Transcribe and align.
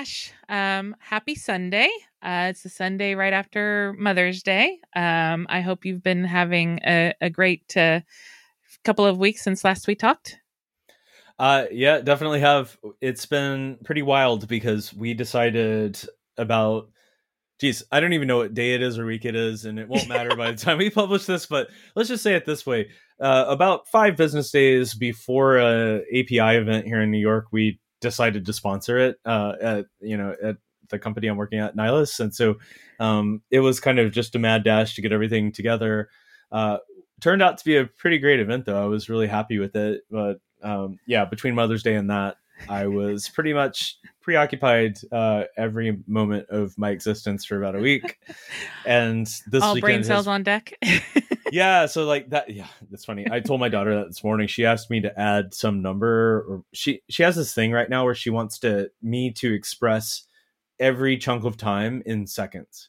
Ash. 0.00 0.32
Um, 0.48 0.96
happy 0.98 1.34
Sunday. 1.34 1.90
Uh, 2.22 2.48
it's 2.48 2.62
the 2.62 2.70
Sunday 2.70 3.14
right 3.14 3.34
after 3.34 3.94
Mother's 3.98 4.42
Day. 4.42 4.78
Um, 4.96 5.46
I 5.50 5.60
hope 5.60 5.84
you've 5.84 6.02
been 6.02 6.24
having 6.24 6.80
a, 6.86 7.12
a 7.20 7.28
great 7.28 7.76
uh, 7.76 8.00
couple 8.82 9.04
of 9.04 9.18
weeks 9.18 9.44
since 9.44 9.62
last 9.62 9.86
we 9.86 9.94
talked. 9.94 10.38
Uh, 11.38 11.66
yeah, 11.70 12.00
definitely 12.00 12.40
have. 12.40 12.78
It's 13.02 13.26
been 13.26 13.76
pretty 13.84 14.00
wild 14.00 14.48
because 14.48 14.94
we 14.94 15.12
decided 15.12 16.00
about, 16.38 16.88
geez, 17.60 17.82
I 17.92 18.00
don't 18.00 18.14
even 18.14 18.26
know 18.26 18.38
what 18.38 18.54
day 18.54 18.72
it 18.72 18.80
is 18.80 18.98
or 18.98 19.04
week 19.04 19.26
it 19.26 19.36
is, 19.36 19.66
and 19.66 19.78
it 19.78 19.86
won't 19.86 20.08
matter 20.14 20.34
by 20.34 20.50
the 20.50 20.56
time 20.56 20.78
we 20.78 20.88
publish 20.88 21.26
this. 21.26 21.44
But 21.44 21.68
let's 21.94 22.08
just 22.08 22.22
say 22.22 22.34
it 22.34 22.46
this 22.46 22.64
way: 22.64 22.88
uh, 23.20 23.44
about 23.48 23.86
five 23.88 24.16
business 24.16 24.50
days 24.50 24.94
before 24.94 25.58
a 25.58 26.00
API 26.08 26.56
event 26.56 26.86
here 26.86 27.02
in 27.02 27.10
New 27.10 27.18
York, 27.18 27.48
we 27.52 27.79
decided 28.00 28.46
to 28.46 28.52
sponsor 28.52 28.98
it. 28.98 29.18
Uh, 29.24 29.52
at 29.60 29.86
you 30.00 30.16
know 30.16 30.34
at 30.42 30.56
the 30.88 30.98
company 30.98 31.28
I'm 31.28 31.36
working 31.36 31.60
at, 31.60 31.76
Nylas, 31.76 32.20
and 32.20 32.34
so 32.34 32.56
um, 32.98 33.42
it 33.50 33.60
was 33.60 33.80
kind 33.80 33.98
of 33.98 34.12
just 34.12 34.34
a 34.34 34.38
mad 34.38 34.64
dash 34.64 34.94
to 34.94 35.02
get 35.02 35.12
everything 35.12 35.52
together. 35.52 36.08
Uh, 36.50 36.78
turned 37.20 37.42
out 37.42 37.58
to 37.58 37.64
be 37.64 37.76
a 37.76 37.86
pretty 37.86 38.18
great 38.18 38.40
event, 38.40 38.64
though. 38.64 38.82
I 38.82 38.86
was 38.86 39.08
really 39.08 39.28
happy 39.28 39.58
with 39.58 39.76
it, 39.76 40.02
but 40.10 40.40
um, 40.62 40.98
yeah, 41.06 41.24
between 41.24 41.54
Mother's 41.54 41.82
Day 41.82 41.94
and 41.94 42.10
that, 42.10 42.36
I 42.68 42.86
was 42.86 43.28
pretty 43.28 43.52
much 43.52 43.98
preoccupied 44.20 44.98
uh, 45.10 45.44
every 45.56 45.98
moment 46.06 46.48
of 46.50 46.76
my 46.78 46.90
existence 46.90 47.44
for 47.44 47.56
about 47.56 47.74
a 47.74 47.80
week. 47.80 48.18
And 48.86 49.26
this 49.46 49.62
all 49.62 49.78
brain 49.80 49.98
has, 49.98 50.06
cells 50.06 50.26
on 50.26 50.42
deck. 50.42 50.72
yeah, 51.52 51.86
so 51.86 52.04
like 52.04 52.30
that. 52.30 52.50
Yeah, 52.50 52.68
that's 52.90 53.04
funny. 53.04 53.26
I 53.30 53.40
told 53.40 53.60
my 53.60 53.68
daughter 53.68 53.94
that 53.96 54.08
this 54.08 54.22
morning. 54.22 54.46
She 54.46 54.64
asked 54.64 54.90
me 54.90 55.00
to 55.00 55.20
add 55.20 55.54
some 55.54 55.82
number, 55.82 56.44
or 56.48 56.64
she 56.72 57.02
she 57.08 57.22
has 57.22 57.36
this 57.36 57.54
thing 57.54 57.72
right 57.72 57.88
now 57.88 58.04
where 58.04 58.14
she 58.14 58.30
wants 58.30 58.58
to 58.60 58.90
me 59.02 59.32
to 59.32 59.52
express 59.52 60.26
every 60.78 61.16
chunk 61.16 61.44
of 61.44 61.56
time 61.56 62.02
in 62.06 62.26
seconds. 62.26 62.88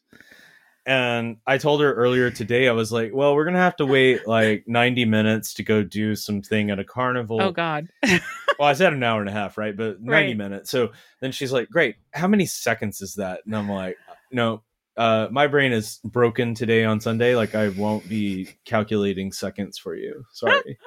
And 0.86 1.38
I 1.46 1.60
told 1.60 1.82
her 1.82 1.94
earlier 1.94 2.32
today, 2.32 2.68
I 2.68 2.72
was 2.72 2.92
like, 2.92 3.12
well, 3.14 3.36
we're 3.36 3.44
going 3.44 3.54
to 3.54 3.60
have 3.60 3.76
to 3.76 3.86
wait 3.86 4.28
like 4.28 4.64
90 4.68 5.06
minutes 5.06 5.54
to 5.56 5.64
go 5.64 5.84
do 5.84 6.16
something 6.16 6.72
at 6.72 6.80
a 6.80 6.84
carnival. 6.84 7.40
Oh, 7.40 7.52
God. 7.52 7.88
well, 8.62 8.70
I 8.70 8.74
said 8.74 8.94
an 8.94 9.02
hour 9.02 9.20
and 9.20 9.28
a 9.28 9.32
half, 9.32 9.58
right? 9.58 9.76
But 9.76 10.02
90 10.02 10.12
Right. 10.12 10.38
minutes. 10.38 10.70
So 10.70 10.92
then 11.20 11.32
she's 11.32 11.52
like, 11.52 11.68
great. 11.68 11.96
How 12.14 12.28
many 12.28 12.46
seconds 12.46 13.02
is 13.02 13.16
that? 13.16 13.42
And 13.48 13.56
I'm 13.56 13.68
like, 13.68 13.98
no, 14.32 14.62
uh, 14.96 15.30
my 15.32 15.48
brain 15.48 15.72
is 15.72 16.00
broken 16.04 16.54
today 16.54 16.86
on 16.86 17.02
Sunday. 17.02 17.36
Like, 17.36 17.56
I 17.56 17.70
won't 17.70 18.08
be 18.08 18.50
calculating 18.64 19.32
seconds 19.32 19.80
for 19.80 19.96
you. 19.96 20.26
Sorry. 20.34 20.78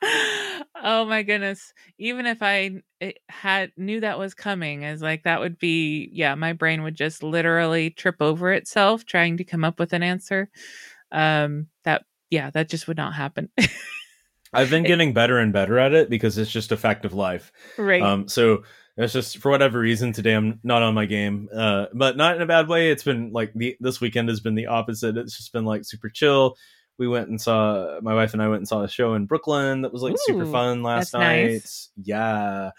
oh 0.80 1.04
my 1.06 1.24
goodness 1.24 1.72
even 1.98 2.24
if 2.24 2.40
i 2.40 2.70
had 3.28 3.72
knew 3.76 3.98
that 3.98 4.16
was 4.16 4.32
coming 4.32 4.84
as 4.84 5.02
like 5.02 5.24
that 5.24 5.40
would 5.40 5.58
be 5.58 6.08
yeah 6.12 6.36
my 6.36 6.52
brain 6.52 6.84
would 6.84 6.94
just 6.94 7.24
literally 7.24 7.90
trip 7.90 8.14
over 8.20 8.52
itself 8.52 9.04
trying 9.04 9.36
to 9.36 9.42
come 9.42 9.64
up 9.64 9.80
with 9.80 9.92
an 9.92 10.04
answer 10.04 10.48
um 11.10 11.66
that 11.82 12.04
yeah 12.30 12.50
that 12.50 12.68
just 12.68 12.86
would 12.86 12.96
not 12.96 13.12
happen 13.12 13.50
I've 14.52 14.70
been 14.70 14.82
getting 14.82 15.12
better 15.12 15.38
and 15.38 15.52
better 15.52 15.78
at 15.78 15.92
it 15.92 16.10
because 16.10 16.38
it's 16.38 16.50
just 16.50 16.72
a 16.72 16.76
fact 16.76 17.04
of 17.04 17.14
life. 17.14 17.52
right 17.76 18.02
Um, 18.02 18.28
so 18.28 18.62
it's 18.96 19.12
just 19.12 19.38
for 19.38 19.50
whatever 19.50 19.78
reason 19.78 20.12
today 20.12 20.34
I'm 20.34 20.58
not 20.64 20.82
on 20.82 20.94
my 20.94 21.06
game, 21.06 21.48
uh, 21.54 21.86
but 21.92 22.16
not 22.16 22.36
in 22.36 22.42
a 22.42 22.46
bad 22.46 22.68
way. 22.68 22.90
It's 22.90 23.04
been 23.04 23.32
like 23.32 23.52
the 23.54 23.76
this 23.80 24.00
weekend 24.00 24.28
has 24.28 24.40
been 24.40 24.54
the 24.54 24.66
opposite. 24.66 25.16
It's 25.16 25.36
just 25.36 25.52
been 25.52 25.64
like 25.64 25.84
super 25.84 26.08
chill. 26.08 26.56
We 26.98 27.06
went 27.06 27.28
and 27.28 27.40
saw 27.40 28.00
my 28.02 28.14
wife 28.14 28.32
and 28.32 28.42
I 28.42 28.48
went 28.48 28.58
and 28.58 28.68
saw 28.68 28.82
a 28.82 28.88
show 28.88 29.14
in 29.14 29.26
Brooklyn 29.26 29.82
that 29.82 29.92
was 29.92 30.02
like 30.02 30.16
super 30.18 30.46
fun 30.46 30.82
last 30.82 31.14
night. 31.14 31.46
nice. 31.46 31.90
Yeah, 32.02 32.70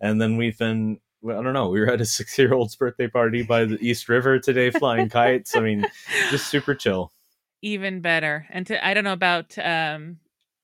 and 0.00 0.20
then 0.20 0.36
we've 0.36 0.56
been. 0.56 0.98
I 1.28 1.42
don't 1.42 1.54
know. 1.54 1.70
We 1.70 1.80
were 1.80 1.90
at 1.90 2.00
a 2.00 2.04
six 2.06 2.38
year 2.38 2.54
old's 2.54 2.76
birthday 2.76 3.08
party 3.08 3.42
by 3.42 3.64
the 3.64 3.78
East 3.80 4.08
River 4.08 4.38
today, 4.38 4.70
flying 4.70 5.08
kites. 5.10 5.56
I 5.56 5.60
mean, 5.60 5.84
just 6.30 6.46
super 6.46 6.74
chill. 6.74 7.12
even 7.62 8.00
better 8.00 8.46
and 8.50 8.66
to 8.66 8.86
i 8.86 8.92
don't 8.92 9.02
know 9.02 9.14
about 9.14 9.56
um 9.58 10.18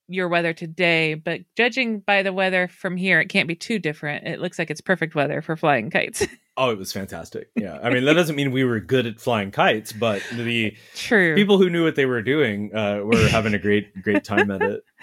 your 0.07 0.27
weather 0.27 0.53
today 0.53 1.13
but 1.13 1.41
judging 1.55 1.99
by 1.99 2.23
the 2.23 2.33
weather 2.33 2.67
from 2.67 2.97
here 2.97 3.19
it 3.19 3.29
can't 3.29 3.47
be 3.47 3.55
too 3.55 3.79
different 3.79 4.27
it 4.27 4.39
looks 4.39 4.59
like 4.59 4.69
it's 4.69 4.81
perfect 4.81 5.15
weather 5.15 5.41
for 5.41 5.55
flying 5.55 5.89
kites 5.89 6.25
Oh, 6.55 6.69
it 6.69 6.77
was 6.77 6.93
fantastic. 6.93 7.49
Yeah, 7.55 7.79
I 7.81 7.89
mean 7.89 8.05
that 8.05 8.13
doesn't 8.13 8.35
mean 8.35 8.51
we 8.51 8.63
were 8.63 8.79
good 8.79 9.07
at 9.07 9.19
flying 9.19 9.49
kites, 9.49 9.91
but 9.91 10.21
the 10.33 10.75
true 10.93 11.35
people 11.35 11.57
who 11.57 11.67
knew 11.67 11.83
what 11.83 11.95
they 11.95 12.05
were 12.05 12.21
doing 12.21 12.75
uh, 12.75 12.99
were 12.99 13.27
having 13.27 13.55
a 13.55 13.57
great 13.57 13.99
great 14.03 14.23
time 14.23 14.51
at 14.51 14.61
it. 14.61 14.83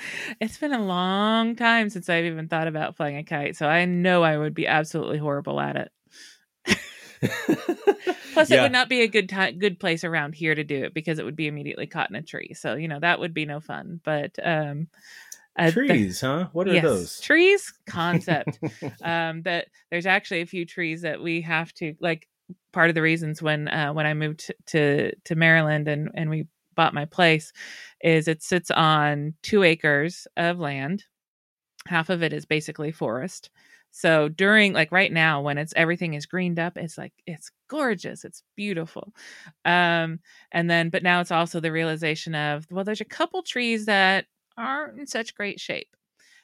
It's 0.41 0.57
been 0.57 0.73
a 0.73 0.83
long 0.83 1.57
time 1.57 1.91
since 1.91 2.09
I've 2.09 2.25
even 2.25 2.49
thought 2.49 2.69
about 2.69 2.97
flying 2.97 3.17
a 3.17 3.25
kite, 3.25 3.57
so 3.57 3.67
I 3.67 3.85
know 3.85 4.23
I 4.23 4.39
would 4.39 4.55
be 4.55 4.67
absolutely 4.67 5.19
horrible 5.19 5.61
at 5.61 5.77
it. 5.77 5.93
Plus, 8.33 8.51
it 8.51 8.61
would 8.61 8.73
not 8.73 8.89
be 8.89 9.03
a 9.03 9.09
good 9.09 9.29
time, 9.29 9.59
good 9.59 9.79
place 9.79 10.05
around 10.05 10.35
here 10.35 10.55
to 10.55 10.65
do 10.65 10.85
it 10.85 10.95
because 10.95 11.19
it 11.19 11.25
would 11.25 11.37
be 11.37 11.47
immediately 11.47 11.87
caught 11.87 12.11
in 12.11 12.17
a 12.17 12.23
tree. 12.23 12.55
So 12.55 12.75
you 12.75 12.89
know 12.89 13.01
that 13.01 13.21
would 13.21 13.35
be 13.35 13.45
no 13.45 13.61
fun. 13.61 14.01
But 14.05 14.39
um, 14.43 14.89
uh, 15.59 15.67
the- 15.67 15.73
trees, 15.73 16.21
huh? 16.21 16.49
What 16.53 16.69
are 16.69 16.75
yes, 16.75 16.85
those? 16.85 17.21
trees 17.21 17.73
concept. 17.87 18.59
um, 19.03 19.43
that 19.43 19.69
there's 19.91 20.07
actually 20.07 20.41
a 20.41 20.47
few 20.47 20.65
trees 20.65 21.03
that 21.03 21.23
we 21.23 21.43
have 21.43 21.73
to 21.75 21.95
like. 22.01 22.27
Part 22.73 22.89
of 22.89 22.97
the 22.97 23.03
reasons 23.03 23.41
when 23.41 23.69
uh, 23.69 23.93
when 23.93 24.07
I 24.07 24.15
moved 24.15 24.53
to 24.67 25.13
to 25.25 25.35
Maryland 25.37 25.87
and 25.87 26.11
and 26.15 26.29
we 26.31 26.47
bought 26.75 26.95
my 26.95 27.05
place 27.05 27.53
is 28.01 28.27
it 28.27 28.43
sits 28.43 28.71
on 28.73 29.35
two 29.43 29.63
acres 29.63 30.27
of 30.37 30.59
land. 30.59 31.05
Half 31.87 32.11
of 32.11 32.23
it 32.23 32.33
is 32.33 32.47
basically 32.47 32.91
forest. 32.91 33.51
So 33.91 34.29
during 34.29 34.73
like 34.73 34.93
right 34.93 35.13
now 35.13 35.41
when 35.43 35.59
it's 35.59 35.73
everything 35.77 36.15
is 36.15 36.27
greened 36.27 36.59
up, 36.59 36.77
it's 36.77 36.97
like 36.99 37.13
it's 37.27 37.51
gorgeous, 37.69 38.25
it's 38.25 38.43
beautiful. 38.57 39.13
Um 39.65 40.21
and 40.53 40.71
then 40.71 40.91
but 40.91 41.03
now 41.03 41.21
it's 41.21 41.31
also 41.33 41.61
the 41.61 41.73
realization 41.73 42.35
of 42.35 42.67
well 42.71 42.85
there's 42.85 43.01
a 43.01 43.05
couple 43.05 43.43
trees 43.43 43.87
that 43.87 44.27
aren't 44.57 44.99
in 45.01 45.07
such 45.07 45.35
great 45.35 45.61
shape. 45.61 45.89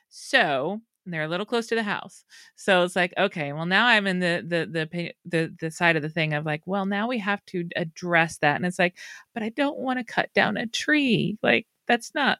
So 0.08 0.80
they're 1.06 1.22
a 1.24 1.28
little 1.28 1.46
close 1.46 1.66
to 1.68 1.74
the 1.76 1.82
house. 1.84 2.24
So 2.56 2.82
it's 2.82 2.96
like, 2.96 3.14
okay, 3.18 3.52
well 3.52 3.66
now 3.66 3.86
I'm 3.86 4.06
in 4.06 4.18
the 4.20 4.44
the 4.46 4.66
the 4.88 5.12
the 5.24 5.54
the 5.60 5.70
side 5.70 5.96
of 5.96 6.02
the 6.02 6.08
thing 6.10 6.34
of 6.34 6.44
like, 6.46 6.62
well 6.66 6.86
now 6.86 7.08
we 7.08 7.18
have 7.18 7.44
to 7.46 7.68
address 7.76 8.38
that, 8.38 8.56
and 8.56 8.66
it's 8.66 8.78
like, 8.78 8.96
but 9.34 9.42
I 9.42 9.50
don't 9.50 9.78
want 9.78 9.98
to 10.00 10.04
cut 10.04 10.32
down 10.34 10.56
a 10.56 10.66
tree. 10.66 11.38
Like 11.42 11.66
that's 11.88 12.14
not. 12.14 12.38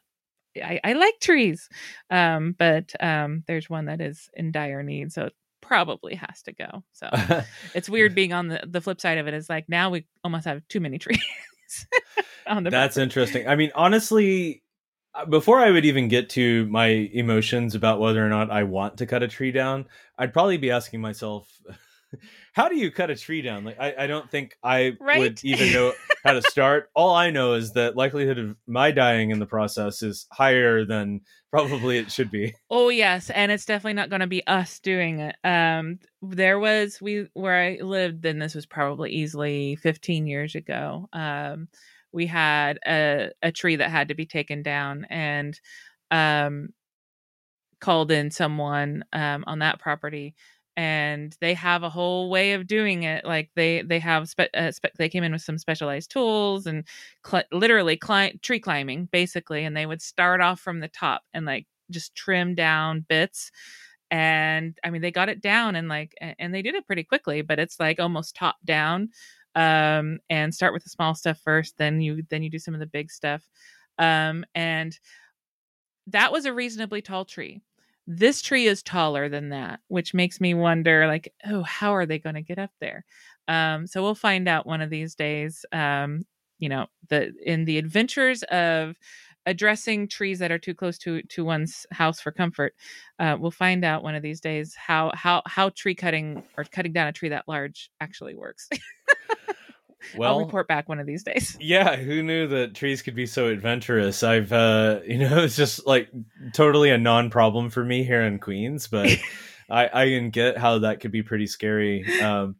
I, 0.63 0.79
I 0.83 0.93
like 0.93 1.19
trees, 1.19 1.69
um, 2.09 2.55
but 2.57 2.93
um, 2.99 3.43
there's 3.47 3.69
one 3.69 3.85
that 3.85 4.01
is 4.01 4.29
in 4.33 4.51
dire 4.51 4.83
need, 4.83 5.11
so 5.11 5.25
it 5.25 5.33
probably 5.61 6.15
has 6.15 6.41
to 6.43 6.53
go. 6.53 6.83
So 6.93 7.09
it's 7.73 7.89
weird 7.89 8.15
being 8.15 8.33
on 8.33 8.47
the 8.47 8.61
the 8.65 8.81
flip 8.81 9.01
side 9.01 9.17
of 9.17 9.27
it. 9.27 9.33
Is 9.33 9.49
like 9.49 9.67
now 9.67 9.89
we 9.89 10.05
almost 10.23 10.45
have 10.45 10.67
too 10.67 10.79
many 10.79 10.97
trees. 10.99 11.19
on 12.47 12.63
the 12.63 12.69
That's 12.69 12.95
property. 12.95 13.03
interesting. 13.03 13.47
I 13.47 13.55
mean, 13.55 13.71
honestly, 13.75 14.63
uh, 15.13 15.25
before 15.25 15.59
I 15.59 15.71
would 15.71 15.85
even 15.85 16.07
get 16.07 16.29
to 16.31 16.65
my 16.67 16.87
emotions 16.87 17.75
about 17.75 17.99
whether 17.99 18.25
or 18.25 18.29
not 18.29 18.49
I 18.51 18.63
want 18.63 18.97
to 18.97 19.05
cut 19.05 19.23
a 19.23 19.27
tree 19.27 19.51
down, 19.51 19.85
I'd 20.17 20.33
probably 20.33 20.57
be 20.57 20.71
asking 20.71 21.01
myself, 21.01 21.49
how 22.53 22.69
do 22.69 22.77
you 22.77 22.91
cut 22.91 23.09
a 23.09 23.15
tree 23.15 23.41
down? 23.41 23.63
Like, 23.63 23.79
I, 23.79 23.95
I 23.99 24.07
don't 24.07 24.29
think 24.29 24.57
I 24.63 24.97
Right? 24.99 25.19
would 25.19 25.39
even 25.43 25.71
know 25.71 25.93
how 26.23 26.33
to 26.33 26.41
start. 26.41 26.89
All 26.95 27.13
I 27.15 27.29
know 27.29 27.53
is 27.53 27.73
that 27.73 27.95
likelihood 27.95 28.37
of 28.37 28.55
my 28.67 28.91
dying 28.91 29.31
in 29.31 29.39
the 29.39 29.45
process 29.45 30.01
is 30.01 30.27
higher 30.31 30.85
than 30.85 31.21
probably 31.51 31.97
it 31.97 32.11
should 32.11 32.31
be. 32.31 32.55
Oh 32.69 32.89
yes, 32.89 33.29
and 33.29 33.51
it's 33.51 33.65
definitely 33.65 33.93
not 33.93 34.09
going 34.09 34.19
to 34.19 34.27
be 34.27 34.45
us 34.45 34.79
doing 34.79 35.19
it. 35.19 35.35
Um, 35.43 35.99
there 36.21 36.59
was 36.59 36.99
we 37.01 37.27
where 37.33 37.61
I 37.61 37.81
lived, 37.81 38.25
and 38.25 38.41
this 38.41 38.55
was 38.55 38.65
probably 38.65 39.11
easily 39.11 39.77
15 39.77 40.27
years 40.27 40.55
ago. 40.55 41.07
Um, 41.13 41.69
we 42.11 42.25
had 42.25 42.79
a 42.85 43.31
a 43.41 43.51
tree 43.51 43.77
that 43.77 43.89
had 43.89 44.09
to 44.09 44.15
be 44.15 44.25
taken 44.25 44.63
down, 44.63 45.05
and 45.09 45.59
um, 46.11 46.69
called 47.79 48.11
in 48.11 48.31
someone 48.31 49.03
um 49.13 49.43
on 49.47 49.59
that 49.59 49.79
property. 49.79 50.35
And 50.77 51.35
they 51.41 51.55
have 51.55 51.83
a 51.83 51.89
whole 51.89 52.29
way 52.29 52.53
of 52.53 52.67
doing 52.67 53.03
it. 53.03 53.25
Like 53.25 53.49
they 53.55 53.81
they 53.81 53.99
have 53.99 54.29
spe- 54.29 54.53
uh, 54.55 54.71
spe- 54.71 54.95
they 54.97 55.09
came 55.09 55.23
in 55.23 55.31
with 55.33 55.41
some 55.41 55.57
specialized 55.57 56.11
tools 56.11 56.67
and 56.67 56.85
cl- 57.25 57.43
literally 57.51 57.97
cli- 57.97 58.39
tree 58.43 58.59
climbing 58.59 59.09
basically, 59.11 59.65
and 59.65 59.75
they 59.75 59.87
would 59.87 60.01
start 60.03 60.41
off 60.41 60.59
from 60.59 60.79
the 60.79 60.87
top 60.87 61.23
and 61.33 61.45
like 61.47 61.65
just 61.91 62.15
trim 62.15 62.55
down 62.55 63.05
bits 63.09 63.51
and 64.11 64.77
i 64.83 64.89
mean 64.89 65.01
they 65.01 65.11
got 65.11 65.29
it 65.29 65.41
down 65.41 65.75
and 65.75 65.89
like 65.89 66.13
and 66.39 66.53
they 66.53 66.61
did 66.61 66.75
it 66.75 66.85
pretty 66.87 67.03
quickly 67.03 67.41
but 67.41 67.59
it's 67.59 67.79
like 67.79 67.99
almost 67.99 68.35
top 68.35 68.55
down 68.63 69.09
um 69.55 70.19
and 70.29 70.53
start 70.53 70.73
with 70.73 70.83
the 70.83 70.89
small 70.89 71.13
stuff 71.13 71.39
first 71.43 71.77
then 71.77 71.99
you 72.01 72.23
then 72.29 72.41
you 72.43 72.49
do 72.49 72.59
some 72.59 72.73
of 72.73 72.79
the 72.79 72.85
big 72.85 73.11
stuff 73.11 73.49
um 73.99 74.45
and 74.55 74.97
that 76.07 76.31
was 76.31 76.45
a 76.45 76.53
reasonably 76.53 77.01
tall 77.01 77.25
tree 77.25 77.61
this 78.07 78.41
tree 78.41 78.65
is 78.65 78.81
taller 78.81 79.29
than 79.29 79.49
that 79.49 79.79
which 79.89 80.13
makes 80.13 80.39
me 80.39 80.53
wonder 80.53 81.07
like 81.07 81.33
oh 81.45 81.63
how 81.63 81.93
are 81.93 82.05
they 82.05 82.19
going 82.19 82.35
to 82.35 82.41
get 82.41 82.57
up 82.59 82.71
there 82.79 83.03
um 83.47 83.85
so 83.85 84.01
we'll 84.01 84.15
find 84.15 84.47
out 84.47 84.65
one 84.65 84.81
of 84.81 84.89
these 84.89 85.13
days 85.15 85.65
um 85.73 86.21
you 86.59 86.69
know 86.69 86.87
the 87.09 87.33
in 87.45 87.65
the 87.65 87.77
adventures 87.77 88.43
of 88.43 88.95
addressing 89.45 90.07
trees 90.09 90.39
that 90.39 90.51
are 90.51 90.59
too 90.59 90.75
close 90.75 90.97
to 90.97 91.21
to 91.23 91.43
one's 91.45 91.85
house 91.91 92.19
for 92.19 92.31
comfort. 92.31 92.73
Uh, 93.17 93.37
we'll 93.39 93.49
find 93.49 93.85
out 93.85 94.03
one 94.03 94.13
of 94.13 94.21
these 94.21 94.41
days 94.41 94.75
how 94.75 95.11
how 95.15 95.41
how 95.45 95.69
tree 95.69 95.95
cutting 95.95 96.43
or 96.57 96.65
cutting 96.65 96.91
down 96.91 97.07
a 97.07 97.13
tree 97.13 97.29
that 97.29 97.45
large 97.47 97.89
actually 98.01 98.35
works. 98.35 98.67
well, 100.15 100.33
I'll 100.33 100.39
report 100.45 100.67
back 100.67 100.87
one 100.87 100.99
of 100.99 101.05
these 101.07 101.23
days. 101.23 101.57
Yeah, 101.61 101.95
who 101.95 102.21
knew 102.23 102.47
that 102.47 102.75
trees 102.75 103.01
could 103.01 103.15
be 103.15 103.25
so 103.25 103.47
adventurous? 103.47 104.23
I've 104.23 104.53
uh 104.53 104.99
you 105.07 105.17
know, 105.17 105.43
it's 105.43 105.55
just 105.55 105.85
like 105.87 106.09
totally 106.53 106.89
a 106.91 106.97
non-problem 106.97 107.69
for 107.69 107.83
me 107.83 108.03
here 108.03 108.21
in 108.21 108.39
Queens, 108.39 108.87
but 108.87 109.09
I 109.69 109.89
I 109.93 110.05
can 110.09 110.29
get 110.29 110.57
how 110.57 110.79
that 110.79 110.99
could 110.99 111.11
be 111.11 111.23
pretty 111.23 111.47
scary. 111.47 112.05
Um 112.21 112.55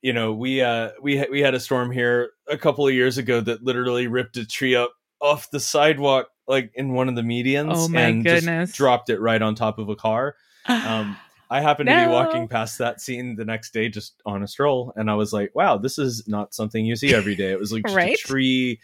you 0.00 0.12
know, 0.12 0.32
we 0.32 0.60
uh 0.62 0.90
we 1.00 1.24
we 1.30 1.40
had 1.40 1.54
a 1.54 1.60
storm 1.60 1.90
here 1.92 2.30
a 2.48 2.56
couple 2.58 2.86
of 2.88 2.94
years 2.94 3.18
ago 3.18 3.40
that 3.40 3.62
literally 3.62 4.08
ripped 4.08 4.36
a 4.36 4.44
tree 4.46 4.74
up 4.74 4.92
off 5.20 5.50
the 5.52 5.60
sidewalk 5.60 6.26
like 6.48 6.72
in 6.74 6.92
one 6.92 7.08
of 7.08 7.14
the 7.14 7.22
medians 7.22 7.70
Oh 7.72 7.96
and 7.96 8.24
goodness. 8.24 8.70
just 8.70 8.76
dropped 8.76 9.10
it 9.10 9.20
right 9.20 9.40
on 9.40 9.54
top 9.54 9.78
of 9.78 9.88
a 9.88 9.96
car. 9.96 10.34
Um 10.68 11.16
I 11.52 11.60
happened 11.60 11.90
to 11.90 11.94
be 11.94 12.10
walking 12.10 12.48
past 12.48 12.78
that 12.78 12.98
scene 12.98 13.36
the 13.36 13.44
next 13.44 13.74
day 13.74 13.90
just 13.90 14.22
on 14.24 14.42
a 14.42 14.48
stroll, 14.48 14.94
and 14.96 15.10
I 15.10 15.14
was 15.16 15.34
like, 15.34 15.54
"Wow, 15.54 15.76
this 15.76 15.98
is 15.98 16.26
not 16.26 16.54
something 16.54 16.82
you 16.82 16.96
see 16.96 17.12
every 17.14 17.34
day." 17.36 17.52
It 17.52 17.58
was 17.58 17.74
like 17.74 17.86
Right? 17.92 18.14
a 18.14 18.26
tree, 18.26 18.80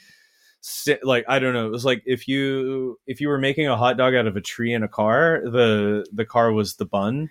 like 1.02 1.24
I 1.28 1.38
don't 1.38 1.54
know. 1.54 1.66
It 1.66 1.70
was 1.70 1.86
like 1.86 2.02
if 2.04 2.28
you 2.28 3.00
if 3.06 3.22
you 3.22 3.28
were 3.28 3.38
making 3.38 3.68
a 3.68 3.76
hot 3.76 3.96
dog 3.96 4.14
out 4.14 4.26
of 4.26 4.36
a 4.36 4.42
tree 4.42 4.74
in 4.74 4.82
a 4.82 4.88
car, 4.88 5.40
the 5.44 6.04
the 6.12 6.26
car 6.26 6.52
was 6.52 6.76
the 6.76 6.84
bun, 6.84 7.30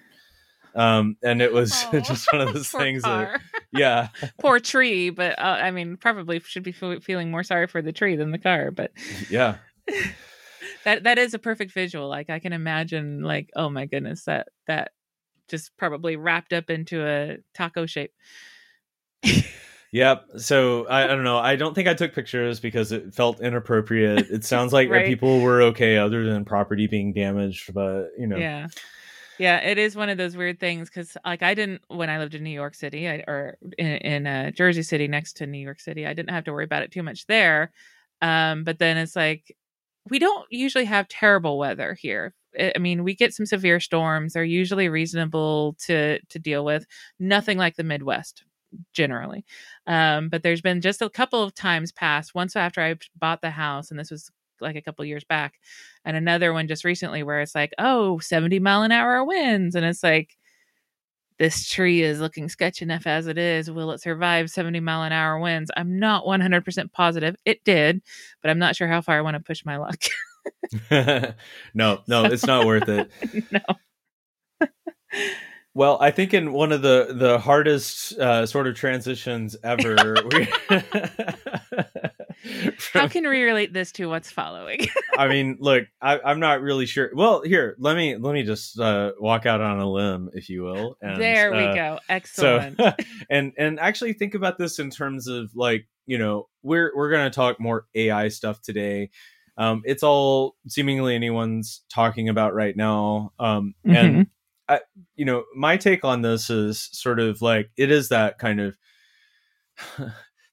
um, 0.74 1.18
and 1.24 1.40
it 1.40 1.54
was 1.54 1.86
just 2.02 2.34
one 2.34 2.42
of 2.42 2.54
those 2.56 2.70
things. 2.70 3.04
That, 3.04 3.40
yeah, 3.72 4.08
poor 4.40 4.60
tree, 4.60 5.12
but 5.12 5.38
uh, 5.38 5.60
I 5.62 5.70
mean, 5.70 5.98
probably 5.98 6.40
should 6.40 6.64
be 6.64 6.72
fe- 6.72 7.00
feeling 7.02 7.30
more 7.30 7.44
sorry 7.44 7.68
for 7.68 7.84
the 7.84 7.94
tree 7.94 8.16
than 8.16 8.32
the 8.32 8.40
car. 8.40 8.72
But 8.72 8.90
yeah, 9.30 9.58
that 10.84 11.04
that 11.04 11.20
is 11.20 11.36
a 11.36 11.40
perfect 11.40 11.74
visual. 11.74 12.10
Like 12.10 12.32
I 12.32 12.40
can 12.40 12.54
imagine, 12.54 13.22
like 13.22 13.52
oh 13.56 13.70
my 13.70 13.86
goodness, 13.86 14.24
that 14.24 14.48
that 14.66 14.94
just 15.48 15.76
probably 15.78 16.16
wrapped 16.16 16.54
up 16.54 16.70
into 16.70 17.06
a 17.06 17.38
taco 17.54 17.86
shape. 17.86 18.12
Yep. 19.92 20.26
So 20.38 20.86
I, 20.88 21.06
I 21.06 21.08
don't 21.08 21.24
know. 21.24 21.38
I 21.38 21.56
don't 21.56 21.74
think 21.74 21.88
I 21.88 21.94
took 21.94 22.14
pictures 22.14 22.60
because 22.60 22.92
it 22.92 23.14
felt 23.14 23.40
inappropriate. 23.40 24.28
It 24.30 24.44
sounds 24.46 24.74
like 24.74 24.90
Right. 24.90 25.06
people 25.06 25.40
were 25.42 25.62
okay 25.64 25.98
other 25.98 26.26
than 26.26 26.46
property 26.46 26.88
being 26.88 27.14
damaged, 27.14 27.74
but 27.74 28.10
you 28.18 28.28
know. 28.28 28.38
Yeah. 28.38 28.68
Yeah, 29.40 29.58
it 29.58 29.78
is 29.78 29.96
one 29.96 30.10
of 30.10 30.18
those 30.18 30.36
weird 30.36 30.60
things 30.60 30.90
because, 30.90 31.16
like, 31.24 31.44
I 31.44 31.54
didn't 31.54 31.84
when 31.90 32.10
I 32.10 32.18
lived 32.18 32.34
in 32.34 32.44
New 32.44 32.50
York 32.50 32.74
City 32.74 33.08
I, 33.08 33.24
or 33.28 33.58
in, 33.78 33.86
in 33.86 34.28
uh, 34.28 34.50
Jersey 34.50 34.82
City 34.82 35.08
next 35.08 35.34
to 35.38 35.46
New 35.46 35.60
York 35.60 35.80
City. 35.80 36.08
I 36.08 36.14
didn't 36.16 36.32
have 36.32 36.46
to 36.46 36.54
worry 36.54 36.64
about 36.64 36.82
it 36.82 36.92
too 36.92 37.04
much 37.04 37.28
there. 37.28 37.72
Um, 38.20 38.64
but 38.64 38.80
then 38.80 38.98
it's 38.98 39.16
like 39.16 39.56
we 40.10 40.20
don't 40.20 40.46
usually 40.50 40.86
have 40.86 41.08
terrible 41.08 41.58
weather 41.58 41.94
here. 41.96 42.34
I 42.76 42.80
mean, 42.80 43.04
we 43.04 43.16
get 43.16 43.34
some 43.34 43.46
severe 43.46 43.80
storms. 43.80 44.34
They're 44.34 44.44
usually 44.44 44.90
reasonable 44.90 45.76
to 45.86 46.20
to 46.22 46.40
deal 46.40 46.66
with. 46.66 46.86
Nothing 47.20 47.58
like 47.58 47.76
the 47.76 47.84
Midwest 47.84 48.44
generally. 48.94 49.46
Um, 49.86 50.30
but 50.30 50.44
there's 50.44 50.62
been 50.62 50.82
just 50.82 51.02
a 51.02 51.10
couple 51.10 51.42
of 51.44 51.54
times 51.56 51.92
past. 51.92 52.36
Once 52.36 52.56
after 52.56 52.82
I 52.82 52.96
bought 53.18 53.42
the 53.42 53.52
house, 53.52 53.92
and 53.92 54.00
this 54.00 54.12
was 54.12 54.30
like 54.60 54.76
a 54.76 54.82
couple 54.82 55.06
years 55.06 55.24
back, 55.24 55.56
and 56.06 56.18
another 56.18 56.54
one 56.54 56.68
just 56.68 56.84
recently 56.86 57.24
where 57.24 57.42
it's 57.42 57.56
like, 57.56 57.74
oh, 57.78 58.20
70 58.20 58.60
mile 58.60 58.84
an 58.84 58.92
hour 58.92 59.24
winds, 59.24 59.76
and 59.76 59.86
it's 59.86 60.04
like. 60.04 60.38
This 61.40 61.70
tree 61.70 62.02
is 62.02 62.20
looking 62.20 62.50
sketch 62.50 62.82
enough 62.82 63.06
as 63.06 63.28
it 63.28 63.38
is. 63.38 63.70
Will 63.70 63.92
it 63.92 64.02
survive 64.02 64.50
70 64.50 64.80
mile 64.80 65.04
an 65.04 65.12
hour 65.12 65.40
winds? 65.40 65.70
I'm 65.78 66.00
not 66.00 66.26
100% 66.26 66.92
positive. 66.92 67.36
It 67.46 67.64
did, 67.64 68.02
but 68.42 68.50
I'm 68.50 68.60
not 68.60 68.76
sure 68.76 68.88
how 68.88 69.02
far 69.02 69.18
I 69.18 69.22
want 69.22 69.36
to 69.36 69.44
push 69.44 69.64
my 69.64 69.78
luck. 69.78 70.04
no, 71.74 72.02
no, 72.08 72.26
it's 72.26 72.46
not 72.46 72.66
worth 72.66 72.90
it. 72.90 73.12
no. 73.52 74.70
Well, 75.74 76.00
I 76.02 76.10
think 76.10 76.34
in 76.34 76.54
one 76.54 76.72
of 76.72 76.82
the 76.82 77.14
the 77.14 77.38
hardest 77.38 78.18
uh, 78.18 78.48
sort 78.48 78.66
of 78.66 78.74
transitions 78.74 79.56
ever. 79.64 80.16
we, 80.32 80.48
How 82.98 83.08
can 83.08 83.28
we 83.28 83.44
relate 83.44 83.74
this 83.74 83.92
to 83.94 84.08
what's 84.08 84.32
following? 84.32 84.88
I 85.18 85.28
mean, 85.28 85.58
look, 85.60 85.86
I, 86.02 86.20
I'm 86.20 86.40
not 86.40 86.62
really 86.62 86.86
sure. 86.86 87.10
Well, 87.14 87.42
here, 87.42 87.76
let 87.80 87.96
me 87.96 88.16
let 88.18 88.34
me 88.34 88.44
just 88.44 88.80
uh, 88.80 89.14
walk 89.20 89.46
out 89.46 89.62
on 89.62 89.80
a 89.80 89.90
limb, 89.90 90.30
if 90.34 90.50
you 90.50 90.64
will. 90.64 90.98
And, 91.02 91.22
there 91.22 91.52
we 91.52 91.64
uh, 91.64 91.74
go. 91.74 92.00
So, 92.24 92.58
Excellent. 92.58 92.80
and 93.30 93.54
and 93.58 93.80
actually 93.80 94.14
think 94.14 94.36
about 94.36 94.58
this 94.58 94.80
in 94.80 94.90
terms 94.90 95.28
of 95.28 95.50
like 95.56 95.88
you 96.06 96.18
know 96.18 96.48
we're 96.62 96.92
we're 96.96 97.10
gonna 97.12 97.30
talk 97.30 97.60
more 97.60 97.86
AI 97.96 98.28
stuff 98.28 98.62
today. 98.62 99.10
Um, 99.58 99.82
it's 99.86 100.04
all 100.04 100.56
seemingly 100.68 101.16
anyone's 101.16 101.82
talking 101.90 102.30
about 102.30 102.54
right 102.54 102.78
now. 102.78 103.34
Um, 103.40 103.74
and 103.86 104.16
Mhm. 104.18 104.28
I, 104.70 104.82
you 105.16 105.26
know, 105.26 105.46
my 105.56 105.78
take 105.78 106.04
on 106.04 106.22
this 106.22 106.50
is 106.50 106.90
sort 106.92 107.20
of 107.20 107.42
like 107.42 107.72
it 107.78 107.90
is 107.90 108.10
that 108.10 108.38
kind 108.38 108.60
of. 108.60 108.78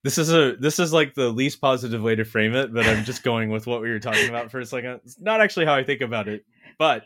This 0.05 0.19
is 0.19 0.33
a 0.33 0.55
this 0.56 0.79
is 0.79 0.93
like 0.93 1.15
the 1.15 1.31
least 1.31 1.61
positive 1.61 2.03
way 2.03 2.15
to 2.15 2.25
frame 2.25 2.55
it, 2.55 2.73
but 2.73 2.87
I'm 2.87 3.05
just 3.05 3.25
going 3.25 3.49
with 3.51 3.67
what 3.67 3.81
we 3.81 3.91
were 3.91 3.99
talking 3.99 4.29
about 4.29 4.51
for 4.51 4.61
a 4.61 4.67
second. 4.67 5.01
It's 5.05 5.19
not 5.19 5.41
actually 5.41 5.65
how 5.65 5.75
I 5.75 5.83
think 5.83 6.03
about 6.03 6.29
it, 6.29 6.45
but 6.79 7.05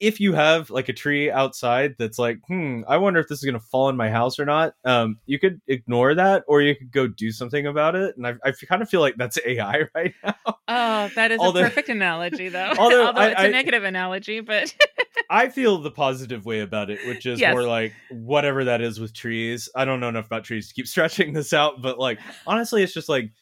if 0.00 0.20
you 0.20 0.32
have 0.32 0.70
like 0.70 0.88
a 0.88 0.92
tree 0.92 1.30
outside 1.30 1.96
that's 1.98 2.18
like, 2.18 2.38
hmm, 2.46 2.82
I 2.86 2.98
wonder 2.98 3.18
if 3.18 3.26
this 3.28 3.38
is 3.40 3.44
gonna 3.44 3.58
fall 3.58 3.88
in 3.88 3.96
my 3.96 4.10
house 4.10 4.38
or 4.38 4.44
not. 4.44 4.74
Um, 4.84 5.18
you 5.26 5.38
could 5.38 5.60
ignore 5.66 6.14
that, 6.14 6.44
or 6.46 6.62
you 6.62 6.76
could 6.76 6.92
go 6.92 7.06
do 7.08 7.32
something 7.32 7.66
about 7.66 7.96
it. 7.96 8.16
And 8.16 8.26
I, 8.26 8.34
I 8.44 8.52
kind 8.52 8.80
of 8.82 8.88
feel 8.88 9.00
like 9.00 9.16
that's 9.16 9.38
AI 9.46 9.84
right 9.94 10.14
now. 10.24 10.34
Oh, 10.68 11.10
that 11.16 11.32
is 11.32 11.40
Although- 11.40 11.60
a 11.60 11.64
perfect 11.64 11.88
analogy, 11.88 12.48
though. 12.48 12.72
Although 12.78 13.06
Although, 13.06 13.20
I- 13.20 13.28
it's 13.30 13.40
I- 13.40 13.46
a 13.46 13.50
negative 13.50 13.84
analogy, 13.84 14.40
but 14.40 14.72
I 15.30 15.48
feel 15.48 15.78
the 15.78 15.90
positive 15.90 16.46
way 16.46 16.60
about 16.60 16.90
it, 16.90 17.04
which 17.06 17.26
is 17.26 17.40
Yes. 17.40 17.52
more 17.52 17.64
like 17.64 17.92
whatever 18.10 18.64
that 18.64 18.80
is 18.80 19.00
with 19.00 19.12
trees. 19.12 19.68
I 19.74 19.84
don't 19.84 20.00
know 20.00 20.08
enough 20.08 20.26
about 20.26 20.44
trees 20.44 20.68
to 20.68 20.74
keep 20.74 20.86
stretching 20.86 21.32
this 21.32 21.52
out, 21.52 21.82
but 21.82 21.98
like 21.98 22.18
honestly, 22.46 22.82
it's 22.82 22.94
just 22.94 23.08
like 23.08 23.32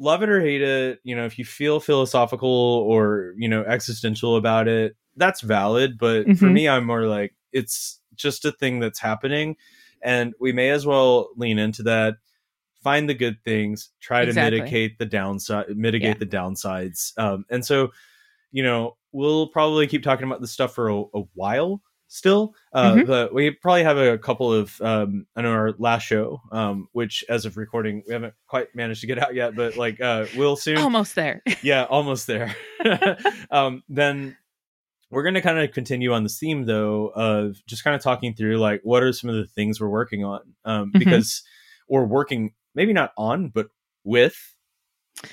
love 0.00 0.22
it 0.24 0.28
or 0.30 0.40
hate 0.40 0.62
it. 0.62 0.98
You 1.04 1.14
know, 1.14 1.26
if 1.26 1.38
you 1.38 1.44
feel 1.44 1.78
philosophical 1.78 2.48
or 2.48 3.34
you 3.36 3.48
know 3.48 3.62
existential 3.64 4.36
about 4.36 4.66
it, 4.66 4.96
that's 5.16 5.42
valid. 5.42 5.98
But 5.98 6.24
for 6.38 6.46
Mhm. 6.46 6.52
me, 6.52 6.68
I'm 6.68 6.86
more 6.86 7.06
like 7.06 7.34
it's 7.52 8.00
just 8.14 8.44
a 8.44 8.52
thing 8.52 8.80
that's 8.80 8.98
happening, 8.98 9.56
and 10.02 10.34
we 10.40 10.52
may 10.52 10.70
as 10.70 10.86
well 10.86 11.28
lean 11.36 11.58
into 11.58 11.82
that. 11.84 12.14
Find 12.82 13.08
the 13.08 13.14
good 13.14 13.36
things. 13.44 13.90
Try 14.00 14.22
Exactly. 14.22 14.58
to 14.58 14.62
mitigate 14.64 14.98
the 14.98 15.04
downside. 15.06 15.66
Mitigate 15.76 16.16
Yeah. 16.16 16.18
the 16.18 16.26
downsides. 16.26 17.12
Um, 17.18 17.44
and 17.50 17.64
so 17.64 17.92
you 18.52 18.64
know, 18.64 18.96
we'll 19.12 19.46
probably 19.46 19.86
keep 19.86 20.02
talking 20.02 20.26
about 20.26 20.40
this 20.40 20.50
stuff 20.50 20.74
for 20.74 20.88
a, 20.88 20.96
a 21.14 21.22
while 21.34 21.80
still. 22.12 22.54
Uh, 22.72 22.94
Mhm. 22.94 23.06
But 23.06 23.32
we 23.32 23.50
probably 23.52 23.84
have 23.84 23.96
a 23.96 24.18
couple 24.18 24.52
of, 24.52 24.80
um, 24.80 25.26
I 25.36 25.42
know 25.42 25.52
our 25.52 25.72
last 25.78 26.02
show, 26.02 26.40
um, 26.50 26.88
which 26.92 27.24
as 27.28 27.46
of 27.46 27.56
recording, 27.56 28.02
we 28.06 28.12
haven't 28.12 28.34
quite 28.48 28.74
managed 28.74 29.00
to 29.02 29.06
get 29.06 29.18
out 29.22 29.32
yet, 29.34 29.54
but 29.54 29.76
like, 29.76 30.00
uh, 30.00 30.26
we'll 30.36 30.56
soon. 30.56 30.78
almost 30.78 31.14
there. 31.14 31.40
yeah, 31.62 31.84
almost 31.84 32.26
there. 32.26 32.54
um, 33.52 33.82
then 33.88 34.36
we're 35.10 35.22
going 35.22 35.34
to 35.34 35.40
kind 35.40 35.58
of 35.58 35.72
continue 35.72 36.12
on 36.12 36.22
this 36.24 36.38
theme 36.38 36.64
though 36.66 37.08
of 37.14 37.56
just 37.66 37.84
kind 37.84 37.94
of 37.96 38.02
talking 38.02 38.34
through 38.34 38.58
like 38.58 38.80
what 38.84 39.02
are 39.02 39.12
some 39.12 39.30
of 39.30 39.36
the 39.36 39.46
things 39.46 39.80
we're 39.80 39.88
working 39.88 40.24
on 40.24 40.40
um, 40.64 40.90
Mhm. 40.92 40.98
because 40.98 41.42
we're 41.88 42.04
working 42.04 42.52
maybe 42.74 42.92
not 42.92 43.12
on 43.16 43.48
but 43.48 43.68
with 44.04 44.36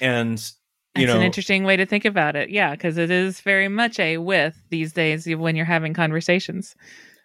and 0.02 0.52
you 0.98 1.06
That's 1.06 1.16
know 1.16 1.20
an 1.20 1.26
interesting 1.26 1.64
way 1.64 1.78
to 1.78 1.86
think 1.86 2.06
about 2.06 2.36
it. 2.36 2.50
Yeah, 2.50 2.72
because 2.72 2.98
it 2.98 3.12
is 3.12 3.42
very 3.42 3.68
much 3.68 4.00
a 4.00 4.18
with 4.18 4.62
these 4.70 4.94
days 4.94 5.28
when 5.28 5.56
you're 5.56 5.66
having 5.66 5.94
conversations. 5.94 6.76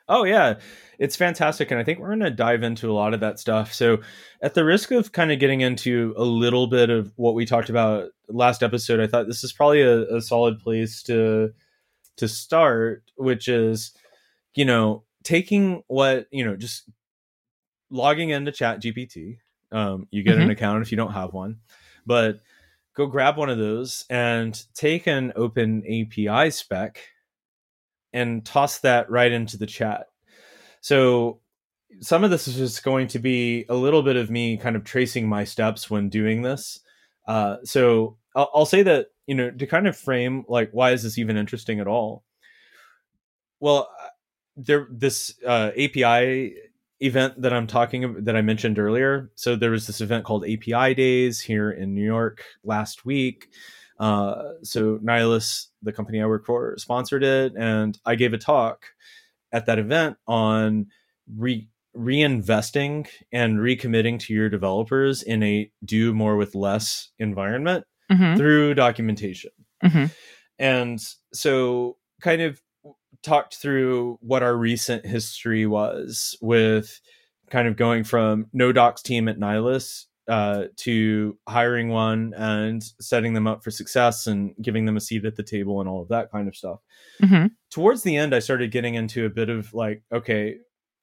Oh 0.09 0.25
yeah, 0.25 0.55
it's 0.99 1.17
fantastic, 1.17 1.71
and 1.71 1.81
I 1.81 1.85
think 1.85 1.99
we're 1.99 2.09
going 2.09 2.21
to 2.21 2.31
dive 2.31 2.63
into 2.63 2.91
a 2.91 2.93
lot 2.93 3.15
of 3.15 3.21
that 3.21 3.39
stuff. 3.39 3.73
So, 3.73 3.99
at 4.43 4.55
the 4.55 4.65
risk 4.65 4.91
of 4.91 5.13
kind 5.13 5.33
of 5.33 5.39
getting 5.39 5.61
into 5.61 6.15
a 6.17 6.25
little 6.25 6.67
bit 6.67 6.91
of 6.91 7.13
what 7.17 7.35
we 7.35 7.47
talked 7.47 7.71
about 7.71 8.11
last 8.29 8.63
episode, 8.63 9.01
I 9.01 9.07
thought 9.07 9.27
this 9.27 9.45
is 9.45 9.53
probably 9.53 9.83
a, 9.83 10.17
a 10.17 10.21
solid 10.21 10.59
place 10.59 11.03
to 11.05 11.53
to 12.17 12.29
start, 12.29 13.05
which 13.17 13.49
is, 13.49 13.93
you 14.55 14.65
know, 14.65 15.05
taking 15.23 15.83
what 15.87 16.27
you 16.31 16.45
know, 16.45 16.57
just 16.57 16.91
logging 17.91 18.31
into 18.31 18.53
Chat 18.53 18.83
GPT. 18.83 19.39
Um, 19.71 20.07
you 20.11 20.23
get 20.23 20.37
an 20.37 20.51
account 20.51 20.83
if 20.83 20.91
you 20.91 20.97
don't 20.97 21.13
have 21.13 21.33
one, 21.33 21.61
but 22.05 22.41
go 22.95 23.07
grab 23.07 23.37
one 23.37 23.51
of 23.51 23.59
those 23.59 24.05
and 24.11 24.63
take 24.75 25.07
an 25.07 25.33
open 25.37 25.83
API 25.87 26.51
spec 26.51 27.01
and 28.13 28.45
toss 28.45 28.81
that 28.81 29.11
right 29.11 29.33
into 29.33 29.57
the 29.57 29.67
chat. 29.67 30.07
So 30.81 31.41
some 32.01 32.25
of 32.25 32.31
this 32.31 32.49
is 32.49 32.57
just 32.57 32.85
going 32.85 33.07
to 33.09 33.19
be 33.19 33.65
a 33.69 33.75
little 33.75 34.03
bit 34.03 34.17
of 34.17 34.31
me 34.31 34.57
kind 34.57 34.77
of 34.77 34.85
tracing 34.85 35.29
my 35.29 35.45
steps 35.45 35.91
when 35.91 36.09
doing 36.09 36.43
this. 36.43 36.81
Uh, 37.27 37.57
so 37.65 38.17
I'll, 38.35 38.51
I'll 38.55 38.67
say 38.67 38.83
that 38.83 39.09
you 39.27 39.35
know 39.35 39.51
to 39.51 39.67
kind 39.67 39.87
of 39.87 39.97
frame 39.97 40.45
like 40.49 40.71
why 40.73 40.93
is 40.93 41.03
this 41.03 41.19
even 41.19 41.37
interesting 41.37 41.81
at 41.81 41.87
all? 41.87 42.25
Well, 43.61 43.89
uh, 44.03 44.09
there 44.57 44.89
this 44.91 45.35
uh, 45.47 45.71
API 45.79 46.55
event 47.05 47.41
that 47.43 47.53
I'm 47.53 47.67
talking 47.67 48.05
about 48.05 48.25
that 48.25 48.37
I 48.37 48.43
mentioned 48.43 48.79
earlier. 48.79 49.31
So 49.35 49.57
there 49.57 49.71
was 49.71 49.87
this 49.87 50.01
event 50.01 50.25
called 50.25 50.45
API 50.45 50.95
Days 50.95 51.41
here 51.41 51.71
in 51.71 51.95
New 51.95 52.05
York 52.05 52.45
last 52.65 53.05
week. 53.05 53.49
Uh, 53.99 54.53
so 54.63 54.99
Nylas, 54.99 55.67
the 55.83 55.93
company 55.93 56.21
I 56.21 56.27
work 56.27 56.45
for, 56.47 56.77
sponsored 56.79 57.23
it, 57.23 57.53
and 57.57 57.99
I 58.05 58.15
gave 58.15 58.33
a 58.33 58.39
talk 58.39 58.87
at 59.53 59.67
that 59.67 59.79
event 59.79 60.17
on 60.27 60.87
re- 61.37 61.69
reinvesting 61.97 63.07
and 63.33 63.59
recommitting 63.59 64.19
to 64.21 64.33
your 64.35 64.49
developers 64.49 65.23
in 65.23 65.43
a 65.43 65.71
do 65.85 66.13
more 66.15 66.37
with 66.37 66.55
less 66.55 67.11
environment 67.19 67.85
Mhm. 68.11 68.37
through 68.37 68.75
documentation. 68.75 69.51
Mhm. 69.85 70.11
And 70.59 71.01
so, 71.33 71.97
kind 72.21 72.41
of 72.43 72.61
talked 73.23 73.57
through 73.57 74.19
what 74.21 74.43
our 74.43 74.57
recent 74.57 75.07
history 75.07 75.67
was 75.67 76.37
with 76.41 77.01
kind 77.51 77.69
of 77.69 77.77
going 77.77 78.05
from 78.05 78.47
no 78.53 78.73
docs 78.73 79.03
team 79.03 79.29
at 79.29 79.39
Nylas 79.39 80.07
uh, 80.29 80.65
to 80.77 81.37
hiring 81.49 81.89
one 81.89 82.33
and 82.37 82.83
setting 83.01 83.35
them 83.35 83.47
up 83.47 83.63
for 83.63 83.71
success 83.71 84.27
and 84.27 84.55
giving 84.63 84.87
them 84.87 84.97
a 84.97 85.01
seat 85.01 85.25
at 85.25 85.37
the 85.37 85.43
table 85.43 85.81
and 85.81 85.89
all 85.89 86.01
of 86.01 86.09
that 86.09 86.31
kind 86.31 86.49
of 86.49 86.57
stuff. 86.57 86.81
Mhm. 87.21 87.51
Towards 87.71 88.03
the 88.03 88.17
end, 88.17 88.35
I 88.35 88.39
started 88.39 88.71
getting 88.71 88.95
into 88.95 89.27
a 89.27 89.31
bit 89.31 89.49
of 89.49 89.73
like, 89.75 90.03
okay, 90.13 90.57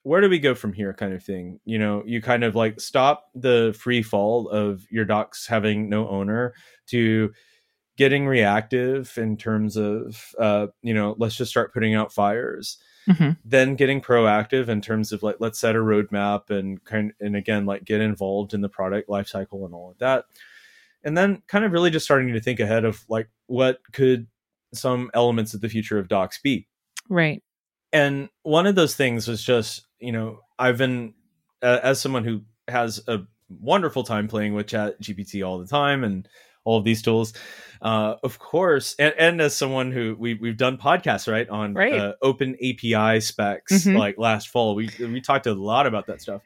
where 0.04 0.22
do 0.22 0.30
we 0.30 0.40
go 0.40 0.56
from 0.56 0.72
here 0.72 0.94
kind 0.94 1.14
of 1.14 1.22
thing 1.22 1.60
you 1.66 1.78
know 1.78 2.02
you 2.06 2.22
kind 2.22 2.46
of 2.46 2.56
like 2.56 2.80
stop 2.80 3.26
the 3.36 3.76
free 3.78 4.02
fall 4.02 4.48
of 4.48 4.86
your 4.90 5.04
docs 5.04 5.46
having 5.46 5.90
no 5.90 6.08
owner 6.08 6.54
to 6.88 7.32
getting 8.00 8.26
reactive 8.26 9.18
in 9.18 9.36
terms 9.36 9.76
of 9.76 10.34
uh 10.40 10.68
you 10.82 10.94
know 10.94 11.16
let's 11.20 11.36
just 11.36 11.52
start 11.52 11.74
putting 11.74 11.94
out 11.96 12.14
fires 12.14 12.78
Mhm. 13.10 13.38
then 13.44 13.76
getting 13.76 14.00
proactive 14.02 14.70
in 14.70 14.80
terms 14.82 15.12
of 15.12 15.22
like 15.22 15.36
let's 15.40 15.60
set 15.60 15.76
a 15.76 15.80
roadmap 15.80 16.50
and 16.50 16.82
kind 16.86 17.12
and 17.20 17.36
again 17.36 17.66
like 17.66 17.84
get 17.84 18.00
involved 18.00 18.54
in 18.54 18.62
the 18.62 18.70
product 18.70 19.10
lifecycle 19.10 19.66
and 19.66 19.74
all 19.74 19.92
of 19.92 19.98
that 19.98 20.24
and 21.04 21.18
then 21.18 21.42
kind 21.48 21.66
of 21.66 21.74
really 21.74 21.90
just 21.90 22.06
starting 22.06 22.32
to 22.32 22.40
think 22.40 22.62
ahead 22.62 22.86
of 22.86 23.04
like 23.10 23.28
what 23.48 23.80
could 23.92 24.28
some 24.74 25.12
elements 25.14 25.54
of 25.54 25.60
the 25.60 25.68
future 25.70 26.00
of 26.00 26.08
docs 26.08 26.40
be 26.42 26.68
Right. 27.10 27.44
and 27.92 28.30
one 28.44 28.66
of 28.66 28.76
those 28.76 28.96
things 28.96 29.28
was 29.28 29.44
just 29.44 29.86
you 30.00 30.14
know 30.14 30.40
i've 30.58 30.78
been 30.78 31.14
uh, 31.62 31.80
as 31.84 32.00
someone 32.00 32.24
who 32.24 32.44
has 32.70 33.02
a 33.08 33.20
wonderful 33.50 34.04
time 34.04 34.28
playing 34.30 34.54
with 34.54 34.68
chat 34.68 35.02
gpt 35.02 35.46
all 35.46 35.58
the 35.60 35.68
time 35.68 36.04
and 36.06 36.30
all 36.70 36.78
of 36.78 36.84
these 36.86 37.02
tools 37.02 37.34
uh, 37.82 38.16
of 38.24 38.38
course 38.40 38.96
and, 39.00 39.14
and 39.18 39.42
as 39.42 39.56
someone 39.56 39.92
who 39.92 40.16
we, 40.20 40.34
we've 40.36 40.58
done 40.58 40.78
podcasts 40.78 41.32
right 41.32 41.50
on 41.50 41.74
Right. 41.74 41.94
Uh, 41.94 42.14
open 42.22 42.56
api 42.56 43.20
specs 43.22 43.86
Mhm. 43.86 43.98
like 43.98 44.18
last 44.18 44.50
fall 44.50 44.76
we 44.76 44.90
we 45.00 45.22
talked 45.22 45.48
a 45.48 45.54
lot 45.54 45.88
about 45.88 46.06
that 46.08 46.22
stuff 46.22 46.42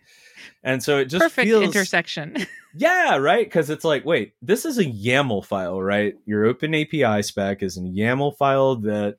and 0.63 0.81
so 0.81 0.97
it 0.99 1.05
just 1.05 1.23
Perfect 1.23 1.45
feels 1.47 1.63
intersection. 1.63 2.37
yeah, 2.75 3.17
right. 3.17 3.45
Because 3.45 3.69
it's 3.69 3.83
like, 3.85 4.03
wait, 4.05 4.33
this 4.41 4.65
is 4.65 4.77
a 4.77 4.85
YAML 4.85 5.45
file, 5.45 5.81
right? 5.81 6.15
Your 6.25 6.45
Open 6.45 6.73
API 6.73 7.21
spec 7.21 7.61
is 7.63 7.77
a 7.77 7.81
YAML 7.81 8.35
file 8.37 8.77
that 8.77 9.17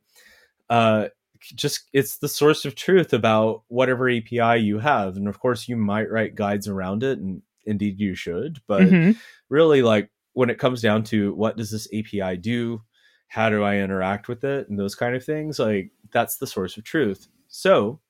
uh, 0.69 1.09
just 1.55 1.89
it's 1.93 2.19
the 2.19 2.29
source 2.29 2.65
of 2.65 2.75
truth 2.75 3.13
about 3.13 3.63
whatever 3.69 4.09
API 4.11 4.57
you 4.57 4.79
have, 4.79 5.17
and 5.17 5.29
of 5.29 5.39
course, 5.39 5.69
you 5.69 5.77
might 5.77 6.11
write 6.11 6.35
guides 6.35 6.67
around 6.69 7.03
it, 7.03 7.19
and 7.19 7.43
indeed 7.67 8.01
you 8.01 8.15
should. 8.15 8.61
But 8.67 8.83
Mhm. 8.83 9.17
really, 9.49 9.83
like 9.83 10.11
when 10.35 10.51
it 10.51 10.59
comes 10.59 10.83
down 10.83 11.03
to 11.05 11.35
what 11.35 11.57
does 11.57 11.71
this 11.71 11.89
API 11.93 12.37
do, 12.37 12.83
how 13.29 13.49
do 13.49 13.63
I 13.63 13.79
interact 13.79 14.29
with 14.29 14.45
it, 14.45 14.69
and 14.69 14.79
those 14.79 14.95
kind 14.95 15.17
of 15.17 15.25
things, 15.25 15.59
like 15.59 15.91
that's 16.13 16.37
the 16.37 16.47
source 16.47 16.77
of 16.77 16.85
truth. 16.85 17.29
So, 17.49 18.01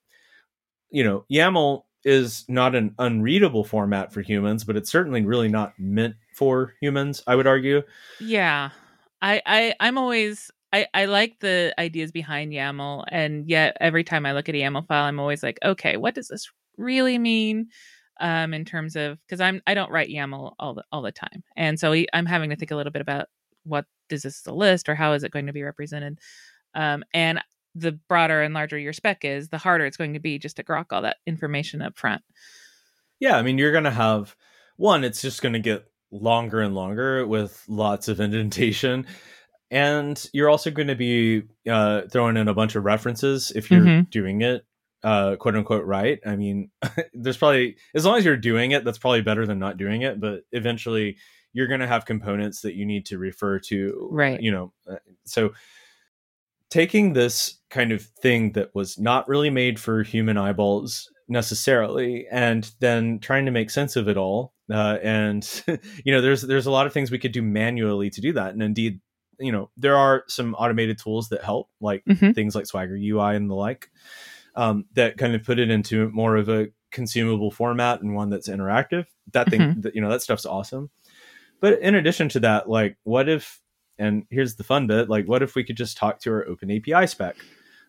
you 0.90 1.04
know, 1.04 1.24
YAML 1.30 1.84
is 2.04 2.44
not 2.48 2.74
an 2.74 2.94
unreadable 2.98 3.64
format 3.64 4.12
for 4.12 4.20
humans, 4.20 4.64
but 4.64 4.76
it's 4.76 4.90
certainly 4.90 5.22
really 5.22 5.48
not 5.48 5.72
meant 5.78 6.16
for 6.34 6.74
humans. 6.80 7.22
I 7.26 7.36
would 7.36 7.46
argue. 7.46 7.82
Yeah. 8.20 8.70
I, 9.22 9.40
I 9.46 9.74
I'm 9.80 9.96
always 9.96 10.50
I, 10.72 10.86
I 10.92 11.06
like 11.06 11.40
the 11.40 11.74
ideas 11.78 12.12
behind 12.12 12.52
YAML 12.52 13.04
and 13.08 13.48
yet 13.48 13.76
every 13.80 14.04
time 14.04 14.26
I 14.26 14.32
look 14.32 14.48
at 14.48 14.54
a 14.54 14.58
YAML 14.58 14.86
file 14.86 15.04
I'm 15.04 15.20
always 15.20 15.42
like, 15.42 15.58
okay, 15.64 15.96
what 15.96 16.14
does 16.14 16.28
this 16.28 16.50
really 16.76 17.18
mean? 17.18 17.68
Um, 18.20 18.54
in 18.54 18.64
terms 18.64 18.94
of 18.96 19.18
because 19.26 19.40
I'm 19.40 19.60
I 19.66 19.74
don't 19.74 19.90
write 19.90 20.08
YAML 20.08 20.54
all 20.58 20.74
the 20.74 20.84
all 20.92 21.02
the 21.02 21.10
time. 21.12 21.42
And 21.56 21.78
so 21.80 21.92
I- 21.92 22.06
I'm 22.12 22.26
having 22.26 22.50
to 22.50 22.56
think 22.56 22.70
a 22.70 22.76
little 22.76 22.92
bit 22.92 23.02
about 23.02 23.26
what 23.64 23.86
is 24.10 24.22
this 24.22 24.46
a 24.46 24.52
list 24.52 24.88
or 24.88 24.94
how 24.94 25.12
is 25.14 25.24
it 25.24 25.32
going 25.32 25.46
to 25.46 25.52
be 25.52 25.62
represented? 25.62 26.18
Um, 26.74 27.04
and 27.12 27.40
the 27.74 27.92
broader 28.08 28.40
and 28.42 28.54
larger 28.54 28.78
your 28.78 28.92
spec 28.92 29.24
is, 29.24 29.48
the 29.48 29.58
harder 29.58 29.84
it's 29.84 29.96
going 29.96 30.12
to 30.14 30.20
be 30.20 30.38
just 30.38 30.56
to 30.58 30.62
grok 30.62 30.86
all 30.92 31.02
that 31.02 31.16
information 31.26 31.82
up 31.82 31.98
front. 31.98 32.22
Yeah, 33.20 33.36
I 33.36 33.42
mean, 33.42 33.58
you're 33.58 33.72
gonna 33.72 33.90
have 33.90 34.36
one. 34.76 35.02
It's 35.04 35.22
just 35.22 35.42
gonna 35.42 35.58
get 35.60 35.84
longer 36.12 36.60
and 36.60 36.74
longer 36.74 37.26
with 37.26 37.64
lots 37.68 38.06
of 38.08 38.20
indentation, 38.20 39.06
and 39.70 40.24
you're 40.32 40.50
also 40.50 40.70
going 40.70 40.88
to 40.88 40.94
be 40.94 41.42
uh, 41.68 42.02
throwing 42.12 42.36
in 42.36 42.46
a 42.48 42.54
bunch 42.54 42.76
of 42.76 42.84
references 42.84 43.50
if 43.56 43.70
you're 43.70 43.80
Mhm. 43.86 44.10
doing 44.10 44.42
it, 44.42 44.64
uh, 45.04 45.36
quote 45.36 45.54
unquote, 45.54 45.84
right. 45.84 46.18
I 46.26 46.34
mean, 46.34 46.70
there's 47.14 47.36
probably 47.36 47.76
as 47.94 48.04
long 48.04 48.16
as 48.18 48.24
you're 48.24 48.36
doing 48.36 48.72
it, 48.72 48.84
that's 48.84 48.98
probably 48.98 49.22
better 49.22 49.46
than 49.46 49.60
not 49.60 49.76
doing 49.76 50.02
it. 50.02 50.18
But 50.20 50.42
eventually, 50.50 51.16
you're 51.52 51.68
going 51.68 51.80
to 51.80 51.86
have 51.86 52.04
components 52.06 52.62
that 52.62 52.74
you 52.74 52.84
need 52.84 53.06
to 53.06 53.18
refer 53.18 53.60
to, 53.60 54.08
Right. 54.10 54.40
You 54.40 54.50
know, 54.50 54.72
uh, 54.90 54.96
so 55.24 55.52
taking 56.70 57.12
this 57.12 57.60
kind 57.70 57.92
of 57.92 58.02
thing 58.02 58.52
that 58.52 58.74
was 58.74 58.98
not 58.98 59.28
really 59.28 59.50
made 59.50 59.78
for 59.78 60.02
human 60.02 60.36
eyeballs 60.36 61.10
necessarily 61.28 62.26
and 62.30 62.70
then 62.80 63.18
trying 63.18 63.44
to 63.46 63.50
make 63.50 63.70
sense 63.70 63.96
of 63.96 64.08
it 64.08 64.16
all 64.16 64.52
uh, 64.72 64.98
and 65.02 65.62
you 66.04 66.12
know 66.12 66.20
there's 66.20 66.42
there's 66.42 66.66
a 66.66 66.70
lot 66.70 66.86
of 66.86 66.92
things 66.92 67.10
we 67.10 67.18
could 67.18 67.32
do 67.32 67.42
manually 67.42 68.10
to 68.10 68.20
do 68.20 68.32
that 68.32 68.52
and 68.52 68.62
indeed 68.62 69.00
you 69.38 69.50
know 69.50 69.70
there 69.76 69.96
are 69.96 70.24
some 70.28 70.54
automated 70.54 70.98
tools 70.98 71.28
that 71.30 71.42
help 71.42 71.68
like 71.80 72.04
Mhm. 72.06 72.34
things 72.34 72.54
like 72.54 72.66
swagger 72.66 72.94
ui 72.94 73.36
and 73.36 73.48
the 73.48 73.54
like 73.54 73.90
um, 74.56 74.84
that 74.94 75.16
kind 75.18 75.34
of 75.34 75.42
put 75.44 75.58
it 75.58 75.70
into 75.70 76.08
more 76.10 76.36
of 76.36 76.48
a 76.48 76.68
consumable 76.92 77.50
format 77.50 78.00
and 78.02 78.14
one 78.14 78.30
that's 78.30 78.48
interactive 78.48 79.04
that 79.32 79.50
thing 79.50 79.80
that 79.80 79.94
you 79.94 80.00
know 80.00 80.10
that 80.10 80.22
stuff's 80.22 80.46
awesome. 80.46 80.90
But 81.60 81.80
in 81.80 81.94
addition 81.94 82.28
to 82.30 82.40
that 82.40 82.68
like 82.68 82.96
what 83.04 83.28
if 83.28 83.60
and 83.98 84.24
here's 84.30 84.56
the 84.56 84.64
fun 84.64 84.86
bit 84.86 85.08
like 85.08 85.26
what 85.26 85.42
if 85.42 85.54
we 85.54 85.64
could 85.64 85.76
just 85.76 85.96
talk 85.96 86.20
to 86.20 86.30
our 86.30 86.46
open 86.46 86.70
api 86.70 87.06
spec? 87.06 87.36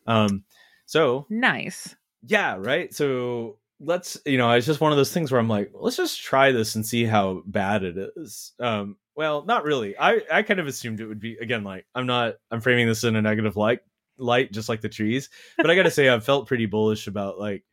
Um 0.07 0.43
so 0.85 1.25
Nice. 1.29 1.95
yeah 2.25 2.55
right? 2.57 2.93
So 2.93 3.57
let's 3.81 4.17
you 4.25 4.37
know 4.37 4.49
it's 4.51 4.65
just 4.65 4.79
one 4.79 4.93
of 4.93 4.97
those 4.97 5.11
things 5.11 5.29
where 5.33 5.41
i'm 5.41 5.49
like 5.49 5.69
let's 5.73 5.97
just 5.97 6.21
try 6.21 6.53
this 6.53 6.75
and 6.75 6.85
see 6.85 7.03
how 7.03 7.43
bad 7.45 7.83
it 7.83 7.97
is. 8.15 8.53
Um 8.59 8.95
well 9.15 9.43
not 9.45 9.65
really. 9.65 9.97
I 9.97 10.21
i 10.31 10.41
kind 10.41 10.59
of 10.61 10.67
assumed 10.67 10.99
it 11.01 11.05
would 11.07 11.19
be 11.19 11.35
again 11.35 11.63
like 11.63 11.85
i'm 11.93 12.05
not 12.07 12.35
i'm 12.49 12.61
framing 12.61 12.87
this 12.87 13.03
in 13.03 13.15
a 13.17 13.21
negative 13.21 13.57
light 13.57 13.81
light 14.17 14.51
just 14.51 14.69
like 14.69 14.81
the 14.81 14.89
trees 14.89 15.29
but 15.57 15.69
i 15.69 15.75
gotta 15.75 15.91
say 15.91 16.09
i've 16.09 16.23
felt 16.25 16.47
pretty 16.47 16.65
bullish 16.65 17.07
about 17.07 17.39
like 17.39 17.63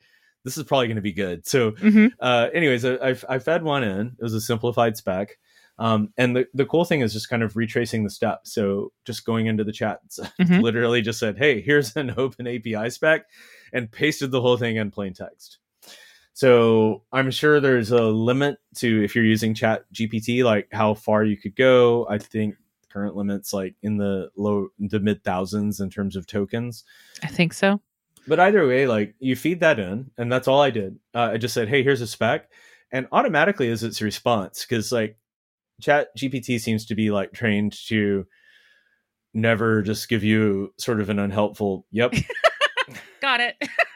this 0.45 0.57
is 0.59 0.65
probably 0.65 0.87
going 0.89 0.97
to 0.97 1.03
be 1.03 1.13
good 1.13 1.47
so 1.47 1.71
hmm 1.73 2.07
uh, 2.21 2.49
anyways, 2.55 2.85
I, 2.85 2.95
I, 3.11 3.17
I 3.29 3.39
fed 3.41 3.65
one 3.65 3.83
in. 3.83 4.07
It 4.19 4.23
was 4.23 4.35
a 4.35 4.41
simplified 4.41 4.97
spec. 4.97 5.39
Um, 5.81 6.13
and 6.17 6.37
the, 6.37 6.47
the 6.55 6.67
cool 6.67 6.85
thing 6.85 7.01
is 7.01 7.13
just 7.13 7.29
kind 7.29 7.43
of 7.43 7.57
retracing 7.57 8.05
the 8.05 8.11
steps. 8.11 8.53
So 8.55 8.93
just 9.05 9.25
going 9.25 9.47
into 9.47 9.65
the 9.65 9.73
chat, 9.73 9.99
Mhm. 10.41 10.63
literally 10.63 11.03
just 11.03 11.19
said, 11.19 11.37
hey, 11.37 11.61
here's 11.61 11.97
an 11.97 12.15
open 12.17 12.47
API 12.47 12.91
spec 12.91 13.27
and 13.73 13.91
pasted 13.91 14.31
the 14.31 14.41
whole 14.41 14.57
thing 14.57 14.77
in 14.77 14.93
plain 14.93 15.15
text. 15.15 15.59
So 16.35 17.03
I'm 17.13 17.31
sure 17.31 17.61
there's 17.61 17.91
a 17.91 18.03
limit 18.03 18.59
to 18.77 19.03
if 19.05 19.15
you're 19.17 19.25
using 19.25 19.55
chat 19.55 19.85
GPT, 19.93 20.45
like 20.45 20.69
how 20.73 20.95
far 20.95 21.25
you 21.25 21.37
could 21.37 21.57
go. 21.57 22.07
I 22.09 22.19
think 22.19 22.55
current 22.93 23.17
limits 23.17 23.53
like 23.53 23.75
in 23.83 23.97
the 23.97 24.31
low, 24.37 24.69
the 24.79 25.01
mid 25.01 25.25
thousands 25.25 25.81
in 25.81 25.89
terms 25.91 26.17
of 26.17 26.27
tokens 26.27 26.85
I 27.23 27.29
think 27.29 27.53
so. 27.55 27.81
but 28.29 28.39
either 28.41 28.67
way 28.67 28.87
like 28.87 29.15
you 29.19 29.35
feed 29.37 29.61
that 29.61 29.79
in 29.81 30.11
and 30.19 30.31
that's 30.31 30.47
all 30.49 30.61
i 30.61 30.71
did 30.71 30.99
uh, 31.15 31.31
i 31.33 31.37
just 31.39 31.55
said 31.55 31.69
hey 31.69 31.83
here's 31.83 32.01
a 32.01 32.07
spec 32.07 32.49
and 32.93 33.09
automatically 33.13 33.69
is 33.69 33.83
its 33.83 34.01
response 34.03 34.65
because 34.65 34.93
like 34.93 35.17
chat 35.81 36.09
gpt 36.17 36.61
seems 36.61 36.87
to 36.87 36.95
be 36.95 37.11
like 37.11 37.33
trained 37.33 37.73
to 37.89 38.27
never 39.35 39.83
just 39.83 40.09
give 40.09 40.23
you 40.23 40.73
sort 40.79 41.01
of 41.01 41.09
an 41.11 41.19
unhelpful 41.19 41.87
yep 41.91 42.13
Got 43.21 43.41
it. 43.41 43.57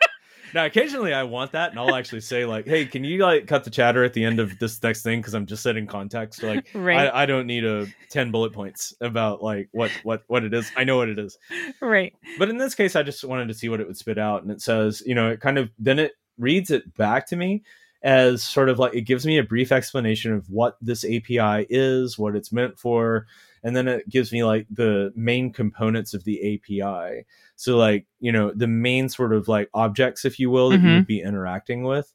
now 0.57 0.65
occasionally 0.65 1.13
i 1.13 1.23
want 1.23 1.53
that 1.53 1.71
and 1.71 1.79
i'll 1.79 1.95
actually 1.95 2.21
say 2.21 2.45
like 2.45 2.67
hey 2.67 2.85
can 2.85 3.05
you 3.05 3.23
like 3.23 3.47
cut 3.47 3.63
the 3.63 3.71
chatter 3.71 4.03
at 4.03 4.13
the 4.13 4.25
end 4.25 4.41
of 4.41 4.59
this 4.59 4.83
next 4.83 5.03
thing 5.03 5.21
because 5.21 5.35
i'm 5.35 5.47
just 5.47 5.63
setting 5.63 5.87
context 5.87 6.43
like 6.43 6.69
right. 6.75 7.09
I, 7.09 7.23
I 7.23 7.27
don't 7.27 7.47
need 7.47 7.65
a 7.65 7.87
10 8.11 8.31
bullet 8.31 8.53
points 8.53 8.95
about 9.01 9.43
like 9.43 9.69
what 9.73 9.91
what 10.03 10.23
what 10.27 10.45
it 10.45 10.53
is 10.53 10.71
i 10.77 10.83
know 10.83 10.97
what 10.97 11.09
it 11.09 11.19
is 11.19 11.39
right. 11.81 12.15
but 12.39 12.49
in 12.49 12.57
this 12.57 12.75
case 12.75 12.97
i 12.97 13.03
just 13.03 13.23
wanted 13.23 13.49
to 13.49 13.55
see 13.55 13.69
what 13.69 13.81
it 13.81 13.87
would 13.87 13.97
spit 13.97 14.19
out 14.19 14.43
and 14.43 14.51
it 14.51 14.61
says 14.61 15.03
you 15.07 15.15
know 15.15 15.31
it 15.31 15.41
kind 15.41 15.59
of 15.59 15.71
then 15.79 15.99
it 15.99 16.13
reads 16.39 16.71
it 16.71 16.95
back 16.97 17.27
to 17.29 17.37
me 17.37 17.63
as 18.03 18.43
sort 18.43 18.69
of 18.69 18.79
like 18.79 18.95
it 18.95 19.03
gives 19.03 19.27
me 19.27 19.39
a 19.39 19.43
brief 19.43 19.73
explanation 19.73 20.33
of 20.33 20.49
what 20.51 20.77
this 20.81 21.05
api 21.05 21.67
is 21.69 22.19
what 22.19 22.35
it's 22.35 22.53
meant 22.53 22.79
for 22.79 23.27
and 23.67 23.75
then 23.75 23.89
it 23.89 24.09
gives 24.09 24.33
me 24.33 24.45
like 24.45 24.67
the 24.71 25.13
main 25.17 25.53
components 25.53 26.15
of 26.15 26.25
the 26.25 26.55
api 26.55 27.25
so 27.57 27.77
like 27.77 28.07
you 28.21 28.31
know 28.31 28.53
the 28.55 28.67
main 28.67 29.09
sort 29.09 29.33
of 29.33 29.49
like 29.49 29.69
objects 29.75 30.25
if 30.25 30.39
you 30.39 30.49
will 30.51 30.71
that 30.71 30.81
you 30.81 30.89
Mhm. 30.89 30.97
would 30.99 31.07
be 31.07 31.21
interacting 31.21 31.83
with 31.83 32.15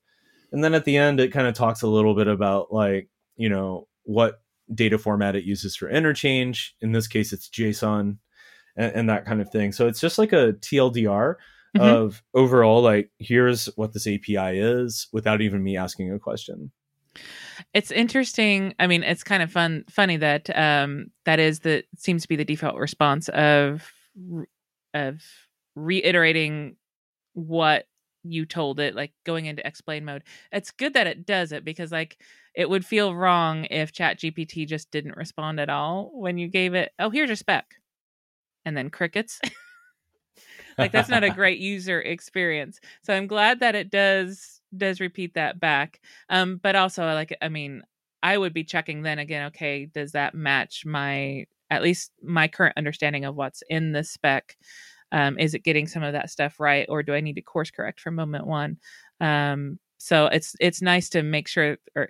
and 0.52 0.64
then 0.64 0.74
at 0.74 0.86
the 0.86 0.98
end 0.98 1.20
it 1.20 1.32
kind 1.32 1.48
of 1.48 1.54
talks 1.54 1.82
a 1.82 1.88
little 1.88 2.16
bit 2.16 2.28
about 2.28 2.74
like 2.74 3.10
you 3.36 3.50
know 3.50 3.88
what 4.04 4.42
data 4.74 4.98
format 4.98 5.36
it 5.36 5.44
uses 5.44 5.76
for 5.76 5.90
interchange. 5.90 6.76
In 6.82 6.92
this 6.92 7.08
case, 7.08 7.34
it's 7.34 7.50
JSON 7.50 8.18
and, 8.76 8.92
and 8.96 9.10
that 9.10 9.26
kind 9.26 9.42
of 9.42 9.52
thing. 9.52 9.72
So 9.72 9.88
it's 9.88 10.00
just 10.00 10.18
like 10.18 10.34
a 10.34 10.54
TLDR 10.54 11.36
mm-hmm. 11.76 11.82
of 11.82 12.24
overall, 12.34 12.82
like, 12.82 13.12
here's 13.20 13.66
what 13.76 13.94
this 13.94 14.08
API 14.08 14.60
is 14.60 15.08
without 15.12 15.42
even 15.42 15.64
me 15.64 15.78
asking 15.78 16.12
a 16.12 16.20
question. 16.20 16.72
It's 17.74 17.92
interesting. 17.92 18.74
I 18.80 18.88
mean, 18.88 19.04
it's 19.04 19.24
kind 19.24 19.44
of 19.44 19.52
fun, 19.52 19.86
funny 19.90 20.18
that 20.18 20.56
um, 20.58 21.08
that 21.26 21.40
is 21.40 21.60
the 21.60 21.84
seems 21.98 22.24
to 22.24 22.28
be 22.28 22.36
the 22.36 22.46
default 22.46 22.76
response 22.76 23.30
of 23.30 23.92
of 24.94 25.22
reiterating 25.76 26.76
what 27.34 27.86
you 28.24 28.46
told 28.46 28.80
it, 28.80 28.96
like 28.96 29.14
going 29.26 29.46
into 29.46 29.66
explain 29.66 30.06
mode. 30.06 30.24
It's 30.52 30.72
good 30.72 30.94
that 30.94 31.08
it 31.08 31.26
does 31.26 31.52
it 31.52 31.66
because 31.66 31.92
like 31.92 32.18
it 32.56 32.70
would 32.70 32.86
feel 32.86 33.16
wrong 33.16 33.66
if 33.66 33.92
Chat 33.92 34.20
GPT 34.20 34.68
just 34.68 34.92
didn't 34.92 35.18
respond 35.18 35.60
at 35.60 35.70
all 35.70 36.12
when 36.14 36.38
you 36.38 36.48
gave 36.48 36.74
it, 36.74 36.92
oh, 37.00 37.10
here's 37.10 37.30
your 37.30 37.36
spec, 37.36 37.66
and 38.66 38.76
then 38.76 38.90
crickets. 38.90 39.40
like 40.78 40.92
that's 40.92 41.10
not 41.10 41.24
a 41.24 41.30
great 41.30 41.60
user 41.60 42.02
experience. 42.02 42.80
So 43.04 43.14
I'm 43.14 43.28
glad 43.28 43.60
that 43.62 43.76
it 43.76 43.90
does 43.90 44.61
does 44.76 45.00
repeat 45.00 45.34
that 45.36 45.60
back. 45.60 46.00
Um, 46.30 46.60
but 46.62 46.76
also 46.76 47.06
like 47.06 47.36
I 47.42 47.50
mean, 47.50 47.84
I 48.24 48.38
would 48.38 48.54
be 48.54 48.64
checking 48.64 49.02
then 49.02 49.20
again, 49.20 49.48
okay, 49.48 49.86
does 49.86 50.12
that 50.14 50.36
match 50.36 50.86
my 50.86 51.46
at 51.70 51.82
least 51.82 52.12
my 52.22 52.48
current 52.48 52.78
understanding 52.78 53.26
of 53.26 53.36
what's 53.36 53.64
in 53.70 53.94
the 53.94 54.04
spec? 54.04 54.58
Um, 55.12 55.38
is 55.40 55.54
it 55.54 55.64
getting 55.64 55.88
some 55.88 56.04
of 56.04 56.14
that 56.14 56.30
stuff 56.30 56.60
right, 56.60 56.86
or 56.88 57.04
do 57.04 57.14
I 57.14 57.20
need 57.22 57.36
to 57.36 57.42
course 57.42 57.72
correct 57.72 58.00
from 58.00 58.16
moment 58.16 58.48
one? 58.48 58.78
Um, 59.20 59.80
so 59.98 60.28
it's 60.28 60.56
it's 60.60 60.82
nice 60.82 61.10
to 61.10 61.22
make 61.22 61.48
sure, 61.48 61.78
or 61.96 62.10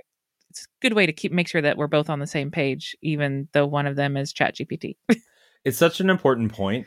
it's 0.50 0.64
a 0.64 0.68
good 0.82 0.94
way 0.94 1.06
to 1.06 1.14
keep 1.14 1.32
make 1.32 1.48
sure 1.48 1.62
that 1.62 1.78
we're 1.78 1.88
both 1.88 2.10
on 2.10 2.20
the 2.20 2.28
same 2.28 2.52
page, 2.52 2.96
even 3.02 3.48
though 3.54 3.66
one 3.66 3.88
of 3.88 3.96
them 3.96 4.18
is 4.18 4.34
Chat 4.34 4.56
GPT. 4.56 4.98
it's 5.66 5.78
such 5.78 6.00
an 6.00 6.10
important 6.10 6.54
point 6.54 6.86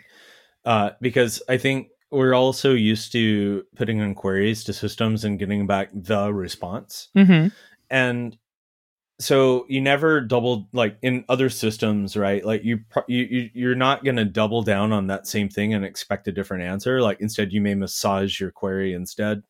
uh, 0.65 0.91
because 1.01 1.43
I 1.49 1.59
think 1.59 1.89
we're 2.15 2.35
also 2.35 2.73
used 2.73 3.13
to 3.13 3.65
putting 3.77 3.99
in 3.99 4.15
queries 4.15 4.65
to 4.65 4.73
systems 4.73 5.25
and 5.25 5.39
getting 5.39 5.67
back 5.67 5.91
the 5.93 6.33
response. 6.33 7.09
Mm-hmm. 7.17 7.49
And 7.91 8.39
so 9.21 9.65
you 9.69 9.81
never 9.81 10.21
double 10.21 10.69
like 10.73 10.99
in 11.03 11.25
other 11.29 11.49
systems 11.49 12.17
right 12.17 12.45
like 12.45 12.65
you 12.65 12.81
you 13.07 13.49
you're 13.55 13.77
not 13.77 14.03
going 14.03 14.17
to 14.17 14.25
double 14.25 14.63
down 14.63 14.93
on 14.93 15.07
that 15.07 15.27
same 15.27 15.49
thing 15.49 15.73
and 15.73 15.85
expect 15.85 16.27
a 16.27 16.33
different 16.33 16.65
answer 16.65 17.01
like 17.01 17.21
instead 17.21 17.53
you 17.53 17.61
may 17.61 17.75
massage 17.77 18.41
your 18.41 18.51
query 18.51 18.93
instead 18.93 19.43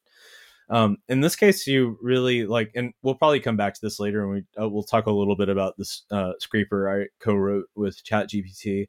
um, 0.69 0.99
in 1.09 1.21
this 1.23 1.35
case 1.35 1.67
you 1.67 1.99
really 2.03 2.45
like 2.47 2.73
and 2.75 2.93
we'll 3.03 3.15
probably 3.15 3.41
come 3.41 3.57
back 3.57 3.73
to 3.73 3.81
this 3.81 3.99
later 3.99 4.23
and 4.23 4.31
we 4.31 4.63
uh, 4.63 4.69
we'll 4.69 4.83
talk 4.83 5.07
a 5.07 5.11
little 5.11 5.37
bit 5.37 5.49
about 5.49 5.79
this 5.79 6.03
uh, 6.11 6.33
scraper 6.41 7.03
i 7.03 7.07
co-wrote 7.19 7.67
with 7.75 8.03
ChatGPT. 8.05 8.89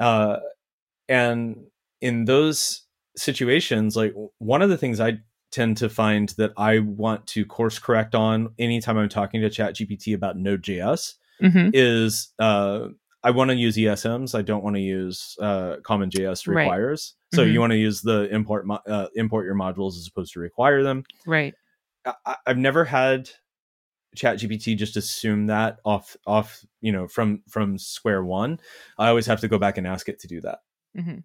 uh, 0.00 0.38
and 1.08 1.66
in 2.02 2.26
those 2.26 2.82
situations 3.16 3.96
like 3.96 4.14
one 4.38 4.60
of 4.60 4.68
the 4.68 4.76
things 4.76 5.00
i 5.00 5.18
tend 5.52 5.76
to 5.76 5.88
find 5.88 6.30
that 6.30 6.50
I 6.56 6.80
want 6.80 7.26
to 7.28 7.44
course 7.44 7.78
correct 7.78 8.14
on 8.14 8.54
anytime 8.58 8.98
I'm 8.98 9.10
talking 9.10 9.42
to 9.42 9.50
Chat 9.50 9.76
GPT 9.76 10.14
about 10.14 10.36
Node.js 10.36 11.14
mm-hmm. 11.40 11.70
is 11.74 12.30
uh, 12.38 12.88
I 13.22 13.30
want 13.30 13.50
to 13.50 13.56
use 13.56 13.76
ESMs. 13.76 14.34
I 14.34 14.42
don't 14.42 14.64
want 14.64 14.76
to 14.76 14.82
use 14.82 15.36
uh, 15.40 15.76
Common 15.84 16.10
JS 16.10 16.48
requires. 16.48 17.14
Right. 17.32 17.36
So 17.36 17.42
mm-hmm. 17.44 17.52
you 17.52 17.60
want 17.60 17.72
to 17.72 17.78
use 17.78 18.00
the 18.00 18.28
import 18.34 18.66
mo- 18.66 18.80
uh, 18.88 19.06
import 19.14 19.44
your 19.44 19.54
modules 19.54 19.96
as 19.98 20.08
opposed 20.10 20.32
to 20.32 20.40
require 20.40 20.82
them. 20.82 21.04
Right. 21.26 21.54
I- 22.04 22.36
I've 22.46 22.58
never 22.58 22.84
had 22.84 23.30
Chat 24.16 24.38
GPT 24.38 24.76
just 24.76 24.96
assume 24.96 25.46
that 25.46 25.78
off 25.84 26.16
off 26.26 26.64
you 26.80 26.92
know 26.92 27.06
from 27.08 27.42
from 27.48 27.78
square 27.78 28.24
one. 28.24 28.58
I 28.98 29.08
always 29.08 29.26
have 29.26 29.40
to 29.40 29.48
go 29.48 29.58
back 29.58 29.78
and 29.78 29.86
ask 29.86 30.08
it 30.08 30.18
to 30.20 30.26
do 30.26 30.40
that. 30.40 30.58
Mm-hmm. 30.96 31.18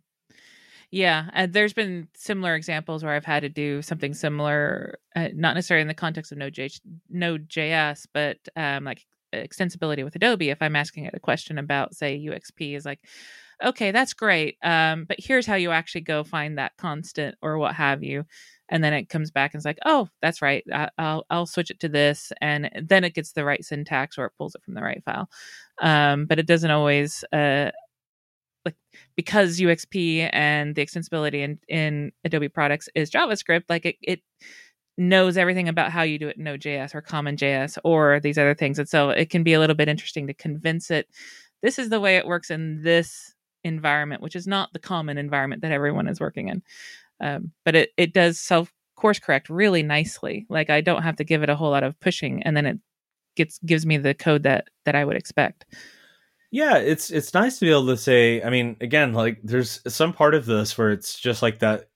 Yeah, 0.91 1.29
uh, 1.34 1.48
there's 1.50 1.74
been 1.74 2.08
similar 2.15 2.56
examples 2.56 3.03
where 3.03 3.13
I've 3.13 3.25
had 3.25 3.41
to 3.41 3.50
do 3.50 3.82
something 3.82 4.13
similar, 4.13 5.00
uh, 5.15 5.29
not 5.34 5.56
necessarily 5.56 5.82
in 5.82 5.88
the 5.89 5.94
context 5.94 6.32
of 6.32 6.38
Node.js, 6.38 6.79
Node.js 7.10 8.08
but 8.13 8.38
um, 8.56 8.86
like 8.86 9.06
extensibility 9.34 10.03
with 10.06 10.15
Adobe. 10.15 10.50
If 10.50 10.62
I'm 10.62 10.77
asking 10.77 11.04
it 11.06 11.13
a 11.13 11.19
question 11.19 11.58
about, 11.58 11.93
say, 11.93 12.17
UXP, 12.17 12.76
is 12.76 12.86
like, 12.86 13.02
okay, 13.63 13.91
that's 13.91 14.13
great, 14.13 14.58
um, 14.63 15.06
but 15.06 15.17
here's 15.19 15.45
how 15.45 15.56
you 15.56 15.71
actually 15.71 16.02
go 16.02 16.23
find 16.23 16.58
that 16.58 16.78
constant 16.78 17.36
or 17.41 17.58
what 17.58 17.76
have 17.76 18.04
you. 18.04 18.23
And 18.69 18.84
then 18.84 18.93
it 18.93 19.10
comes 19.10 19.32
back 19.32 19.54
and 19.54 19.60
it's 19.60 19.65
like, 19.65 19.80
oh, 19.86 20.10
that's 20.21 20.41
right. 20.41 20.63
I, 20.73 20.89
will 20.97 21.26
I'll 21.30 21.45
switch 21.45 21.71
it 21.71 21.80
to 21.82 21.89
this, 21.89 22.32
and 22.41 22.69
then 22.82 23.04
it 23.04 23.13
gets 23.13 23.32
the 23.34 23.45
right 23.45 23.63
syntax 23.63 24.17
or 24.17 24.26
it 24.26 24.34
pulls 24.38 24.56
it 24.56 24.63
from 24.63 24.73
the 24.76 24.82
right 24.82 25.04
file. 25.04 25.30
Um, 25.82 26.26
but 26.26 26.39
it 26.39 26.47
doesn't 26.47 26.71
always 26.71 27.23
uh, 27.34 27.71
like 28.67 28.75
because 29.15 29.60
UXP 29.60 30.30
and 30.32 30.75
the 30.75 30.86
extensibility 30.86 31.43
in, 31.43 31.60
in 31.67 32.12
Adobe 32.23 32.49
products 32.49 32.89
is 32.95 33.10
JavaScript, 33.12 33.63
like 33.69 33.86
it, 33.86 33.95
it 34.01 34.21
knows 34.97 35.38
everything 35.38 35.67
about 35.69 35.91
how 35.91 36.01
you 36.01 36.17
do 36.17 36.27
it 36.27 36.38
in 36.38 36.43
Node.js 36.43 36.95
or 36.95 37.01
CommonJS 37.01 37.77
or 37.84 38.19
these 38.19 38.38
other 38.38 38.56
things. 38.56 38.80
And 38.80 38.89
so 38.89 39.10
it 39.10 39.30
can 39.30 39.43
be 39.43 39.53
a 39.53 39.60
little 39.60 39.75
bit 39.75 39.89
interesting 39.89 40.27
to 40.27 40.34
convince 40.34 40.89
it 40.89 41.08
this 41.62 41.80
is 41.80 41.89
the 41.89 41.99
way 41.99 42.17
it 42.17 42.27
works 42.27 42.51
in 42.51 42.84
this 42.84 43.34
environment, 43.63 44.21
which 44.21 44.36
is 44.36 44.47
not 44.47 44.71
the 44.73 44.80
common 44.80 45.17
environment 45.17 45.62
that 45.62 45.71
everyone 45.71 46.08
is 46.08 46.19
working 46.19 46.49
in. 46.49 46.63
Um, 47.19 47.51
but 47.65 47.75
it, 47.75 47.89
it 47.97 48.13
does 48.13 48.39
self 48.39 48.71
course 48.95 49.19
correct 49.19 49.49
really 49.49 49.84
nicely. 49.84 50.45
Like 50.49 50.69
I 50.69 50.82
don't 50.82 51.03
have 51.03 51.15
to 51.17 51.23
give 51.23 51.43
it 51.43 51.49
a 51.49 51.56
whole 51.56 51.71
lot 51.71 51.84
of 51.84 51.99
pushing 51.99 52.43
and 52.43 52.56
then 52.56 52.65
it 52.65 52.77
gets 53.36 53.60
gives 53.60 53.86
me 53.86 53.97
the 53.97 54.13
code 54.13 54.43
that 54.43 54.67
that 54.86 54.95
I 54.95 55.06
would 55.06 55.15
expect. 55.15 55.65
Yeah, 56.51 56.77
it's 56.77 57.10
it's 57.10 57.33
nice 57.33 57.60
to 57.60 57.65
be 57.65 57.71
able 57.71 57.88
to 57.88 57.97
say. 57.97 58.41
I 58.41 58.49
mean, 58.49 58.77
again, 58.79 59.13
like 59.13 59.39
there's 59.43 59.81
some 59.88 60.13
part 60.13 60.33
of 60.33 60.45
this 60.45 60.77
where 60.77 60.91
it's 60.91 61.19
just 61.19 61.41
like 61.41 61.60
that. 61.60 61.89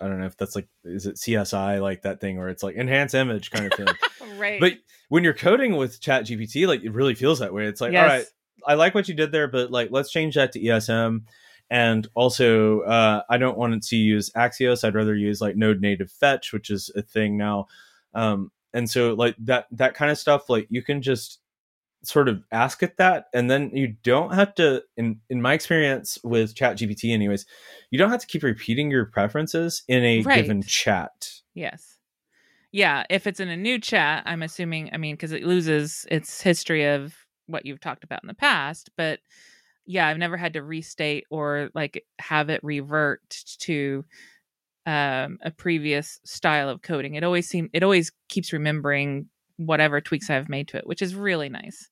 I 0.00 0.08
don't 0.08 0.18
know 0.18 0.26
if 0.26 0.36
that's 0.38 0.56
like 0.56 0.68
is 0.84 1.04
it 1.04 1.16
CSI 1.16 1.82
like 1.82 2.02
that 2.02 2.20
thing 2.20 2.38
where 2.38 2.48
it's 2.48 2.62
like 2.62 2.76
enhance 2.76 3.12
image 3.12 3.50
kind 3.50 3.66
of 3.66 3.72
thing. 3.74 3.94
right. 4.38 4.58
But 4.58 4.74
when 5.10 5.24
you're 5.24 5.34
coding 5.34 5.76
with 5.76 6.00
Chat 6.00 6.24
GPT, 6.24 6.66
like 6.66 6.82
it 6.82 6.92
really 6.92 7.14
feels 7.14 7.40
that 7.40 7.52
way. 7.52 7.66
It's 7.66 7.80
like, 7.80 7.92
yes. 7.92 8.02
all 8.02 8.16
right, 8.16 8.26
I 8.66 8.74
like 8.74 8.94
what 8.94 9.08
you 9.08 9.14
did 9.14 9.32
there, 9.32 9.48
but 9.48 9.70
like 9.70 9.88
let's 9.90 10.10
change 10.10 10.36
that 10.36 10.52
to 10.52 10.60
ESM. 10.60 11.24
And 11.68 12.08
also, 12.14 12.80
uh, 12.80 13.22
I 13.28 13.38
don't 13.38 13.56
want 13.56 13.82
to 13.82 13.96
use 13.96 14.30
Axios. 14.30 14.82
I'd 14.82 14.94
rather 14.94 15.14
use 15.14 15.40
like 15.40 15.56
Node 15.56 15.80
Native 15.80 16.10
Fetch, 16.10 16.52
which 16.52 16.70
is 16.70 16.90
a 16.96 17.02
thing 17.02 17.36
now. 17.36 17.68
Um, 18.14 18.50
and 18.72 18.88
so 18.90 19.14
like 19.14 19.36
that 19.40 19.66
that 19.72 19.94
kind 19.94 20.10
of 20.10 20.18
stuff, 20.18 20.48
like 20.48 20.66
you 20.70 20.82
can 20.82 21.02
just 21.02 21.40
sort 22.02 22.28
of 22.28 22.42
ask 22.50 22.82
it 22.82 22.96
that 22.96 23.26
and 23.34 23.50
then 23.50 23.70
you 23.74 23.94
don't 24.02 24.34
have 24.34 24.54
to 24.54 24.82
in 24.96 25.20
in 25.28 25.42
my 25.42 25.52
experience 25.52 26.18
with 26.24 26.54
chat 26.54 26.78
gpt 26.78 27.12
anyways 27.12 27.44
you 27.90 27.98
don't 27.98 28.10
have 28.10 28.20
to 28.20 28.26
keep 28.26 28.42
repeating 28.42 28.90
your 28.90 29.04
preferences 29.04 29.82
in 29.86 30.02
a 30.04 30.22
right. 30.22 30.42
given 30.42 30.62
chat 30.62 31.30
yes 31.54 31.98
yeah 32.72 33.04
if 33.10 33.26
it's 33.26 33.40
in 33.40 33.48
a 33.48 33.56
new 33.56 33.78
chat 33.78 34.22
i'm 34.26 34.42
assuming 34.42 34.88
i 34.92 34.96
mean 34.96 35.14
because 35.14 35.32
it 35.32 35.44
loses 35.44 36.06
its 36.10 36.40
history 36.40 36.86
of 36.86 37.14
what 37.46 37.66
you've 37.66 37.80
talked 37.80 38.04
about 38.04 38.22
in 38.22 38.28
the 38.28 38.34
past 38.34 38.90
but 38.96 39.20
yeah 39.84 40.08
i've 40.08 40.18
never 40.18 40.36
had 40.36 40.54
to 40.54 40.62
restate 40.62 41.24
or 41.30 41.68
like 41.74 42.04
have 42.18 42.48
it 42.48 42.62
revert 42.62 43.44
to 43.58 44.04
um, 44.86 45.38
a 45.42 45.50
previous 45.50 46.18
style 46.24 46.70
of 46.70 46.80
coding 46.80 47.14
it 47.14 47.24
always 47.24 47.46
seems 47.46 47.68
it 47.74 47.82
always 47.82 48.10
keeps 48.28 48.52
remembering 48.52 49.28
whatever 49.66 50.00
tweaks 50.00 50.30
I've 50.30 50.48
made 50.48 50.68
to 50.68 50.78
it, 50.78 50.86
which 50.86 51.02
is 51.02 51.14
really 51.14 51.48
nice. 51.48 51.89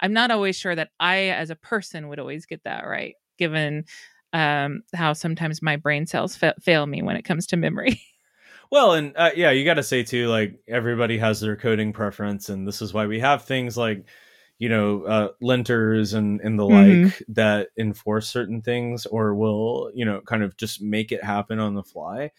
I'm 0.00 0.12
not 0.12 0.30
always 0.30 0.56
sure 0.56 0.74
that 0.74 0.90
I, 0.98 1.28
as 1.28 1.50
a 1.50 1.56
person, 1.56 2.08
would 2.08 2.18
always 2.18 2.46
get 2.46 2.64
that 2.64 2.86
right, 2.86 3.14
given 3.38 3.84
um, 4.32 4.82
how 4.94 5.12
sometimes 5.12 5.62
my 5.62 5.76
brain 5.76 6.06
cells 6.06 6.36
fa- 6.36 6.54
fail 6.60 6.86
me 6.86 7.02
when 7.02 7.16
it 7.16 7.24
comes 7.24 7.46
to 7.48 7.56
memory. 7.56 8.02
well, 8.70 8.92
and 8.92 9.12
uh, 9.16 9.30
yeah, 9.36 9.50
you 9.50 9.64
got 9.64 9.74
to 9.74 9.82
say 9.82 10.02
too, 10.02 10.28
like 10.28 10.58
everybody 10.68 11.18
has 11.18 11.40
their 11.40 11.56
coding 11.56 11.92
preference, 11.92 12.48
and 12.48 12.66
this 12.66 12.82
is 12.82 12.92
why 12.92 13.06
we 13.06 13.20
have 13.20 13.44
things 13.44 13.76
like 13.76 14.04
you 14.58 14.68
know 14.68 15.02
uh, 15.04 15.28
linters 15.42 16.14
and 16.14 16.40
and 16.40 16.58
the 16.58 16.64
mm-hmm. 16.64 17.04
like 17.04 17.22
that 17.28 17.68
enforce 17.78 18.28
certain 18.28 18.62
things 18.62 19.06
or 19.06 19.34
will 19.34 19.90
you 19.94 20.04
know 20.04 20.20
kind 20.20 20.42
of 20.42 20.56
just 20.56 20.80
make 20.80 21.12
it 21.12 21.24
happen 21.24 21.58
on 21.58 21.74
the 21.74 21.82
fly 21.82 22.30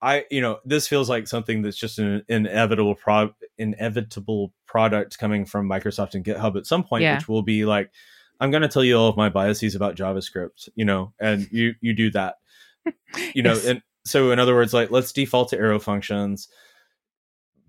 I, 0.00 0.24
you 0.30 0.40
know, 0.40 0.58
this 0.64 0.86
feels 0.86 1.08
like 1.08 1.26
something 1.26 1.62
that's 1.62 1.76
just 1.76 1.98
an 1.98 2.22
inevitable 2.28 2.94
pro 2.94 3.30
inevitable 3.56 4.52
product 4.66 5.18
coming 5.18 5.44
from 5.44 5.68
Microsoft 5.68 6.14
and 6.14 6.24
GitHub 6.24 6.56
at 6.56 6.66
some 6.66 6.84
point, 6.84 7.02
yeah. 7.02 7.16
which 7.16 7.28
will 7.28 7.42
be 7.42 7.64
like, 7.64 7.90
I'm 8.40 8.50
going 8.50 8.62
to 8.62 8.68
tell 8.68 8.84
you 8.84 8.96
all 8.96 9.08
of 9.08 9.16
my 9.16 9.28
biases 9.28 9.74
about 9.74 9.96
JavaScript, 9.96 10.68
you 10.76 10.84
know, 10.84 11.12
and 11.20 11.48
you 11.50 11.74
you 11.80 11.94
do 11.94 12.10
that, 12.12 12.36
you 13.34 13.42
know, 13.42 13.52
yes. 13.54 13.66
and 13.66 13.82
so 14.04 14.30
in 14.30 14.38
other 14.38 14.54
words, 14.54 14.72
like 14.72 14.90
let's 14.90 15.12
default 15.12 15.48
to 15.50 15.58
arrow 15.58 15.80
functions 15.80 16.48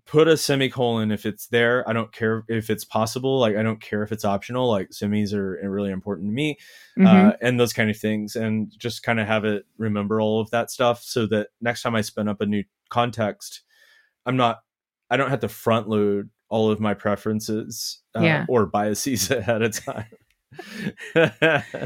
put 0.09 0.27
a 0.27 0.35
semicolon 0.35 1.11
if 1.11 1.23
it's 1.23 1.45
there. 1.47 1.87
I 1.87 1.93
don't 1.93 2.11
care 2.11 2.43
if 2.47 2.71
it's 2.71 2.83
possible. 2.83 3.39
Like 3.39 3.55
I 3.55 3.61
don't 3.61 3.79
care 3.79 4.01
if 4.01 4.11
it's 4.11 4.25
optional. 4.25 4.67
Like 4.67 4.89
semis 4.89 5.33
are 5.33 5.59
really 5.69 5.91
important 5.91 6.29
to 6.29 6.33
me, 6.33 6.57
mm-hmm. 6.97 7.05
uh, 7.05 7.31
and 7.41 7.59
those 7.59 7.73
kind 7.73 7.91
of 7.91 7.97
things. 7.97 8.35
And 8.35 8.71
just 8.75 9.03
kind 9.03 9.19
of 9.19 9.27
have 9.27 9.45
it 9.45 9.67
remember 9.77 10.19
all 10.19 10.41
of 10.41 10.49
that 10.49 10.71
stuff 10.71 11.03
so 11.03 11.27
that 11.27 11.49
next 11.61 11.83
time 11.83 11.93
I 11.93 12.01
spin 12.01 12.27
up 12.27 12.41
a 12.41 12.47
new 12.47 12.63
context, 12.89 13.61
I'm 14.25 14.35
not. 14.35 14.61
I 15.11 15.17
don't 15.17 15.29
have 15.29 15.41
to 15.41 15.49
front 15.49 15.87
load 15.87 16.31
all 16.49 16.71
of 16.71 16.79
my 16.79 16.95
preferences 16.95 17.99
uh, 18.17 18.21
Yeah. 18.21 18.45
or 18.49 18.65
biases 18.65 19.29
ahead 19.31 19.61
of 19.61 19.85
time. 19.85 20.05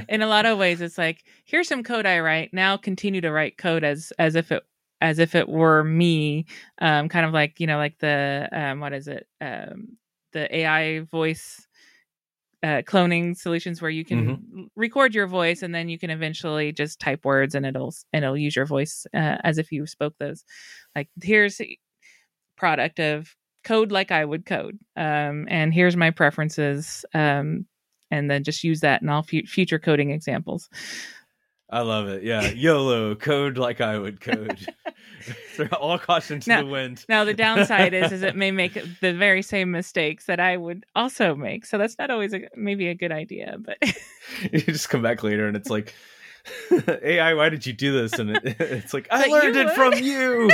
in 0.08 0.22
a 0.22 0.28
lot 0.28 0.46
of 0.46 0.58
ways 0.58 0.80
it's 0.80 0.98
like 0.98 1.26
here's 1.44 1.68
some 1.68 1.84
code 1.84 2.06
i 2.06 2.18
write 2.18 2.54
now 2.54 2.78
continue 2.78 3.20
to 3.20 3.30
write 3.30 3.58
code 3.58 3.84
as 3.84 4.14
as 4.18 4.36
if 4.36 4.54
it 4.54 4.64
as 5.04 5.20
if 5.20 5.36
it 5.36 5.48
were 5.48 5.84
me 5.84 6.46
um 6.82 7.10
kind 7.10 7.26
of 7.28 7.34
like 7.34 7.60
you 7.60 7.68
know 7.68 7.78
like 7.78 8.00
the 8.00 8.50
um 8.52 8.80
what 8.80 8.94
is 8.94 9.08
it? 9.08 9.28
Um 9.40 9.98
the 10.32 10.56
ai 10.56 11.02
voice 11.02 11.68
uh, 12.64 12.82
cloning 12.82 13.36
solutions 13.38 13.82
where 13.82 13.92
you 13.92 14.06
can 14.06 14.30
l- 14.30 14.66
record 14.78 15.14
your 15.14 15.28
voice 15.28 15.62
and 15.62 15.76
then 15.76 15.90
you 15.90 16.00
can 16.00 16.10
eventually 16.10 16.72
just 16.72 16.98
type 16.98 17.26
words 17.26 17.56
and 17.56 17.66
it'll 17.66 17.94
and 18.14 18.24
it'll 18.24 18.38
use 18.38 18.56
your 18.56 18.66
voice 18.66 19.06
uh, 19.14 19.38
as 19.44 19.58
if 19.58 19.72
you 19.72 19.86
spoke 19.86 20.16
those. 20.18 20.46
Like 20.96 21.10
here's 21.22 21.60
a 21.60 21.78
product 22.56 23.00
of 23.00 23.36
code 23.64 23.92
like 23.92 24.12
i 24.12 24.24
would 24.24 24.46
code 24.46 24.78
um, 24.96 25.48
and 25.50 25.74
here's 25.74 25.96
my 25.96 26.12
preferences 26.12 27.06
um, 27.14 27.66
and 28.12 28.30
then 28.30 28.44
just 28.44 28.64
use 28.64 28.82
that 28.82 29.02
in 29.02 29.10
all 29.10 29.24
fu- 29.24 29.46
future 29.46 29.80
coding 29.80 30.12
examples 30.12 30.70
I 31.74 31.82
love 31.82 32.08
it. 32.08 32.24
Yeah. 32.24 32.50
YOLO, 32.56 33.16
code 33.16 33.58
like 33.58 33.82
I 33.82 33.98
would 33.98 34.22
code. 34.22 34.60
Throw 35.56 35.68
all 35.80 35.98
caution 35.98 36.40
to 36.42 36.50
Now- 36.50 36.62
the 36.62 36.68
wind. 36.68 37.06
now 37.08 37.24
the 37.24 37.34
downside 37.34 37.94
is 37.94 38.12
is 38.12 38.24
it 38.24 38.36
may 38.36 38.52
make 38.52 38.74
the 39.00 39.14
very 39.14 39.42
same 39.42 39.72
mistakes 39.72 40.26
that 40.26 40.38
i 40.40 40.58
would 40.58 40.86
also 40.98 41.34
make 41.34 41.66
so 41.66 41.78
that's 41.78 41.98
not 41.98 42.10
always 42.12 42.34
a, 42.34 42.42
maybe 42.58 42.90
a 42.90 42.94
good 42.94 43.14
idea 43.14 43.56
but 43.58 43.78
you 44.52 44.60
just 44.60 44.90
come 44.90 45.02
back 45.02 45.24
later 45.24 45.48
and 45.48 45.56
it's 45.56 45.70
like, 45.70 45.94
AI, 47.02 47.34
why 47.36 47.48
did 47.48 47.66
you 47.66 47.72
do 47.72 47.94
this? 47.94 48.20
And 48.20 48.32
it, 48.32 48.42
it's 48.60 48.94
like, 48.94 49.08
I 49.12 49.22
But 49.22 49.30
learned 49.32 49.56
it 49.56 49.70
from 49.72 49.94
you. 49.94 50.50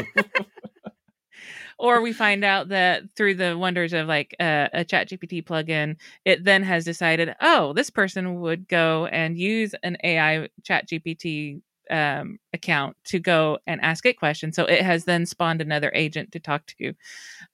Or 1.80 2.02
we 2.02 2.14
find 2.14 2.44
out 2.44 2.70
that 2.70 3.04
through 3.16 3.36
the 3.36 3.58
wonders 3.58 3.94
of 3.94 4.08
like 4.08 4.36
uh, 4.40 4.68
a 4.74 4.86
chat 4.86 5.10
gpt 5.10 5.44
plugin 5.46 5.96
it 6.26 6.44
then 6.44 6.64
has 6.64 6.86
decided 6.86 7.36
oh 7.42 7.74
this 7.74 7.90
person 7.90 8.42
would 8.42 8.68
go 8.68 9.08
and 9.08 9.38
use 9.38 9.74
an 9.84 9.98
ai 10.04 10.48
chat 10.64 10.88
gpt 10.90 11.62
um, 11.92 12.38
account 12.54 12.96
to 13.06 13.20
go 13.20 13.58
and 13.68 13.82
ask 13.82 14.06
it 14.06 14.20
questions 14.20 14.56
so 14.56 14.66
it 14.66 14.82
has 14.84 15.06
then 15.06 15.26
spawned 15.26 15.62
another 15.62 15.92
agent 15.96 16.32
to 16.32 16.40
talk 16.40 16.66
to 16.68 16.76
you. 16.78 16.94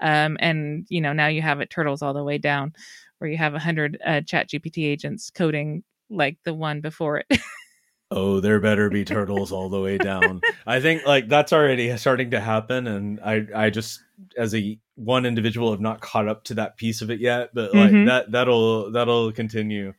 um, 0.01 0.37
and 0.41 0.85
you 0.89 1.01
know 1.01 1.13
now 1.13 1.27
you 1.27 1.41
have 1.41 1.61
it 1.61 1.69
turtles 1.69 2.01
all 2.01 2.13
the 2.13 2.23
way 2.23 2.37
down 2.37 2.73
where 3.19 3.29
you 3.29 3.37
have 3.37 3.55
a 3.55 3.59
hundred 3.59 3.97
uh, 4.05 4.21
chat 4.21 4.49
gpt 4.49 4.85
agents 4.85 5.29
coding 5.31 5.83
like 6.09 6.37
the 6.45 6.53
one 6.53 6.81
before 6.81 7.19
it 7.19 7.27
oh, 8.11 8.39
there 8.39 8.59
better 8.59 8.89
be 8.89 9.03
turtles 9.05 9.51
all 9.51 9.69
the 9.69 9.81
way 9.81 9.97
down. 9.97 10.41
I 10.67 10.79
think 10.79 11.05
like 11.05 11.27
that's 11.27 11.51
already 11.53 11.95
starting 11.97 12.31
to 12.31 12.39
happen, 12.39 12.87
and 12.87 13.19
I 13.21 13.47
I 13.55 13.69
just 13.69 14.01
as 14.37 14.53
a 14.55 14.77
one 14.95 15.25
individual 15.25 15.71
have 15.71 15.81
not 15.81 15.99
caught 16.01 16.27
up 16.27 16.43
to 16.45 16.53
that 16.55 16.77
piece 16.77 17.01
of 17.01 17.09
it 17.11 17.19
yet, 17.19 17.49
but 17.53 17.73
like 17.73 17.91
Mhm. 17.91 18.05
that 18.05 18.31
that'll 18.31 18.91
that'll 18.91 19.31
continue. 19.33 19.93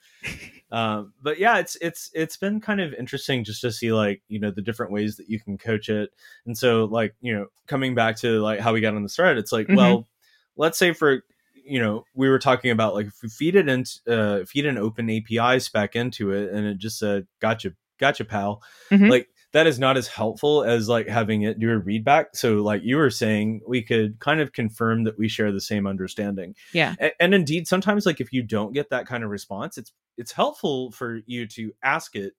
um, 0.73 1.13
but 1.23 1.39
yeah, 1.39 1.59
it's 1.59 1.77
it's 1.81 2.11
it's 2.15 2.37
been 2.37 2.61
kind 2.61 2.81
of 2.81 2.93
interesting 2.95 3.45
just 3.45 3.61
to 3.61 3.71
see 3.71 3.93
like 3.93 4.23
you 4.29 4.41
know 4.41 4.51
the 4.51 4.63
different 4.63 4.93
ways 4.93 5.17
that 5.17 5.29
you 5.29 5.39
can 5.41 5.59
coach 5.59 5.89
it, 5.89 6.11
and 6.47 6.57
so 6.57 6.85
like 6.87 7.15
you 7.21 7.35
know 7.35 7.47
coming 7.67 7.95
back 7.95 8.17
to 8.17 8.41
like 8.41 8.61
how 8.61 8.73
we 8.73 8.81
got 8.81 8.95
on 8.95 9.03
the 9.03 9.09
thread, 9.09 9.37
it's 9.39 9.53
like 9.53 9.67
Mhm. 9.69 9.77
well, 9.77 10.09
let's 10.57 10.79
say 10.79 10.93
for 10.93 11.23
you 11.55 11.79
know 11.81 12.05
we 12.15 12.29
were 12.29 12.39
talking 12.39 12.71
about 12.71 12.95
like 12.95 13.07
if 13.07 13.15
we 13.23 13.29
feed 13.29 13.57
it 13.57 13.69
into 13.69 13.99
uh, 14.09 14.45
feed 14.45 14.67
an 14.67 14.79
open 14.79 15.11
API 15.11 15.59
spec 15.61 15.95
into 15.97 16.33
it, 16.33 16.51
and 16.53 16.67
it 16.67 16.79
just 16.79 16.99
said 16.99 17.27
gotcha 17.41 17.73
gotcha 17.99 18.25
pal. 18.25 18.63
Mhm. 18.91 19.11
like 19.11 19.29
that 19.53 19.67
is 19.67 19.79
not 19.79 19.97
as 19.97 20.07
helpful 20.09 20.65
as 20.65 20.89
like 20.89 21.09
having 21.09 21.43
it 21.43 21.59
do 21.59 21.71
a 21.71 21.79
read 21.79 22.05
back. 22.05 22.35
So 22.35 22.57
like 22.57 22.83
you 22.85 22.97
were 22.97 23.11
saying 23.11 23.63
we 23.67 23.81
could 23.83 24.19
kind 24.19 24.41
of 24.41 24.53
confirm 24.53 25.05
that 25.05 25.19
we 25.19 25.29
share 25.29 25.51
the 25.51 25.61
same 25.61 25.87
understanding. 25.87 26.55
Yeah. 26.75 26.95
And, 26.99 27.13
and 27.21 27.35
indeed 27.35 27.67
sometimes 27.67 28.05
like 28.05 28.21
if 28.21 28.33
you 28.33 28.43
don't 28.43 28.73
get 28.75 28.91
that 28.91 29.07
kind 29.07 29.25
of 29.25 29.31
response 29.31 29.79
it's 29.79 29.93
it's 30.19 30.33
helpful 30.33 30.91
for 30.91 31.21
you 31.27 31.47
to 31.49 31.73
ask 31.83 32.17
it 32.17 32.35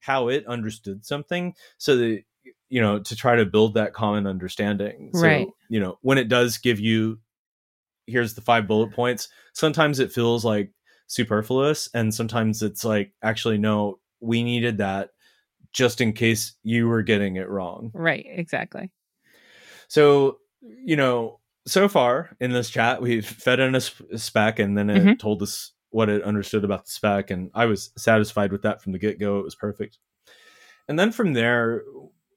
how 0.00 0.28
it 0.28 0.46
understood 0.46 1.04
something 1.04 1.54
so 1.78 1.96
that 1.96 2.22
you 2.68 2.80
know 2.80 2.98
to 2.98 3.16
try 3.16 3.36
to 3.36 3.44
build 3.46 3.74
that 3.74 3.92
common 3.92 4.26
understanding. 4.26 5.10
So 5.14 5.20
Right. 5.22 5.48
you 5.68 5.80
know 5.80 5.98
when 6.02 6.18
it 6.18 6.28
does 6.28 6.56
give 6.58 6.80
you 6.80 7.18
here's 8.06 8.34
the 8.34 8.42
five 8.42 8.66
bullet 8.68 8.92
points 8.92 9.28
sometimes 9.54 9.98
it 9.98 10.12
feels 10.12 10.44
like 10.44 10.70
superfluous 11.06 11.88
and 11.94 12.14
sometimes 12.14 12.62
it's 12.62 12.84
like 12.84 13.12
actually 13.22 13.58
no 13.58 13.98
we 14.24 14.42
needed 14.42 14.78
that 14.78 15.10
just 15.72 16.00
in 16.00 16.12
case 16.12 16.54
you 16.62 16.88
were 16.88 17.02
getting 17.02 17.36
it 17.36 17.48
wrong 17.48 17.90
right 17.94 18.26
exactly 18.28 18.90
so, 19.88 20.38
you 20.62 20.96
know, 20.96 21.40
so 21.66 21.88
far 21.88 22.36
in 22.40 22.52
this 22.52 22.70
chat, 22.70 23.00
we've 23.00 23.26
fed 23.26 23.60
in 23.60 23.74
a 23.74 23.80
spec 23.80 24.58
and 24.58 24.76
then 24.76 24.90
it 24.90 25.02
Mhm. 25.04 25.18
told 25.18 25.42
us 25.42 25.72
what 25.90 26.08
it 26.08 26.22
understood 26.22 26.64
about 26.64 26.84
the 26.84 26.90
spec. 26.90 27.30
And 27.30 27.50
I 27.54 27.66
was 27.66 27.92
satisfied 27.96 28.50
with 28.50 28.62
that 28.62 28.82
from 28.82 28.92
the 28.92 28.98
get 28.98 29.18
go. 29.20 29.38
It 29.38 29.44
was 29.44 29.54
perfect. 29.54 29.98
And 30.88 30.98
then 30.98 31.12
from 31.12 31.32
there, 31.32 31.82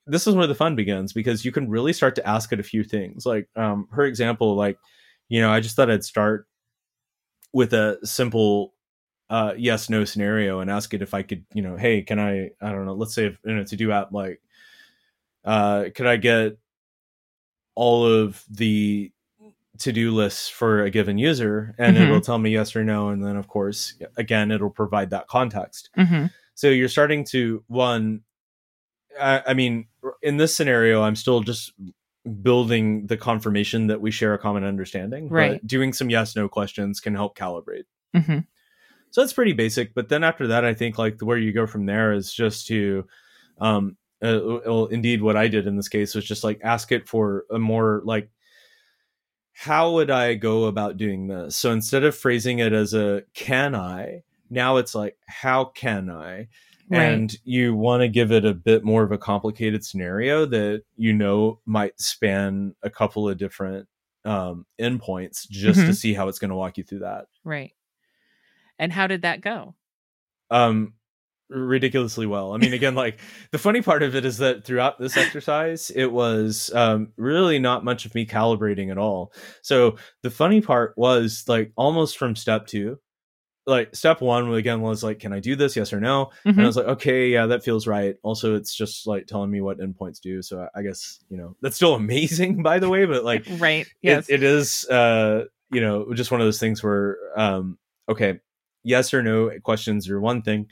this 0.05 0.27
is 0.27 0.35
where 0.35 0.47
the 0.47 0.55
fun 0.55 0.75
begins 0.75 1.13
because 1.13 1.43
you 1.43 1.51
can 1.51 1.69
really 1.69 1.93
start 1.93 2.15
to 2.15 2.27
ask 2.27 2.53
it 2.53 2.59
a 2.59 2.63
few 2.63 2.83
things. 2.83 3.25
Like, 3.25 3.49
um, 3.55 3.87
her 3.91 4.05
example, 4.05 4.55
like, 4.55 4.77
you 5.27 5.41
know, 5.41 5.51
I 5.51 5.59
just 5.59 5.75
thought 5.75 5.91
I'd 5.91 6.05
start 6.05 6.47
with 7.53 7.73
a 7.73 7.97
simple 8.03 8.73
uh, 9.29 9.53
yes 9.57 9.89
no 9.89 10.05
scenario 10.05 10.59
and 10.59 10.69
ask 10.71 10.93
it 10.93 11.01
if 11.01 11.13
I 11.13 11.21
could, 11.23 11.45
you 11.53 11.61
know, 11.61 11.75
hey, 11.77 12.01
can 12.01 12.19
I, 12.19 12.51
I 12.61 12.71
don't 12.71 12.85
know, 12.85 12.93
let's 12.93 13.13
say 13.13 13.25
if, 13.27 13.37
in 13.45 13.57
a 13.57 13.65
to 13.65 13.75
do 13.75 13.91
app, 13.91 14.11
like, 14.11 14.41
uh, 15.45 15.85
could 15.95 16.07
I 16.07 16.17
get 16.17 16.57
all 17.75 18.05
of 18.05 18.43
the 18.49 19.11
to-do 19.79 20.11
lists 20.11 20.49
for 20.49 20.81
a 20.83 20.89
given 20.89 21.17
user? 21.17 21.75
And 21.77 21.95
Mhm. 21.97 22.01
it'll 22.03 22.21
tell 22.21 22.39
me 22.39 22.51
yes 22.51 22.75
or 22.75 22.83
no 22.83 23.09
and 23.09 23.23
then 23.23 23.35
of 23.35 23.47
course 23.47 23.93
again 24.17 24.49
it'll 24.51 24.69
provide 24.71 25.09
that 25.11 25.27
context. 25.27 25.89
Hmm 25.95 26.25
so 26.55 26.69
you're 26.69 26.89
starting 26.89 27.23
to 27.23 27.63
one 27.67 28.21
I, 29.21 29.43
I 29.47 29.53
mean 29.53 29.87
in 30.23 30.37
this 30.37 30.55
scenario 30.55 31.03
i'm 31.03 31.15
still 31.15 31.41
just 31.41 31.71
building 32.41 33.05
the 33.05 33.15
confirmation 33.15 33.85
that 33.87 34.01
we 34.01 34.09
share 34.09 34.33
a 34.33 34.39
common 34.39 34.63
understanding 34.63 35.29
Right. 35.29 35.61
but 35.61 35.67
doing 35.67 35.93
some 35.93 36.09
yes 36.09 36.35
no 36.35 36.49
questions 36.49 36.99
can 36.99 37.13
help 37.13 37.37
calibrate. 37.37 37.85
Hmm 38.15 38.39
so 39.17 39.21
that's 39.23 39.33
pretty 39.33 39.53
basic 39.53 39.95
but 39.95 40.09
then 40.09 40.23
after 40.23 40.45
that 40.45 40.63
i 40.63 40.75
think 40.75 40.99
like 40.99 41.19
where 41.21 41.39
you 41.39 41.51
go 41.51 41.65
from 41.65 41.87
there 41.87 42.13
is 42.13 42.31
just 42.31 42.67
to 42.67 43.03
um 43.59 43.97
uh, 44.21 44.39
well, 44.63 44.85
indeed 44.85 45.23
what 45.23 45.35
i 45.35 45.47
did 45.47 45.65
in 45.65 45.75
this 45.75 45.89
case 45.89 46.13
was 46.13 46.23
just 46.23 46.43
like 46.43 46.59
ask 46.63 46.91
it 46.91 47.09
for 47.09 47.45
a 47.51 47.57
more 47.57 48.01
like 48.05 48.29
how 49.53 49.93
would 49.93 50.11
i 50.11 50.35
go 50.35 50.65
about 50.65 50.97
doing 50.97 51.25
this? 51.27 51.57
So 51.57 51.71
instead 51.71 52.03
of 52.03 52.15
phrasing 52.15 52.59
it 52.59 52.73
as 52.73 52.93
a 52.93 53.23
can 53.33 53.73
i? 53.73 54.21
now 54.51 54.77
it's 54.77 54.93
like 54.95 55.17
how 55.27 55.65
can 55.65 56.09
i? 56.11 56.47
Right. 56.89 57.01
and 57.11 57.35
you 57.43 57.73
want 57.75 58.01
to 58.01 58.07
give 58.07 58.31
it 58.31 58.45
a 58.45 58.53
bit 58.53 58.83
more 58.85 59.03
of 59.03 59.11
a 59.11 59.17
complicated 59.17 59.83
scenario 59.83 60.45
that 60.45 60.83
you 60.95 61.11
know 61.11 61.59
might 61.65 61.99
span 61.99 62.75
a 62.83 62.89
couple 62.89 63.27
of 63.27 63.37
different 63.37 63.87
um 64.25 64.65
endpoints 64.79 65.49
just 65.49 65.79
to 65.79 65.91
Mhm. 65.91 65.95
see 65.95 66.13
how 66.13 66.27
it's 66.27 66.39
going 66.39 66.49
to 66.49 66.55
walk 66.55 66.77
you 66.77 66.83
through 66.83 66.99
that. 66.99 67.25
Right 67.43 67.73
and 68.79 68.91
how 68.93 69.07
did 69.07 69.21
that 69.23 69.41
go? 69.41 69.75
Um 70.49 70.93
ridiculously 71.49 72.25
well. 72.25 72.53
I 72.53 72.57
mean 72.57 72.73
again 72.73 72.93
like 72.95 73.19
the 73.51 73.57
funny 73.57 73.81
part 73.81 74.03
of 74.03 74.15
it 74.15 74.25
is 74.25 74.37
that 74.39 74.65
throughout 74.65 74.99
this 74.99 75.15
exercise 75.15 75.89
it 75.91 76.11
was 76.11 76.71
um 76.73 77.13
really 77.15 77.57
not 77.57 77.85
much 77.85 78.05
of 78.05 78.13
me 78.13 78.25
calibrating 78.25 78.91
at 78.91 78.97
all. 78.97 79.31
So 79.61 79.95
the 80.23 80.29
funny 80.29 80.59
part 80.61 80.93
was 80.97 81.45
like 81.47 81.71
almost 81.77 82.17
from 82.17 82.35
step 82.35 82.67
two 82.67 82.99
like 83.65 83.93
step 83.95 84.19
one 84.21 84.53
again 84.53 84.81
was 84.81 85.03
like 85.03 85.19
can 85.19 85.31
i 85.33 85.39
do 85.39 85.55
this? 85.55 85.75
Yes 85.77 85.93
or 85.93 86.01
no? 86.01 86.31
And 86.45 86.59
i 86.59 86.63
Mhm. 86.63 86.65
was 86.65 86.75
like 86.77 86.87
okay 86.87 87.29
yeah 87.29 87.45
that 87.45 87.63
feels 87.63 87.87
right. 87.87 88.15
Also 88.23 88.55
it's 88.55 88.75
just 88.75 89.07
like 89.07 89.25
telling 89.25 89.49
me 89.51 89.61
what 89.61 89.79
endpoints 89.79 90.19
do. 90.19 90.41
So 90.41 90.67
i, 90.75 90.81
guess 90.81 91.19
you 91.29 91.37
know 91.37 91.55
that's 91.61 91.77
still 91.77 91.95
amazing 92.03 92.61
by 92.61 92.79
the 92.79 92.89
way 92.89 93.05
but 93.05 93.23
like 93.23 93.47
right 93.59 93.85
it- 93.85 93.93
yes. 94.01 94.29
it 94.29 94.43
is 94.43 94.85
uh 94.89 95.45
you 95.71 95.79
know 95.79 96.13
just 96.13 96.29
one 96.31 96.41
of 96.41 96.47
those 96.47 96.59
things 96.59 96.83
where 96.83 97.17
um 97.37 97.77
okay 98.09 98.41
yes 98.87 99.13
or 99.13 99.21
no 99.21 99.51
questions 99.63 100.09
are 100.09 100.19
one 100.21 100.41
thing. 100.41 100.67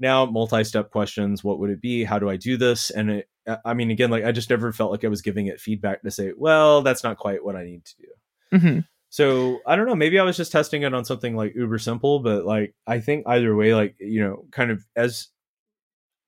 Now 0.00 0.26
multi-step 0.26 0.90
questions 0.90 1.42
what 1.44 1.58
would 1.60 1.70
it 1.70 1.80
be? 1.80 2.04
How 2.04 2.18
do 2.18 2.28
i 2.28 2.36
do 2.36 2.56
this? 2.56 2.90
And 2.90 3.10
it 3.10 3.28
i 3.64 3.74
mean 3.74 3.90
again 3.90 4.10
like 4.10 4.24
i 4.24 4.32
just 4.32 4.48
never 4.50 4.72
felt 4.72 4.90
like 4.90 5.04
i 5.04 5.08
was 5.08 5.20
giving 5.22 5.46
it 5.48 5.60
feedback 5.60 6.02
to 6.02 6.10
say 6.10 6.32
well 6.36 6.80
that's 6.82 7.04
not 7.04 7.18
quite 7.18 7.44
what 7.44 7.56
i 7.56 7.62
need 7.64 7.84
to 7.84 7.94
do. 7.98 8.58
Hmm 8.58 8.78
so 9.10 9.60
i 9.66 9.76
don't 9.76 9.86
know 9.86 9.94
maybe 9.94 10.18
i 10.18 10.24
was 10.24 10.36
just 10.36 10.50
testing 10.50 10.82
it 10.82 10.92
on 10.94 11.04
something 11.04 11.36
like 11.36 11.54
uber 11.54 11.78
simple 11.78 12.18
but 12.20 12.44
like 12.46 12.74
i 12.86 12.98
think 12.98 13.22
either 13.28 13.54
way 13.54 13.72
like 13.74 13.94
you 14.00 14.20
know 14.20 14.46
kind 14.50 14.70
of 14.72 14.82
as 14.96 15.28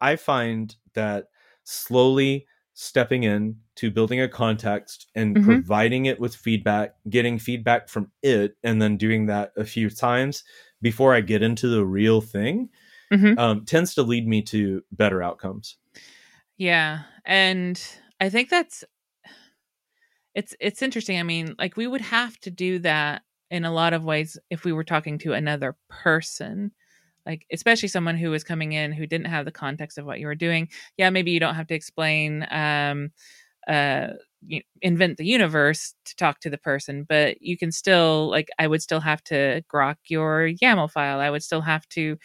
i 0.01 0.15
find 0.17 0.77
that 0.95 1.25
slowly 1.65 2.47
stepping 2.75 3.23
in 3.25 3.57
to 3.77 3.91
building 3.91 4.21
a 4.21 4.29
context 4.29 5.07
and 5.15 5.37
Mhm. 5.37 5.45
providing 5.45 6.07
it 6.07 6.21
with 6.21 6.37
feedback 6.37 6.95
getting 7.09 7.39
feedback 7.39 7.89
from 7.89 8.13
it 8.23 8.57
and 8.63 8.81
then 8.81 8.97
doing 8.99 9.27
that 9.27 9.53
a 9.57 9.65
few 9.65 9.89
times 9.91 10.45
before 10.83 11.15
i 11.15 11.21
get 11.21 11.43
into 11.43 11.69
the 11.69 11.85
real 11.85 12.21
thing 12.21 12.69
Mhm. 13.13 13.39
um, 13.39 13.65
tends 13.65 13.95
to 13.95 14.03
lead 14.03 14.27
me 14.27 14.43
to 14.43 14.83
better 14.93 15.23
outcomes 15.23 15.77
Yeah, 16.59 17.03
and 17.25 17.81
I 18.21 18.31
think 18.31 18.49
that's 18.51 18.85
it's 20.35 20.55
it's 20.61 20.83
interesting. 20.83 21.19
I 21.19 21.23
mean, 21.23 21.55
like 21.59 21.77
we 21.77 21.87
would 21.87 22.01
have 22.01 22.39
to 22.41 22.51
do 22.51 22.79
that 22.81 23.23
in 23.51 23.65
a 23.65 23.73
lot 23.73 23.93
of 23.93 24.05
ways 24.05 24.37
if 24.51 24.65
we 24.65 24.73
were 24.73 24.85
talking 24.85 25.19
to 25.19 25.33
another 25.33 25.77
person 25.89 26.73
like 27.27 27.47
especially 27.53 27.89
someone 27.89 28.17
who 28.17 28.31
was 28.31 28.43
coming 28.45 28.73
in 28.73 28.91
who 28.93 29.07
didn't 29.07 29.27
have 29.29 29.45
the 29.45 29.53
context 29.53 29.99
of 29.99 30.05
what 30.05 30.19
you 30.19 30.27
were 30.27 30.35
doing 30.35 30.69
yeah 30.97 31.11
maybe 31.11 31.31
you 31.31 31.39
don't 31.39 31.55
have 31.55 31.69
to 31.69 31.75
explain 31.75 32.45
um 32.51 33.11
uh 33.69 34.09
invent 34.83 35.17
the 35.17 35.25
universe 35.27 35.95
to 36.05 36.15
talk 36.17 36.41
to 36.41 36.51
the 36.51 36.59
person 36.59 37.05
but 37.09 37.41
you 37.43 37.57
can 37.57 37.73
still 37.73 38.29
like 38.31 38.49
i 38.59 38.67
would 38.67 38.83
still 38.83 39.01
have 39.01 39.23
to 39.25 39.63
grok 39.73 39.97
your 40.09 40.51
yaml 40.63 40.91
file. 40.91 41.21
I 41.21 41.31
would 41.31 41.43
still 41.43 41.63
have 41.63 41.89
to 41.91 42.17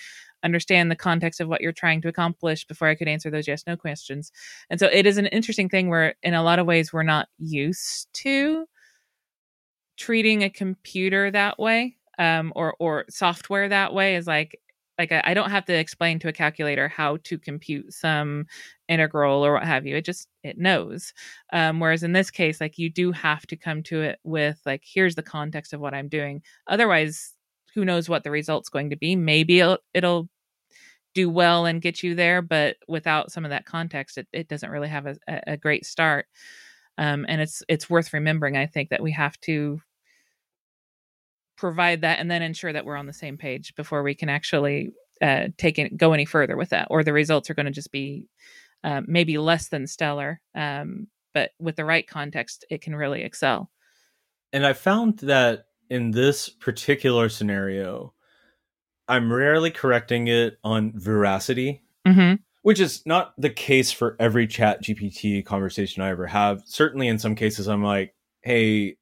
understand 0.44 0.90
the 0.90 0.96
context 0.96 1.40
of 1.40 1.48
what 1.48 1.62
you're 1.62 1.72
trying 1.72 2.02
to 2.02 2.08
accomplish 2.08 2.66
before 2.66 2.88
i 2.88 2.96
could 2.96 3.08
answer 3.08 3.30
those 3.30 3.48
yes 3.48 3.64
no 3.68 3.78
questions. 3.78 4.32
And 4.70 4.80
so 4.80 4.88
it 4.92 5.06
is 5.06 5.18
an 5.18 5.28
interesting 5.28 5.70
thing 5.70 5.90
where 5.90 6.16
in 6.24 6.34
a 6.34 6.44
lot 6.44 6.60
of 6.60 6.66
ways 6.66 6.92
we're 6.92 7.04
not 7.04 7.28
used 7.38 8.08
to 8.14 8.66
treating 9.98 10.44
a 10.44 10.50
computer 10.50 11.30
that 11.32 11.60
way 11.60 11.96
um, 12.18 12.52
or 12.56 12.76
or 12.80 13.06
software 13.10 13.70
that 13.70 13.94
way. 13.94 14.16
Is 14.16 14.28
like 14.28 14.60
like 14.98 15.12
I 15.12 15.34
don't 15.34 15.52
have 15.52 15.66
to 15.66 15.74
explain 15.74 16.20
to 16.20 16.28
a 16.28 16.34
calculator 16.34 16.88
how 16.88 17.18
to 17.24 17.38
compute 17.38 17.94
some 17.94 18.46
integral 18.92 19.46
or 19.46 19.54
what 19.54 19.64
have 19.64 19.86
you 19.86 19.96
it 19.96 20.06
just 20.06 20.28
it 20.44 20.58
knows. 20.58 21.14
Um, 21.54 21.80
whereas 21.80 22.04
in 22.04 22.14
this 22.14 22.32
case 22.32 22.60
like 22.62 22.78
you 22.78 22.90
do 22.90 23.12
have 23.12 23.48
to 23.48 23.56
come 23.56 23.84
to 23.84 24.02
it 24.02 24.20
with 24.24 24.60
like 24.66 24.84
here's 24.86 25.16
the 25.16 25.24
context 25.24 25.74
of 25.74 25.80
what 25.80 25.94
i'm 25.94 26.10
doing. 26.10 26.42
Otherwise 26.68 27.34
who 27.74 27.86
knows 27.86 28.10
what 28.10 28.24
the 28.24 28.32
result's 28.32 28.70
going 28.70 28.90
to 28.90 28.98
be. 28.98 29.16
Maybe 29.16 29.60
it'll, 29.60 29.78
it'll 29.94 30.30
do 31.14 31.30
well 31.30 31.66
and 31.66 31.82
get 31.82 32.04
you 32.04 32.16
there 32.16 32.42
but 32.42 32.78
without 32.88 33.32
some 33.32 33.46
of 33.46 33.52
that 33.52 33.66
context 33.66 34.18
it, 34.18 34.28
it 34.34 34.48
doesn't 34.48 34.72
really 34.72 34.90
have 34.90 35.06
a, 35.06 35.18
a 35.48 35.58
great 35.58 35.86
start. 35.86 36.28
Um, 36.98 37.26
and 37.28 37.42
it's 37.42 37.64
it's 37.70 37.90
worth 37.90 38.14
remembering 38.14 38.58
i 38.58 38.66
think 38.66 38.90
that 38.90 39.02
we 39.02 39.12
have 39.14 39.40
to 39.42 39.82
provide 41.62 42.02
that 42.02 42.20
and 42.20 42.30
then 42.30 42.42
ensure 42.42 42.74
that 42.74 42.86
we're 42.86 42.98
on 42.98 43.06
the 43.06 43.14
same 43.14 43.38
page 43.38 43.76
before 43.76 44.02
we 44.02 44.16
can 44.16 44.30
actually 44.30 44.90
uh, 45.22 45.48
take 45.58 45.78
it 45.78 45.96
go 45.96 46.12
any 46.12 46.26
further 46.26 46.58
with 46.58 46.70
that 46.70 46.88
or 46.90 47.04
the 47.04 47.14
results 47.14 47.52
are 47.52 47.54
going 47.54 47.68
to 47.68 47.72
just 47.72 47.92
be 47.92 48.26
um, 48.84 49.06
maybe 49.08 49.38
less 49.38 49.70
than 49.70 49.88
stellar 49.88 50.42
um, 50.56 51.08
but 51.34 51.52
with 51.60 51.76
the 51.76 51.86
right 51.86 52.08
context 52.08 52.66
it 52.70 52.82
can 52.82 52.96
really 52.96 53.24
excel. 53.24 53.70
And 54.54 54.66
i 54.66 54.74
found 54.74 55.20
that 55.20 55.66
in 55.90 56.12
this 56.12 56.50
particular 56.50 57.30
scenario 57.30 58.14
i'm 59.08 59.32
rarely 59.32 59.72
correcting 59.72 60.28
it 60.28 60.58
on 60.64 60.92
veracity 60.96 61.82
mm-hmm. 62.08 62.36
which 62.62 62.80
is 62.80 63.04
not 63.06 63.34
the 63.38 63.50
case 63.50 63.92
for 63.92 64.16
every 64.20 64.48
chat 64.48 64.84
gpt 64.84 65.46
conversation 65.46 66.02
i 66.04 66.10
ever 66.10 66.28
have. 66.28 66.64
Certainly 66.66 67.08
in 67.08 67.20
some 67.20 67.36
cases 67.36 67.68
i'm 67.68 67.84
like 67.84 68.14
hey 68.42 68.98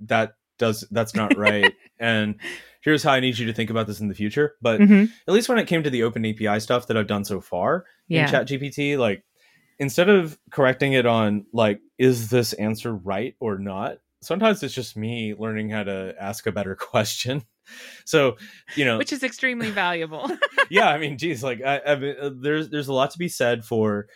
that 0.00 0.34
does 0.60 0.86
that's 0.90 1.14
not 1.14 1.36
right. 1.36 1.74
And 1.98 2.36
here's 2.80 3.02
how 3.02 3.12
i 3.12 3.20
need 3.20 3.38
you 3.38 3.46
to 3.46 3.52
think 3.52 3.70
about 3.70 3.86
this 3.86 4.00
in 4.00 4.08
the 4.08 4.14
future 4.14 4.54
but 4.60 4.80
mm-hmm. 4.80 5.04
at 5.26 5.34
least 5.34 5.48
when 5.48 5.58
it 5.58 5.66
came 5.66 5.82
to 5.82 5.90
the 5.90 6.02
open 6.02 6.24
api 6.24 6.60
stuff 6.60 6.86
that 6.86 6.96
i've 6.96 7.06
done 7.06 7.24
so 7.24 7.40
far 7.40 7.84
yeah. 8.08 8.24
in 8.24 8.30
chat 8.30 8.48
gpt 8.48 8.98
like 8.98 9.24
instead 9.78 10.08
of 10.08 10.38
correcting 10.50 10.92
it 10.92 11.06
on 11.06 11.44
like 11.52 11.80
is 11.98 12.30
this 12.30 12.52
answer 12.54 12.94
right 12.94 13.34
or 13.40 13.58
not 13.58 13.98
sometimes 14.22 14.62
it's 14.62 14.74
just 14.74 14.96
me 14.96 15.34
learning 15.38 15.70
how 15.70 15.82
to 15.82 16.14
ask 16.20 16.46
a 16.46 16.52
better 16.52 16.74
question 16.80 17.42
so 18.04 18.36
you 18.74 18.84
know 18.84 18.98
which 18.98 19.12
is 19.12 19.22
extremely 19.22 19.70
valuable 19.82 20.30
yeah 20.70 20.88
i 20.88 20.98
mean 20.98 21.16
geez 21.18 21.42
like 21.42 21.62
I, 21.62 21.80
I 21.86 21.94
mean, 21.96 22.16
uh, 22.20 22.30
there's 22.34 22.68
there's 22.68 22.88
a 22.88 22.92
lot 22.92 23.10
to 23.12 23.18
be 23.18 23.28
said 23.28 23.64
for 23.64 24.08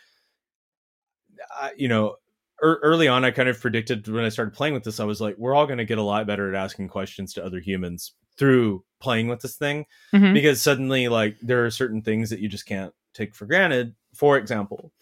uh, 1.60 1.68
you 1.76 1.88
know 1.88 2.16
early 2.62 3.08
on, 3.08 3.24
I 3.24 3.30
kind 3.30 3.48
of 3.48 3.60
predicted 3.60 4.08
when 4.08 4.24
I 4.24 4.28
started 4.28 4.54
playing 4.54 4.74
with 4.74 4.84
this, 4.84 5.00
I 5.00 5.04
was 5.04 5.20
like, 5.20 5.36
we're 5.36 5.54
all 5.54 5.66
going 5.66 5.78
to 5.78 5.84
get 5.84 5.98
a 5.98 6.02
lot 6.02 6.26
better 6.26 6.48
at 6.48 6.54
asking 6.54 6.88
questions 6.88 7.34
to 7.34 7.44
other 7.44 7.60
humans 7.60 8.14
through 8.38 8.84
playing 9.00 9.28
with 9.28 9.40
this 9.40 9.56
thing 9.56 9.86
mm-hmm. 10.12 10.32
because 10.32 10.62
suddenly, 10.62 11.08
like, 11.08 11.36
there 11.40 11.64
are 11.64 11.70
certain 11.70 12.02
things 12.02 12.30
that 12.30 12.40
you 12.40 12.48
just 12.48 12.66
can't 12.66 12.94
take 13.12 13.34
for 13.34 13.46
granted. 13.46 13.94
For 14.14 14.36
example, 14.38 14.92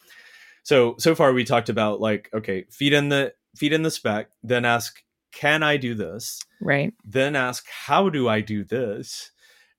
so 0.62 0.94
so 0.98 1.14
far 1.14 1.32
we 1.32 1.44
talked 1.44 1.68
about 1.68 2.00
like, 2.00 2.30
okay, 2.32 2.64
feed 2.70 2.92
in 2.92 3.08
the 3.08 3.34
feed 3.56 3.72
in 3.72 3.82
the 3.82 3.90
spec, 3.90 4.30
then 4.42 4.64
ask, 4.64 5.02
can 5.32 5.62
I 5.62 5.76
do 5.76 5.94
this? 5.94 6.40
Right. 6.60 6.92
Then 7.04 7.36
ask, 7.36 7.66
how 7.68 8.08
do 8.08 8.28
I 8.28 8.40
do 8.40 8.64
this? 8.64 9.30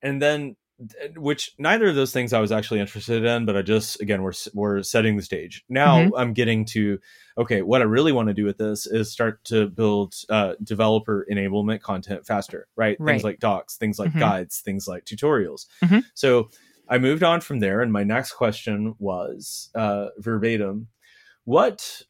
And 0.01 0.21
then 0.21 0.55
which 1.15 1.53
neither 1.59 1.87
of 1.87 1.95
those 1.95 2.11
things 2.11 2.33
I 2.33 2.39
was 2.39 2.51
actually 2.51 2.79
interested 2.79 3.23
in, 3.23 3.45
but 3.45 3.55
I 3.55 3.61
just 3.61 4.01
again 4.01 4.23
we're 4.23 4.33
we're 4.53 4.81
setting 4.83 5.15
the 5.15 5.23
stage. 5.23 5.63
Now 5.69 5.99
mm-hmm. 5.99 6.15
I'm 6.15 6.33
getting 6.33 6.65
to 6.65 6.99
okay, 7.37 7.61
what 7.61 7.81
I 7.81 7.85
really 7.85 8.11
want 8.11 8.27
to 8.29 8.33
do 8.33 8.45
with 8.45 8.57
this 8.57 8.85
is 8.85 9.11
start 9.11 9.43
to 9.45 9.67
build 9.67 10.15
uh, 10.29 10.53
developer 10.63 11.25
enablement 11.31 11.81
content 11.81 12.25
faster, 12.25 12.67
right? 12.75 12.97
right? 12.99 13.13
Things 13.13 13.23
like 13.23 13.39
docs, 13.39 13.77
things 13.77 13.99
like 13.99 14.09
mm-hmm. 14.09 14.19
guides, 14.19 14.59
things 14.61 14.87
like 14.87 15.05
tutorials. 15.05 15.67
Mm-hmm. 15.83 15.99
So 16.15 16.49
I 16.89 16.97
moved 16.97 17.23
on 17.23 17.41
from 17.41 17.59
there, 17.59 17.81
and 17.81 17.93
my 17.93 18.03
next 18.03 18.33
question 18.33 18.95
was 18.97 19.69
uh, 19.75 20.07
verbatim: 20.17 20.87
what 21.43 22.01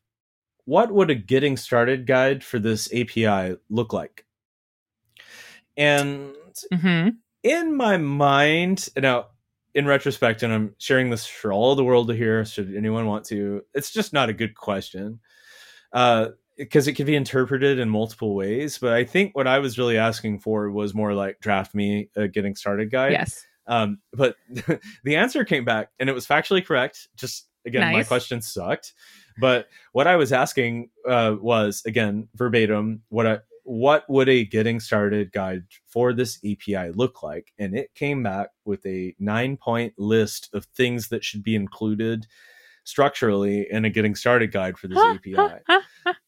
what 0.65 0.93
would 0.93 1.09
a 1.09 1.15
getting 1.15 1.57
started 1.57 2.07
guide 2.07 2.43
for 2.43 2.59
this 2.59 2.91
API 2.93 3.57
look 3.69 3.91
like? 3.91 4.25
And 5.75 6.35
mm-hmm 6.71 7.09
in 7.43 7.75
my 7.75 7.97
mind, 7.97 8.89
now 8.97 9.27
in 9.75 9.85
retrospect, 9.85 10.43
and 10.43 10.53
I'm 10.53 10.75
sharing 10.77 11.09
this 11.09 11.25
for 11.25 11.51
all 11.51 11.75
the 11.75 11.83
world 11.83 12.07
to 12.07 12.15
hear, 12.15 12.45
should 12.45 12.73
anyone 12.75 13.05
want 13.07 13.25
to, 13.25 13.63
it's 13.73 13.91
just 13.91 14.13
not 14.13 14.29
a 14.29 14.33
good 14.33 14.55
question. 14.55 15.19
Uh, 15.91 16.29
because 16.57 16.87
it 16.87 16.93
can 16.93 17.05
be 17.05 17.15
interpreted 17.15 17.79
in 17.79 17.89
multiple 17.89 18.35
ways. 18.35 18.77
But 18.77 18.93
I 18.93 19.03
think 19.03 19.35
what 19.35 19.47
I 19.47 19.59
was 19.59 19.77
really 19.77 19.97
asking 19.97 20.39
for 20.39 20.69
was 20.69 20.93
more 20.93 21.13
like 21.13 21.39
draft 21.39 21.73
me 21.73 22.09
a 22.15 22.27
getting 22.27 22.55
started 22.55 22.91
guide. 22.91 23.13
Yes. 23.13 23.45
Um, 23.65 23.99
but 24.13 24.35
the 25.03 25.15
answer 25.15 25.43
came 25.45 25.65
back 25.65 25.89
and 25.99 26.09
it 26.09 26.13
was 26.13 26.27
factually 26.27 26.65
correct. 26.65 27.07
Just 27.15 27.47
again, 27.65 27.81
nice. 27.81 27.93
my 27.93 28.03
question 28.03 28.41
sucked. 28.41 28.93
But 29.39 29.67
what 29.93 30.05
I 30.05 30.15
was 30.15 30.31
asking 30.31 30.89
uh, 31.07 31.35
was 31.39 31.81
again 31.85 32.27
verbatim 32.35 33.01
what 33.09 33.25
I 33.25 33.39
what 33.63 34.03
would 34.09 34.29
a 34.29 34.45
getting 34.45 34.79
started 34.79 35.31
guide 35.31 35.63
for 35.87 36.13
this 36.13 36.39
API 36.45 36.91
look 36.91 37.23
like? 37.23 37.53
And 37.57 37.77
it 37.77 37.93
came 37.95 38.23
back 38.23 38.49
with 38.65 38.85
a 38.85 39.15
nine 39.19 39.57
point 39.57 39.93
list 39.97 40.49
of 40.53 40.65
things 40.65 41.09
that 41.09 41.23
should 41.23 41.43
be 41.43 41.55
included 41.55 42.27
structurally 42.83 43.65
in 43.69 43.85
a 43.85 43.89
getting 43.89 44.15
started 44.15 44.51
guide 44.51 44.77
for 44.77 44.87
this 44.87 44.97
API. 44.97 45.61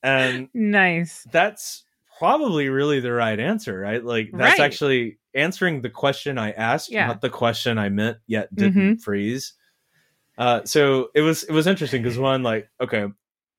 and 0.04 0.50
nice. 0.54 1.28
That's 1.32 1.84
probably 2.18 2.70
really 2.70 3.00
the 3.00 3.12
right 3.12 3.40
answer, 3.40 3.78
right? 3.78 4.04
Like 4.04 4.30
that's 4.34 4.60
right. 4.60 4.66
actually 4.66 5.20
answering 5.34 5.82
the 5.82 5.90
question 5.90 6.38
I 6.38 6.52
asked, 6.52 6.92
yeah. 6.92 7.08
not 7.08 7.22
the 7.22 7.30
question 7.30 7.78
I 7.78 7.90
meant 7.90 8.18
yet 8.28 8.54
didn't 8.56 8.74
mm-hmm. 8.74 8.96
freeze. 8.96 9.54
Uh, 10.38 10.62
so 10.66 11.10
it 11.14 11.22
was 11.22 11.44
it 11.44 11.52
was 11.52 11.68
interesting 11.68 12.02
because 12.02 12.18
one 12.18 12.44
like 12.44 12.70
okay, 12.82 13.08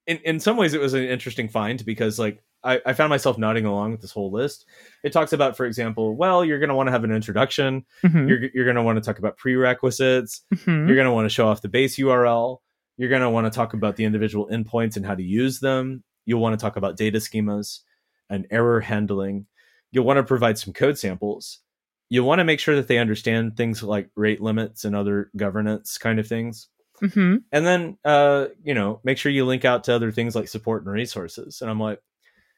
in 0.06 0.16
in 0.18 0.40
some 0.40 0.56
ways 0.56 0.74
it 0.74 0.80
was 0.80 0.94
an 0.94 1.04
interesting 1.04 1.48
find 1.48 1.84
because 1.84 2.18
like 2.18 2.42
I, 2.66 2.80
I, 2.84 2.92
found 2.92 3.10
myself 3.10 3.38
nodding 3.38 3.64
along 3.64 3.92
with 3.92 4.00
this 4.00 4.10
whole 4.10 4.30
list. 4.30 4.66
It 5.04 5.12
talks 5.12 5.32
about, 5.32 5.56
for 5.56 5.64
example, 5.64 6.16
well, 6.16 6.44
you're 6.44 6.58
going 6.58 6.68
to 6.68 6.74
want 6.74 6.88
to 6.88 6.90
have 6.90 7.04
an 7.04 7.12
introduction. 7.12 7.84
Mm-hmm. 8.02 8.28
You're, 8.28 8.38
you're 8.52 8.64
going 8.64 8.76
to 8.76 8.82
want 8.82 8.96
to 8.96 9.02
talk 9.02 9.18
about 9.18 9.36
prerequisites. 9.36 10.42
Mm-hmm. 10.52 10.88
You're 10.88 10.96
going 10.96 11.06
to 11.06 11.12
want 11.12 11.26
to 11.26 11.34
show 11.34 11.48
off 11.48 11.62
the 11.62 11.68
base 11.68 11.96
URL. 11.98 12.58
You're 12.96 13.08
going 13.08 13.22
to 13.22 13.30
want 13.30 13.46
to 13.46 13.56
talk 13.56 13.72
about 13.72 13.96
the 13.96 14.04
individual 14.04 14.48
endpoints 14.48 14.96
and 14.96 15.06
how 15.06 15.14
to 15.14 15.22
use 15.22 15.60
them. 15.60 16.02
You'll 16.24 16.40
want 16.40 16.58
to 16.58 16.62
talk 16.62 16.76
about 16.76 16.96
data 16.96 17.18
schemas 17.18 17.80
and 18.28 18.46
error 18.50 18.80
handling. 18.80 19.46
You'll 19.92 20.04
want 20.04 20.16
to 20.18 20.24
provide 20.24 20.58
some 20.58 20.72
code 20.72 20.98
samples. 20.98 21.60
You'll 22.08 22.26
want 22.26 22.40
to 22.40 22.44
make 22.44 22.60
sure 22.60 22.76
that 22.76 22.88
they 22.88 22.98
understand 22.98 23.56
things 23.56 23.82
like 23.82 24.10
rate 24.16 24.40
limits 24.40 24.84
and 24.84 24.96
other 24.96 25.30
governance 25.36 25.98
kind 25.98 26.18
of 26.18 26.26
things. 26.26 26.68
Mm-hmm. 27.02 27.36
And 27.52 27.66
then, 27.66 27.98
uh, 28.04 28.46
you 28.62 28.74
know, 28.74 29.00
make 29.04 29.18
sure 29.18 29.30
you 29.30 29.44
link 29.44 29.64
out 29.64 29.84
to 29.84 29.94
other 29.94 30.10
things 30.10 30.34
like 30.34 30.48
support 30.48 30.84
and 30.84 30.92
resources. 30.92 31.60
And 31.60 31.70
I'm 31.70 31.80
like, 31.80 32.00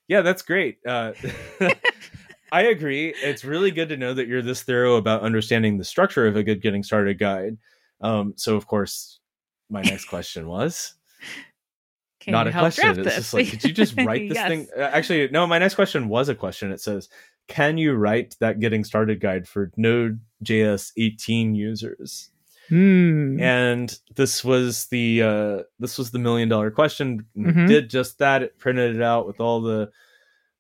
yeah, 0.09 0.23
that's 0.23 0.43
great. 0.43 0.79
Uh, 0.87 1.13
I 2.53 2.63
agree. 2.63 3.15
It's 3.23 3.45
really 3.45 3.71
good 3.71 3.91
to 3.91 3.97
know 3.97 4.15
that 4.15 4.27
you're 4.27 4.43
this 4.43 4.63
thorough 4.63 4.97
about 4.97 5.21
understanding 5.23 5.77
the 5.77 5.85
structure 5.85 6.27
of 6.27 6.35
a 6.37 6.43
good 6.43 6.63
getting 6.63 6.83
started 6.83 7.19
guide. 7.19 7.59
Um, 8.01 8.33
so, 8.37 8.57
of 8.57 8.67
course, 8.67 9.21
my 9.69 9.83
next 9.83 10.05
question 10.09 10.49
was 10.49 10.95
Can 12.21 12.33
not 12.33 12.47
a 12.49 12.53
question. 12.53 12.89
It's 12.91 12.99
this? 13.05 13.15
just 13.17 13.35
like, 13.35 13.51
could 13.51 13.65
you 13.65 13.73
just 13.73 13.97
write 13.99 14.29
this 14.29 14.37
Yes. 14.37 14.49
thing? 14.49 14.67
Uh, 14.77 14.81
Actually, 14.81 15.29
no. 15.29 15.47
My 15.47 15.59
next 15.59 15.75
question 15.75 16.09
was 16.09 16.29
a 16.31 16.35
question. 16.35 16.73
It 16.73 16.81
says, 16.81 17.09
"Can 17.49 17.77
you 17.77 17.93
write 17.95 18.35
that 18.41 18.61
getting 18.61 18.83
started 18.85 19.21
guide 19.21 19.47
for 19.47 19.71
Node.js 19.77 20.93
18 20.97 21.55
users?" 21.55 22.31
Hmm. 22.69 23.39
and 23.41 23.99
this 24.17 24.45
was 24.45 24.87
the 24.87 25.23
uh 25.23 25.63
this 25.79 25.97
was 25.99 26.11
the 26.11 26.19
million 26.19 26.49
dollar 26.49 26.71
question 26.71 27.25
Mhm. 27.37 27.67
did 27.67 27.91
just 27.91 28.19
that 28.19 28.43
it 28.43 28.59
printed 28.59 28.97
it 28.97 29.03
out 29.03 29.27
with 29.27 29.41
all 29.41 29.61
the 29.63 29.91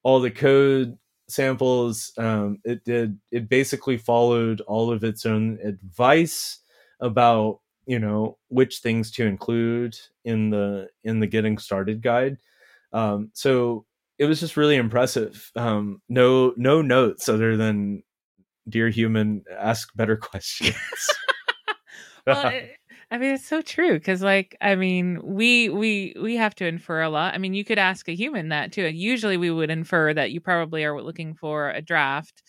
all 0.02 0.20
the 0.20 0.30
code 0.30 0.96
samples 1.28 2.12
um 2.16 2.58
it 2.64 2.84
did 2.84 3.18
it 3.30 3.48
basically 3.48 3.98
followed 3.98 4.60
all 4.62 4.90
of 4.90 5.04
its 5.04 5.26
own 5.26 5.58
advice 5.62 6.60
about 7.00 7.60
you 7.86 7.98
know 7.98 8.38
which 8.48 8.78
things 8.78 9.10
to 9.12 9.26
include 9.26 9.96
in 10.24 10.50
the 10.50 10.88
in 11.04 11.20
the 11.20 11.26
getting 11.26 11.58
started 11.58 12.00
guide 12.02 12.38
um 12.92 13.30
so 13.34 13.84
it 14.18 14.24
was 14.26 14.40
just 14.40 14.56
really 14.56 14.74
impressive. 14.74 15.52
Um, 15.54 16.02
no 16.08 16.52
no 16.56 16.82
notes 16.82 17.28
other 17.28 17.56
than 17.56 18.02
dear 18.68 18.88
human, 18.88 19.44
ask 19.56 19.94
better 19.94 20.16
questions. 20.30 20.74
well, 22.30 22.46
it, 22.46 22.70
I 23.10 23.18
mean, 23.18 23.34
it's 23.34 23.46
so 23.46 23.62
true 23.62 23.94
because, 23.94 24.22
like, 24.22 24.56
I 24.60 24.74
mean, 24.74 25.20
we 25.22 25.68
we 25.70 26.14
we 26.20 26.36
have 26.36 26.54
to 26.56 26.66
infer 26.66 27.02
a 27.02 27.08
lot. 27.10 27.34
I 27.34 27.38
mean, 27.38 27.54
you 27.54 27.64
could 27.64 27.78
ask 27.78 28.08
a 28.08 28.14
human 28.14 28.48
that 28.50 28.72
too. 28.72 28.86
Usually, 28.88 29.36
we 29.36 29.50
would 29.50 29.70
infer 29.70 30.12
that 30.14 30.30
you 30.32 30.40
probably 30.40 30.84
are 30.84 31.00
looking 31.02 31.34
for 31.34 31.70
a 31.70 31.82
draft 31.82 32.42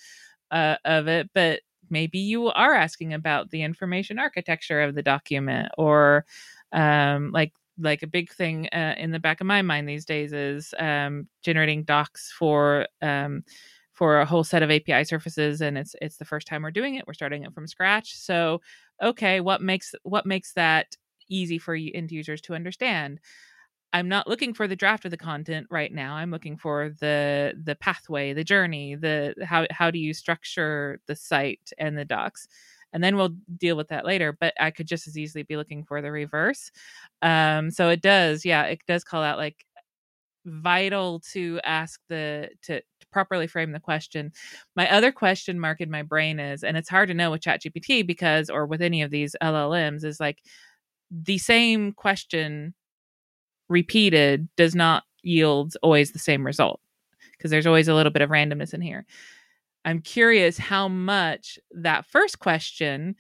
uh, 0.52 0.76
of 0.86 1.08
it, 1.08 1.30
but 1.34 1.62
maybe 1.90 2.20
you 2.20 2.48
are 2.48 2.74
asking 2.74 3.14
about 3.14 3.50
the 3.52 3.62
information 3.64 4.20
architecture 4.20 4.82
of 4.82 4.96
the 4.96 5.04
document, 5.04 5.70
or 5.78 6.26
um, 6.72 7.32
like 7.32 7.54
like 7.80 8.04
a 8.04 8.08
big 8.08 8.30
thing 8.32 8.68
uh, 8.74 8.96
in 8.98 9.12
the 9.12 9.20
back 9.20 9.40
of 9.42 9.48
my 9.48 9.62
mind 9.62 9.88
these 9.88 10.06
days 10.06 10.34
is 10.34 10.74
um, 10.80 11.28
generating 11.44 11.84
docs 11.84 12.32
for 12.38 12.86
um, 13.02 13.44
for 14.00 14.22
a 14.22 14.26
whole 14.26 14.46
set 14.46 14.64
of 14.64 14.72
API 14.72 15.04
surfaces 15.04 15.62
and 15.62 15.78
it's 15.78 15.94
it's 16.02 16.18
the 16.18 16.26
first 16.26 16.48
time 16.48 16.64
we're 16.64 16.72
doing 16.72 16.96
it. 16.96 17.06
We're 17.06 17.14
starting 17.14 17.44
it 17.44 17.54
from 17.54 17.68
scratch. 17.68 18.16
So, 18.16 18.62
okay, 19.04 19.42
what 19.42 19.62
makes 19.62 19.94
what 20.04 20.26
makes 20.26 20.54
that 20.54 20.96
easy 21.30 21.60
for 21.60 21.76
end 21.76 22.12
users 22.12 22.42
to 22.44 22.56
understand? 22.56 23.20
I'm 23.92 24.08
not 24.08 24.28
looking 24.28 24.54
for 24.54 24.68
the 24.68 24.76
draft 24.76 25.06
of 25.06 25.12
the 25.12 25.18
content 25.18 25.68
right 25.70 25.92
now. 25.94 26.14
I'm 26.16 26.32
looking 26.32 26.58
for 26.58 26.92
the 27.02 27.56
the 27.62 27.76
pathway, 27.76 28.34
the 28.34 28.44
journey, 28.44 28.96
the 28.96 29.36
how 29.44 29.66
how 29.72 29.92
do 29.92 30.00
you 30.00 30.14
structure 30.14 31.02
the 31.08 31.16
site 31.16 31.72
and 31.78 31.98
the 31.98 32.06
docs. 32.06 32.48
And 32.94 33.04
then 33.04 33.18
we'll 33.18 33.36
deal 33.58 33.76
with 33.78 33.90
that 33.90 34.06
later. 34.06 34.36
But 34.40 34.54
I 34.60 34.72
could 34.72 34.88
just 34.88 35.08
as 35.08 35.18
easily 35.18 35.44
be 35.44 35.58
looking 35.58 35.84
for 35.86 36.02
the 36.02 36.12
reverse. 36.12 36.72
Um, 37.22 37.70
so 37.72 37.90
it 37.90 38.02
does, 38.02 38.46
yeah, 38.46 38.64
it 38.64 38.80
does 38.88 39.04
call 39.04 39.24
out 39.24 39.38
like 39.38 39.66
vital 40.46 41.20
to 41.34 41.60
ask 41.64 42.00
the 42.10 42.50
to, 42.64 42.78
to, 42.80 42.84
properly 43.12 43.48
frame 43.48 43.72
the 43.72 43.80
question. 43.80 44.32
My 44.76 44.90
other 44.92 45.12
question 45.12 45.60
mark 45.60 45.82
in 45.82 45.92
my 45.92 46.04
brain 46.04 46.40
is, 46.40 46.64
and 46.64 46.78
it's 46.78 46.90
hard 46.90 47.10
to 47.10 47.14
know 47.14 47.32
with 47.32 47.42
ChatGPT 47.42 48.06
because, 48.06 48.50
or 48.50 48.66
with 48.66 48.82
any 48.82 49.02
of 49.02 49.12
these 49.12 49.36
LLMs, 49.42 50.04
is 50.04 50.20
like 50.20 50.42
the 51.12 51.38
same 51.38 51.92
question 51.94 52.74
repeated 53.68 54.48
does 54.56 54.76
not 54.76 55.04
yield 55.24 55.76
always 55.84 56.12
the 56.12 56.20
same 56.20 56.46
result 56.46 56.80
because 57.38 57.52
there's 57.52 57.68
always 57.68 57.88
a 57.88 57.94
little 57.94 58.12
bit 58.12 58.22
of 58.22 58.30
randomness 58.30 58.74
in 58.74 58.82
here. 58.82 59.06
I'm 59.86 60.02
curious 60.02 60.58
how 60.58 60.88
much 60.88 61.58
that 61.72 62.06
first 62.06 62.40
question 62.40 63.16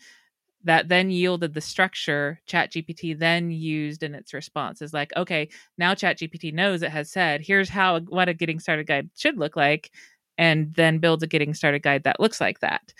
that 0.69 0.87
then 0.87 1.09
yielded 1.09 1.55
the 1.55 1.61
structure 1.61 2.39
ChatGPT 2.47 3.17
then 3.17 3.49
used 3.49 4.03
in 4.03 4.13
its 4.13 4.35
response 4.35 4.83
is 4.83 4.93
like, 4.93 5.11
okay, 5.17 5.49
now 5.79 5.95
ChatGPT 5.95 6.53
knows 6.53 6.83
it 6.83 6.91
has 6.91 7.11
said, 7.11 7.41
here's 7.41 7.69
how 7.69 8.01
what 8.01 8.29
a 8.29 8.35
getting 8.35 8.59
started 8.59 8.85
guide 8.85 9.09
should 9.17 9.39
look 9.39 9.55
like, 9.55 9.89
and 10.37 10.71
then 10.75 10.99
builds 10.99 11.23
a 11.23 11.27
getting 11.27 11.55
started 11.55 11.81
guide 11.81 12.03
that 12.03 12.19
looks 12.19 12.39
like 12.39 12.59
that. 12.59 12.93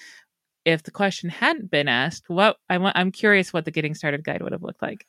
If 0.66 0.82
the 0.82 0.90
question 0.90 1.30
hadn't 1.30 1.70
been 1.70 1.88
asked, 1.88 2.24
what 2.28 2.58
I 2.72 2.78
I'm 2.96 3.12
curious 3.12 3.54
what 3.54 3.66
the 3.66 3.72
getting 3.72 3.94
started 3.94 4.24
guide 4.24 4.42
would 4.42 4.52
have 4.52 4.64
looked 4.64 4.82
like. 4.82 5.06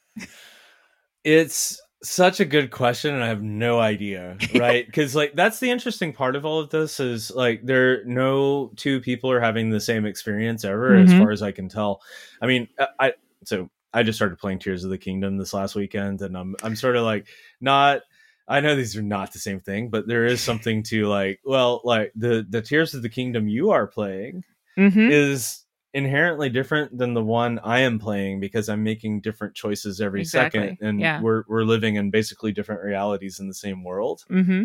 It's 1.24 1.80
such 2.02 2.40
a 2.40 2.44
good 2.44 2.70
question 2.70 3.14
and 3.14 3.22
i 3.22 3.28
have 3.28 3.42
no 3.42 3.78
idea 3.78 4.36
right 4.54 4.86
because 4.86 5.14
like 5.14 5.34
that's 5.34 5.60
the 5.60 5.70
interesting 5.70 6.12
part 6.12 6.34
of 6.34 6.46
all 6.46 6.58
of 6.58 6.70
this 6.70 6.98
is 6.98 7.30
like 7.30 7.60
there 7.64 8.04
no 8.06 8.70
two 8.76 9.00
people 9.00 9.30
are 9.30 9.40
having 9.40 9.70
the 9.70 9.80
same 9.80 10.06
experience 10.06 10.64
ever 10.64 10.92
mm-hmm. 10.92 11.12
as 11.12 11.18
far 11.18 11.30
as 11.30 11.42
i 11.42 11.52
can 11.52 11.68
tell 11.68 12.00
i 12.40 12.46
mean 12.46 12.66
uh, 12.78 12.86
i 12.98 13.12
so 13.44 13.68
i 13.92 14.02
just 14.02 14.16
started 14.16 14.38
playing 14.38 14.58
tears 14.58 14.82
of 14.82 14.90
the 14.90 14.98
kingdom 14.98 15.36
this 15.36 15.52
last 15.52 15.74
weekend 15.74 16.22
and 16.22 16.36
i'm 16.36 16.56
i'm 16.62 16.74
sort 16.74 16.96
of 16.96 17.04
like 17.04 17.26
not 17.60 18.00
i 18.48 18.60
know 18.60 18.74
these 18.74 18.96
are 18.96 19.02
not 19.02 19.32
the 19.32 19.38
same 19.38 19.60
thing 19.60 19.90
but 19.90 20.08
there 20.08 20.24
is 20.24 20.40
something 20.40 20.82
to 20.82 21.06
like 21.06 21.38
well 21.44 21.82
like 21.84 22.12
the 22.16 22.46
the 22.48 22.62
tears 22.62 22.94
of 22.94 23.02
the 23.02 23.10
kingdom 23.10 23.46
you 23.46 23.70
are 23.70 23.86
playing 23.86 24.42
mm-hmm. 24.78 25.10
is 25.10 25.64
inherently 25.92 26.48
different 26.48 26.96
than 26.96 27.14
the 27.14 27.22
one 27.22 27.58
I 27.60 27.80
am 27.80 27.98
playing 27.98 28.40
because 28.40 28.68
I'm 28.68 28.82
making 28.82 29.20
different 29.20 29.54
choices 29.54 30.00
every 30.00 30.20
exactly. 30.20 30.60
second, 30.60 30.78
and 30.80 31.00
yeah. 31.00 31.20
we're 31.20 31.44
we're 31.48 31.64
living 31.64 31.96
in 31.96 32.10
basically 32.10 32.52
different 32.52 32.82
realities 32.82 33.40
in 33.40 33.48
the 33.48 33.54
same 33.54 33.82
world. 33.84 34.24
Mm-hmm. 34.30 34.64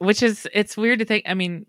Which 0.00 0.22
is 0.22 0.48
it's 0.52 0.76
weird 0.76 1.00
to 1.00 1.04
think. 1.04 1.24
I 1.28 1.34
mean, 1.34 1.66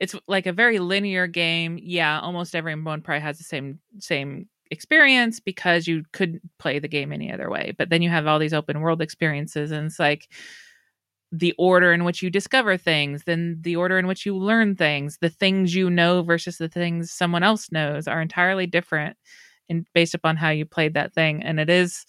it's 0.00 0.14
like 0.28 0.46
a 0.46 0.52
very 0.52 0.78
linear 0.78 1.26
game. 1.26 1.78
Yeah, 1.82 2.20
almost 2.20 2.54
everyone 2.54 3.00
probably 3.00 3.20
has 3.20 3.38
the 3.38 3.44
same 3.44 3.80
same 3.98 4.48
experience 4.70 5.40
because 5.40 5.86
you 5.86 6.04
couldn't 6.12 6.42
play 6.58 6.78
the 6.78 6.88
game 6.88 7.12
any 7.12 7.32
other 7.32 7.50
way. 7.50 7.74
But 7.76 7.90
then 7.90 8.02
you 8.02 8.10
have 8.10 8.26
all 8.26 8.38
these 8.38 8.54
open 8.54 8.80
world 8.80 9.00
experiences, 9.00 9.70
and 9.70 9.86
it's 9.86 9.98
like 9.98 10.28
the 11.38 11.52
order 11.58 11.92
in 11.92 12.04
which 12.04 12.22
you 12.22 12.30
discover 12.30 12.76
things, 12.76 13.24
then 13.24 13.58
the 13.60 13.74
order 13.74 13.98
in 13.98 14.06
which 14.06 14.24
you 14.24 14.36
learn 14.36 14.76
things, 14.76 15.18
the 15.20 15.28
things 15.28 15.74
you 15.74 15.90
know 15.90 16.22
versus 16.22 16.58
the 16.58 16.68
things 16.68 17.10
someone 17.10 17.42
else 17.42 17.72
knows 17.72 18.06
are 18.06 18.22
entirely 18.22 18.66
different 18.66 19.16
and 19.68 19.86
based 19.94 20.14
upon 20.14 20.36
how 20.36 20.50
you 20.50 20.64
played 20.64 20.94
that 20.94 21.12
thing. 21.12 21.42
And 21.42 21.58
it 21.58 21.68
is, 21.68 22.06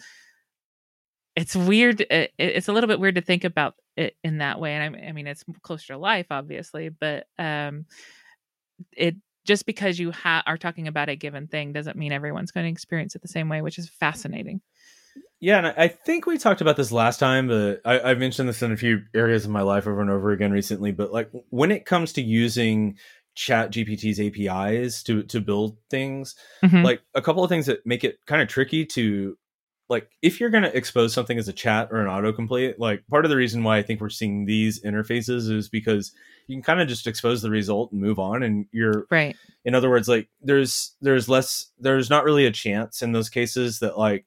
it's 1.36 1.56
weird. 1.56 2.02
It, 2.02 2.34
it's 2.38 2.68
a 2.68 2.74
little 2.74 2.88
bit 2.88 3.00
weird 3.00 3.16
to 3.16 3.22
think 3.22 3.44
about 3.44 3.74
it 3.98 4.16
in 4.24 4.38
that 4.38 4.60
way. 4.60 4.74
And 4.74 4.96
I, 4.96 5.08
I 5.08 5.12
mean, 5.12 5.26
it's 5.26 5.44
closer 5.64 5.94
to 5.94 5.98
life, 5.98 6.28
obviously, 6.30 6.90
but 6.90 7.26
um, 7.40 7.86
it 8.96 9.16
just 9.44 9.66
because 9.66 9.98
you 9.98 10.12
ha- 10.12 10.44
are 10.46 10.58
talking 10.58 10.88
about 10.88 11.10
a 11.10 11.16
given 11.16 11.48
thing 11.48 11.74
doesn't 11.74 11.98
mean 11.98 12.12
everyone's 12.12 12.52
going 12.52 12.66
to 12.66 12.72
experience 12.72 13.16
it 13.16 13.24
the 13.24 13.28
same 13.28 13.50
way, 13.50 13.62
which 13.62 13.80
is 13.80 13.90
fascinating. 13.90 14.62
Yeah, 15.40 15.58
and 15.60 15.68
I 15.68 15.90
think 15.90 16.26
we 16.26 16.38
talked 16.38 16.62
about 16.62 16.78
this 16.78 16.92
last 16.92 17.20
time, 17.20 17.48
but 17.48 17.82
I, 17.86 18.10
have 18.10 18.20
mentioned 18.20 18.50
this 18.50 18.64
in 18.64 18.72
a 18.72 18.78
few 18.78 19.04
areas 19.14 19.46
of 19.46 19.52
my 19.52 19.62
life 19.62 19.86
over 19.86 20.02
and 20.02 20.10
over 20.10 20.32
again 20.32 20.52
recently. 20.52 20.92
But 20.92 21.12
like 21.12 21.30
when 21.50 21.72
it 21.72 21.86
comes 21.86 22.14
to 22.14 22.22
using 22.22 22.98
Chat 23.36 23.72
GPT's 23.72 24.20
APIs 24.20 25.04
to 25.04 25.24
to 25.24 25.42
build 25.42 25.78
things, 25.90 26.36
mm-hmm. 26.64 26.84
like 26.84 27.02
a 27.14 27.22
couple 27.22 27.44
of 27.44 27.50
things 27.50 27.66
that 27.66 27.86
make 27.86 28.04
it 28.04 28.18
kind 28.26 28.42
of 28.42 28.48
tricky 28.48 28.86
to 28.88 29.38
like 29.90 30.10
if 30.22 30.40
you're 30.40 30.50
going 30.50 30.64
to 30.64 30.76
expose 30.76 31.14
something 31.14 31.38
as 31.38 31.48
a 31.48 31.54
chat 31.54 31.90
or 31.92 32.00
an 32.00 32.08
autocomplete, 32.08 32.76
like 32.80 33.06
part 33.08 33.26
of 33.26 33.30
the 33.30 33.38
reason 33.38 33.64
why 33.64 33.78
I 33.78 33.84
think 33.84 34.02
we're 34.02 34.10
seeing 34.10 34.46
these 34.46 34.82
interfaces 34.84 35.52
is 35.52 35.70
because 35.70 36.12
you 36.48 36.56
can 36.56 36.64
kind 36.64 36.82
of 36.82 36.88
just 36.88 37.08
expose 37.08 37.42
the 37.42 37.52
result 37.52 37.92
and 37.92 38.02
move 38.02 38.18
on 38.18 38.42
and 38.42 38.66
you're 38.72 39.06
right. 39.12 39.36
In 39.64 39.76
other 39.76 39.90
words, 39.90 40.08
like 40.08 40.28
there's 40.42 40.96
there's 41.02 41.30
less 41.30 41.72
there's 41.78 42.10
not 42.10 42.24
really 42.24 42.46
a 42.46 42.52
chance 42.52 43.02
in 43.02 43.12
those 43.12 43.30
cases 43.30 43.80
that 43.80 43.98
like 43.98 44.26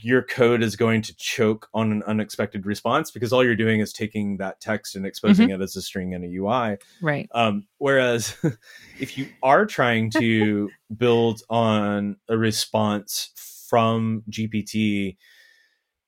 your 0.00 0.22
code 0.22 0.62
is 0.62 0.76
going 0.76 1.02
to 1.02 1.14
choke 1.16 1.68
on 1.74 1.92
an 1.92 2.02
unexpected 2.04 2.66
response 2.66 3.10
because 3.10 3.32
all 3.32 3.44
you're 3.44 3.54
doing 3.54 3.80
is 3.80 3.92
taking 3.92 4.38
that 4.38 4.60
text 4.60 4.96
and 4.96 5.06
exposing 5.06 5.48
mm-hmm. 5.48 5.60
it 5.60 5.64
as 5.64 5.76
a 5.76 5.82
string 5.82 6.12
in 6.12 6.24
a 6.24 6.28
UI. 6.28 6.78
Right. 7.02 7.28
Um, 7.32 7.66
whereas 7.78 8.36
if 9.00 9.18
you 9.18 9.28
are 9.42 9.66
trying 9.66 10.10
to 10.12 10.70
build 10.96 11.42
on 11.48 12.16
a 12.28 12.36
response 12.36 13.30
from 13.68 14.22
GPT 14.30 15.16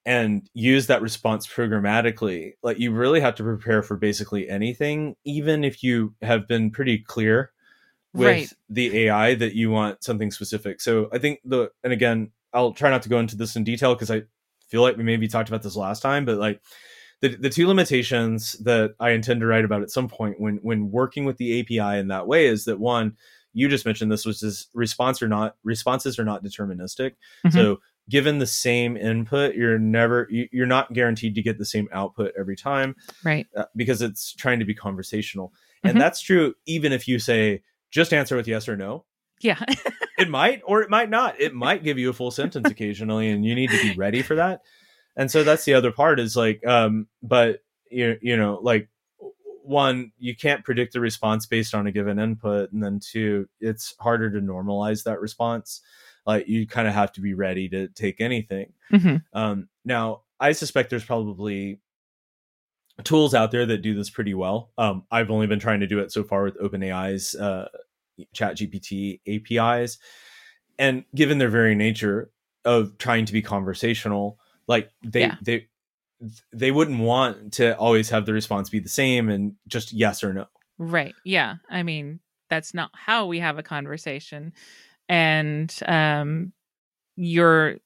and 0.04 0.48
use 0.54 0.86
that 0.86 1.02
response 1.02 1.46
programmatically, 1.46 2.54
like 2.62 2.78
you 2.78 2.92
really 2.92 3.20
have 3.20 3.34
to 3.36 3.42
prepare 3.42 3.82
for 3.82 3.96
basically 3.96 4.48
anything, 4.48 5.16
even 5.24 5.64
if 5.64 5.82
you 5.82 6.14
have 6.22 6.46
been 6.46 6.70
pretty 6.70 6.98
clear 6.98 7.52
with 8.16 8.26
right. 8.26 8.52
the 8.68 8.98
AI 8.98 9.34
that 9.34 9.54
you 9.54 9.70
want 9.70 10.02
something 10.02 10.30
specific. 10.30 10.80
So 10.80 11.08
I 11.12 11.18
think 11.18 11.40
the 11.44 11.70
and 11.84 11.92
again, 11.92 12.30
I'll 12.56 12.72
try 12.72 12.90
not 12.90 13.02
to 13.02 13.08
go 13.08 13.18
into 13.18 13.36
this 13.36 13.54
in 13.54 13.64
detail 13.64 13.94
because 13.94 14.10
I 14.10 14.22
feel 14.68 14.82
like 14.82 14.96
we 14.96 15.04
maybe 15.04 15.28
talked 15.28 15.48
about 15.48 15.62
this 15.62 15.76
last 15.76 16.00
time, 16.00 16.24
but 16.24 16.38
like 16.38 16.60
the 17.20 17.36
the 17.36 17.50
two 17.50 17.66
limitations 17.66 18.52
that 18.64 18.94
I 19.00 19.10
intend 19.10 19.40
to 19.40 19.46
write 19.46 19.64
about 19.64 19.82
at 19.82 19.90
some 19.90 20.08
point 20.08 20.40
when 20.40 20.56
when 20.62 20.90
working 20.90 21.24
with 21.24 21.36
the 21.36 21.60
API 21.60 21.98
in 21.98 22.08
that 22.08 22.26
way 22.26 22.46
is 22.46 22.64
that 22.64 22.78
one, 22.78 23.16
you 23.52 23.68
just 23.68 23.86
mentioned 23.86 24.12
this 24.12 24.26
was 24.26 24.40
just 24.40 24.70
response 24.74 25.22
or 25.22 25.28
not 25.28 25.56
responses 25.64 26.18
are 26.18 26.24
not 26.24 26.44
deterministic. 26.44 27.12
Mm-hmm. 27.46 27.50
So 27.50 27.78
given 28.08 28.38
the 28.38 28.46
same 28.46 28.96
input, 28.96 29.54
you're 29.54 29.78
never 29.78 30.28
you're 30.30 30.66
not 30.66 30.92
guaranteed 30.92 31.34
to 31.36 31.42
get 31.42 31.58
the 31.58 31.64
same 31.64 31.88
output 31.90 32.32
every 32.38 32.56
time, 32.56 32.96
right? 33.24 33.46
Uh, 33.56 33.64
because 33.74 34.02
it's 34.02 34.34
trying 34.34 34.58
to 34.58 34.66
be 34.66 34.74
conversational, 34.74 35.48
mm-hmm. 35.48 35.90
and 35.90 36.00
that's 36.00 36.20
true 36.20 36.54
even 36.66 36.92
if 36.92 37.08
you 37.08 37.18
say 37.18 37.62
just 37.90 38.12
answer 38.12 38.36
with 38.36 38.46
yes 38.46 38.68
or 38.68 38.76
no. 38.76 39.05
Yeah. 39.40 39.62
it 40.18 40.28
might 40.28 40.62
or 40.64 40.82
it 40.82 40.90
might 40.90 41.10
not. 41.10 41.40
It 41.40 41.54
might 41.54 41.84
give 41.84 41.98
you 41.98 42.10
a 42.10 42.14
full 42.14 42.30
sentence 42.30 42.70
occasionally 42.70 43.30
and 43.30 43.44
you 43.44 43.54
need 43.54 43.70
to 43.70 43.82
be 43.82 43.94
ready 43.94 44.22
for 44.22 44.36
that. 44.36 44.62
And 45.16 45.30
so 45.30 45.44
that's 45.44 45.64
the 45.64 45.74
other 45.74 45.92
part 45.92 46.20
is 46.20 46.36
like 46.36 46.66
um 46.66 47.06
but 47.22 47.62
you 47.90 48.18
you 48.20 48.36
know 48.36 48.58
like 48.62 48.88
one 49.66 50.12
you 50.18 50.34
can't 50.34 50.64
predict 50.64 50.92
the 50.92 51.00
response 51.00 51.46
based 51.46 51.74
on 51.74 51.86
a 51.86 51.92
given 51.92 52.18
input 52.18 52.72
and 52.72 52.82
then 52.82 53.00
two 53.00 53.48
it's 53.60 53.94
harder 53.98 54.30
to 54.30 54.40
normalize 54.40 55.04
that 55.04 55.20
response 55.20 55.80
like 56.24 56.48
you 56.48 56.66
kind 56.66 56.86
of 56.86 56.94
have 56.94 57.12
to 57.12 57.20
be 57.20 57.34
ready 57.34 57.68
to 57.68 57.88
take 57.88 58.20
anything 58.20 58.72
mm-hmm. 58.92 59.16
um, 59.32 59.68
now 59.84 60.22
i 60.38 60.52
suspect 60.52 60.90
there's 60.90 61.04
probably 61.04 61.80
tools 63.02 63.34
out 63.34 63.50
there 63.50 63.66
that 63.66 63.82
do 63.82 63.94
this 63.94 64.08
pretty 64.08 64.34
well 64.34 64.70
um, 64.78 65.02
i've 65.10 65.30
only 65.30 65.48
been 65.48 65.60
trying 65.60 65.80
to 65.80 65.86
do 65.86 65.98
it 65.98 66.12
so 66.12 66.22
far 66.22 66.44
with 66.44 66.58
openai's 66.60 67.34
uh, 67.34 67.68
chat 68.32 68.56
gpt 68.56 69.20
apis 69.26 69.98
and 70.78 71.04
given 71.14 71.38
their 71.38 71.48
very 71.48 71.74
nature 71.74 72.30
of 72.64 72.98
trying 72.98 73.24
to 73.24 73.32
be 73.32 73.42
conversational 73.42 74.38
like 74.66 74.90
they 75.02 75.20
yeah. 75.20 75.36
they 75.42 75.68
they 76.52 76.70
wouldn't 76.70 77.00
want 77.00 77.54
to 77.54 77.76
always 77.76 78.10
have 78.10 78.26
the 78.26 78.32
response 78.32 78.70
be 78.70 78.80
the 78.80 78.88
same 78.88 79.28
and 79.28 79.54
just 79.66 79.92
yes 79.92 80.24
or 80.24 80.32
no. 80.32 80.46
Right. 80.78 81.14
Yeah. 81.24 81.56
I 81.70 81.82
mean, 81.82 82.20
that's 82.48 82.74
not 82.74 82.90
how 82.94 83.26
we 83.26 83.38
have 83.40 83.58
a 83.58 83.62
conversation. 83.62 84.52
And 85.08 85.74
um 85.86 86.52
you're 87.16 87.76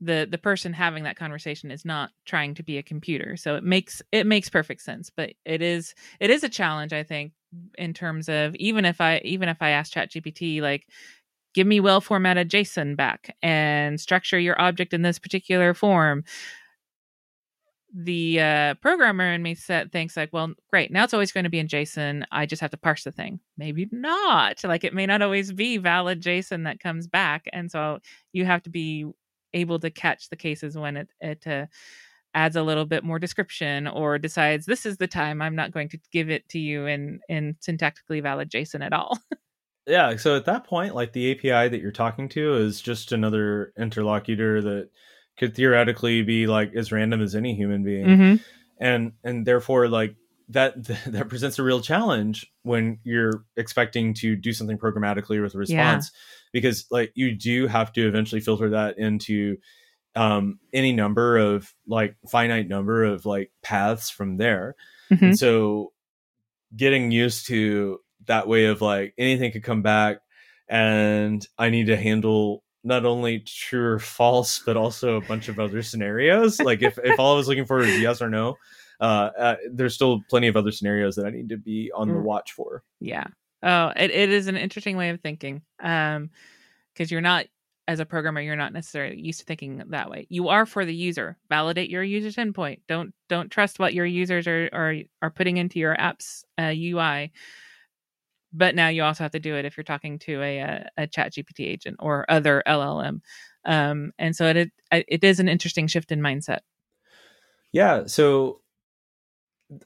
the 0.00 0.26
the 0.28 0.38
person 0.38 0.72
having 0.72 1.04
that 1.04 1.16
conversation 1.16 1.70
is 1.70 1.84
not 1.84 2.10
trying 2.24 2.54
to 2.54 2.62
be 2.62 2.76
a 2.76 2.82
computer 2.82 3.36
so 3.36 3.54
it 3.54 3.62
makes 3.62 4.02
it 4.10 4.26
makes 4.26 4.50
perfect 4.50 4.82
sense 4.82 5.10
but 5.10 5.30
it 5.46 5.62
is 5.62 5.94
it 6.18 6.28
is 6.28 6.42
a 6.42 6.48
challenge 6.48 6.92
i 6.92 7.04
think 7.04 7.32
in 7.76 7.92
terms 7.92 8.28
of 8.28 8.54
even 8.56 8.84
if 8.84 9.00
i 9.00 9.20
even 9.24 9.48
if 9.48 9.60
i 9.60 9.70
ask 9.70 9.92
chat 9.92 10.10
gpt 10.10 10.60
like 10.60 10.86
give 11.54 11.66
me 11.66 11.80
well 11.80 12.00
formatted 12.00 12.50
json 12.50 12.96
back 12.96 13.36
and 13.42 14.00
structure 14.00 14.38
your 14.38 14.60
object 14.60 14.94
in 14.94 15.02
this 15.02 15.18
particular 15.18 15.74
form 15.74 16.24
the 17.94 18.40
uh, 18.40 18.74
programmer 18.76 19.32
in 19.32 19.42
me 19.42 19.54
said 19.54 19.92
thinks 19.92 20.16
like 20.16 20.32
well 20.32 20.54
great 20.70 20.90
now 20.90 21.04
it's 21.04 21.12
always 21.12 21.30
going 21.30 21.44
to 21.44 21.50
be 21.50 21.58
in 21.58 21.68
json 21.68 22.24
i 22.32 22.46
just 22.46 22.62
have 22.62 22.70
to 22.70 22.76
parse 22.78 23.04
the 23.04 23.12
thing. 23.12 23.38
Maybe 23.58 23.86
not 23.92 24.64
like 24.64 24.84
it 24.84 24.94
may 24.94 25.04
not 25.04 25.20
always 25.20 25.52
be 25.52 25.76
valid 25.76 26.22
json 26.22 26.64
that 26.64 26.80
comes 26.80 27.06
back 27.06 27.46
and 27.52 27.70
so 27.70 27.98
you 28.32 28.46
have 28.46 28.62
to 28.62 28.70
be 28.70 29.06
able 29.52 29.78
to 29.80 29.90
catch 29.90 30.30
the 30.30 30.36
cases 30.36 30.76
when 30.76 30.96
it 30.96 31.08
it 31.20 31.46
uh, 31.46 31.66
adds 32.34 32.56
a 32.56 32.62
little 32.62 32.86
bit 32.86 33.04
more 33.04 33.18
description 33.18 33.86
or 33.86 34.18
decides 34.18 34.66
this 34.66 34.86
is 34.86 34.96
the 34.96 35.06
time 35.06 35.42
I'm 35.42 35.54
not 35.54 35.72
going 35.72 35.88
to 35.90 35.98
give 36.12 36.30
it 36.30 36.48
to 36.50 36.58
you 36.58 36.86
in 36.86 37.20
in 37.28 37.56
syntactically 37.60 38.22
valid 38.22 38.50
JSON 38.50 38.84
at 38.84 38.92
all. 38.92 39.18
yeah, 39.86 40.16
so 40.16 40.36
at 40.36 40.46
that 40.46 40.64
point 40.64 40.94
like 40.94 41.12
the 41.12 41.32
API 41.32 41.68
that 41.68 41.80
you're 41.80 41.92
talking 41.92 42.28
to 42.30 42.56
is 42.56 42.80
just 42.80 43.12
another 43.12 43.72
interlocutor 43.78 44.62
that 44.62 44.90
could 45.38 45.54
theoretically 45.54 46.22
be 46.22 46.46
like 46.46 46.74
as 46.74 46.92
random 46.92 47.20
as 47.20 47.34
any 47.34 47.54
human 47.54 47.82
being. 47.82 48.06
Mm-hmm. 48.06 48.36
And 48.80 49.12
and 49.24 49.46
therefore 49.46 49.88
like 49.88 50.16
that 50.48 50.84
that 51.06 51.28
presents 51.28 51.58
a 51.58 51.62
real 51.62 51.80
challenge 51.80 52.50
when 52.62 52.98
you're 53.04 53.44
expecting 53.56 54.14
to 54.14 54.36
do 54.36 54.52
something 54.52 54.78
programmatically 54.78 55.42
with 55.42 55.54
a 55.54 55.58
response 55.58 56.10
yeah. 56.12 56.18
because 56.52 56.86
like 56.90 57.12
you 57.14 57.34
do 57.34 57.66
have 57.66 57.92
to 57.92 58.06
eventually 58.06 58.40
filter 58.40 58.70
that 58.70 58.98
into 58.98 59.56
um 60.14 60.58
any 60.72 60.92
number 60.92 61.38
of 61.38 61.72
like 61.86 62.16
finite 62.28 62.68
number 62.68 63.04
of 63.04 63.24
like 63.24 63.50
paths 63.62 64.10
from 64.10 64.36
there 64.36 64.74
mm-hmm. 65.10 65.24
and 65.26 65.38
so 65.38 65.92
getting 66.76 67.10
used 67.10 67.46
to 67.46 67.98
that 68.26 68.46
way 68.46 68.66
of 68.66 68.80
like 68.80 69.14
anything 69.16 69.52
could 69.52 69.64
come 69.64 69.82
back 69.82 70.18
and 70.68 71.46
i 71.58 71.70
need 71.70 71.86
to 71.86 71.96
handle 71.96 72.62
not 72.84 73.06
only 73.06 73.40
true 73.40 73.94
or 73.94 73.98
false 73.98 74.60
but 74.60 74.76
also 74.76 75.16
a 75.16 75.20
bunch 75.22 75.48
of 75.48 75.58
other 75.58 75.82
scenarios 75.82 76.60
like 76.60 76.82
if, 76.82 76.98
if 77.02 77.18
all 77.18 77.34
i 77.34 77.36
was 77.36 77.48
looking 77.48 77.66
for 77.66 77.80
is 77.80 78.00
yes 78.00 78.20
or 78.20 78.28
no 78.28 78.56
uh, 79.02 79.30
uh, 79.36 79.56
there's 79.72 79.94
still 79.94 80.22
plenty 80.30 80.46
of 80.46 80.56
other 80.56 80.70
scenarios 80.70 81.16
that 81.16 81.26
I 81.26 81.30
need 81.30 81.48
to 81.48 81.56
be 81.56 81.90
on 81.92 82.06
the 82.06 82.14
mm. 82.14 82.22
watch 82.22 82.52
for. 82.52 82.84
Yeah. 83.00 83.24
Oh, 83.60 83.92
it, 83.96 84.12
it 84.12 84.30
is 84.30 84.46
an 84.46 84.56
interesting 84.56 84.96
way 84.96 85.10
of 85.10 85.20
thinking. 85.20 85.62
Um, 85.82 86.30
because 86.94 87.10
you're 87.10 87.20
not 87.20 87.46
as 87.88 88.00
a 88.00 88.06
programmer, 88.06 88.40
you're 88.40 88.56
not 88.56 88.72
necessarily 88.72 89.20
used 89.20 89.40
to 89.40 89.44
thinking 89.44 89.82
that 89.88 90.10
way. 90.10 90.26
You 90.28 90.48
are 90.48 90.66
for 90.66 90.84
the 90.84 90.94
user. 90.94 91.36
Validate 91.48 91.90
your 91.90 92.02
user's 92.02 92.36
endpoint. 92.36 92.80
Don't 92.88 93.12
don't 93.28 93.50
trust 93.50 93.78
what 93.78 93.94
your 93.94 94.06
users 94.06 94.46
are 94.46 94.68
are, 94.72 94.94
are 95.20 95.30
putting 95.30 95.56
into 95.56 95.78
your 95.78 96.00
app's 96.00 96.44
uh, 96.58 96.72
UI. 96.74 97.32
But 98.52 98.74
now 98.74 98.88
you 98.88 99.02
also 99.02 99.24
have 99.24 99.32
to 99.32 99.40
do 99.40 99.56
it 99.56 99.64
if 99.64 99.76
you're 99.76 99.84
talking 99.84 100.18
to 100.20 100.42
a 100.42 100.58
a, 100.58 100.90
a 100.98 101.06
Chat 101.06 101.32
GPT 101.32 101.66
agent 101.66 101.96
or 101.98 102.24
other 102.28 102.62
LLM. 102.66 103.20
Um, 103.64 104.12
and 104.18 104.36
so 104.36 104.46
it 104.46 104.56
it 104.56 104.72
it 104.90 105.24
is 105.24 105.40
an 105.40 105.48
interesting 105.48 105.88
shift 105.88 106.12
in 106.12 106.20
mindset. 106.20 106.60
Yeah. 107.72 108.06
So 108.06 108.60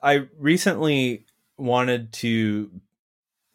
I 0.02 0.26
recently 0.38 1.24
wanted 1.56 2.12
to 2.14 2.70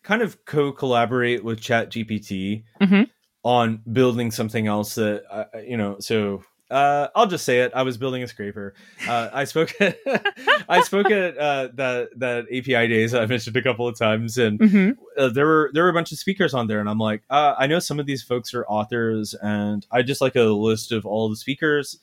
kind 0.04 0.22
of 0.22 0.46
co-collaborate 0.46 1.44
with 1.44 1.62
Chat 1.62 1.92
GPT 1.92 2.64
mm-hmm. 2.82 3.04
On 3.44 3.82
building 3.92 4.32
something 4.32 4.68
else 4.68 4.96
that 4.96 5.24
uh, 5.30 5.60
you 5.60 5.78
know. 5.78 5.98
So 6.00 6.44
uh, 6.70 7.10
I'll 7.16 7.28
just 7.28 7.44
say 7.44 7.62
it. 7.62 7.72
I 7.76 7.84
was 7.84 7.98
building 7.98 8.24
a 8.24 8.28
scraper. 8.28 8.74
Uh, 9.08 9.30
I 9.34 9.44
spoke. 9.44 9.74
At, 9.82 9.98
I 10.70 10.82
spoke 10.82 11.12
at 11.12 11.38
uh, 11.38 11.70
that 11.74 12.10
that 12.18 12.46
API 12.46 12.88
days 12.88 13.14
I 13.14 13.26
mentioned 13.26 13.58
a 13.58 13.62
couple 13.62 13.88
of 13.88 13.98
times, 13.98 14.38
and 14.38 14.60
mm-hmm. 14.60 14.92
Uh, 15.18 15.30
there 15.30 15.46
were 15.46 15.72
there 15.74 15.84
were 15.84 15.90
a 15.90 15.94
bunch 15.94 16.12
of 16.12 16.18
speakers 16.18 16.54
on 16.54 16.68
there, 16.68 16.80
and 16.80 16.90
I'm 16.90 17.00
like, 17.00 17.24
uh, 17.30 17.56
I 17.58 17.68
know 17.68 17.80
some 17.80 18.00
of 18.00 18.06
these 18.06 18.24
folks 18.24 18.54
are 18.54 18.66
authors, 18.66 19.34
and 19.34 19.86
I 19.92 20.02
just 20.02 20.22
like 20.22 20.36
a 20.36 20.44
list 20.44 20.92
of 20.92 21.06
all 21.06 21.30
the 21.30 21.36
speakers 21.36 22.00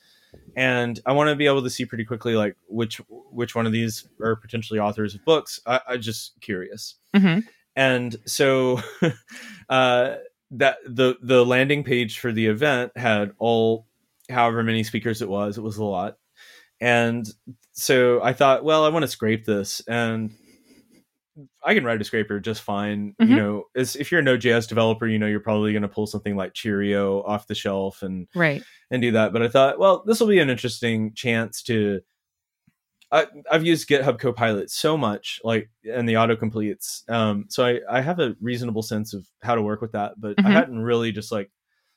and 0.55 0.99
I 1.05 1.13
want 1.13 1.29
to 1.29 1.35
be 1.35 1.47
able 1.47 1.63
to 1.63 1.69
see 1.69 1.85
pretty 1.85 2.05
quickly 2.05 2.35
like 2.35 2.55
which 2.67 2.97
which 3.31 3.55
one 3.55 3.65
of 3.65 3.71
these 3.71 4.07
are 4.21 4.35
potentially 4.35 4.79
authors 4.79 5.15
of 5.15 5.23
books. 5.25 5.59
I, 5.65 5.81
I 5.87 5.97
just 5.97 6.39
curious, 6.41 6.95
mm-hmm. 7.15 7.39
and 7.75 8.15
so 8.25 8.81
uh, 9.69 10.15
that 10.51 10.77
the 10.85 11.15
the 11.21 11.45
landing 11.45 11.83
page 11.83 12.19
for 12.19 12.31
the 12.31 12.47
event 12.47 12.91
had 12.95 13.31
all 13.37 13.85
however 14.29 14.63
many 14.63 14.83
speakers 14.83 15.21
it 15.21 15.29
was. 15.29 15.57
It 15.57 15.61
was 15.61 15.77
a 15.77 15.83
lot, 15.83 16.17
and 16.79 17.27
so 17.71 18.21
I 18.21 18.33
thought, 18.33 18.63
well, 18.63 18.83
I 18.83 18.89
want 18.89 19.03
to 19.03 19.07
scrape 19.07 19.45
this, 19.45 19.81
and 19.87 20.31
I 21.63 21.73
can 21.73 21.83
write 21.83 22.01
a 22.01 22.03
scraper 22.03 22.39
just 22.39 22.61
fine. 22.61 23.15
Mm-hmm. 23.21 23.31
You 23.31 23.37
know, 23.37 23.63
as, 23.75 23.95
if 23.95 24.11
you're 24.11 24.21
a 24.21 24.23
Node.js 24.23 24.67
developer, 24.67 25.07
you 25.07 25.19
know 25.19 25.27
you're 25.27 25.39
probably 25.39 25.71
going 25.71 25.83
to 25.83 25.87
pull 25.87 26.07
something 26.07 26.35
like 26.35 26.53
Cheerio 26.53 27.21
off 27.23 27.47
the 27.47 27.55
shelf 27.55 28.01
and 28.01 28.27
right 28.35 28.63
and 28.91 29.01
do 29.01 29.11
that. 29.11 29.33
But 29.33 29.43
I 29.43 29.47
thought, 29.49 29.79
well, 29.79 30.03
this 30.05 30.19
will 30.19 30.27
be 30.27 30.39
an 30.39 30.49
interesting 30.49 31.13
chance 31.13 31.61
to. 31.63 32.01
I, 33.11 33.25
have 33.51 33.65
used 33.65 33.89
GitHub 33.89 34.19
Copilot 34.19 34.69
so 34.69 34.97
much, 34.97 35.39
like 35.43 35.69
and 35.83 36.07
the 36.07 36.13
autocompletes, 36.13 37.09
um, 37.09 37.45
so 37.49 37.65
I, 37.65 37.79
I 37.89 38.01
have 38.01 38.19
a 38.19 38.35
reasonable 38.39 38.83
sense 38.83 39.13
of 39.13 39.25
how 39.41 39.55
to 39.55 39.61
work 39.61 39.81
with 39.81 39.93
that. 39.93 40.13
But 40.17 40.37
mm-hmm. 40.37 40.47
I 40.47 40.51
hadn't 40.51 40.79
really 40.79 41.11
just 41.11 41.31
like 41.31 41.51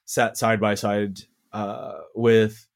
sat 0.05 0.37
side 0.37 0.61
by 0.61 0.75
side 0.75 1.21
uh, 1.53 1.99
with 2.15 2.67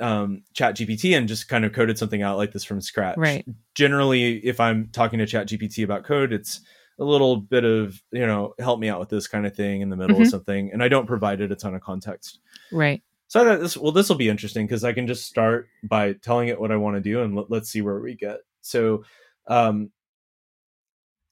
um, 0.00 0.42
chat 0.54 0.76
gpt 0.76 1.16
and 1.16 1.28
just 1.28 1.48
kind 1.48 1.64
of 1.64 1.72
coded 1.72 1.96
something 1.96 2.22
out 2.22 2.36
like 2.36 2.52
this 2.52 2.64
from 2.64 2.80
scratch 2.80 3.16
right 3.16 3.46
generally 3.76 4.38
if 4.38 4.58
i'm 4.58 4.88
talking 4.92 5.20
to 5.20 5.26
chat 5.26 5.46
gpt 5.46 5.84
about 5.84 6.02
code 6.02 6.32
it's 6.32 6.62
a 6.98 7.04
little 7.04 7.36
bit 7.36 7.64
of 7.64 8.02
you 8.10 8.26
know 8.26 8.54
help 8.58 8.80
me 8.80 8.88
out 8.88 8.98
with 8.98 9.08
this 9.08 9.28
kind 9.28 9.46
of 9.46 9.54
thing 9.54 9.82
in 9.82 9.90
the 9.90 9.96
middle 9.96 10.16
mm-hmm. 10.16 10.24
of 10.24 10.28
something 10.28 10.70
and 10.72 10.82
i 10.82 10.88
don't 10.88 11.06
provide 11.06 11.40
it 11.40 11.52
a 11.52 11.56
ton 11.56 11.76
of 11.76 11.80
context 11.80 12.40
right 12.72 13.02
so 13.34 13.40
i 13.40 13.44
thought 13.44 13.60
this 13.60 13.76
well 13.76 13.90
this 13.90 14.08
will 14.08 14.14
be 14.14 14.28
interesting 14.28 14.64
because 14.64 14.84
i 14.84 14.92
can 14.92 15.08
just 15.08 15.26
start 15.26 15.68
by 15.82 16.12
telling 16.12 16.46
it 16.46 16.60
what 16.60 16.70
i 16.70 16.76
want 16.76 16.94
to 16.94 17.00
do 17.00 17.20
and 17.20 17.34
let, 17.34 17.50
let's 17.50 17.68
see 17.68 17.82
where 17.82 17.98
we 17.98 18.14
get. 18.14 18.38
So 18.60 19.02
um 19.48 19.90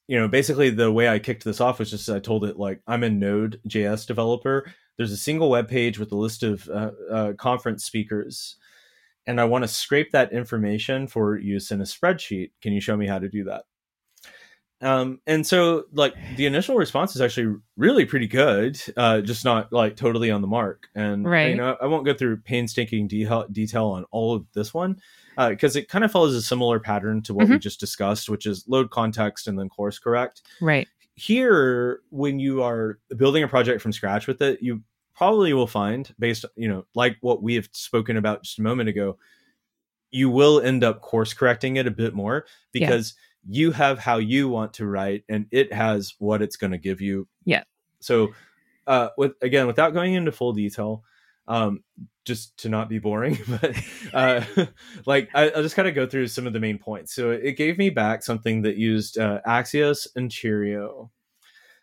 you 0.09 0.19
know 0.19 0.27
basically 0.27 0.71
the 0.71 0.91
way 0.91 1.09
i 1.09 1.21
kicked 1.21 1.45
this 1.45 1.61
off 1.61 1.79
was 1.79 1.93
just 1.93 2.11
i 2.11 2.19
told 2.19 2.45
it 2.45 2.59
like 2.59 2.81
i'm 2.89 3.05
a 3.05 3.09
node 3.09 3.61
js 3.69 4.05
developer. 4.05 4.69
There's 4.97 5.13
a 5.13 5.17
single 5.17 5.49
web 5.49 5.69
page 5.69 6.01
with 6.01 6.11
a 6.11 6.17
list 6.17 6.43
of 6.43 6.69
uh, 6.69 6.91
uh, 7.09 7.33
conference 7.35 7.85
speakers 7.85 8.57
and 9.29 9.41
i 9.41 9.45
want 9.45 9.63
to 9.63 9.69
scrape 9.69 10.11
that 10.11 10.33
information 10.33 11.07
for 11.07 11.39
use 11.39 11.71
in 11.71 11.81
a 11.81 11.85
spreadsheet. 11.85 12.51
Can 12.61 12.73
you 12.73 12.81
show 12.81 12.97
me 12.97 13.07
how 13.07 13.21
to 13.21 13.29
do 13.29 13.45
that 13.45 13.63
um, 14.83 15.21
and 15.27 15.47
so 15.47 15.85
like 15.93 16.15
the 16.37 16.47
initial 16.47 16.77
response 16.77 17.15
is 17.15 17.23
actually 17.23 17.57
really 17.77 18.05
pretty 18.05 18.27
good 18.27 18.81
uh, 18.97 19.21
just 19.21 19.45
not 19.45 19.73
like 19.73 19.97
totally 19.97 20.31
on 20.31 20.41
the 20.41 20.47
mark 20.47 20.89
and 20.95 21.29
right. 21.29 21.51
you 21.51 21.57
know 21.57 21.77
i 21.81 21.87
won't 21.87 22.05
go 22.05 22.15
through 22.15 22.37
painstaking 22.39 23.07
detail, 23.07 23.47
detail 23.51 23.87
on 23.87 24.05
all 24.11 24.35
of 24.35 24.45
this 24.55 24.75
one 24.75 24.97
because 25.49 25.77
uh, 25.77 25.81
it 25.81 25.89
kind 25.89 26.05
of 26.05 26.13
follows 26.13 26.35
a 26.35 26.43
similar 26.43 26.79
pattern 26.79 27.23
to 27.23 27.33
what 27.33 27.45
mm-hmm. 27.45 27.55
we 27.55 27.59
just 27.59 27.81
discussed 27.81 28.29
which 28.29 28.47
is 28.47 28.65
load 28.69 28.91
context 28.91 29.47
and 29.49 29.59
then 29.59 29.69
course 29.69 29.99
correct 29.99 30.43
right 30.61 30.89
here 31.15 32.01
when 32.11 32.39
you 32.39 32.63
are 32.63 32.99
building 33.17 33.43
a 33.43 33.49
project 33.49 33.81
from 33.81 33.93
scratch 33.93 34.27
with 34.27 34.43
it 34.43 34.63
you 34.63 34.83
probably 35.15 35.53
will 35.53 35.67
find 35.67 36.15
based 36.19 36.45
you 36.57 36.69
know 36.69 36.85
like 36.95 37.17
what 37.21 37.43
we 37.43 37.55
have 37.55 37.69
spoken 37.73 38.17
about 38.17 38.43
just 38.43 38.59
a 38.59 38.63
moment 38.63 38.89
ago 38.89 39.17
you 40.11 40.29
will 40.29 40.61
end 40.61 40.85
up 40.85 41.01
course 41.01 41.33
correcting 41.33 41.77
it 41.77 41.87
a 41.87 41.91
bit 41.91 42.15
more 42.15 42.45
because 42.73 43.15
yeah. 43.17 43.32
You 43.49 43.73
have 43.73 43.99
how 43.99 44.19
you 44.19 44.49
want 44.49 44.75
to 44.75 44.87
write 44.87 45.25
and 45.29 45.47
it 45.51 45.73
has 45.73 46.15
what 46.19 46.43
it's 46.43 46.57
going 46.57 46.71
to 46.71 46.79
give 46.79 47.01
you. 47.01 47.29
Yeah. 47.45 47.65
So 48.01 48.33
uh 48.87 49.09
with 49.17 49.33
again 49.43 49.67
without 49.67 49.95
going 49.95 50.15
into 50.15 50.33
full 50.33 50.53
detail 50.53 51.05
um 51.47 51.85
just 52.25 52.57
to 52.57 52.69
not 52.69 52.89
be 52.89 52.99
boring 52.99 53.39
but 53.49 53.77
uh 54.13 54.45
like 55.07 55.31
I, 55.35 55.53
will 55.55 55.63
just 55.63 55.77
kind 55.77 55.87
of 55.89 55.95
go 55.95 56.07
through 56.07 56.29
some 56.29 56.47
of 56.47 56.53
the 56.53 56.61
main 56.61 56.79
points. 56.79 57.15
So 57.15 57.31
it 57.31 57.57
gave 57.57 57.79
me 57.79 57.91
back 57.91 58.23
something 58.23 58.63
that 58.63 58.77
used 58.77 59.19
uh, 59.19 59.41
axios 59.47 60.07
and 60.17 60.31
cheerio. 60.31 61.11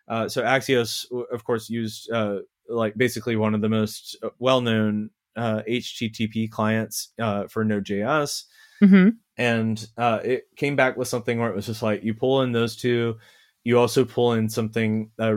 Uh, 0.08 0.28
so 0.28 0.42
axios 0.44 1.06
of 1.32 1.44
course 1.44 1.70
used 1.70 2.12
uh, 2.12 2.40
like 2.68 2.96
basically 2.98 3.36
one 3.36 3.54
of 3.54 3.62
the 3.62 3.70
most 3.70 4.18
uh, 4.24 4.30
well-known 4.40 5.10
uh, 5.40 5.64
HTTP 5.68 6.52
clients 6.52 7.14
uh, 7.18 7.48
for 7.48 7.64
Node.js. 7.64 8.44
Mm-hmm. 8.84 9.10
And 9.38 9.88
uh, 9.98 10.20
it 10.24 10.44
came 10.58 10.76
back 10.76 10.98
with 10.98 11.08
something 11.08 11.40
where 11.40 11.50
it 11.50 11.56
was 11.56 11.66
just 11.66 11.82
like 11.82 12.04
you 12.04 12.14
pull 12.14 12.42
in 12.42 12.52
those 12.52 12.76
two, 12.76 13.18
you 13.64 13.80
also 13.80 14.04
pull 14.04 14.34
in 14.34 14.50
something 14.50 15.12
uh, 15.18 15.36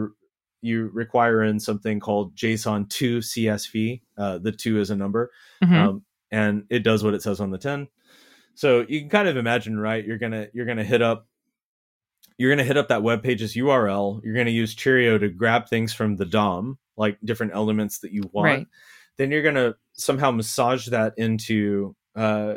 you 0.60 0.90
require 0.92 1.42
in 1.42 1.60
something 1.60 2.00
called 2.00 2.36
JSON2 2.36 3.18
CSV. 3.18 4.00
Uh, 4.16 4.38
the 4.38 4.52
two 4.52 4.80
is 4.80 4.90
a 4.90 4.96
number. 4.96 5.30
Mm-hmm. 5.62 5.74
Um, 5.74 6.04
and 6.30 6.64
it 6.70 6.80
does 6.80 7.04
what 7.04 7.14
it 7.14 7.22
says 7.22 7.40
on 7.40 7.50
the 7.50 7.58
10. 7.58 7.88
So 8.54 8.84
you 8.88 9.00
can 9.00 9.08
kind 9.08 9.28
of 9.28 9.36
imagine, 9.36 9.78
right? 9.78 10.04
You're 10.04 10.18
gonna 10.18 10.48
you're 10.52 10.66
gonna 10.66 10.84
hit 10.84 11.02
up 11.02 11.26
you're 12.38 12.50
gonna 12.50 12.64
hit 12.64 12.76
up 12.76 12.88
that 12.88 13.02
web 13.02 13.22
page's 13.22 13.54
URL. 13.54 14.20
You're 14.24 14.34
gonna 14.34 14.50
use 14.50 14.74
Cheerio 14.74 15.18
to 15.18 15.28
grab 15.28 15.68
things 15.68 15.92
from 15.92 16.16
the 16.16 16.24
DOM, 16.24 16.78
like 16.96 17.18
different 17.24 17.54
elements 17.54 18.00
that 18.00 18.12
you 18.12 18.28
want. 18.32 18.46
Right. 18.46 18.66
Then 19.16 19.30
you're 19.30 19.42
gonna 19.42 19.74
somehow 19.94 20.30
massage 20.30 20.86
that 20.88 21.14
into 21.16 21.94
uh, 22.16 22.54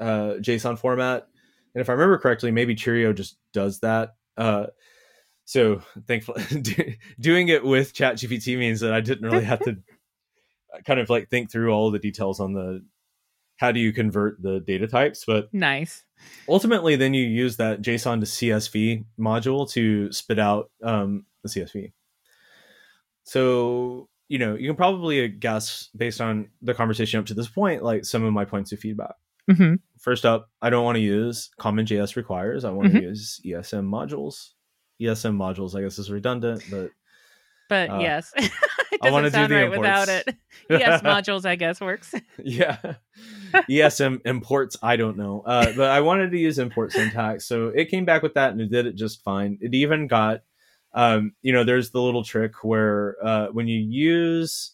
uh, 0.00 0.34
JSON 0.40 0.78
format. 0.78 1.26
And 1.74 1.80
if 1.80 1.88
I 1.88 1.92
remember 1.92 2.18
correctly, 2.18 2.50
maybe 2.50 2.74
Cheerio 2.74 3.12
just 3.12 3.36
does 3.52 3.80
that. 3.80 4.14
Uh, 4.36 4.66
so 5.44 5.82
thankfully, 6.06 6.98
doing 7.20 7.48
it 7.48 7.64
with 7.64 7.94
ChatGPT 7.94 8.58
means 8.58 8.80
that 8.80 8.92
I 8.92 9.00
didn't 9.00 9.28
really 9.28 9.44
have 9.44 9.60
to 9.60 9.76
kind 10.86 11.00
of 11.00 11.10
like 11.10 11.28
think 11.28 11.50
through 11.50 11.70
all 11.70 11.90
the 11.90 11.98
details 11.98 12.40
on 12.40 12.52
the 12.52 12.84
how 13.56 13.70
do 13.70 13.78
you 13.78 13.92
convert 13.92 14.42
the 14.42 14.60
data 14.60 14.88
types. 14.88 15.24
But 15.26 15.52
Nice. 15.52 16.04
ultimately, 16.48 16.96
then 16.96 17.14
you 17.14 17.24
use 17.24 17.56
that 17.58 17.82
JSON 17.82 18.20
to 18.20 18.26
CSV 18.26 19.04
module 19.18 19.70
to 19.72 20.10
spit 20.12 20.38
out 20.38 20.70
um, 20.82 21.26
the 21.42 21.48
CSV. 21.48 21.92
So 23.24 24.08
you 24.28 24.38
know 24.38 24.54
you 24.54 24.68
can 24.68 24.76
probably 24.76 25.28
guess 25.28 25.90
based 25.96 26.20
on 26.20 26.48
the 26.62 26.74
conversation 26.74 27.20
up 27.20 27.26
to 27.26 27.34
this 27.34 27.48
point, 27.48 27.82
like 27.82 28.04
some 28.04 28.24
of 28.24 28.32
my 28.32 28.44
points 28.44 28.72
of 28.72 28.78
feedback. 28.80 29.14
hmm 29.50 29.74
First 30.00 30.26
up, 30.26 30.50
I 30.60 30.70
don't 30.70 30.84
want 30.84 30.96
to 30.96 31.00
use 31.02 31.50
common 31.58 31.86
JS 31.86 32.16
requires. 32.16 32.64
I 32.64 32.70
want 32.70 32.90
Mhm. 32.90 32.96
to 32.98 33.02
use 33.02 33.40
ESM 33.44 33.88
modules. 33.90 34.50
ESM 35.00 35.36
modules, 35.36 35.74
I 35.76 35.82
guess, 35.82 35.98
is 35.98 36.10
redundant, 36.10 36.62
but 36.70 36.90
But 37.68 37.90
Uh, 37.90 37.98
yes, 38.00 38.32
it 38.36 38.50
I 39.02 39.10
wanna 39.10 39.30
doesn't 39.30 39.48
do 39.48 39.48
the 39.48 39.60
right 39.62 39.70
without 39.70 40.08
it. 40.08 40.28
yes, 40.70 41.00
modules, 41.12 41.46
I 41.46 41.56
guess, 41.56 41.80
works. 41.80 42.14
yeah, 42.38 42.76
ESM 43.70 44.20
imports. 44.24 44.76
I 44.82 44.96
don't 44.96 45.16
know, 45.16 45.42
uh, 45.46 45.72
but 45.76 45.90
I 45.90 46.00
wanted 46.00 46.30
to 46.32 46.38
use 46.38 46.58
import 46.58 46.92
syntax, 46.92 47.46
so 47.46 47.68
it 47.68 47.86
came 47.90 48.04
back 48.04 48.22
with 48.22 48.34
that, 48.34 48.52
and 48.52 48.60
it 48.60 48.70
did 48.70 48.86
it 48.86 48.94
just 48.96 49.22
fine. 49.22 49.58
It 49.60 49.74
even 49.74 50.06
got, 50.06 50.42
um, 50.94 51.32
you 51.42 51.52
know, 51.52 51.64
there's 51.64 51.90
the 51.90 52.00
little 52.00 52.22
trick 52.24 52.62
where 52.64 53.16
uh, 53.22 53.46
when 53.48 53.66
you 53.68 53.78
use, 53.80 54.72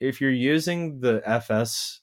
if 0.00 0.20
you're 0.20 0.30
using 0.30 1.00
the 1.00 1.22
FS 1.24 2.00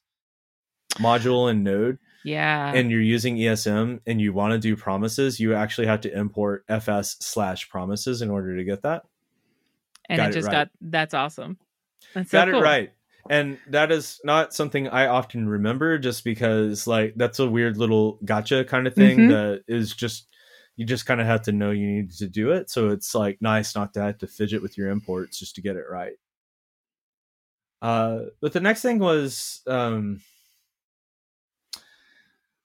module 0.95 1.49
in 1.51 1.63
Node, 1.63 1.99
Yeah. 2.23 2.73
and 2.73 2.89
you're 2.91 3.01
using 3.01 3.37
ESM 3.37 4.01
and 4.07 4.19
you 4.19 4.33
want 4.33 4.53
to 4.53 4.59
do 4.59 4.75
promises, 4.75 5.39
you 5.39 5.53
actually 5.55 5.87
have 5.87 6.01
to 6.01 6.17
import 6.17 6.65
fs 6.67 7.15
slash 7.19 7.69
promises 7.69 8.21
in 8.21 8.29
order 8.29 8.57
to 8.57 8.63
get 8.63 8.81
that. 8.83 9.03
and 10.09 10.17
got 10.17 10.25
it 10.27 10.29
it 10.31 10.33
just 10.33 10.47
right. 10.47 10.53
got 10.53 10.69
that's 10.81 11.13
awesome. 11.13 11.57
That's 12.15 12.31
so 12.31 12.39
got 12.39 12.49
cool. 12.51 12.59
it 12.61 12.63
right. 12.63 12.91
And 13.29 13.59
that 13.67 13.91
is 13.91 14.19
not 14.23 14.55
something 14.55 14.87
I 14.87 15.05
often 15.05 15.47
remember 15.47 15.99
just 15.99 16.23
because 16.23 16.87
like 16.87 17.13
that's 17.15 17.37
a 17.37 17.47
weird 17.47 17.77
little 17.77 18.17
gotcha 18.25 18.63
kind 18.65 18.87
of 18.87 18.95
thing 18.95 19.17
Mhm. 19.19 19.29
that 19.29 19.63
is 19.67 19.93
just 19.93 20.28
you 20.79 20.85
just 20.85 21.05
kind 21.05 21.19
of 21.19 21.27
have 21.27 21.41
to 21.41 21.51
know 21.51 21.71
you 21.71 21.85
need 21.85 22.09
to 22.09 22.25
do 22.25 22.51
it. 22.51 22.69
So 22.69 22.87
it's 22.87 23.13
like 23.13 23.41
nice 23.41 23.75
not 23.75 23.93
to 23.95 24.01
have 24.01 24.17
to 24.19 24.27
fidget 24.27 24.61
with 24.61 24.77
your 24.77 24.89
imports 24.89 25.37
just 25.37 25.55
to 25.55 25.61
get 25.61 25.75
it 25.75 25.83
right. 25.91 26.13
Uh 27.81 28.27
but 28.39 28.53
the 28.53 28.61
next 28.61 28.81
thing 28.81 28.97
was 28.97 29.61
um 29.67 30.21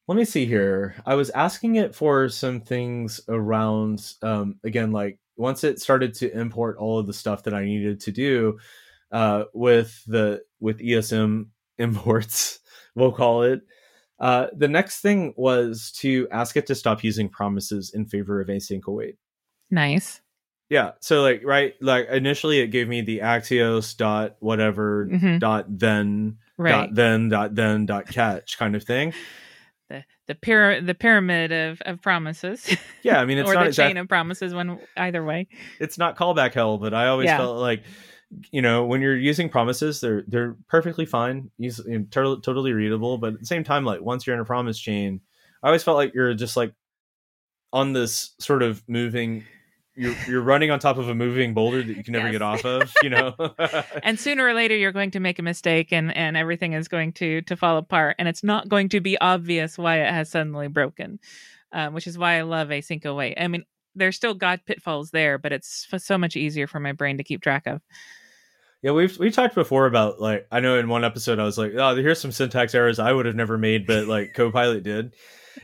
let 0.06 0.16
me 0.16 0.24
see 0.24 0.46
here. 0.46 0.94
I 1.04 1.16
was 1.16 1.30
asking 1.30 1.74
it 1.74 1.92
for 1.92 2.28
some 2.28 2.60
things 2.60 3.20
around 3.28 4.12
um 4.22 4.60
again 4.62 4.92
like 4.92 5.18
once 5.36 5.64
it 5.64 5.80
started 5.80 6.14
to 6.14 6.38
import 6.38 6.76
all 6.76 7.00
of 7.00 7.08
the 7.08 7.12
stuff 7.12 7.42
that 7.42 7.54
I 7.54 7.64
needed 7.64 7.98
to 8.02 8.12
do 8.12 8.60
uh 9.10 9.46
with 9.54 10.04
the 10.06 10.40
with 10.60 10.78
ESM 10.78 11.46
imports, 11.78 12.60
we'll 12.94 13.10
call 13.10 13.42
it. 13.42 13.62
Uh 14.20 14.46
the 14.56 14.68
next 14.68 15.00
thing 15.00 15.34
was 15.36 15.90
to 15.98 16.28
ask 16.30 16.56
it 16.56 16.66
to 16.68 16.74
stop 16.74 17.02
using 17.04 17.28
promises 17.28 17.90
in 17.94 18.06
favor 18.06 18.40
of 18.40 18.48
async 18.48 18.84
await. 18.86 19.16
Nice. 19.70 20.20
Yeah, 20.70 20.92
so 21.00 21.22
like 21.22 21.42
right 21.44 21.74
like 21.80 22.08
initially 22.08 22.60
it 22.60 22.68
gave 22.68 22.88
me 22.88 23.00
the 23.02 23.18
Axios 23.20 23.96
dot 23.96 24.36
whatever 24.40 25.06
hmm 25.06 25.38
dot 25.38 25.66
then 25.68 26.38
Right. 26.56 26.70
dot 26.86 26.94
then 26.94 27.28
dot 27.28 27.54
then 27.54 27.86
dot 27.86 28.06
catch 28.06 28.56
kind 28.58 28.74
of 28.76 28.84
thing. 28.84 29.12
the 29.90 30.04
the 30.26 30.34
pyra- 30.34 30.84
the 30.84 30.94
pyramid 30.94 31.52
of, 31.52 31.80
of 31.82 32.00
promises. 32.00 32.74
Yeah, 33.02 33.20
I 33.20 33.26
mean 33.26 33.38
it's 33.38 33.50
or 33.50 33.54
not 33.54 33.62
the 33.64 33.66
exactly 33.68 33.90
chain 33.90 33.96
of 33.98 34.08
promises 34.08 34.54
one 34.54 34.78
either 34.96 35.22
way. 35.24 35.48
it's 35.80 35.98
not 35.98 36.16
callback 36.16 36.54
hell, 36.54 36.78
but 36.78 36.94
I 36.94 37.08
always 37.08 37.26
Yeah. 37.26 37.36
felt 37.38 37.58
like 37.58 37.82
you 38.50 38.62
know 38.62 38.84
when 38.84 39.00
you're 39.00 39.16
using 39.16 39.48
promises, 39.48 40.00
they're 40.00 40.24
they're 40.26 40.56
perfectly 40.68 41.06
fine, 41.06 41.50
use, 41.58 41.80
you 41.86 41.98
know, 42.00 42.04
to- 42.10 42.40
totally 42.40 42.72
readable. 42.72 43.18
But 43.18 43.34
at 43.34 43.40
the 43.40 43.46
same 43.46 43.64
time, 43.64 43.84
like 43.84 44.00
once 44.00 44.26
you're 44.26 44.34
in 44.34 44.40
a 44.40 44.44
promise 44.44 44.78
chain, 44.78 45.20
I 45.62 45.68
always 45.68 45.82
felt 45.82 45.96
like 45.96 46.14
you're 46.14 46.34
just 46.34 46.56
like 46.56 46.72
on 47.72 47.92
this 47.92 48.32
sort 48.38 48.62
of 48.62 48.82
moving. 48.88 49.44
You're 49.96 50.14
you're 50.26 50.40
running 50.42 50.72
on 50.72 50.80
top 50.80 50.96
of 50.98 51.08
a 51.08 51.14
moving 51.14 51.54
boulder 51.54 51.80
that 51.82 51.96
you 51.96 52.02
can 52.02 52.12
never 52.12 52.26
Yes. 52.26 52.32
get 52.32 52.42
off 52.42 52.64
of. 52.64 52.92
You 53.02 53.10
know. 53.10 53.34
And 54.02 54.18
sooner 54.18 54.44
or 54.44 54.52
later 54.52 54.74
you're 54.76 54.90
going 54.90 55.12
to 55.12 55.20
make 55.20 55.38
a 55.38 55.42
mistake 55.42 55.92
and 55.92 56.16
and 56.16 56.36
everything 56.36 56.72
is 56.72 56.88
going 56.88 57.12
to 57.14 57.42
to 57.42 57.56
fall 57.56 57.76
apart 57.78 58.16
and 58.18 58.26
it's 58.26 58.42
not 58.42 58.68
going 58.68 58.88
to 58.88 59.00
be 59.00 59.16
obvious 59.20 59.78
why 59.78 60.00
it 60.00 60.10
has 60.12 60.30
suddenly 60.30 60.66
broken. 60.68 61.20
Um, 61.72 61.92
which 61.94 62.06
is 62.06 62.16
why 62.18 62.34
I 62.38 62.42
love 62.42 62.68
async 62.68 63.04
await. 63.04 63.36
I 63.40 63.48
mean, 63.48 63.64
there's 63.96 64.14
still 64.16 64.34
got 64.34 64.64
pitfalls 64.64 65.10
there, 65.10 65.38
but 65.38 65.52
it's 65.52 65.86
f- 65.92 66.02
so 66.02 66.16
much 66.18 66.36
easier 66.36 66.66
for 66.68 66.78
my 66.80 66.92
brain 66.92 67.16
to 67.18 67.24
keep 67.24 67.40
track 67.42 67.66
of. 67.66 67.80
Yeah, 68.84 68.90
we've 68.90 69.18
we 69.18 69.30
talked 69.30 69.54
before 69.54 69.86
about 69.86 70.20
like 70.20 70.46
I 70.52 70.60
know 70.60 70.78
in 70.78 70.90
one 70.90 71.04
episode 71.04 71.38
I 71.38 71.44
was 71.44 71.56
like, 71.56 71.72
oh, 71.74 71.96
here's 71.96 72.20
some 72.20 72.30
syntax 72.30 72.74
errors 72.74 72.98
I 72.98 73.12
would 73.12 73.24
have 73.24 73.34
never 73.34 73.56
made, 73.56 73.86
but 73.86 74.06
like 74.06 74.34
Copilot 74.34 74.82
did. 74.82 75.14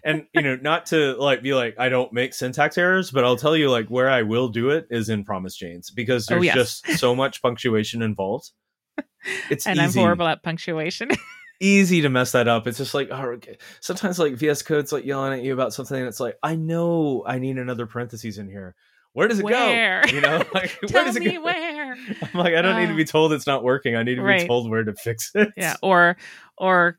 And 0.03 0.27
you 0.33 0.41
know, 0.41 0.57
not 0.57 0.87
to 0.87 1.17
like 1.17 1.43
be 1.43 1.53
like 1.53 1.75
I 1.79 1.91
don't 1.91 2.15
make 2.15 2.33
syntax 2.33 2.79
errors, 2.79 3.11
but 3.11 3.23
I'll 3.23 3.37
tell 3.37 3.55
you 3.55 3.71
like 3.71 3.89
where 3.89 4.09
I 4.09 4.23
will 4.23 4.49
do 4.49 4.71
it 4.71 4.87
is 4.89 5.11
in 5.11 5.25
promise 5.25 5.55
chains 5.55 5.91
because 5.91 6.31
Oh, 6.31 6.37
there's 6.37 6.47
yes. 6.47 6.55
just 6.55 6.99
so 6.99 7.15
much 7.15 7.43
punctuation 7.43 8.01
involved. 8.01 8.53
It's 9.51 9.67
and 9.67 9.79
easy, 9.79 10.01
I'm 10.01 10.03
horrible 10.03 10.27
at 10.27 10.43
punctuation. 10.43 11.11
easy 11.61 12.01
to 12.01 12.09
mess 12.09 12.33
that 12.33 12.49
up. 12.49 12.67
It's 12.67 12.79
just 12.79 12.95
like 12.95 13.09
oh, 13.11 13.33
okay. 13.33 13.59
sometimes 13.81 14.19
like 14.19 14.33
VS 14.33 14.63
Code's 14.63 14.93
like 14.93 15.05
yelling 15.05 15.35
at 15.35 15.45
you 15.45 15.53
about 15.53 15.75
something, 15.75 15.99
and 15.99 16.09
it's 16.09 16.21
like 16.21 16.37
I 16.43 16.57
know 16.57 17.23
I 17.27 17.39
need 17.39 17.59
another 17.59 17.85
parentheses 17.87 18.39
in 18.39 18.49
here. 18.49 18.75
Where 19.13 19.27
does 19.29 19.39
it 19.41 19.45
where? 19.45 20.03
go? 20.07 20.13
You 20.13 20.21
know, 20.21 20.39
like 20.55 20.71
where 20.81 20.89
Tell 20.89 21.05
does 21.05 21.17
it 21.17 21.21
me 21.21 21.35
go? 21.35 21.43
where. 21.43 21.93
I'm 22.23 22.31
like 22.35 22.55
I 22.55 22.63
don't 22.63 22.77
need 22.81 22.87
to 22.87 22.93
Uh, 22.95 22.97
be 22.97 23.05
told 23.05 23.33
it's 23.33 23.47
not 23.47 23.63
working. 23.65 23.97
I 23.97 24.03
need 24.03 24.17
to 24.17 24.23
be 24.23 24.47
told 24.47 24.71
where 24.71 24.85
to 24.85 24.95
fix 24.95 25.31
it. 25.35 25.51
yeah 25.57 25.77
or 25.83 26.17
or 26.59 26.99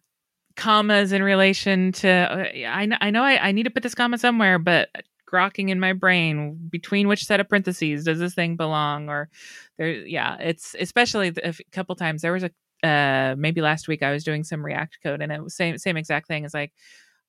commas 0.57 1.13
in 1.13 1.23
relation 1.23 1.93
to 1.93 2.09
uh, 2.09 2.67
i, 2.67 2.87
I 2.99 3.09
know 3.09 3.23
I, 3.23 3.47
I 3.47 3.51
need 3.53 3.63
to 3.63 3.69
put 3.69 3.83
this 3.83 3.95
comma 3.95 4.17
somewhere 4.17 4.59
but 4.59 4.89
grokking 5.31 5.69
in 5.69 5.79
my 5.79 5.93
brain 5.93 6.59
between 6.69 7.07
which 7.07 7.23
set 7.23 7.39
of 7.39 7.47
parentheses 7.47 8.03
does 8.03 8.19
this 8.19 8.33
thing 8.35 8.57
belong 8.57 9.07
or 9.07 9.29
there 9.77 9.89
yeah 10.05 10.35
it's 10.41 10.75
especially 10.77 11.29
a 11.41 11.53
couple 11.71 11.95
times 11.95 12.21
there 12.21 12.33
was 12.33 12.43
a 12.43 12.51
uh 12.87 13.33
maybe 13.37 13.61
last 13.61 13.87
week 13.87 14.03
i 14.03 14.11
was 14.11 14.25
doing 14.25 14.43
some 14.43 14.63
react 14.63 14.97
code 15.01 15.21
and 15.21 15.31
it 15.31 15.41
was 15.41 15.55
same 15.55 15.77
same 15.77 15.95
exact 15.95 16.27
thing 16.27 16.43
it's 16.43 16.53
like 16.53 16.73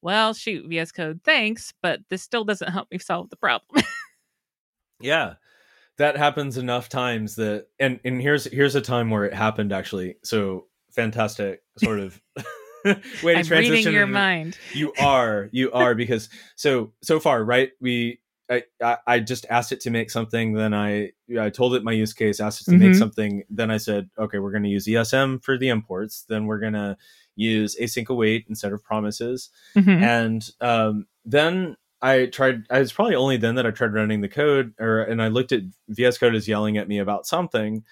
well 0.02 0.34
shoot 0.34 0.66
vs 0.68 0.90
code 0.90 1.20
thanks 1.22 1.72
but 1.80 2.00
this 2.10 2.22
still 2.22 2.42
doesn't 2.44 2.72
help 2.72 2.90
me 2.90 2.98
solve 2.98 3.30
the 3.30 3.36
problem 3.36 3.84
yeah 5.02 5.34
that 5.98 6.16
happens 6.16 6.56
enough 6.56 6.88
times 6.88 7.36
that 7.36 7.66
and 7.78 8.00
and 8.04 8.20
here's 8.20 8.44
here's 8.44 8.74
a 8.74 8.80
time 8.80 9.10
where 9.10 9.24
it 9.24 9.34
happened 9.34 9.72
actually 9.72 10.16
so 10.22 10.66
fantastic 10.90 11.62
sort 11.78 12.00
of 12.00 12.20
way 12.84 12.94
to 13.34 13.38
i'm 13.38 13.44
transition 13.44 13.70
reading 13.72 13.92
your 13.92 14.06
mind 14.06 14.58
you 14.74 14.92
are 14.98 15.48
you 15.52 15.70
are 15.72 15.94
because 15.94 16.28
so 16.56 16.92
so 17.02 17.20
far 17.20 17.44
right 17.44 17.70
we 17.80 18.18
I, 18.50 18.64
I 18.82 18.96
I 19.06 19.20
just 19.20 19.46
asked 19.48 19.72
it 19.72 19.80
to 19.82 19.90
make 19.90 20.10
something 20.10 20.52
then 20.54 20.74
i 20.74 21.12
i 21.40 21.48
told 21.50 21.74
it 21.74 21.84
my 21.84 21.92
use 21.92 22.12
case 22.12 22.40
asked 22.40 22.62
it 22.62 22.70
to 22.70 22.76
make 22.76 22.92
Mhm. 22.92 22.98
something 22.98 23.42
then 23.48 23.70
i 23.70 23.76
said 23.76 24.10
okay 24.18 24.38
we're 24.38 24.50
going 24.50 24.64
to 24.64 24.68
use 24.68 24.86
esm 24.86 25.42
for 25.42 25.56
the 25.56 25.68
imports 25.68 26.24
then 26.28 26.46
we're 26.46 26.58
going 26.58 26.72
to 26.72 26.96
use 27.36 27.76
async 27.80 28.08
await 28.08 28.46
instead 28.48 28.72
of 28.72 28.82
promises 28.82 29.50
Mhm. 29.76 30.02
and 30.02 30.50
um, 30.60 31.06
then 31.24 31.76
I 32.02 32.26
tried. 32.26 32.64
I 32.68 32.80
was 32.80 32.92
probably 32.92 33.14
only 33.14 33.36
then 33.36 33.54
that 33.54 33.66
I 33.66 33.70
tried 33.70 33.94
running 33.94 34.20
the 34.20 34.28
code, 34.28 34.74
or 34.80 35.02
and 35.02 35.22
I 35.22 35.28
looked 35.28 35.52
at 35.52 35.62
VS 35.88 36.18
Code 36.18 36.34
is 36.34 36.48
yelling 36.48 36.76
at 36.76 36.88
me 36.88 36.98
about 36.98 37.26
something, 37.26 37.84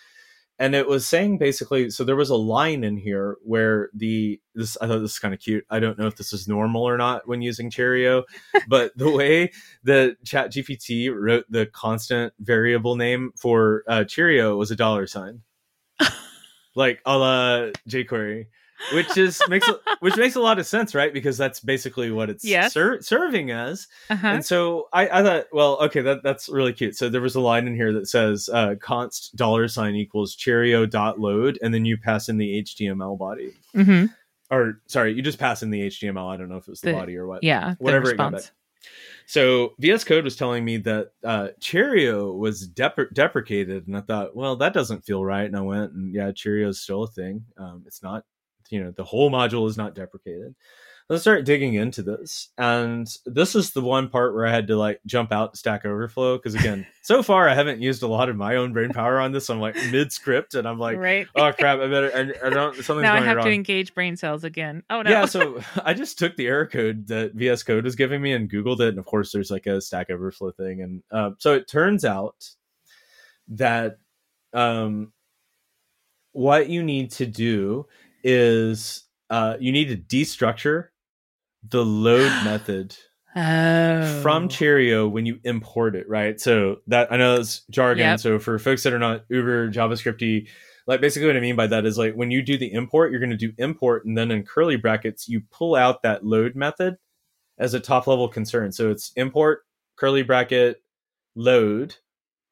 and 0.59 0.75
it 0.75 0.89
was 0.89 1.07
saying 1.07 1.39
basically. 1.39 1.91
So 1.91 2.03
there 2.03 2.17
was 2.17 2.29
a 2.29 2.37
line 2.37 2.83
in 2.83 2.97
here 2.97 3.37
where 3.45 3.89
the 3.95 4.41
this 4.55 4.77
I 4.79 4.89
thought 4.89 4.99
this 4.99 5.13
is 5.13 5.19
kind 5.21 5.33
of 5.33 5.39
cute. 5.39 5.65
I 5.71 5.79
don't 5.79 5.97
know 5.97 6.09
if 6.09 6.17
this 6.17 6.33
is 6.33 6.49
normal 6.49 6.83
or 6.83 6.99
not 6.99 7.29
when 7.29 7.41
using 7.41 7.71
Cheerio, 7.71 8.25
but 8.69 8.91
the 8.97 9.11
way 9.11 9.53
the 9.85 10.17
Chat 10.25 10.53
GPT 10.53 11.15
wrote 11.15 11.45
the 11.49 11.67
constant 11.67 12.33
variable 12.41 12.97
name 12.97 13.31
for 13.37 13.85
uh, 13.87 14.03
Cheerio 14.03 14.57
was 14.57 14.73
a 14.73 14.77
dollar 14.77 15.07
sign, 15.07 15.43
like 16.75 17.01
a 17.07 17.17
la 17.17 17.71
jQuery 17.89 18.47
which 18.93 19.17
is 19.17 19.41
makes 19.49 19.69
which 20.01 20.17
makes 20.17 20.35
a 20.37 20.41
lot 20.41 20.59
of 20.59 20.67
sense, 20.67 20.95
right? 20.95 21.13
Because 21.13 21.37
that's 21.39 21.61
basically 21.61 22.11
what 22.11 22.31
it's 22.31 22.45
Yes. 22.45 22.73
ser- 22.73 23.01
serving 23.03 23.51
as. 23.51 23.87
uh-huh. 24.09 24.27
And 24.27 24.45
so 24.45 24.89
I, 24.93 25.09
I 25.21 25.23
thought, 25.23 25.47
well, 25.53 25.79
okay, 25.83 26.01
that 26.03 26.23
that's 26.23 26.49
really 26.49 26.73
cute. 26.73 26.97
So 26.97 27.09
there 27.09 27.21
was 27.21 27.35
a 27.35 27.41
line 27.41 27.67
in 27.67 27.75
here 27.75 27.93
that 27.93 28.09
says 28.09 28.49
uh, 28.53 28.75
const 28.81 29.37
dollar 29.37 29.69
sign 29.69 29.95
equals 29.95 30.35
Cheerio 30.35 30.87
dot 30.87 31.19
load, 31.21 31.59
and 31.63 31.73
then 31.75 31.85
you 31.85 31.97
pass 31.99 32.29
in 32.29 32.37
the 32.39 32.63
HTML 32.63 33.19
body. 33.19 33.53
hmm 33.75 34.07
or 34.53 34.81
sorry, 34.87 35.13
you 35.15 35.23
just 35.23 35.39
pass 35.39 35.63
in 35.63 35.71
the 35.71 35.83
HTML. 35.87 36.29
I 36.29 36.37
don't 36.37 36.49
know 36.49 36.57
if 36.57 36.65
it 36.67 36.71
was 36.71 36.81
the, 36.81 36.91
the 36.91 36.97
body 36.97 37.17
or 37.17 37.27
what. 37.29 37.45
Yeah, 37.45 37.77
whatever 37.79 38.11
it 38.11 38.17
got 38.17 38.33
back. 38.33 38.43
So 39.27 39.75
VS 39.79 40.03
Code 40.03 40.25
was 40.25 40.35
telling 40.35 40.65
me 40.65 40.79
that 40.79 41.13
uh, 41.23 41.49
Cheerio 41.61 42.33
was 42.33 42.67
dep- 42.67 43.13
deprecated, 43.15 43.87
and 43.87 43.97
I 43.97 44.01
thought, 44.01 44.35
well, 44.35 44.57
that 44.57 44.73
doesn't 44.73 45.05
feel 45.05 45.25
right. 45.25 45.45
And 45.45 45.57
I 45.57 45.61
went, 45.61 45.93
and 45.93 46.13
yeah, 46.13 46.33
Cheerio 46.33 46.69
is 46.71 46.81
still 46.81 47.05
a 47.05 47.07
thing. 47.07 47.45
Um, 47.57 47.85
it's 47.87 48.03
not, 48.03 48.25
you 48.71 48.83
know, 48.83 48.91
the 48.91 49.05
whole 49.05 49.31
module 49.31 49.69
is 49.69 49.77
not 49.77 49.95
deprecated 49.95 50.55
let's 51.11 51.23
start 51.23 51.45
digging 51.45 51.75
into 51.75 52.03
this. 52.03 52.51
And 52.57 53.07
this 53.27 53.57
is 53.57 53.73
the 53.73 53.81
one 53.81 54.09
part 54.09 54.33
where 54.33 54.47
I 54.47 54.53
had 54.53 54.69
to 54.69 54.77
like 54.77 55.01
jump 55.05 55.33
out 55.33 55.57
Stack 55.57 55.85
Overflow 55.85 56.39
because 56.39 56.55
again, 56.55 56.87
so 57.03 57.23
far 57.23 57.49
I 57.49 57.55
haven't 57.55 57.83
used 57.83 58.03
a 58.03 58.07
lot 58.07 58.29
of 58.29 58.37
my 58.37 58.57
own 58.57 58.73
brain 58.73 58.91
power 58.91 59.19
on 59.19 59.33
this. 59.33 59.51
I'm 59.51 59.61
like 59.61 59.75
mid 59.91 60.13
script, 60.13 60.55
and 60.55 60.67
I'm 60.67 60.79
like, 60.79 60.97
right. 60.97 61.27
oh 61.35 61.53
crap, 61.53 61.81
I 61.81 61.89
better. 61.89 62.13
I, 62.15 62.47
I 62.47 62.51
don't. 62.51 62.75
Something's 62.83 63.03
now 63.03 63.15
I 63.15 63.21
have 63.21 63.39
wrong. 63.39 63.47
to 63.47 63.53
engage 63.53 63.93
brain 63.93 64.17
cells 64.17 64.45
again. 64.45 64.85
Oh 64.89 65.03
no. 65.03 65.11
Yeah, 65.11 65.27
so 65.27 65.61
I 65.85 65.93
just 65.93 66.19
took 66.19 66.37
the 66.37 66.47
error 66.47 66.67
code 66.67 67.09
that 67.09 67.35
VS 67.35 67.65
Code 67.65 67.85
was 67.85 67.97
giving 67.97 68.23
me 68.23 68.33
and 68.33 68.49
Googled 68.49 68.81
it, 68.81 68.91
and 68.91 68.99
of 68.99 69.05
course 69.05 69.33
there's 69.33 69.51
like 69.51 69.67
a 69.67 69.81
Stack 69.81 70.11
Overflow 70.11 70.53
thing, 70.53 70.81
and 70.81 71.03
uh, 71.11 71.31
so 71.39 71.55
it 71.55 71.69
turns 71.69 72.05
out 72.05 72.49
that 73.49 73.99
um, 74.53 75.13
what 76.31 76.69
you 76.69 76.85
need 76.85 77.11
to 77.11 77.27
do 77.27 77.87
is 78.23 79.05
uh, 79.31 79.57
you 79.61 79.73
need 79.73 79.89
to 79.89 79.97
destructure 79.97 80.89
the 81.69 81.85
load 81.85 82.31
method 82.45 82.97
oh. 83.37 84.23
from 84.23 84.49
Cheerio 84.49 85.09
when 85.09 85.27
you 85.27 85.39
import 85.45 85.95
it, 85.95 86.09
right? 86.09 86.41
So 86.41 86.77
that 86.87 87.13
I 87.13 87.17
know 87.17 87.37
that's 87.37 87.63
jargon. 87.71 88.05
Yep. 88.05 88.21
So 88.21 88.39
for 88.39 88.59
folks 88.59 88.83
that 88.83 88.93
are 88.93 88.99
not 88.99 89.25
uber 89.29 89.71
JavaScripty, 89.71 90.49
like 90.87 91.01
basically 91.01 91.27
what 91.27 91.37
I 91.37 91.41
mean 91.41 91.57
by 91.57 91.67
that 91.69 91.87
is 91.87 91.99
like 91.99 92.15
when 92.15 92.31
you 92.31 92.43
do 92.43 92.59
the 92.59 92.73
import, 92.73 93.11
you're 93.11 93.21
going 93.21 93.31
to 93.31 93.37
do 93.37 93.53
import, 93.59 94.05
and 94.05 94.17
then 94.17 94.31
in 94.31 94.43
curly 94.43 94.77
brackets 94.77 95.29
you 95.29 95.43
pull 95.51 95.75
out 95.75 96.03
that 96.03 96.25
load 96.25 96.55
method 96.55 96.97
as 97.59 97.75
a 97.75 97.81
top 97.81 98.07
level 98.07 98.29
concern. 98.29 98.73
So 98.73 98.91
it's 98.91 99.13
import 99.17 99.63
curly 99.97 100.23
bracket 100.23 100.83
load 101.37 101.95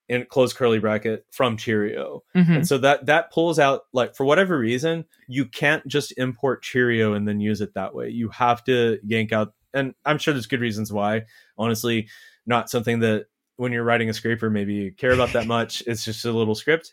in 0.09 0.24
close 0.26 0.52
curly 0.52 0.78
bracket 0.78 1.26
from 1.30 1.56
Cheerio. 1.56 2.22
Mm-hmm. 2.34 2.52
And 2.52 2.68
so 2.68 2.78
that 2.78 3.06
that 3.06 3.30
pulls 3.30 3.59
out 3.59 3.82
like 3.92 4.14
for 4.16 4.24
whatever 4.24 4.59
reason, 4.59 5.04
you 5.28 5.44
can't 5.44 5.86
just 5.86 6.16
import 6.16 6.62
Cheerio 6.62 7.12
and 7.12 7.28
then 7.28 7.40
use 7.40 7.61
it 7.61 7.74
that 7.74 7.94
way. 7.94 8.09
You 8.09 8.30
have 8.30 8.64
to 8.64 8.98
yank 9.04 9.32
out 9.32 9.52
and 9.74 9.94
I'm 10.04 10.18
sure 10.18 10.32
there's 10.32 10.46
good 10.46 10.61
reasons 10.61 10.92
why. 10.92 11.24
Honestly, 11.59 12.09
not 12.46 12.70
something 12.70 13.00
that 13.00 13.26
when 13.56 13.72
you're 13.72 13.84
writing 13.84 14.09
a 14.09 14.14
scraper 14.14 14.48
maybe 14.48 14.74
you 14.74 14.92
care 14.92 15.12
about 15.12 15.32
that 15.34 15.46
much. 15.46 15.82
it's 15.86 16.04
just 16.04 16.24
a 16.24 16.32
little 16.32 16.54
script. 16.54 16.90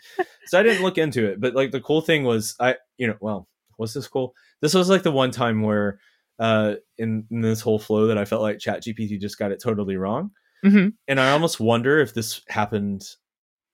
So 0.48 0.60
I 0.60 0.64
didn't 0.64 0.84
look 0.84 0.98
into 0.98 1.26
it, 1.26 1.40
but 1.40 1.56
like 1.56 1.72
the 1.72 1.82
cool 1.82 2.02
thing 2.02 2.26
was 2.26 2.56
I 2.60 2.76
you 2.98 3.08
know, 3.08 3.16
well, 3.22 3.48
was 3.78 3.94
this 3.94 4.08
cool? 4.08 4.36
This 4.62 4.74
was 4.74 4.90
like 4.90 5.04
the 5.04 5.12
one 5.12 5.32
time 5.32 5.62
where 5.62 6.00
uh 6.38 6.76
in, 6.98 7.26
in 7.32 7.40
this 7.40 7.62
whole 7.62 7.80
flow 7.80 8.08
that 8.08 8.18
I 8.18 8.26
felt 8.26 8.42
like 8.42 8.60
Chat 8.60 8.84
GPT 8.84 9.22
just 9.22 9.40
got 9.40 9.54
it 9.54 9.62
totally 9.62 9.96
wrong 9.96 10.32
Mm-hmm. 10.66 10.90
And 11.08 11.20
I 11.20 11.32
almost 11.32 11.60
wonder 11.60 12.00
if 12.00 12.14
this 12.14 12.42
happened 12.50 13.08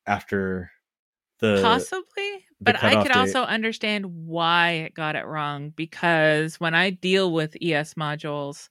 after 0.06 0.72
the 1.40 1.60
possibly, 1.62 2.46
but 2.60 2.84
I 2.84 3.02
could 3.02 3.12
date. 3.12 3.20
also 3.20 3.44
understand 3.44 4.06
why 4.06 4.72
it 4.72 4.94
got 4.94 5.16
it 5.16 5.26
wrong 5.26 5.72
because 5.76 6.60
when 6.60 6.76
I 6.76 6.90
deal 6.90 7.32
with 7.32 7.56
ES 7.62 7.94
modules, 7.96 8.70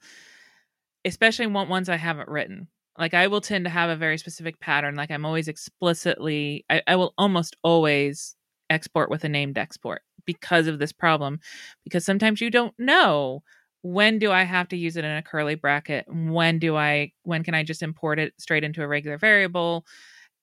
especially 1.05 1.47
ones 1.47 1.89
I 1.89 1.97
haven't 1.97 2.29
written, 2.29 2.69
like 2.99 3.15
I 3.15 3.27
will 3.27 3.41
tend 3.41 3.65
to 3.65 3.71
have 3.71 3.91
a 3.91 3.97
very 3.97 4.19
specific 4.19 4.61
pattern. 4.61 4.95
Like 4.95 5.11
I'm 5.11 5.25
always 5.25 5.49
explicitly, 5.49 6.65
I, 6.69 6.83
I 6.87 6.97
will 6.97 7.15
almost 7.17 7.57
always 7.63 8.37
export 8.69 9.11
with 9.11 9.25
a 9.25 9.29
named 9.29 9.59
export 9.59 10.03
because 10.27 10.67
of 10.67 10.79
this 10.79 10.93
problem. 10.93 11.41
Because 11.85 12.05
sometimes 12.05 12.41
you 12.41 12.51
don't 12.51 12.75
know 12.79 13.43
when 13.83 14.19
do 14.19 14.31
I 14.31 14.43
have 14.43 14.69
to 14.69 14.77
use 14.77 14.97
it 14.97 15.05
in 15.05 15.11
a 15.11 15.23
curly 15.23 15.55
bracket? 15.55 16.05
When 16.09 16.59
do 16.59 16.77
I 16.77 17.13
when 17.23 17.45
can 17.45 17.55
I 17.55 17.63
just 17.63 17.83
import 17.83 18.19
it 18.19 18.35
straight 18.39 18.65
into 18.65 18.83
a 18.83 18.89
regular 18.89 19.19
variable? 19.19 19.87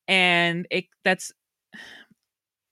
And 0.08 0.68
it 0.72 0.86
that's 1.04 1.32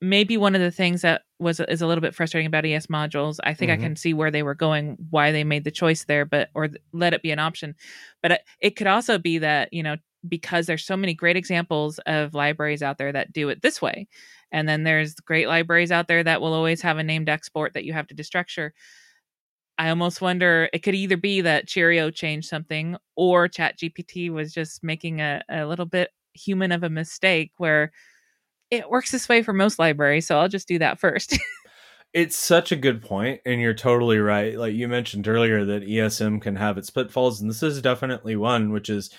maybe 0.02 0.38
one 0.38 0.56
of 0.56 0.62
the 0.62 0.72
things 0.72 1.02
that 1.02 1.22
was 1.40 1.60
is 1.60 1.82
a 1.82 1.88
little 1.88 2.02
bit 2.02 2.16
frustrating 2.16 2.48
about 2.48 2.66
ES 2.66 2.88
modules. 2.88 3.40
I 3.44 3.54
think 3.54 3.72
mm-hmm. 3.72 3.82
I 3.82 3.84
can 3.84 3.96
see 3.96 4.14
where 4.14 4.32
they 4.32 4.44
were 4.44 4.56
going, 4.56 4.98
why 5.10 5.32
they 5.32 5.44
made 5.44 5.64
the 5.64 5.72
choice 5.72 6.06
there, 6.06 6.26
but 6.26 6.50
or 6.54 6.70
let 6.94 7.14
it 7.14 7.22
be 7.22 7.32
an 7.32 7.40
option. 7.40 7.76
But 8.22 8.32
it, 8.32 8.42
it 8.62 8.76
could 8.76 8.88
also 8.88 9.18
be 9.18 9.40
that 9.40 9.72
you 9.74 9.84
know 9.84 9.98
because 10.28 10.66
there's 10.66 10.84
so 10.84 10.98
many 10.98 11.14
great 11.14 11.38
examples 11.38 12.00
of 12.08 12.34
libraries 12.34 12.82
out 12.82 12.98
there 12.98 13.12
that 13.12 13.32
do 13.32 13.50
it 13.50 13.62
this 13.62 13.82
way, 13.82 14.08
and 14.52 14.68
then 14.68 14.84
there's 14.84 15.16
great 15.16 15.48
libraries 15.48 15.92
out 15.92 16.08
there 16.08 16.24
that 16.24 16.42
will 16.42 16.54
always 16.54 16.82
have 16.82 16.98
a 16.98 17.04
named 17.04 17.30
export 17.30 17.74
that 17.74 17.86
you 17.86 17.94
have 17.94 18.08
to 18.08 18.16
destructure. 18.16 18.72
I 19.78 19.90
almost 19.90 20.22
wonder 20.22 20.70
it 20.72 20.80
could 20.80 20.96
either 20.96 21.18
be 21.18 21.42
that 21.42 21.68
Cheerio 21.68 22.10
changed 22.10 22.48
something 22.48 22.98
or 23.16 23.48
ChatGPT 23.48 24.32
was 24.32 24.54
just 24.54 24.84
making 24.84 25.20
a, 25.20 25.42
a 25.50 25.66
little 25.66 25.86
bit 25.86 26.12
human 26.34 26.72
of 26.72 26.84
a 26.84 26.90
mistake 26.90 27.52
where 27.58 27.92
it 28.72 28.90
works 28.90 29.12
this 29.12 29.30
way 29.30 29.42
for 29.42 29.54
most 29.54 29.80
libraries. 29.80 30.28
So 30.28 30.40
I'll 30.40 30.48
just 30.48 30.68
do 30.68 30.80
that 30.80 31.00
first. 31.00 31.38
it's 32.14 32.38
such 32.38 32.72
a 32.72 32.78
good 32.78 33.02
point, 33.02 33.42
and 33.46 33.60
you're 33.60 33.74
totally 33.74 34.20
right. 34.20 34.58
Like 34.58 34.74
you 34.74 34.88
mentioned 34.88 35.28
earlier, 35.28 35.66
that 35.66 35.84
ESM 35.86 36.42
can 36.42 36.56
have 36.56 36.78
its 36.78 36.90
pitfalls, 36.90 37.42
and 37.42 37.50
this 37.50 37.64
is 37.64 37.82
definitely 37.82 38.36
one, 38.36 38.72
which 38.72 38.90
is 38.90 39.12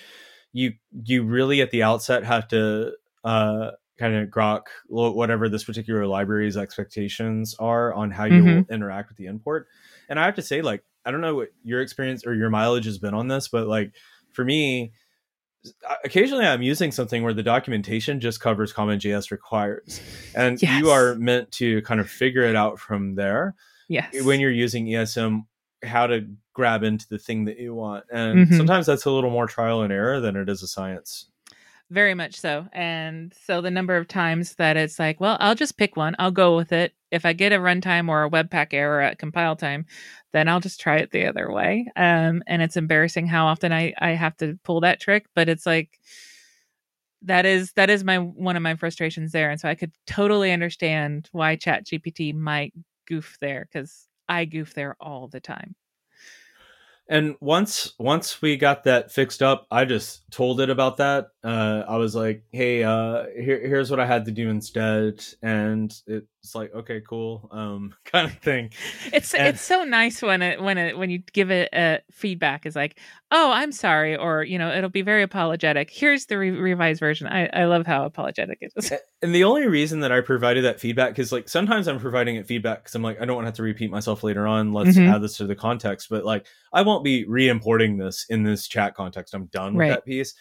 you 0.53 0.73
you 1.05 1.25
really 1.25 1.61
at 1.61 1.71
the 1.71 1.83
outset 1.83 2.25
have 2.25 2.49
to 2.49 2.93
uh, 3.25 3.73
kind 3.99 4.15
of 4.15 4.29
grok 4.31 4.63
whatever 4.89 5.49
this 5.49 5.65
particular 5.65 6.07
library's 6.07 6.57
expectations 6.57 7.55
are 7.59 7.93
on 7.93 8.11
how 8.11 8.25
you 8.25 8.43
mm-hmm. 8.43 8.73
interact 8.73 9.11
with 9.11 9.19
the 9.19 9.27
import 9.27 9.67
and 10.09 10.19
I 10.19 10.25
have 10.27 10.37
to 10.37 10.43
say, 10.43 10.63
like, 10.63 10.83
I 11.05 11.11
don't 11.11 11.21
know 11.21 11.35
what 11.37 11.49
your 11.63 11.81
experience 11.81 12.27
or 12.27 12.35
your 12.35 12.51
mileage 12.51 12.85
has 12.87 12.99
been 12.99 13.15
on 13.15 13.29
this, 13.29 13.49
but 13.49 13.67
like 13.67 13.93
for 14.33 14.45
me, 14.45 14.93
occasionally 16.05 16.45
I'm 16.45 16.63
using 16.63 16.93
something 16.93 17.23
where 17.23 17.35
the 17.35 17.43
documentation 17.43 18.21
just 18.21 18.41
covers 18.41 18.73
CommonJS 18.73 19.31
requires, 19.31 20.01
and 20.35 20.61
yes. 20.61 20.81
you 20.81 20.91
are 20.91 21.15
meant 21.15 21.53
to 21.53 21.83
kind 21.83 22.01
of 22.01 22.11
figure 22.11 22.43
it 22.43 22.57
out 22.57 22.79
from 22.79 23.15
there. 23.15 23.55
Yes. 23.89 24.25
When 24.25 24.41
you're 24.41 24.51
using 24.51 24.87
ESM, 24.87 25.47
how 25.85 26.09
to 26.09 26.27
grab 26.53 26.83
into 26.83 27.07
the 27.09 27.19
thing 27.19 27.45
that 27.45 27.59
you 27.59 27.75
want, 27.75 28.05
and 28.11 28.47
mm-hmm. 28.47 28.57
sometimes 28.57 28.87
that's 28.87 29.05
a 29.05 29.11
little 29.11 29.31
more 29.31 29.47
trial 29.47 29.83
and 29.83 29.93
error 29.93 30.21
than 30.21 30.37
it 30.37 30.49
is 30.49 30.63
a 30.63 30.69
science. 30.69 31.31
Very 31.91 32.15
much 32.15 32.35
so. 32.41 32.67
And 32.73 33.33
so 33.47 33.61
the 33.61 33.71
number 33.71 33.97
of 33.97 34.09
times 34.09 34.57
that 34.57 34.77
it's 34.77 34.99
like, 34.99 35.21
well, 35.21 35.37
I'll 35.39 35.55
just 35.55 35.77
pick 35.77 35.97
one, 35.97 36.17
I'll 36.19 36.33
go 36.33 36.57
with 36.57 36.73
it. 36.73 36.93
If 37.13 37.25
I 37.25 37.33
get 37.33 37.53
a 37.53 37.59
runtime 37.59 38.09
or 38.09 38.25
a 38.25 38.31
webpack 38.31 38.75
error 38.75 39.01
at 39.01 39.21
compile 39.21 39.55
time, 39.55 39.87
then 40.33 40.49
I'll 40.49 40.59
just 40.59 40.81
try 40.81 40.97
it 40.97 41.13
the 41.13 41.27
other 41.27 41.51
way. 41.53 41.87
Um, 41.95 42.43
and 42.49 42.61
it's 42.61 42.77
embarrassing 42.77 43.29
how 43.29 43.47
often 43.47 43.73
I, 43.73 43.95
I 43.99 44.11
have 44.11 44.37
to 44.39 44.59
pull 44.65 44.81
that 44.81 45.01
trick, 45.01 45.27
but 45.37 45.49
it's 45.49 45.65
like 45.65 46.01
that 47.23 47.47
is 47.47 47.73
that 47.73 47.91
is 47.91 48.05
my 48.05 48.19
one 48.19 48.57
of 48.57 48.63
my 48.63 48.75
frustrations 48.77 49.33
there. 49.33 49.51
And 49.51 49.61
so 49.61 49.69
I 49.69 49.75
could 49.75 49.93
totally 50.07 50.53
understand 50.53 51.29
why 51.33 51.57
Chat 51.57 51.87
GPT 51.87 52.33
might 52.33 52.75
goof 53.07 53.37
there 53.41 53.69
because 53.71 54.07
I 54.29 54.45
goof 54.45 54.75
there 54.75 54.97
all 55.01 55.29
the 55.29 55.41
time. 55.41 55.75
And 57.09 57.37
once 57.41 57.95
once 57.99 58.43
we 58.43 58.57
got 58.57 58.83
that 58.85 59.13
fixed 59.13 59.41
up, 59.43 59.67
I 59.71 59.85
just 59.85 60.29
told 60.31 60.61
it 60.61 60.71
about 60.71 60.97
that. 60.97 61.29
Uh, 61.45 61.85
I 61.87 61.99
was 61.99 62.17
like, 62.17 62.43
"Hey, 62.53 62.83
uh, 62.83 63.27
here, 63.27 63.61
here's 63.61 63.91
what 63.91 64.01
I 64.01 64.07
had 64.07 64.25
to 64.25 64.33
do 64.33 64.51
instead," 64.51 65.25
and 65.41 65.95
it's 66.47 66.55
like, 66.55 66.73
"Okay, 66.73 67.01
cool," 67.01 67.49
um, 67.51 67.93
kind 68.05 68.31
of 68.31 68.39
thing. 68.39 68.71
It's 69.13 69.35
and, 69.35 69.49
it's 69.49 69.63
so 69.63 69.83
nice 69.83 70.23
when 70.23 70.43
it 70.43 70.63
when 70.63 70.79
it 70.79 70.97
when 70.97 71.11
you 71.11 71.19
give 71.33 71.51
it 71.51 71.69
a 71.73 72.01
feedback 72.13 72.67
is 72.67 72.77
like, 72.77 73.01
"Oh, 73.33 73.51
I'm 73.51 73.73
sorry," 73.73 74.17
or 74.17 74.45
you 74.45 74.57
know, 74.57 74.73
it'll 74.73 74.89
be 74.89 75.03
very 75.03 75.25
apologetic. 75.25 75.91
Here's 75.91 76.27
the 76.27 76.39
re- 76.39 76.51
revised 76.51 77.01
version. 77.01 77.27
I 77.27 77.47
I 77.47 77.65
love 77.65 77.85
how 77.85 78.05
apologetic 78.05 78.59
it 78.61 78.73
is. 78.77 78.93
And 79.23 79.35
the 79.35 79.43
only 79.43 79.67
reason 79.67 80.01
that 80.01 80.13
I 80.13 80.21
provided 80.21 80.65
that 80.65 80.79
feedback 80.79 81.11
because 81.11 81.33
like 81.33 81.49
sometimes 81.49 81.89
I'm 81.89 81.99
providing 81.99 82.37
it 82.37 82.47
feedback 82.47 82.85
because 82.85 82.95
I'm 82.95 83.03
like 83.03 83.21
I 83.21 83.25
don't 83.25 83.35
want 83.35 83.47
to 83.47 83.49
have 83.49 83.57
to 83.57 83.65
repeat 83.65 83.91
myself 83.91 84.23
later 84.23 84.47
on. 84.47 84.73
Let's 84.73 84.97
mm-hmm. 84.97 85.13
add 85.13 85.23
this 85.23 85.37
to 85.39 85.47
the 85.47 85.57
context, 85.57 86.09
but 86.09 86.25
like 86.25 86.47
I 86.73 86.83
won't 86.83 87.03
be 87.03 87.25
re-importing 87.27 87.97
this 87.97 88.27
in 88.29 88.45
this 88.45 88.69
chat 88.69 88.95
context. 88.95 89.35
I'm 89.35 89.47
done 89.47 89.75
with 89.75 89.81
right. 89.81 89.91
that 89.91 90.05
piece. 90.05 90.35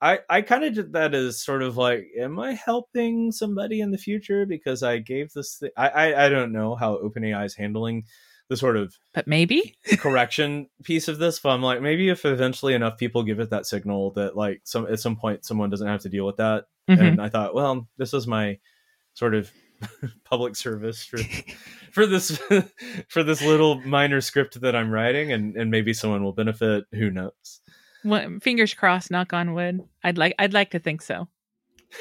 I 0.00 0.20
I 0.28 0.42
kind 0.42 0.64
of 0.64 0.74
did 0.74 0.92
that 0.94 1.14
as 1.14 1.42
sort 1.42 1.62
of 1.62 1.76
like, 1.76 2.06
am 2.18 2.38
I 2.38 2.54
helping 2.54 3.32
somebody 3.32 3.80
in 3.80 3.90
the 3.90 3.98
future 3.98 4.46
because 4.46 4.82
I 4.82 4.98
gave 4.98 5.32
this? 5.32 5.58
Th- 5.58 5.72
I, 5.76 5.88
I 5.88 6.26
I 6.26 6.28
don't 6.28 6.52
know 6.52 6.74
how 6.74 6.96
OpenAI 6.96 7.44
is 7.44 7.54
handling 7.54 8.04
the 8.50 8.56
sort 8.56 8.76
of 8.76 8.98
but 9.14 9.28
maybe 9.28 9.76
correction 9.98 10.66
piece 10.82 11.06
of 11.06 11.18
this 11.18 11.38
but 11.38 11.50
i'm 11.50 11.62
like 11.62 11.80
maybe 11.80 12.08
if 12.08 12.24
eventually 12.24 12.74
enough 12.74 12.98
people 12.98 13.22
give 13.22 13.38
it 13.38 13.48
that 13.50 13.64
signal 13.64 14.10
that 14.10 14.36
like 14.36 14.60
some 14.64 14.86
at 14.86 14.98
some 14.98 15.14
point 15.14 15.44
someone 15.44 15.70
doesn't 15.70 15.86
have 15.86 16.02
to 16.02 16.08
deal 16.08 16.26
with 16.26 16.36
that 16.36 16.64
mm-hmm. 16.90 17.00
and 17.00 17.22
i 17.22 17.28
thought 17.28 17.54
well 17.54 17.86
this 17.96 18.12
is 18.12 18.26
my 18.26 18.58
sort 19.14 19.36
of 19.36 19.50
public 20.24 20.56
service 20.56 21.04
for 21.04 21.18
for 21.92 22.06
this 22.06 22.36
for 23.08 23.22
this 23.22 23.40
little 23.40 23.80
minor 23.82 24.20
script 24.20 24.60
that 24.60 24.74
i'm 24.74 24.90
writing 24.90 25.32
and 25.32 25.56
and 25.56 25.70
maybe 25.70 25.94
someone 25.94 26.24
will 26.24 26.32
benefit 26.32 26.84
who 26.90 27.08
knows 27.08 27.60
well, 28.04 28.38
fingers 28.42 28.74
crossed 28.74 29.10
knock 29.10 29.32
on 29.32 29.54
wood 29.54 29.80
i'd 30.04 30.18
like 30.18 30.34
i'd 30.38 30.52
like 30.52 30.70
to 30.70 30.78
think 30.78 31.02
so 31.02 31.28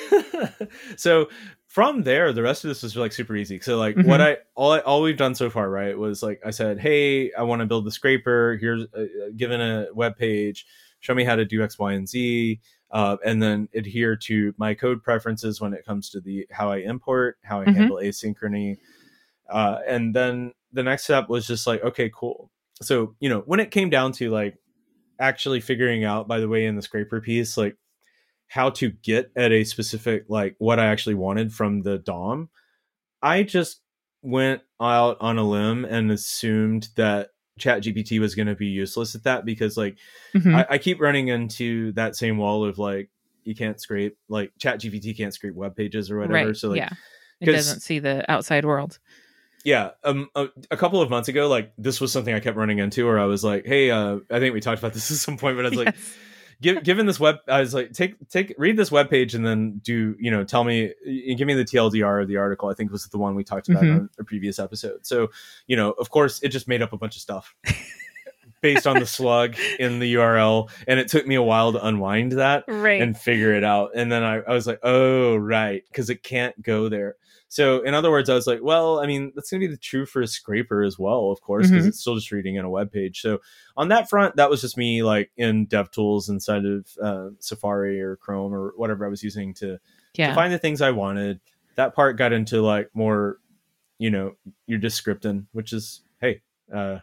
so 0.98 1.30
from 1.68 2.02
there, 2.04 2.34
the 2.34 2.42
rest 2.42 2.64
of 2.64 2.70
this 2.70 2.82
was 2.82 2.96
like 2.96 3.12
super 3.12 3.36
easy. 3.36 3.60
So 3.60 3.78
like 3.78 3.96
Mhm. 3.96 4.06
what 4.06 4.22
I 4.22 4.38
all 4.56 4.72
I, 4.74 4.80
all 4.80 5.02
we've 5.02 5.18
done 5.18 5.36
so 5.36 5.50
far, 5.50 5.70
right, 5.70 5.98
was 5.98 6.24
like 6.24 6.42
I 6.46 6.50
said, 6.52 6.80
hey, 6.80 7.32
I 7.34 7.44
want 7.44 7.62
to 7.62 7.66
build 7.66 7.86
the 7.86 7.92
scraper. 7.92 8.58
Here's 8.60 8.84
uh, 8.96 9.02
uh, 9.02 9.06
given 9.36 9.62
a 9.62 9.88
web 9.94 10.18
page. 10.18 10.66
Show 11.00 11.14
me 11.16 11.24
how 11.24 11.36
to 11.36 11.46
do 11.46 11.64
X, 11.64 11.80
Y, 11.80 11.94
and 11.94 12.10
Z, 12.10 12.60
uh, 12.92 13.18
and 13.26 13.42
then 13.42 13.70
adhere 13.74 14.16
to 14.18 14.54
my 14.58 14.74
code 14.74 15.04
preferences 15.04 15.62
when 15.62 15.74
it 15.74 15.86
comes 15.86 16.10
to 16.10 16.20
the 16.20 16.48
how 16.52 16.72
I 16.72 16.78
import, 16.78 17.38
how 17.44 17.62
I 17.62 17.66
Mhm. 17.66 17.76
handle 17.76 17.98
asynchrony, 17.98 18.78
uh, 19.50 19.80
and 19.88 20.14
then 20.16 20.54
the 20.74 20.84
next 20.84 21.04
step 21.04 21.30
was 21.30 21.48
just 21.48 21.66
like, 21.68 21.84
okay, 21.84 22.12
cool. 22.14 22.52
So 22.82 23.16
you 23.20 23.30
know 23.30 23.42
when 23.46 23.60
it 23.60 23.72
came 23.72 23.90
down 23.90 24.12
to 24.14 24.30
like 24.30 24.58
actually 25.20 25.60
figuring 25.62 26.04
out, 26.04 26.28
by 26.28 26.40
the 26.40 26.48
way, 26.48 26.66
in 26.66 26.76
the 26.76 26.82
scraper 26.82 27.22
piece, 27.22 27.58
like 27.58 27.76
how 28.48 28.70
to 28.72 28.90
get 28.90 29.32
at 29.36 29.52
a 29.52 29.64
specific 29.64 30.26
like 30.28 30.56
what 30.58 30.80
I 30.80 30.88
actually 30.88 31.16
wanted 31.16 31.54
from 31.54 31.82
the 31.82 31.98
DOM, 32.00 32.50
I 33.22 33.44
just 33.44 33.82
went 34.22 34.62
out 34.82 35.18
on 35.20 35.38
a 35.38 35.44
limb 35.44 35.86
and 35.86 36.12
assumed 36.12 36.90
that 36.96 37.30
ChatGPT 37.60 38.20
was 38.20 38.36
going 38.36 38.48
to 38.48 38.56
be 38.56 38.68
useless 38.68 39.16
at 39.16 39.24
that 39.24 39.46
because 39.46 39.78
like 39.78 39.98
Mhm. 40.34 40.56
I, 40.56 40.66
I 40.76 40.78
keep 40.78 41.00
running 41.00 41.28
into 41.28 41.92
that 41.94 42.16
same 42.16 42.38
wall 42.38 42.66
of 42.66 42.80
like 42.80 43.10
you 43.44 43.56
can't 43.56 43.80
scrape 43.80 44.18
like 44.30 44.52
ChatGPT 44.60 45.16
can't 45.16 45.34
scrape 45.34 45.56
web 45.56 45.76
pages 45.76 46.10
or 46.10 46.20
whatever. 46.20 46.48
right. 46.48 46.56
So 46.56 46.70
like 46.70 46.78
yeah. 46.78 46.90
It 47.42 47.46
doesn't 47.46 47.80
see 47.82 48.00
the 48.00 48.30
outside 48.30 48.66
world. 48.66 49.00
Yeah 49.66 49.92
um 50.04 50.30
a, 50.36 50.48
a 50.72 50.78
couple 50.78 51.02
of 51.02 51.10
months 51.10 51.28
ago 51.28 51.48
like 51.48 51.72
this 51.78 52.00
was 52.00 52.12
something 52.12 52.34
i 52.34 52.40
kept 52.40 52.56
running 52.58 52.80
into 52.80 53.06
where 53.06 53.20
i 53.20 53.26
was 53.26 53.44
like 53.44 53.66
hey 53.66 53.92
uh 53.92 54.18
i 54.32 54.40
think 54.40 54.54
we 54.54 54.62
talked 54.62 54.80
about 54.80 54.94
this 54.94 55.12
at 55.12 55.18
some 55.18 55.38
point 55.38 55.58
but 55.58 55.66
i 55.66 55.70
was 55.70 55.78
like 55.78 55.96
Yes. 55.96 56.14
give, 56.62 56.84
given 56.84 57.06
this 57.06 57.20
web 57.20 57.38
i 57.48 57.60
was 57.60 57.74
like 57.74 57.94
take 57.94 58.16
take 58.30 58.54
read 58.58 58.76
this 58.78 58.92
web 58.92 59.10
page 59.10 59.34
and 59.36 59.46
then 59.46 59.80
do 59.84 60.16
you 60.20 60.30
know 60.32 60.44
tell 60.44 60.64
me 60.64 60.94
give 61.38 61.46
me 61.48 61.54
the 61.54 61.64
tldr 61.66 62.22
of 62.22 62.28
the 62.28 62.38
article 62.38 62.70
i 62.70 62.74
think 62.74 62.92
was 62.92 63.06
the 63.08 63.18
one 63.18 63.36
we 63.36 63.44
talked 63.44 63.70
about 63.70 63.84
Mhm. 63.84 63.96
on 63.96 64.10
a 64.20 64.24
previous 64.24 64.60
episode 64.60 65.06
so 65.06 65.30
you 65.68 65.76
know 65.78 65.92
of 65.92 66.10
course 66.10 66.42
it 66.44 66.50
just 66.50 66.68
made 66.68 66.82
up 66.82 66.92
a 66.94 66.98
bunch 66.98 67.16
of 67.16 67.22
stuff 67.22 67.56
based 68.62 68.86
on 68.86 69.00
the 69.00 69.06
slug 69.06 69.56
in 69.80 70.00
the 70.00 70.16
url 70.16 70.70
and 70.86 71.00
it 71.00 71.08
took 71.08 71.26
me 71.26 71.36
a 71.36 71.42
while 71.42 71.72
to 71.72 71.86
unwind 71.86 72.34
that 72.34 72.66
right. 72.68 73.02
and 73.02 73.18
figure 73.18 73.54
it 73.54 73.64
out. 73.64 73.92
And 73.96 74.12
then 74.12 74.22
I, 74.22 74.42
I 74.42 74.52
was 74.54 74.68
like, 74.68 74.80
oh, 74.84 75.38
right, 75.38 75.82
because 75.90 76.10
it 76.10 76.24
can't 76.24 76.62
go 76.62 76.90
there. 76.90 77.16
So, 77.52 77.82
in 77.82 77.96
other 77.96 78.12
words, 78.12 78.30
I 78.30 78.36
was 78.36 78.46
like, 78.46 78.60
well, 78.62 79.00
I 79.00 79.08
mean, 79.08 79.32
that's 79.36 79.50
going 79.50 79.60
to 79.60 79.68
be 79.68 79.72
the 79.74 79.78
true 79.80 80.06
for 80.06 80.22
a 80.22 80.28
scraper 80.28 80.84
as 80.84 81.00
well, 81.00 81.32
of 81.32 81.42
course, 81.42 81.68
because 81.70 81.84
Mhm. 81.84 81.90
it's 81.90 82.00
still 82.00 82.14
just 82.14 82.32
reading 82.32 82.56
in 82.56 82.64
a 82.64 82.70
web 82.70 82.92
page. 82.92 83.22
So, 83.22 83.40
on 83.76 83.88
that 83.88 84.08
front, 84.08 84.36
that 84.36 84.50
was 84.52 84.62
just 84.62 84.78
me 84.78 85.02
like 85.02 85.32
in 85.36 85.66
DevTools 85.66 86.30
inside 86.30 86.64
of 86.66 86.86
uh, 87.02 87.30
Safari 87.40 88.00
or 88.02 88.16
Chrome 88.18 88.54
or 88.54 88.74
whatever 88.78 89.04
I 89.04 89.10
was 89.10 89.24
using 89.24 89.54
to, 89.56 89.80
yeah. 90.14 90.30
to 90.30 90.36
find 90.36 90.54
the 90.54 90.60
things 90.60 90.80
I 90.80 90.92
wanted. 90.92 91.40
That 91.76 91.96
part 91.96 92.18
got 92.18 92.34
into 92.34 92.62
like 92.62 92.90
more, 92.94 93.40
you 93.98 94.12
know, 94.12 94.36
you're 94.68 94.80
just 94.80 95.04
scripting, 95.04 95.48
which 95.52 95.74
is, 95.74 96.02
hey, 96.22 96.42
uh, 96.74 97.00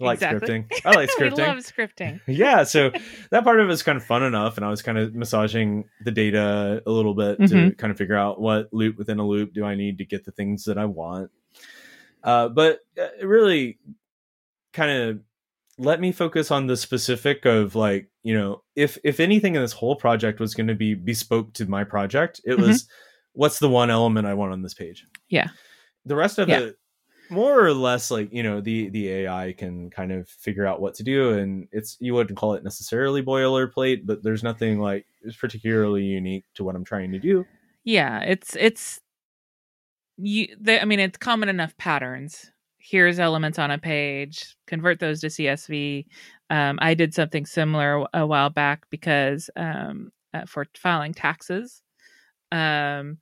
I 0.00 0.04
like 0.04 0.14
Exactly. 0.16 0.48
scripting. 0.48 0.72
I 0.84 0.90
like 0.94 1.10
scripting 1.10 1.38
love 1.38 1.58
scripting. 1.58 2.20
yeah 2.26 2.64
so 2.64 2.90
that 3.30 3.44
part 3.44 3.60
of 3.60 3.66
it 3.66 3.68
was 3.70 3.82
kind 3.82 3.96
of 3.96 4.04
fun 4.04 4.22
enough 4.22 4.56
and 4.58 4.66
i 4.66 4.68
was 4.70 4.82
kind 4.82 4.98
of 4.98 5.14
massaging 5.14 5.84
the 6.04 6.10
data 6.10 6.82
a 6.86 6.90
little 6.90 7.14
bit 7.14 7.38
to 7.38 7.44
Mhm. 7.54 7.78
kind 7.78 7.90
of 7.90 7.96
figure 7.96 8.16
out 8.16 8.40
what 8.40 8.68
loop 8.72 8.98
within 8.98 9.18
a 9.18 9.26
loop 9.26 9.54
do 9.54 9.64
i 9.64 9.74
need 9.74 9.98
to 9.98 10.04
get 10.04 10.24
the 10.24 10.32
things 10.32 10.64
that 10.64 10.76
i 10.78 10.84
want 10.84 11.30
uh, 12.24 12.48
but 12.48 12.80
uh, 12.98 13.06
it 13.20 13.24
really 13.26 13.78
kind 14.72 14.90
of 14.90 15.20
let 15.78 16.00
me 16.00 16.10
focus 16.12 16.50
on 16.50 16.66
the 16.66 16.76
specific 16.76 17.44
of 17.46 17.74
like 17.74 18.08
you 18.22 18.34
know 18.36 18.62
if 18.74 18.98
if 19.04 19.20
anything 19.20 19.54
in 19.54 19.62
this 19.62 19.72
whole 19.72 19.96
project 19.96 20.40
was 20.40 20.54
going 20.54 20.66
to 20.66 20.74
be 20.74 20.94
bespoke 20.94 21.52
to 21.54 21.66
my 21.66 21.84
project 21.84 22.40
it 22.44 22.58
Mhm. 22.58 22.66
was 22.66 22.88
what's 23.32 23.58
the 23.60 23.68
one 23.68 23.90
element 23.90 24.26
i 24.26 24.34
want 24.34 24.52
on 24.52 24.62
this 24.62 24.74
page 24.74 25.06
Yeah. 25.28 25.48
the 26.04 26.16
rest 26.16 26.38
of 26.38 26.48
Yeah. 26.48 26.60
it 26.60 26.76
more 27.30 27.64
or 27.64 27.72
less 27.74 28.10
like 28.10 28.32
you 28.32 28.42
know 28.42 28.60
the 28.60 28.88
the 28.90 29.08
ai 29.08 29.52
can 29.52 29.90
kind 29.90 30.12
of 30.12 30.28
figure 30.28 30.66
out 30.66 30.80
what 30.80 30.94
to 30.94 31.02
do 31.02 31.32
and 31.32 31.66
it's 31.72 31.96
you 31.98 32.14
wouldn't 32.14 32.38
call 32.38 32.54
it 32.54 32.62
necessarily 32.62 33.22
boilerplate 33.22 34.06
but 34.06 34.22
there's 34.22 34.42
nothing 34.42 34.78
like 34.78 35.06
it's 35.22 35.36
particularly 35.36 36.04
unique 36.04 36.44
to 36.54 36.62
what 36.62 36.76
i'm 36.76 36.84
trying 36.84 37.10
to 37.10 37.18
do 37.18 37.44
Yeah, 37.86 38.20
it's 38.22 38.56
it's 38.56 39.00
you. 40.16 40.48
The, 40.60 40.82
I 40.82 40.84
mean, 40.84 40.98
it's 41.00 41.18
common 41.18 41.48
enough 41.48 41.76
patterns. 41.76 42.50
Here's 42.78 43.20
elements 43.20 43.58
on 43.60 43.70
a 43.70 43.78
page. 43.78 44.56
Convert 44.66 44.98
those 44.98 45.20
to 45.20 45.28
CSV. 45.28 46.06
Um, 46.50 46.78
I 46.82 46.94
did 46.94 47.14
something 47.14 47.46
similar 47.46 48.06
a 48.12 48.26
while 48.26 48.50
back 48.50 48.86
because 48.90 49.50
um, 49.56 50.10
uh, 50.34 50.46
for 50.46 50.66
filing 50.76 51.14
taxes, 51.14 51.82
um, 52.50 53.18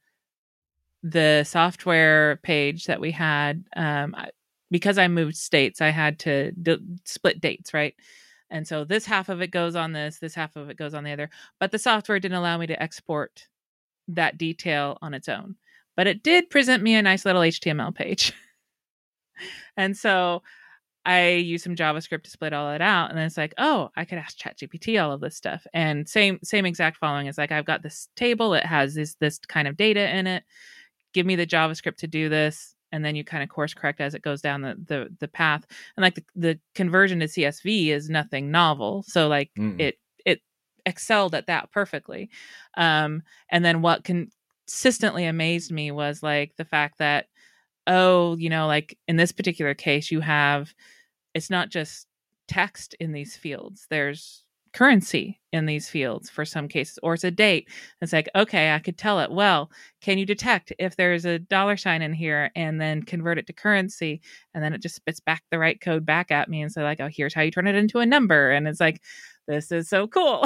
the 1.05 1.45
software 1.45 2.41
page 2.43 2.87
that 2.87 3.01
we 3.01 3.11
had, 3.11 3.63
um, 3.77 4.17
because 4.71 4.97
I 4.97 5.07
moved 5.07 5.37
states, 5.37 5.83
I 5.83 5.91
had 5.91 6.19
to 6.21 6.51
d- 6.53 6.79
split 7.05 7.41
dates, 7.41 7.75
right? 7.75 7.95
And 8.51 8.67
so 8.67 8.85
this 8.85 9.05
half 9.05 9.29
of 9.29 9.43
it 9.43 9.51
goes 9.51 9.77
on 9.77 9.93
this, 9.93 10.19
this 10.19 10.35
half 10.35 10.57
of 10.57 10.71
it 10.71 10.79
goes 10.79 10.95
on 10.95 11.05
the 11.05 11.13
other. 11.13 11.29
But 11.61 11.73
the 11.73 11.79
software 11.79 12.19
didn't 12.19 12.39
allow 12.39 12.57
me 12.57 12.67
to 12.69 12.83
export 12.83 13.47
that 14.09 14.39
detail 14.39 14.99
on 15.03 15.13
its 15.13 15.29
own. 15.29 15.57
But 15.95 16.07
it 16.07 16.23
did 16.23 16.51
present 16.51 16.83
me 16.83 16.95
a 16.95 17.03
nice 17.03 17.25
little 17.25 17.43
HTML 17.43 17.95
page. 17.95 18.33
and 19.77 19.97
so 19.97 20.43
I 21.05 21.33
used 21.33 21.65
some 21.65 21.77
JavaScript 21.77 22.23
to 22.25 22.31
split 22.31 22.55
all 22.55 22.71
that 22.71 22.81
out. 22.81 23.11
And 23.11 23.19
then 23.19 23.27
it's 23.27 23.37
like, 23.37 23.55
oh, 23.59 23.91
I 23.95 24.07
could 24.07 24.19
ask 24.19 24.39
ChatGPT 24.39 25.03
all 25.03 25.13
of 25.13 25.21
this 25.21 25.37
stuff. 25.37 25.67
And 25.75 26.09
same 26.09 26.39
same 26.43 26.65
exact 26.65 26.97
following 26.97 27.27
is 27.27 27.37
like 27.37 27.53
I've 27.53 27.67
got 27.67 27.83
this 27.83 28.09
table, 28.17 28.55
it 28.55 28.65
has 28.65 28.95
this 28.95 29.15
this 29.17 29.39
kind 29.39 29.69
of 29.69 29.77
data 29.77 30.17
in 30.17 30.27
it. 30.27 30.45
Give 31.15 31.25
me 31.25 31.37
the 31.37 31.47
JavaScript 31.47 31.97
to 31.99 32.07
do 32.07 32.29
this. 32.29 32.75
And 32.93 33.05
then 33.05 33.17
you 33.17 33.25
kind 33.25 33.43
of 33.43 33.49
course 33.49 33.75
correct 33.75 34.01
as 34.01 34.15
it 34.15 34.23
goes 34.23 34.41
down 34.43 34.61
the 34.61 34.77
the, 34.87 35.09
the 35.19 35.29
path. 35.29 35.65
And 35.97 36.03
like 36.03 36.15
the, 36.17 36.25
the 36.37 36.59
conversion 36.75 37.21
to 37.21 37.27
CSV 37.27 37.89
is 37.89 38.09
nothing 38.11 38.51
novel. 38.51 39.03
So 39.05 39.27
like 39.29 39.51
Mm. 39.59 39.81
it 39.81 39.99
it 40.27 40.43
excelled 40.87 41.35
at 41.35 41.47
that 41.47 41.73
perfectly. 41.73 42.31
Um, 42.77 43.23
and 43.51 43.65
then 43.65 43.83
what 43.83 44.05
consistently 44.05 45.25
amazed 45.25 45.73
me 45.73 45.91
was 45.91 46.23
like 46.23 46.55
the 46.57 46.65
fact 46.65 46.99
that, 46.99 47.27
oh, 47.87 48.37
you 48.37 48.49
know, 48.51 48.67
like 48.67 48.97
in 49.09 49.17
this 49.17 49.33
particular 49.33 49.75
case, 49.75 50.11
you 50.12 50.21
have 50.21 50.73
it's 51.35 51.51
not 51.51 51.71
just 51.71 52.07
text 52.47 52.95
in 53.01 53.11
these 53.12 53.37
fields. 53.37 53.87
There's 53.91 54.44
currency 54.75 55.41
in 55.53 55.66
these 55.66 55.89
fields 55.89 56.29
for 56.29 56.45
some 56.45 56.68
cases, 56.68 56.99
or 57.03 57.14
it's 57.14 57.25
a 57.25 57.31
date. 57.31 57.68
It's 58.01 58.12
like, 58.12 58.29
okay, 58.35 58.72
I 58.72 58.81
could 58.81 58.99
tell 58.99 59.20
it. 59.20 59.31
Well, 59.31 59.70
can 60.03 60.18
you 60.18 60.27
detect 60.27 60.72
if 60.79 60.97
there's 60.97 61.25
a 61.25 61.39
dollar 61.39 61.77
sign 61.77 62.03
in 62.03 62.12
here 62.12 62.51
and 62.57 62.81
then 62.81 63.03
convert 63.03 63.39
it 63.39 63.47
to 63.47 63.53
currency? 63.53 64.20
And 64.53 64.62
then 64.62 64.72
it 64.75 64.83
just 64.83 64.97
spits 64.97 65.20
back 65.20 65.45
the 65.51 65.59
right 65.59 65.81
code 65.81 66.05
back 66.05 66.31
at 66.31 66.49
me 66.49 66.61
and 66.61 66.72
say, 66.72 66.83
like, 66.83 67.01
oh, 67.01 67.09
here's 67.11 67.35
how 67.35 67.43
you 67.43 67.53
turn 67.53 67.68
it 67.68 67.77
into 67.77 68.01
a 68.01 68.07
number. 68.07 68.51
And 68.51 68.66
it's 68.66 68.81
like, 68.81 69.01
this 69.47 69.70
is 69.70 69.89
so 69.89 70.09
cool. 70.09 70.45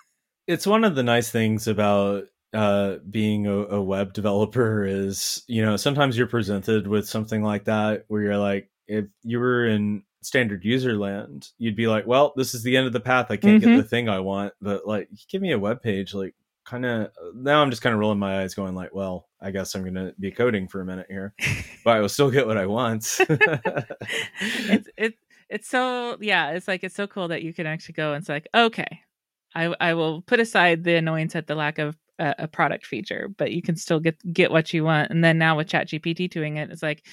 it's 0.46 0.66
one 0.66 0.84
of 0.84 0.94
the 0.94 1.02
nice 1.02 1.30
things 1.30 1.66
about 1.66 2.24
uh 2.52 2.96
being 3.08 3.46
a, 3.46 3.52
a 3.52 3.80
web 3.80 4.12
developer 4.12 4.84
is 4.84 5.44
you 5.46 5.64
know 5.64 5.76
sometimes 5.76 6.18
you're 6.18 6.26
presented 6.26 6.88
with 6.88 7.08
something 7.08 7.44
like 7.44 7.66
that 7.66 8.04
where 8.08 8.22
you're 8.22 8.36
like 8.36 8.68
if 8.88 9.04
you 9.22 9.38
were 9.38 9.68
in 9.68 10.02
standard 10.22 10.64
user 10.64 10.96
land 10.96 11.48
you'd 11.58 11.76
be 11.76 11.86
like 11.86 12.06
well 12.06 12.32
this 12.36 12.54
is 12.54 12.62
the 12.62 12.76
end 12.76 12.86
of 12.86 12.92
the 12.92 13.00
path. 13.00 13.26
I 13.30 13.36
can't 13.36 13.62
Mhm. 13.62 13.66
get 13.66 13.76
the 13.76 13.82
thing 13.84 14.08
i 14.08 14.18
want. 14.20 14.52
But 14.60 14.86
like 14.86 15.08
give 15.30 15.40
me 15.42 15.52
a 15.52 15.58
web 15.58 15.82
page 15.82 16.12
like 16.14 16.34
kind 16.66 16.84
of 16.84 17.10
now 17.34 17.62
i'm 17.62 17.70
just 17.70 17.82
kind 17.82 17.94
of 17.94 17.98
rolling 18.00 18.18
my 18.18 18.42
eyes 18.42 18.54
going 18.54 18.74
like 18.74 18.94
well 18.94 19.28
i 19.40 19.50
guess 19.50 19.74
i'm 19.74 19.82
gonna 19.82 20.12
be 20.20 20.30
coding 20.30 20.68
for 20.68 20.80
a 20.82 20.84
minute 20.84 21.06
here 21.08 21.34
but 21.84 21.96
i 21.96 22.00
will 22.00 22.08
still 22.08 22.30
get 22.30 22.46
what 22.46 22.58
i 22.58 22.66
want. 22.66 23.18
It's 24.40 24.88
it 24.96 25.14
it's 25.48 25.68
so 25.68 26.16
yeah 26.20 26.50
it's 26.50 26.68
like 26.68 26.84
it's 26.84 26.94
so 26.94 27.06
cool 27.06 27.28
that 27.28 27.42
you 27.42 27.52
can 27.52 27.66
actually 27.66 27.94
go 27.94 28.12
and 28.12 28.20
it's 28.20 28.28
like 28.28 28.46
okay 28.54 29.00
i 29.54 29.74
i 29.80 29.94
will 29.94 30.22
put 30.22 30.38
aside 30.40 30.84
the 30.84 30.94
annoyance 30.94 31.34
at 31.34 31.46
the 31.46 31.54
lack 31.54 31.78
of 31.78 31.96
a, 32.18 32.34
a 32.40 32.48
product 32.48 32.86
feature 32.86 33.28
but 33.36 33.50
you 33.50 33.62
can 33.62 33.74
still 33.76 33.98
get 33.98 34.16
get 34.32 34.50
what 34.50 34.72
you 34.72 34.84
want. 34.84 35.10
And 35.10 35.24
then 35.24 35.38
now 35.38 35.56
with 35.56 35.66
chat 35.68 35.88
gpt 35.88 36.30
doing 36.30 36.56
it 36.58 36.70
it's 36.70 36.82
like 36.82 37.04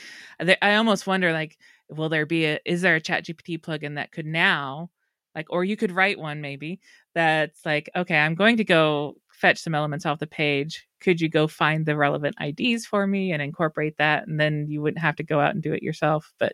i 0.62 0.76
almost 0.76 1.08
wonder 1.08 1.32
like 1.34 1.58
will 1.90 2.10
there 2.10 2.26
be 2.26 2.46
a 2.46 2.60
is 2.66 2.82
there 2.82 2.96
a 2.96 3.02
chat 3.02 3.26
gpt 3.26 3.60
plugin 3.62 3.96
that 3.96 4.12
could 4.12 4.26
now 4.26 4.90
like 5.36 5.48
or 5.50 5.64
you 5.64 5.78
could 5.78 5.92
write 5.92 6.20
one 6.20 6.42
maybe 6.42 6.80
that's 7.16 7.66
like 7.66 7.90
okay 7.96 8.18
i'm 8.18 8.36
going 8.36 8.58
to 8.58 8.64
go 8.64 9.16
fetch 9.32 9.60
some 9.60 9.76
elements 9.76 10.06
off 10.06 10.20
the 10.20 10.28
page 10.28 10.88
could 11.00 11.22
you 11.22 11.30
go 11.30 11.48
find 11.48 11.86
the 11.86 11.96
relevant 11.96 12.36
ids 12.42 12.86
for 12.86 13.06
me 13.06 13.32
and 13.32 13.42
incorporate 13.42 13.96
that 13.98 14.28
and 14.28 14.40
then 14.40 14.66
you 14.68 14.82
wouldn't 14.82 15.02
have 15.02 15.16
to 15.16 15.24
go 15.24 15.40
out 15.40 15.54
and 15.54 15.62
do 15.64 15.74
it 15.74 15.84
yourself 15.84 16.34
but 16.40 16.54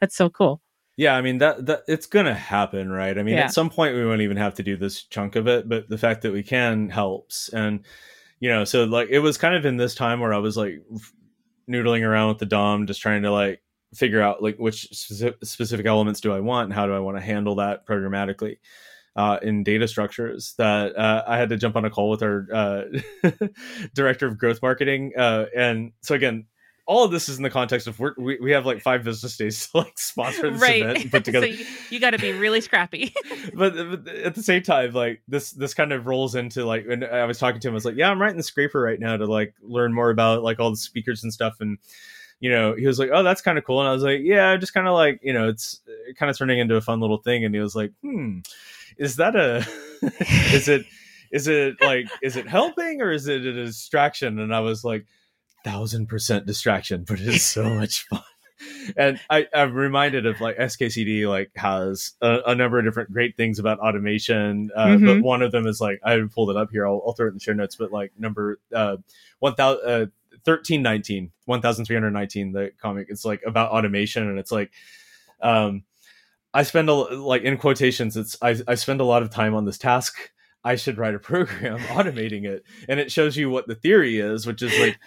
that's 0.00 0.16
so 0.16 0.28
cool 0.28 0.60
Yeah, 0.96 1.14
I 1.16 1.22
mean 1.22 1.38
that 1.38 1.66
that 1.66 1.82
it's 1.88 2.06
gonna 2.06 2.34
happen, 2.34 2.90
right? 2.92 3.18
I 3.18 3.22
mean, 3.24 3.34
Yeah. 3.34 3.44
at 3.46 3.52
some 3.52 3.68
point 3.70 3.96
we 3.96 4.04
won't 4.06 4.20
even 4.20 4.36
have 4.36 4.54
to 4.54 4.62
do 4.62 4.76
this 4.76 5.02
chunk 5.04 5.34
of 5.34 5.48
it, 5.48 5.68
but 5.68 5.88
the 5.88 5.98
fact 5.98 6.22
that 6.22 6.32
we 6.32 6.42
can 6.44 6.88
helps, 6.88 7.48
and 7.52 7.80
you 8.38 8.48
know, 8.48 8.64
so 8.64 8.84
like 8.84 9.08
it 9.10 9.18
was 9.18 9.36
kind 9.36 9.56
of 9.56 9.66
in 9.66 9.76
this 9.76 9.94
time 9.96 10.20
where 10.20 10.32
I 10.32 10.38
was 10.38 10.56
like 10.56 10.82
noodling 11.68 12.06
around 12.06 12.28
with 12.28 12.38
the 12.38 12.46
DOM, 12.46 12.86
just 12.86 13.00
trying 13.02 13.22
to 13.22 13.32
like 13.32 13.60
figure 13.94 14.20
out 14.20 14.42
like 14.42 14.56
which 14.56 14.88
specific 14.92 15.86
elements 15.86 16.20
do 16.20 16.32
I 16.32 16.40
want 16.40 16.66
and 16.66 16.74
how 16.74 16.86
do 16.86 16.92
I 16.92 16.98
want 16.98 17.16
to 17.16 17.22
handle 17.22 17.56
that 17.56 17.86
programmatically. 17.86 18.58
uh, 19.16 19.38
in 19.42 19.62
data 19.62 19.86
structures 19.86 20.54
that 20.58 20.96
uh, 20.96 21.22
I 21.26 21.36
had 21.36 21.48
to 21.50 21.56
jump 21.56 21.76
on 21.76 21.84
a 21.84 21.90
call 21.90 22.10
with 22.10 22.22
our 22.22 22.46
uh, 22.52 22.82
director 23.94 24.26
of 24.26 24.38
growth 24.38 24.60
marketing. 24.60 25.12
Uh, 25.16 25.46
and 25.56 25.92
so 26.00 26.14
again, 26.14 26.46
all 26.86 27.04
of 27.04 27.10
this 27.10 27.28
is 27.30 27.38
in 27.38 27.42
the 27.42 27.50
context 27.50 27.86
of 27.86 27.98
we 27.98 28.38
we 28.38 28.50
have 28.50 28.66
like 28.66 28.82
five 28.82 29.04
business 29.04 29.36
days 29.38 29.68
to 29.68 29.78
like 29.78 29.98
sponsor 29.98 30.50
this 30.50 30.60
right. 30.60 30.82
event 30.82 31.02
and 31.02 31.10
put 31.10 31.24
together. 31.24 31.46
so 31.46 31.52
you, 31.52 31.66
you 31.90 32.00
got 32.00 32.10
to 32.10 32.18
be 32.18 32.32
really 32.32 32.60
scrappy. 32.60 33.14
but, 33.54 33.74
but 33.74 34.08
at 34.08 34.34
the 34.34 34.42
same 34.42 34.62
time, 34.62 34.92
like 34.92 35.22
this 35.26 35.52
this 35.52 35.72
kind 35.72 35.92
of 35.92 36.06
rolls 36.06 36.34
into 36.34 36.66
like 36.66 36.86
when 36.86 37.02
I 37.04 37.24
was 37.24 37.38
talking 37.38 37.60
to 37.60 37.68
him, 37.68 37.74
I 37.74 37.76
was 37.76 37.86
like, 37.86 37.96
yeah, 37.96 38.10
I'm 38.10 38.20
writing 38.20 38.36
the 38.36 38.42
scraper 38.42 38.80
right 38.80 39.00
now 39.00 39.16
to 39.16 39.24
like 39.24 39.54
learn 39.62 39.94
more 39.94 40.10
about 40.10 40.42
like 40.42 40.60
all 40.60 40.70
the 40.70 40.76
speakers 40.76 41.22
and 41.22 41.32
stuff 41.32 41.56
and 41.60 41.78
you 42.44 42.50
know, 42.50 42.74
he 42.74 42.86
was 42.86 42.98
like, 42.98 43.08
"Oh, 43.10 43.22
that's 43.22 43.40
kind 43.40 43.56
of 43.56 43.64
cool," 43.64 43.80
and 43.80 43.88
I 43.88 43.92
was 43.92 44.02
like, 44.02 44.20
"Yeah, 44.22 44.54
just 44.58 44.74
kind 44.74 44.86
of 44.86 44.92
like, 44.92 45.18
you 45.22 45.32
know, 45.32 45.48
it's 45.48 45.80
kind 46.18 46.28
of 46.28 46.36
turning 46.36 46.58
into 46.58 46.76
a 46.76 46.82
fun 46.82 47.00
little 47.00 47.16
thing." 47.16 47.42
And 47.42 47.54
he 47.54 47.60
was 47.62 47.74
like, 47.74 47.90
"Hmm, 48.02 48.40
is 48.98 49.16
that 49.16 49.34
a, 49.34 49.66
is 50.54 50.68
it, 50.68 50.84
is 51.32 51.48
it 51.48 51.76
like, 51.80 52.06
is 52.22 52.36
it 52.36 52.46
helping 52.46 53.00
or 53.00 53.10
is 53.12 53.28
it 53.28 53.46
a 53.46 53.52
distraction?" 53.54 54.38
And 54.38 54.54
I 54.54 54.60
was 54.60 54.84
like, 54.84 55.06
"Thousand 55.64 56.06
percent 56.08 56.44
distraction, 56.44 57.04
but 57.08 57.18
it 57.18 57.28
is 57.28 57.42
so 57.42 57.64
much 57.80 58.06
fun." 58.08 58.20
And 58.96 59.18
I, 59.30 59.46
I'm 59.54 59.72
reminded 59.74 60.26
of 60.26 60.40
like 60.42 60.56
XKCD 60.58 61.26
like 61.28 61.50
has 61.56 62.12
a, 62.20 62.40
a 62.48 62.54
number 62.54 62.78
of 62.78 62.84
different 62.84 63.10
great 63.10 63.36
things 63.38 63.58
about 63.58 63.78
automation, 63.80 64.70
uh, 64.76 64.86
Mhm. 64.88 65.06
but 65.06 65.22
one 65.22 65.40
of 65.42 65.50
them 65.50 65.66
is 65.66 65.80
like 65.80 65.98
I 66.04 66.18
pulled 66.34 66.50
it 66.50 66.56
up 66.58 66.68
here. 66.70 66.86
I'll, 66.86 67.02
I'll 67.06 67.14
throw 67.14 67.26
it 67.26 67.30
in 67.30 67.34
the 67.36 67.40
show 67.40 67.52
notes. 67.54 67.76
But 67.76 67.90
like 67.90 68.12
number 68.18 68.58
uh, 68.74 68.98
one 69.38 69.54
thousand. 69.54 69.88
Uh, 69.88 70.06
1319 70.44 71.32
1319 71.46 72.52
the 72.52 72.70
comic. 72.80 73.06
It's 73.10 73.24
like 73.24 73.42
about 73.46 73.70
automation 73.72 74.28
and 74.28 74.38
it's 74.38 74.52
like 74.52 74.70
um 75.40 75.82
i 76.52 76.62
spend 76.62 76.88
a 76.88 76.94
like 76.94 77.42
in 77.42 77.56
quotations 77.56 78.16
it's 78.16 78.36
i, 78.40 78.56
I 78.68 78.76
spend 78.76 79.00
a 79.00 79.04
lot 79.04 79.22
of 79.22 79.30
time 79.30 79.54
on 79.54 79.64
this 79.64 79.78
task. 79.78 80.30
I 80.66 80.76
should 80.76 80.96
write 80.96 81.14
a 81.14 81.18
program 81.18 81.78
automating 81.88 82.46
it. 82.46 82.64
And 82.88 82.98
it 82.98 83.12
shows 83.12 83.36
you 83.36 83.50
what 83.50 83.66
the 83.66 83.74
theory 83.74 84.18
is 84.18 84.46
which 84.46 84.62
is 84.62 84.78
like 84.78 84.98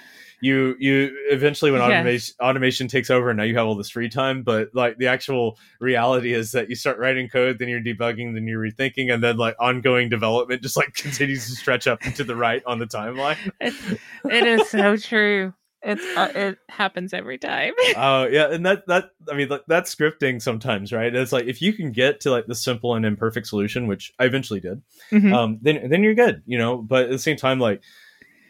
you 0.41 0.75
you 0.79 1.11
eventually 1.31 1.71
when 1.71 1.81
automation 1.81 2.35
automation 2.41 2.87
takes 2.87 3.09
over 3.09 3.29
and 3.29 3.37
now 3.37 3.43
you 3.43 3.55
have 3.57 3.65
all 3.65 3.75
this 3.75 3.89
free 3.89 4.07
time 4.09 4.43
but 4.43 4.69
like 4.73 4.97
the 4.97 5.07
actual 5.07 5.57
reality 5.79 6.33
is 6.33 6.51
that 6.51 6.69
you 6.69 6.75
start 6.75 6.99
writing 6.99 7.27
code 7.27 7.57
then 7.57 7.67
you're 7.67 7.81
debugging 7.81 8.33
then 8.35 8.47
you're 8.47 8.61
rethinking 8.61 9.11
and 9.11 9.23
then 9.23 9.35
like 9.37 9.55
ongoing 9.59 10.09
development 10.09 10.61
just 10.61 10.77
like 10.77 10.93
continues 10.93 11.47
to 11.47 11.53
stretch 11.53 11.87
up 11.87 12.05
into 12.05 12.23
the 12.23 12.35
right 12.35 12.61
on 12.67 12.77
the 12.77 12.85
timeline 12.85 13.37
it 13.61 14.45
is 14.45 14.69
so 14.69 14.95
true. 15.09 15.53
It's 15.83 16.03
uh, 16.17 16.31
it 16.33 16.57
happens 16.69 17.13
every 17.13 17.37
time. 17.37 17.73
Oh 17.95 18.25
yeah, 18.25 18.51
and 18.51 18.65
that 18.65 18.87
that 18.87 19.11
I 19.31 19.35
mean 19.35 19.47
like, 19.47 19.61
that's 19.67 19.93
scripting 19.93 20.41
sometimes, 20.41 20.91
right? 20.91 21.13
It's 21.13 21.31
like 21.31 21.45
if 21.45 21.61
you 21.61 21.71
can 21.71 21.91
get 21.91 22.19
to 22.21 22.31
like 22.31 22.47
the 22.47 22.55
simple 22.55 22.95
and 22.95 23.05
imperfect 23.05 23.45
solution, 23.45 23.85
which 23.85 24.11
I 24.17 24.25
eventually 24.25 24.59
did, 24.59 24.81
Mhm. 25.11 25.31
um, 25.33 25.59
then 25.61 25.87
then 25.89 26.01
you're 26.01 26.15
good, 26.15 26.41
you 26.47 26.57
know. 26.57 26.77
But 26.79 27.05
at 27.05 27.09
the 27.11 27.19
same 27.19 27.37
time, 27.37 27.59
like 27.59 27.83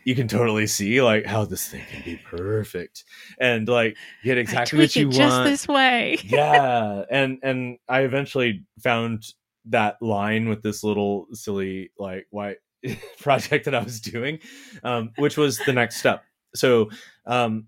you 0.07 0.15
can 0.15 0.29
totally 0.29 0.67
see 0.67 1.01
like 1.01 1.25
how 1.25 1.43
this 1.43 1.67
thing 1.67 1.83
can 1.91 2.01
be 2.05 2.15
perfect 2.15 3.03
and 3.41 3.67
like 3.67 3.97
get 4.23 4.37
exactly 4.37 4.79
what 4.79 4.95
you 4.95 5.09
it 5.09 5.11
just 5.11 5.43
this 5.43 5.67
way. 5.67 6.17
yeah, 6.23 7.03
and 7.11 7.39
and 7.43 7.77
I 7.89 8.01
eventually 8.03 8.63
found 8.81 9.25
that 9.65 10.01
line 10.01 10.47
with 10.47 10.63
this 10.63 10.81
little 10.81 11.27
silly 11.33 11.91
like 11.99 12.25
white 12.29 12.59
project 13.19 13.65
that 13.65 13.75
I 13.75 13.83
was 13.83 13.99
doing, 13.99 14.39
um, 14.81 15.11
which 15.17 15.35
was 15.35 15.57
the 15.59 15.73
next 15.73 15.97
step. 15.97 16.23
So 16.55 16.89
um, 17.25 17.67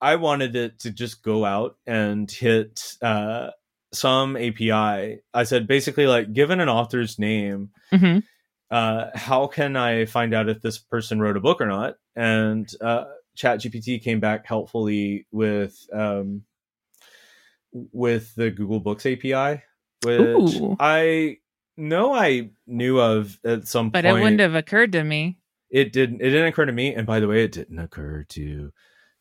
I 0.00 0.14
wanted 0.14 0.54
it 0.54 0.78
to 0.80 0.92
just 0.92 1.24
go 1.24 1.44
out 1.44 1.76
and 1.88 2.30
hit 2.30 2.94
uh, 3.02 3.50
some 3.92 4.36
API. 4.36 5.18
I 5.34 5.42
said 5.42 5.66
basically 5.66 6.06
like 6.06 6.32
given 6.32 6.60
an 6.60 6.68
author's 6.68 7.18
name, 7.18 7.70
Mhm. 7.92 8.22
Uh, 8.74 9.10
how 9.14 9.46
can 9.46 9.76
I 9.76 10.04
find 10.04 10.34
out 10.34 10.48
if 10.48 10.60
this 10.60 10.78
person 10.78 11.20
wrote 11.20 11.36
a 11.36 11.40
book 11.40 11.60
or 11.60 11.66
not? 11.66 11.94
And 12.16 12.68
uh, 12.80 13.04
ChatGPT 13.38 14.02
came 14.02 14.18
back 14.18 14.44
helpfully 14.46 15.28
with 15.30 15.78
um, 15.92 16.42
with 17.72 18.34
the 18.34 18.50
Google 18.50 18.80
Books 18.80 19.06
API, 19.06 19.62
which 20.02 20.56
Ooh. 20.56 20.76
I 20.80 21.38
know 21.76 22.14
I 22.14 22.50
knew 22.66 22.98
of 22.98 23.38
at 23.44 23.68
some 23.68 23.90
But 23.90 24.02
point. 24.02 24.14
But 24.14 24.18
it 24.18 24.22
wouldn't 24.22 24.40
have 24.40 24.56
occurred 24.56 24.90
to 24.92 25.04
me. 25.04 25.38
It 25.70 25.92
didn't. 25.92 26.20
It 26.20 26.30
didn't 26.30 26.48
occur 26.48 26.66
to 26.66 26.72
me. 26.72 26.96
And 26.96 27.06
by 27.06 27.20
the 27.20 27.28
way, 27.28 27.44
it 27.44 27.52
didn't 27.52 27.78
occur 27.78 28.24
to 28.30 28.72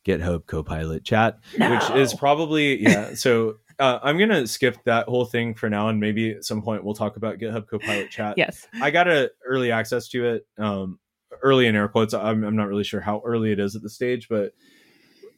GitHub 0.03 0.47
Copilot 0.47 1.05
Chat, 1.05 1.37
which 1.59 1.91
is 1.91 2.15
probably 2.15 2.81
yeah. 2.81 3.13
So 3.13 3.57
uh, 3.79 3.99
I'm 4.01 4.17
gonna 4.17 4.47
skip 4.47 4.77
that 4.85 5.07
whole 5.07 5.25
thing 5.25 5.53
for 5.53 5.69
now, 5.69 5.89
and 5.89 5.99
maybe 5.99 6.31
at 6.31 6.45
some 6.45 6.61
point 6.61 6.83
we'll 6.83 6.93
talk 6.93 7.17
about 7.17 7.37
GitHub 7.39 7.67
Copilot 7.67 8.09
Chat. 8.09 8.37
Yes. 8.37 8.67
I 8.81 8.91
got 8.91 9.07
a 9.07 9.31
early 9.45 9.71
access 9.71 10.07
to 10.09 10.25
it. 10.25 10.47
Um, 10.57 10.99
early 11.41 11.67
in 11.67 11.75
air 11.75 11.87
quotes. 11.87 12.13
I'm, 12.13 12.43
I'm 12.43 12.55
not 12.55 12.67
really 12.67 12.83
sure 12.83 13.01
how 13.01 13.21
early 13.25 13.51
it 13.51 13.59
is 13.59 13.75
at 13.75 13.81
the 13.81 13.89
stage, 13.89 14.29
but 14.29 14.53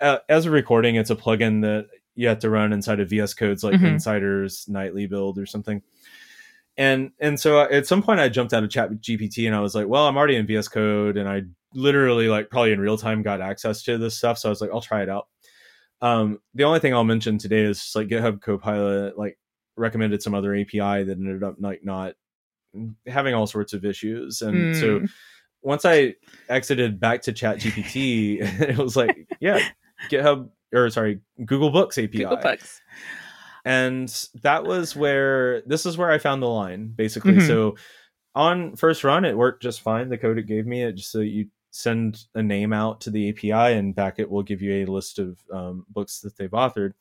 uh, 0.01 0.19
as 0.29 0.45
a 0.45 0.51
recording, 0.51 0.95
it's 0.95 1.09
a 1.09 1.15
plugin 1.15 1.61
that 1.61 1.87
you 2.15 2.27
have 2.27 2.39
to 2.39 2.49
run 2.49 2.73
inside 2.73 2.99
of 2.99 3.09
VS 3.09 3.33
Code's 3.33 3.63
like 3.63 3.75
Mhm. 3.75 3.93
Insider's 3.93 4.67
nightly 4.67 5.07
build 5.07 5.37
or 5.37 5.45
something. 5.45 5.81
And 6.77 7.11
and 7.19 7.39
so 7.39 7.61
at 7.61 7.87
some 7.87 8.03
point 8.03 8.19
I 8.19 8.27
jumped 8.27 8.53
out 8.53 8.63
of 8.63 8.69
Chat 8.69 8.91
GPT 9.01 9.47
and 9.47 9.55
I 9.55 9.61
was 9.61 9.73
like, 9.75 9.87
well, 9.87 10.07
I'm 10.07 10.17
already 10.17 10.35
in 10.35 10.45
VS 10.45 10.67
Code, 10.67 11.15
and 11.17 11.27
I 11.27 11.43
literally 11.73 12.27
like 12.27 12.49
probably 12.49 12.73
in 12.73 12.79
real 12.79 12.97
time 12.97 13.21
got 13.21 13.41
access 13.41 13.83
to 13.83 13.97
this 13.97 14.17
stuff. 14.17 14.37
So 14.37 14.49
I 14.49 14.51
was 14.51 14.59
like, 14.61 14.71
I'll 14.71 14.81
try 14.81 15.01
it 15.01 15.09
out. 15.09 15.27
Um, 16.01 16.39
the 16.53 16.63
only 16.65 16.79
thing 16.79 16.93
I'll 16.93 17.03
mention 17.03 17.37
today 17.37 17.61
is 17.61 17.91
like 17.95 18.07
GitHub 18.07 18.41
Copilot 18.41 19.17
like 19.17 19.37
recommended 19.77 20.21
some 20.21 20.33
other 20.35 20.53
API 20.55 21.03
that 21.03 21.17
ended 21.17 21.43
up 21.43 21.55
like 21.59 21.83
not 21.83 22.13
having 23.07 23.33
all 23.33 23.47
sorts 23.47 23.73
of 23.73 23.85
issues, 23.85 24.41
and 24.41 24.75
so 24.75 24.99
Mm. 24.99 25.09
once 25.61 25.85
I 25.85 26.15
exited 26.49 26.99
back 26.99 27.21
to 27.23 27.33
Chat 27.33 27.57
GPT, 27.59 28.37
it 28.69 28.77
was 28.77 28.95
like, 28.95 29.15
yeah, 29.39 29.59
GitHub 30.09 30.49
or 30.73 30.89
sorry, 30.89 31.21
Google 31.45 31.69
Books 31.71 31.97
API. 31.97 32.19
Google 32.19 32.37
Books. 32.37 32.81
And 33.63 34.09
that 34.43 34.63
was 34.65 34.95
where 34.95 35.61
this 35.61 35.85
is 35.85 35.97
where 35.97 36.11
I 36.11 36.17
found 36.19 36.43
the 36.43 36.47
line, 36.49 36.87
basically. 36.95 37.33
Mhm. 37.37 37.47
So 37.47 37.75
on 38.35 38.75
first 38.75 39.03
run, 39.03 39.25
it 39.25 39.35
worked 39.37 39.63
just 39.63 39.81
fine. 39.81 40.09
The 40.09 40.17
code 40.17 40.37
it 40.37 40.45
gave 40.47 40.67
me, 40.67 40.83
it 40.83 40.93
just 40.97 41.11
so 41.11 41.21
you 41.21 41.47
send 41.75 42.23
a 42.33 42.41
name 42.41 42.71
out 42.71 43.01
to 43.01 43.09
the 43.09 43.29
API 43.29 43.73
and 43.77 43.93
back 43.93 44.17
it 44.17 44.29
will 44.31 44.43
give 44.43 44.61
you 44.61 44.83
a 44.83 44.85
list 44.91 45.19
of 45.19 45.37
um, 45.51 45.85
books 45.89 46.21
that 46.21 46.37
they've 46.37 46.49
authored. 46.51 46.93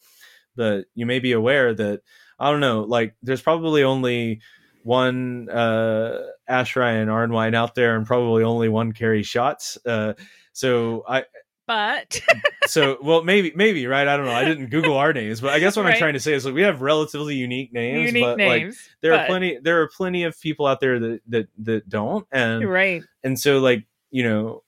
But 0.57 0.87
you 0.95 1.07
may 1.07 1.21
be 1.21 1.33
aware 1.33 1.73
that 1.75 2.03
I 2.39 2.51
don't 2.51 2.61
know, 2.61 2.83
like 2.83 3.15
there's 3.23 3.43
probably 3.43 3.85
only 3.85 4.41
one 4.83 5.49
uh 5.49 6.21
Ash 6.49 6.77
Ryan 6.77 7.09
Arnwine 7.09 7.55
out 7.55 7.75
there 7.75 7.97
and 7.97 8.05
probably 8.07 8.43
only 8.45 8.69
one 8.69 8.93
Kerri 8.93 9.23
Shotts. 9.23 9.79
Uh 9.87 10.15
so 10.53 11.05
I 11.09 11.25
But 11.67 12.21
so 12.67 12.99
well 13.03 13.23
maybe 13.23 13.53
maybe 13.55 13.87
right 13.87 14.09
i 14.09 14.17
don't 14.17 14.27
know 14.27 14.33
i 14.33 14.45
didn't 14.45 14.71
google 14.71 14.97
our 14.97 15.13
names 15.13 15.41
but 15.41 15.53
i 15.53 15.59
guess 15.59 15.77
what 15.77 15.85
i'm 15.87 15.99
trying 15.99 16.15
to 16.15 16.21
say 16.21 16.33
is 16.33 16.45
like 16.47 16.55
we 16.55 16.63
have 16.63 16.81
relatively 16.81 17.35
unique 17.35 17.73
names 17.75 18.07
unique 18.09 18.23
but 18.23 18.39
like 18.39 18.63
names. 18.63 18.89
there 19.03 19.13
are 19.15 19.27
plenty 19.27 19.59
there 19.63 19.83
are 19.83 19.89
plenty 19.89 20.25
of 20.25 20.39
people 20.41 20.67
out 20.67 20.81
there 20.81 20.99
that 20.99 21.21
that 21.29 21.49
that 21.59 21.89
don't 21.89 22.27
and 22.33 22.67
Right. 22.69 23.03
and 23.23 23.39
so 23.39 23.59
like 23.61 23.87
you 24.11 24.23
know 24.23 24.63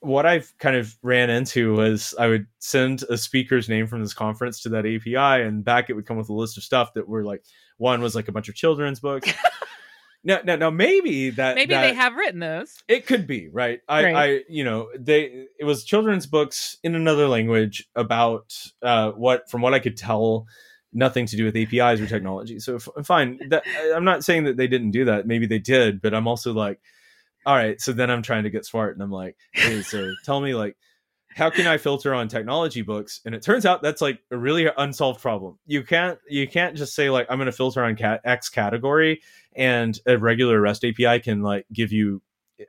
what 0.00 0.26
i've 0.26 0.52
kind 0.58 0.76
of 0.76 0.96
ran 1.02 1.30
into 1.30 1.74
was 1.74 2.14
i 2.18 2.26
would 2.26 2.46
send 2.58 3.02
a 3.10 3.16
speaker's 3.16 3.68
name 3.68 3.86
from 3.86 4.00
this 4.00 4.14
conference 4.14 4.62
to 4.62 4.68
that 4.70 4.86
api 4.86 5.14
and 5.16 5.64
back 5.64 5.88
it 5.90 5.92
would 5.94 6.06
come 6.06 6.16
with 6.16 6.28
a 6.28 6.32
list 6.32 6.56
of 6.56 6.62
stuff 6.62 6.92
that 6.94 7.06
were 7.08 7.24
like 7.24 7.44
one 7.76 8.00
was 8.00 8.14
like 8.14 8.28
a 8.28 8.32
bunch 8.32 8.48
of 8.48 8.54
children's 8.54 9.00
books 9.00 9.30
now, 10.24 10.40
now, 10.44 10.56
now 10.56 10.70
maybe 10.70 11.30
that 11.30 11.54
Maybe 11.54 11.74
that, 11.74 11.82
they 11.82 11.94
have 11.94 12.14
written 12.14 12.40
those. 12.40 12.82
it 12.88 13.06
could 13.06 13.26
be 13.26 13.48
right. 13.48 13.80
I, 13.88 14.04
Right. 14.04 14.16
I, 14.16 14.40
you 14.48 14.64
know, 14.64 14.88
they 14.98 15.46
it 15.58 15.64
was 15.64 15.82
children's 15.84 16.26
books 16.26 16.76
in 16.82 16.94
another 16.94 17.26
language 17.26 17.88
about 17.94 18.54
uh, 18.82 19.12
what, 19.12 19.50
from 19.50 19.62
what 19.62 19.72
I 19.72 19.78
could 19.78 19.96
tell, 19.96 20.46
nothing 20.92 21.24
to 21.24 21.36
do 21.36 21.44
with 21.44 21.56
APIs 21.56 22.00
or 22.00 22.06
technology. 22.06 22.58
So 22.58 22.76
f- 22.76 23.06
fine. 23.06 23.40
That, 23.48 23.62
I'm 23.94 24.04
not 24.04 24.22
saying 24.24 24.44
that 24.44 24.58
they 24.58 24.66
didn't 24.66 24.90
do 24.90 25.06
that. 25.06 25.26
Maybe 25.26 25.46
they 25.46 25.58
did, 25.58 26.02
but 26.02 26.12
I'm 26.12 26.28
also 26.28 26.52
like, 26.52 26.80
all 27.46 27.54
right. 27.56 27.80
So 27.80 27.92
then 27.92 28.10
I'm 28.10 28.22
trying 28.22 28.44
to 28.44 28.50
get 28.50 28.64
smart, 28.66 28.94
and 28.94 29.02
I'm 29.02 29.10
like, 29.10 29.36
hey, 29.52 29.82
so 29.82 30.12
tell 30.24 30.40
me 30.40 30.54
like. 30.54 30.76
How 31.36 31.48
can 31.48 31.68
I 31.68 31.78
filter 31.78 32.12
on 32.12 32.26
technology 32.26 32.82
books? 32.82 33.20
And 33.24 33.36
it 33.36 33.42
turns 33.42 33.64
out 33.64 33.82
that's 33.82 34.00
like 34.02 34.18
a 34.32 34.36
really 34.36 34.68
unsolved 34.76 35.20
problem. 35.22 35.60
You 35.64 35.84
can't 35.84 36.18
you 36.28 36.48
can't 36.48 36.76
just 36.76 36.92
say 36.92 37.08
like 37.08 37.28
I'm 37.30 37.38
going 37.38 37.46
to 37.46 37.52
filter 37.52 37.84
on 37.84 37.94
cat 37.94 38.20
X 38.24 38.48
category 38.48 39.22
and 39.54 39.96
a 40.06 40.18
regular 40.18 40.60
REST 40.60 40.86
API 40.86 41.20
can 41.20 41.40
like 41.40 41.66
give 41.72 41.92
you 41.92 42.20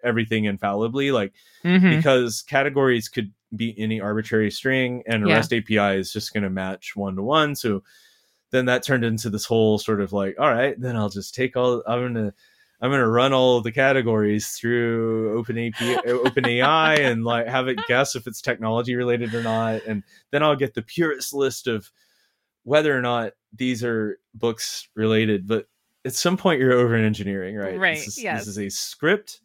everything 0.04 0.46
infallibly 0.46 1.12
like 1.12 1.34
Mhm. 1.66 1.90
because 1.98 2.44
categories 2.44 3.10
could 3.10 3.34
be 3.56 3.74
any 3.80 4.00
arbitrary 4.00 4.52
string 4.52 5.02
and 5.08 5.24
a 5.26 5.28
Yeah. 5.28 5.38
REST 5.38 5.54
API 5.54 5.98
is 5.98 6.14
just 6.14 6.32
going 6.32 6.44
to 6.44 6.50
match 6.52 6.96
one 6.96 7.16
to 7.16 7.24
one 7.24 7.56
so 7.56 7.82
then 8.52 8.66
that 8.66 8.84
turned 8.84 9.04
into 9.04 9.32
this 9.32 9.46
whole 9.46 9.80
sort 9.80 10.02
of 10.02 10.14
like 10.14 10.36
all 10.40 10.52
right 10.54 10.80
then 10.80 10.96
I'll 10.96 11.10
just 11.10 11.34
take 11.34 11.58
all 11.58 11.82
I'm 11.88 12.14
going 12.14 12.14
to 12.14 12.34
I'm 12.82 12.90
going 12.90 13.02
to 13.02 13.08
run 13.08 13.32
all 13.34 13.58
of 13.58 13.64
the 13.64 13.72
categories 13.72 14.50
through 14.50 15.38
open 15.38 15.58
API 15.58 15.96
uh, 15.98 16.02
open 16.12 16.46
AI 16.48 16.96
and 16.96 17.24
like 17.24 17.48
have 17.48 17.68
it 17.68 17.78
guess 17.88 18.16
if 18.16 18.26
it's 18.28 18.42
technology 18.42 18.96
related 18.96 19.34
or 19.36 19.44
not 19.44 19.82
and 19.88 20.04
then 20.32 20.42
I'll 20.44 20.56
get 20.56 20.74
the 20.74 20.82
purest 20.82 21.34
list 21.34 21.68
of 21.68 21.92
whether 22.64 22.98
or 22.98 23.02
not 23.02 23.34
these 23.56 23.84
are 23.84 24.20
books 24.34 24.88
related 24.96 25.48
but 25.48 25.68
at 26.06 26.16
some 26.16 26.36
point 26.38 26.60
you're 26.60 26.74
over 26.74 26.96
in 26.96 27.06
engineering, 27.06 27.56
right? 27.56 27.78
Right, 27.78 27.96
This 27.98 28.08
is, 28.08 28.24
yes. 28.24 28.40
this 28.40 28.48
is 28.48 28.58
a 28.58 28.70
script. 28.70 29.42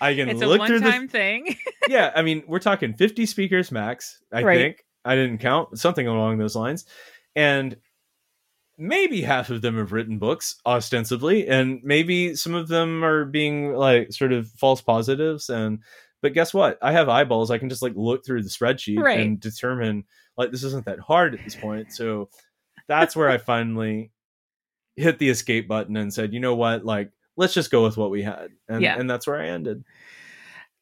I 0.00 0.14
can 0.14 0.28
It's 0.28 0.42
a 0.42 0.46
look 0.46 0.66
through 0.66 0.80
one-time 0.80 1.06
the 1.06 1.12
thing. 1.12 1.56
yeah, 1.88 2.10
I 2.14 2.22
mean, 2.22 2.42
we're 2.48 2.58
talking 2.58 2.94
50 2.94 3.26
speakers 3.26 3.70
max, 3.70 4.20
I 4.32 4.42
Right. 4.42 4.56
think. 4.58 4.84
I 5.04 5.14
didn't 5.14 5.38
count 5.38 5.78
something 5.78 6.06
along 6.06 6.38
those 6.38 6.56
lines. 6.56 6.84
And 7.36 7.76
maybe 8.78 9.20
half 9.22 9.50
of 9.50 9.60
them 9.60 9.76
have 9.76 9.90
written 9.92 10.18
books 10.18 10.54
ostensibly 10.64 11.48
and 11.48 11.80
maybe 11.82 12.34
some 12.36 12.54
of 12.54 12.68
them 12.68 13.04
are 13.04 13.24
being 13.24 13.72
like 13.74 14.12
sort 14.12 14.32
of 14.32 14.48
false 14.52 14.80
positives 14.80 15.50
and 15.50 15.80
but 16.22 16.32
guess 16.32 16.52
what? 16.54 16.78
I 16.82 16.92
have 16.92 17.08
eyeballs. 17.08 17.50
I 17.50 17.58
can 17.58 17.68
just 17.68 17.82
like 17.82 17.92
look 17.94 18.24
through 18.24 18.42
the 18.42 18.48
spreadsheet 18.48 19.02
Right. 19.02 19.20
and 19.20 19.38
determine 19.38 20.04
like 20.36 20.50
this 20.52 20.64
isn't 20.64 20.86
that 20.86 20.98
hard 21.00 21.34
at 21.34 21.44
this 21.44 21.54
point. 21.56 21.92
So 21.92 22.30
that's 22.88 23.14
where 23.14 23.28
I 23.28 23.38
finally 23.52 24.10
hit 24.96 25.18
the 25.18 25.28
escape 25.30 25.68
button 25.68 25.96
and 25.96 26.12
said, 26.12 26.32
"You 26.34 26.40
know 26.40 26.56
what? 26.56 26.84
Like 26.84 27.12
let's 27.36 27.54
just 27.54 27.70
go 27.70 27.84
with 27.84 27.96
what 27.96 28.10
we 28.10 28.22
had." 28.22 28.48
And 28.68 28.82
Yeah. 28.82 28.98
and 28.98 29.08
that's 29.08 29.26
where 29.28 29.40
I 29.40 29.46
ended. 29.48 29.84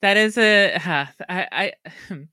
that 0.03 0.16
is 0.16 0.38
a 0.38 0.78
huh, 0.78 1.07
I, 1.28 1.47
I 1.53 1.72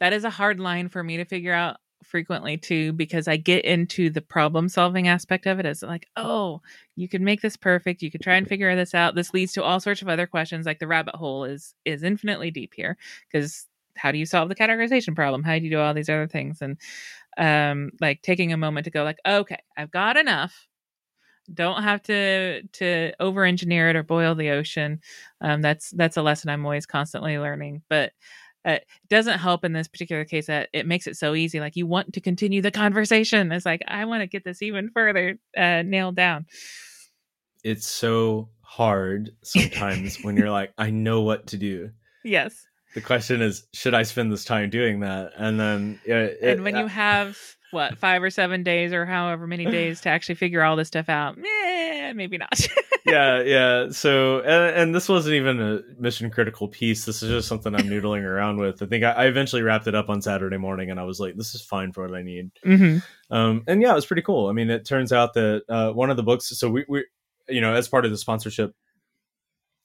that 0.00 0.12
is 0.12 0.24
a 0.24 0.30
hard 0.30 0.60
line 0.60 0.88
for 0.90 1.02
me 1.02 1.16
to 1.16 1.24
figure 1.24 1.54
out 1.54 1.78
frequently 2.04 2.56
too 2.56 2.92
because 2.92 3.28
I 3.28 3.36
get 3.36 3.64
into 3.64 4.10
the 4.10 4.20
problem 4.20 4.68
solving 4.68 5.08
aspect 5.08 5.46
of 5.46 5.58
it 5.58 5.66
as 5.66 5.82
like, 5.82 6.06
oh, 6.16 6.60
you 6.96 7.08
could 7.08 7.20
make 7.20 7.40
this 7.40 7.56
perfect, 7.56 8.02
you 8.02 8.10
could 8.10 8.22
try 8.22 8.36
and 8.36 8.48
figure 8.48 8.74
this 8.76 8.94
out. 8.94 9.14
This 9.14 9.34
leads 9.34 9.52
to 9.54 9.62
all 9.62 9.80
sorts 9.80 10.02
of 10.02 10.08
other 10.08 10.26
questions 10.26 10.66
like 10.66 10.78
the 10.78 10.86
rabbit 10.86 11.14
hole 11.16 11.44
is 11.44 11.74
is 11.84 12.02
infinitely 12.02 12.50
deep 12.50 12.74
here 12.74 12.96
because 13.30 13.66
how 13.96 14.12
do 14.12 14.18
you 14.18 14.26
solve 14.26 14.48
the 14.48 14.54
categorization 14.54 15.14
problem? 15.14 15.42
How 15.42 15.58
do 15.58 15.64
you 15.64 15.70
do 15.70 15.80
all 15.80 15.94
these 15.94 16.08
other 16.08 16.28
things? 16.28 16.62
And 16.62 16.76
um 17.38 17.90
like 18.00 18.22
taking 18.22 18.52
a 18.52 18.56
moment 18.56 18.84
to 18.84 18.90
go 18.90 19.04
like, 19.04 19.18
okay, 19.26 19.58
I've 19.76 19.90
got 19.90 20.16
enough. 20.16 20.68
Don't 21.52 21.82
have 21.82 22.02
to 22.04 22.62
to 22.62 23.12
over 23.18 23.44
engineer 23.44 23.90
it 23.90 23.96
or 23.96 24.04
boil 24.04 24.36
the 24.36 24.50
ocean 24.50 25.00
um, 25.40 25.60
that's 25.62 25.90
that's 25.90 26.16
a 26.16 26.22
lesson 26.22 26.48
i'm 26.48 26.64
always 26.64 26.86
constantly 26.86 27.38
learning 27.38 27.82
but 27.88 28.12
uh, 28.64 28.72
it 28.72 28.86
doesn't 29.08 29.38
help 29.38 29.64
in 29.64 29.72
this 29.72 29.88
particular 29.88 30.24
case 30.24 30.46
that 30.46 30.68
it 30.72 30.86
makes 30.86 31.06
it 31.06 31.16
so 31.16 31.34
easy 31.34 31.60
like 31.60 31.76
you 31.76 31.86
want 31.86 32.12
to 32.12 32.20
continue 32.20 32.62
the 32.62 32.70
conversation. 32.70 33.50
It's 33.52 33.66
like 33.66 33.82
i 33.88 34.04
want 34.04 34.22
to 34.22 34.26
get 34.26 34.44
this 34.44 34.62
even 34.62 34.90
further 34.90 35.38
uh, 35.56 35.82
nailed 35.82 36.16
down. 36.16 36.46
It's 37.64 37.86
so 37.86 38.48
hard 38.62 39.30
sometimes 39.42 40.22
when 40.22 40.36
you're 40.36 40.50
like, 40.50 40.72
I 40.78 40.90
know 40.90 41.22
what 41.22 41.48
to 41.48 41.56
do. 41.56 41.90
yes 42.24 42.66
The 42.94 43.00
question 43.00 43.40
is, 43.40 43.66
should 43.72 43.94
I 43.94 44.02
spend 44.02 44.32
this 44.32 44.44
time 44.44 44.68
doing 44.70 45.00
that? 45.00 45.32
And 45.36 45.58
then, 45.60 46.00
yeah, 46.04 46.22
it- 46.24 46.38
and 46.42 46.64
when 46.64 46.76
you 46.76 46.86
have 46.88 47.38
what 47.70 47.96
five 47.98 48.20
or 48.20 48.30
seven 48.30 48.64
days 48.64 48.92
or 48.92 49.06
however 49.06 49.46
many 49.46 49.64
days 49.70 50.00
to 50.00 50.08
actually 50.08 50.34
figure 50.34 50.62
all 50.64 50.74
this 50.74 50.88
stuff 50.88 51.08
out 51.08 51.38
eh, 51.38 52.12
maybe 52.14 52.36
not 52.36 52.50
yeah, 53.06 53.40
yeah. 53.42 53.88
So, 53.90 54.40
and, 54.40 54.76
and 54.76 54.94
this 54.94 55.08
wasn't 55.08 55.36
even 55.36 55.60
a 55.60 55.80
mission 55.98 56.30
critical 56.30 56.66
piece. 56.66 57.04
This 57.04 57.22
is 57.22 57.30
just 57.30 57.46
something 57.48 57.72
I'm 57.74 57.86
noodling 57.88 58.24
around 58.24 58.58
with. 58.58 58.82
I 58.82 58.86
think 58.86 59.04
I, 59.04 59.12
I 59.12 59.24
eventually 59.26 59.62
wrapped 59.62 59.86
it 59.86 59.94
up 59.94 60.08
on 60.08 60.20
Saturday 60.20 60.56
morning, 60.58 60.90
and 60.90 60.98
I 60.98 61.04
was 61.04 61.20
like, 61.20 61.36
this 61.36 61.54
is 61.54 61.62
fine 61.62 61.92
for 61.92 62.06
what 62.06 62.16
I 62.18 62.22
need. 62.22 62.50
hmm 62.64 62.98
Um, 63.30 63.62
and 63.68 63.80
yeah, 63.80 63.92
it 63.92 63.94
was 63.94 64.06
pretty 64.06 64.22
cool. 64.22 64.48
I 64.48 64.52
mean, 64.52 64.68
it 64.68 64.84
turns 64.84 65.12
out 65.12 65.34
that 65.34 65.62
uh, 65.68 65.92
one 65.92 66.10
of 66.10 66.16
the 66.16 66.22
books. 66.24 66.46
So 66.58 66.68
we, 66.68 66.84
we, 66.88 67.04
you 67.48 67.60
know, 67.60 67.72
as 67.72 67.86
part 67.88 68.04
of 68.04 68.10
the 68.10 68.18
sponsorship, 68.18 68.74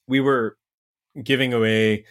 we 0.08 0.20
were 0.20 0.58
giving 1.24 1.54
away 1.54 2.06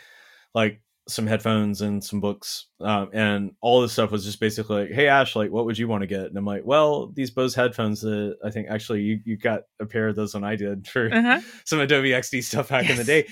like 0.54 0.80
some 1.06 1.26
headphones 1.26 1.82
and 1.82 2.02
some 2.02 2.20
books, 2.20 2.66
um, 2.80 3.10
and 3.12 3.52
all 3.60 3.82
this 3.82 3.92
stuff 3.92 4.10
was 4.10 4.24
just 4.24 4.40
basically 4.40 4.84
like, 4.84 4.92
"Hey 4.92 5.06
Ash, 5.08 5.36
like, 5.36 5.50
what 5.50 5.66
would 5.66 5.78
you 5.78 5.86
want 5.86 6.02
to 6.02 6.06
get?" 6.06 6.26
And 6.26 6.36
I'm 6.36 6.46
like, 6.46 6.62
"Well, 6.64 7.08
these 7.08 7.30
Bose 7.30 7.54
headphones. 7.54 8.00
that 8.00 8.36
I 8.44 8.50
think 8.50 8.68
actually 8.70 9.02
you 9.02 9.20
you 9.24 9.36
got 9.36 9.62
a 9.80 9.86
pair 9.86 10.08
of 10.08 10.16
those 10.16 10.34
when 10.34 10.44
I 10.44 10.56
did 10.56 10.88
for 10.88 11.12
uh-huh. 11.12 11.40
some 11.64 11.80
Adobe 11.80 12.10
XD 12.10 12.44
stuff 12.44 12.68
back 12.68 12.88
in 12.88 12.96
the 12.96 13.04
day." 13.04 13.26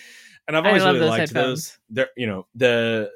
And 0.48 0.56
I've 0.56 0.66
always 0.66 0.82
really 0.82 0.98
those 0.98 1.08
liked 1.08 1.20
headphones. 1.20 1.46
those. 1.46 1.78
They're, 1.90 2.08
you 2.16 2.26
know, 2.26 2.46
the 2.54 3.10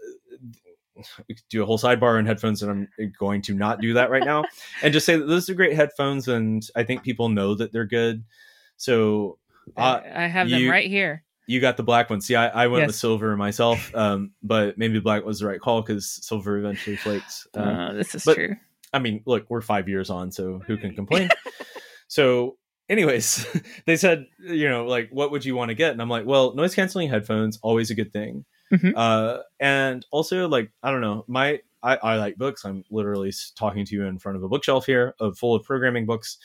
we 1.29 1.35
could 1.35 1.45
do 1.51 1.63
a 1.63 1.67
whole 1.67 1.79
sidebar 1.79 2.19
on 2.19 2.25
headphones, 2.25 2.63
and 2.63 2.89
I'm 2.99 3.13
going 3.19 3.43
to 3.43 3.55
not 3.55 3.81
do 3.81 3.95
that 3.95 4.11
right 4.11 4.25
now, 4.25 4.45
and 4.83 4.93
just 4.93 5.05
say 5.05 5.17
that 5.17 5.27
those 5.27 5.51
are 5.51 5.55
great 5.55 5.77
headphones, 5.77 6.29
and 6.29 6.67
I 6.75 6.85
think 6.85 7.03
people 7.03 7.29
know 7.29 7.55
that 7.55 7.73
they're 7.73 7.85
good. 7.85 8.25
So 8.79 9.39
uh, 9.77 10.01
I 10.03 10.25
I 10.25 10.27
have 10.29 10.49
them 10.49 10.63
you- 10.63 10.71
right 10.71 10.89
here 10.89 11.25
you 11.47 11.61
got 11.61 11.77
the 11.77 11.83
black 11.83 12.11
one. 12.11 12.21
See, 12.21 12.35
I, 12.35 12.49
I 12.65 12.67
went 12.67 12.83
Yes. 12.83 12.89
with 12.89 12.97
silver 12.97 13.37
myself, 13.37 13.95
um, 13.95 14.33
but 14.43 14.77
maybe 14.79 14.99
black 15.01 15.25
was 15.25 15.41
the 15.41 15.47
right 15.47 15.61
call 15.61 15.83
because 15.83 16.09
silver 16.27 16.59
eventually 16.59 16.97
flakes. 16.97 17.47
Uh, 17.57 17.61
uh, 17.61 17.93
this 17.93 18.15
is 18.15 18.25
but- 18.25 18.35
true 18.35 18.57
I 18.93 18.99
mean, 18.99 19.23
look, 19.27 19.45
we're 19.51 19.61
five 19.61 19.89
years 19.89 20.09
on, 20.11 20.31
so 20.33 20.61
who 20.67 20.77
can 20.79 20.95
complain? 20.95 21.29
so, 22.09 22.57
anyways, 22.89 23.47
they 23.87 23.97
said, 23.97 24.27
you 24.39 24.69
know, 24.69 24.87
like, 24.87 25.09
what 25.11 25.31
would 25.31 25.45
you 25.45 25.55
want 25.57 25.69
to 25.71 25.75
get? 25.75 25.93
And 25.93 26.01
I'm 26.01 26.09
like, 26.09 26.25
well, 26.25 26.55
noise 26.55 26.75
canceling 26.75 27.09
headphones, 27.09 27.59
always 27.63 27.91
a 27.91 27.95
good 27.95 28.13
thing. 28.13 28.45
Mhm. 28.73 28.93
Uh, 28.97 29.43
and 29.61 30.05
also, 30.11 30.49
like, 30.49 30.71
I 30.83 30.91
don't 30.91 31.01
know, 31.01 31.25
my 31.29 31.61
I, 31.83 31.97
I 31.97 32.17
like 32.17 32.37
books. 32.37 32.65
I'm 32.65 32.85
literally 32.91 33.33
talking 33.55 33.85
to 33.85 33.95
you 33.95 34.05
in 34.07 34.19
front 34.19 34.37
of 34.37 34.43
a 34.43 34.49
bookshelf 34.49 34.87
here, 34.87 35.15
of 35.21 35.39
full 35.39 35.55
of 35.55 35.63
programming 35.65 36.07
books. 36.07 36.39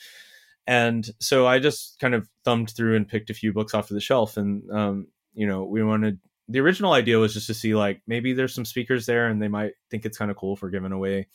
And 0.66 1.08
so 1.20 1.46
I 1.46 1.58
just 1.58 1.98
kind 2.00 2.14
of 2.14 2.28
thumbed 2.44 2.70
through 2.70 2.96
and 2.96 3.08
picked 3.08 3.30
a 3.30 3.34
few 3.34 3.52
books 3.52 3.74
off 3.74 3.90
of 3.90 3.94
the 3.94 4.00
shelf. 4.00 4.36
And, 4.36 4.62
um, 4.70 5.06
you 5.34 5.46
know, 5.46 5.64
we 5.64 5.82
wanted 5.82 6.18
the 6.48 6.60
original 6.60 6.92
idea 6.92 7.18
was 7.18 7.34
just 7.34 7.46
to 7.46 7.54
see 7.54 7.74
like 7.74 8.02
maybe 8.06 8.32
there's 8.32 8.54
some 8.54 8.64
speakers 8.64 9.06
there 9.06 9.28
and 9.28 9.40
they 9.40 9.48
might 9.48 9.72
think 9.90 10.04
it's 10.04 10.18
kind 10.18 10.30
of 10.30 10.36
cool 10.36 10.56
for 10.56 10.70
giving 10.70 10.92
away 10.92 11.28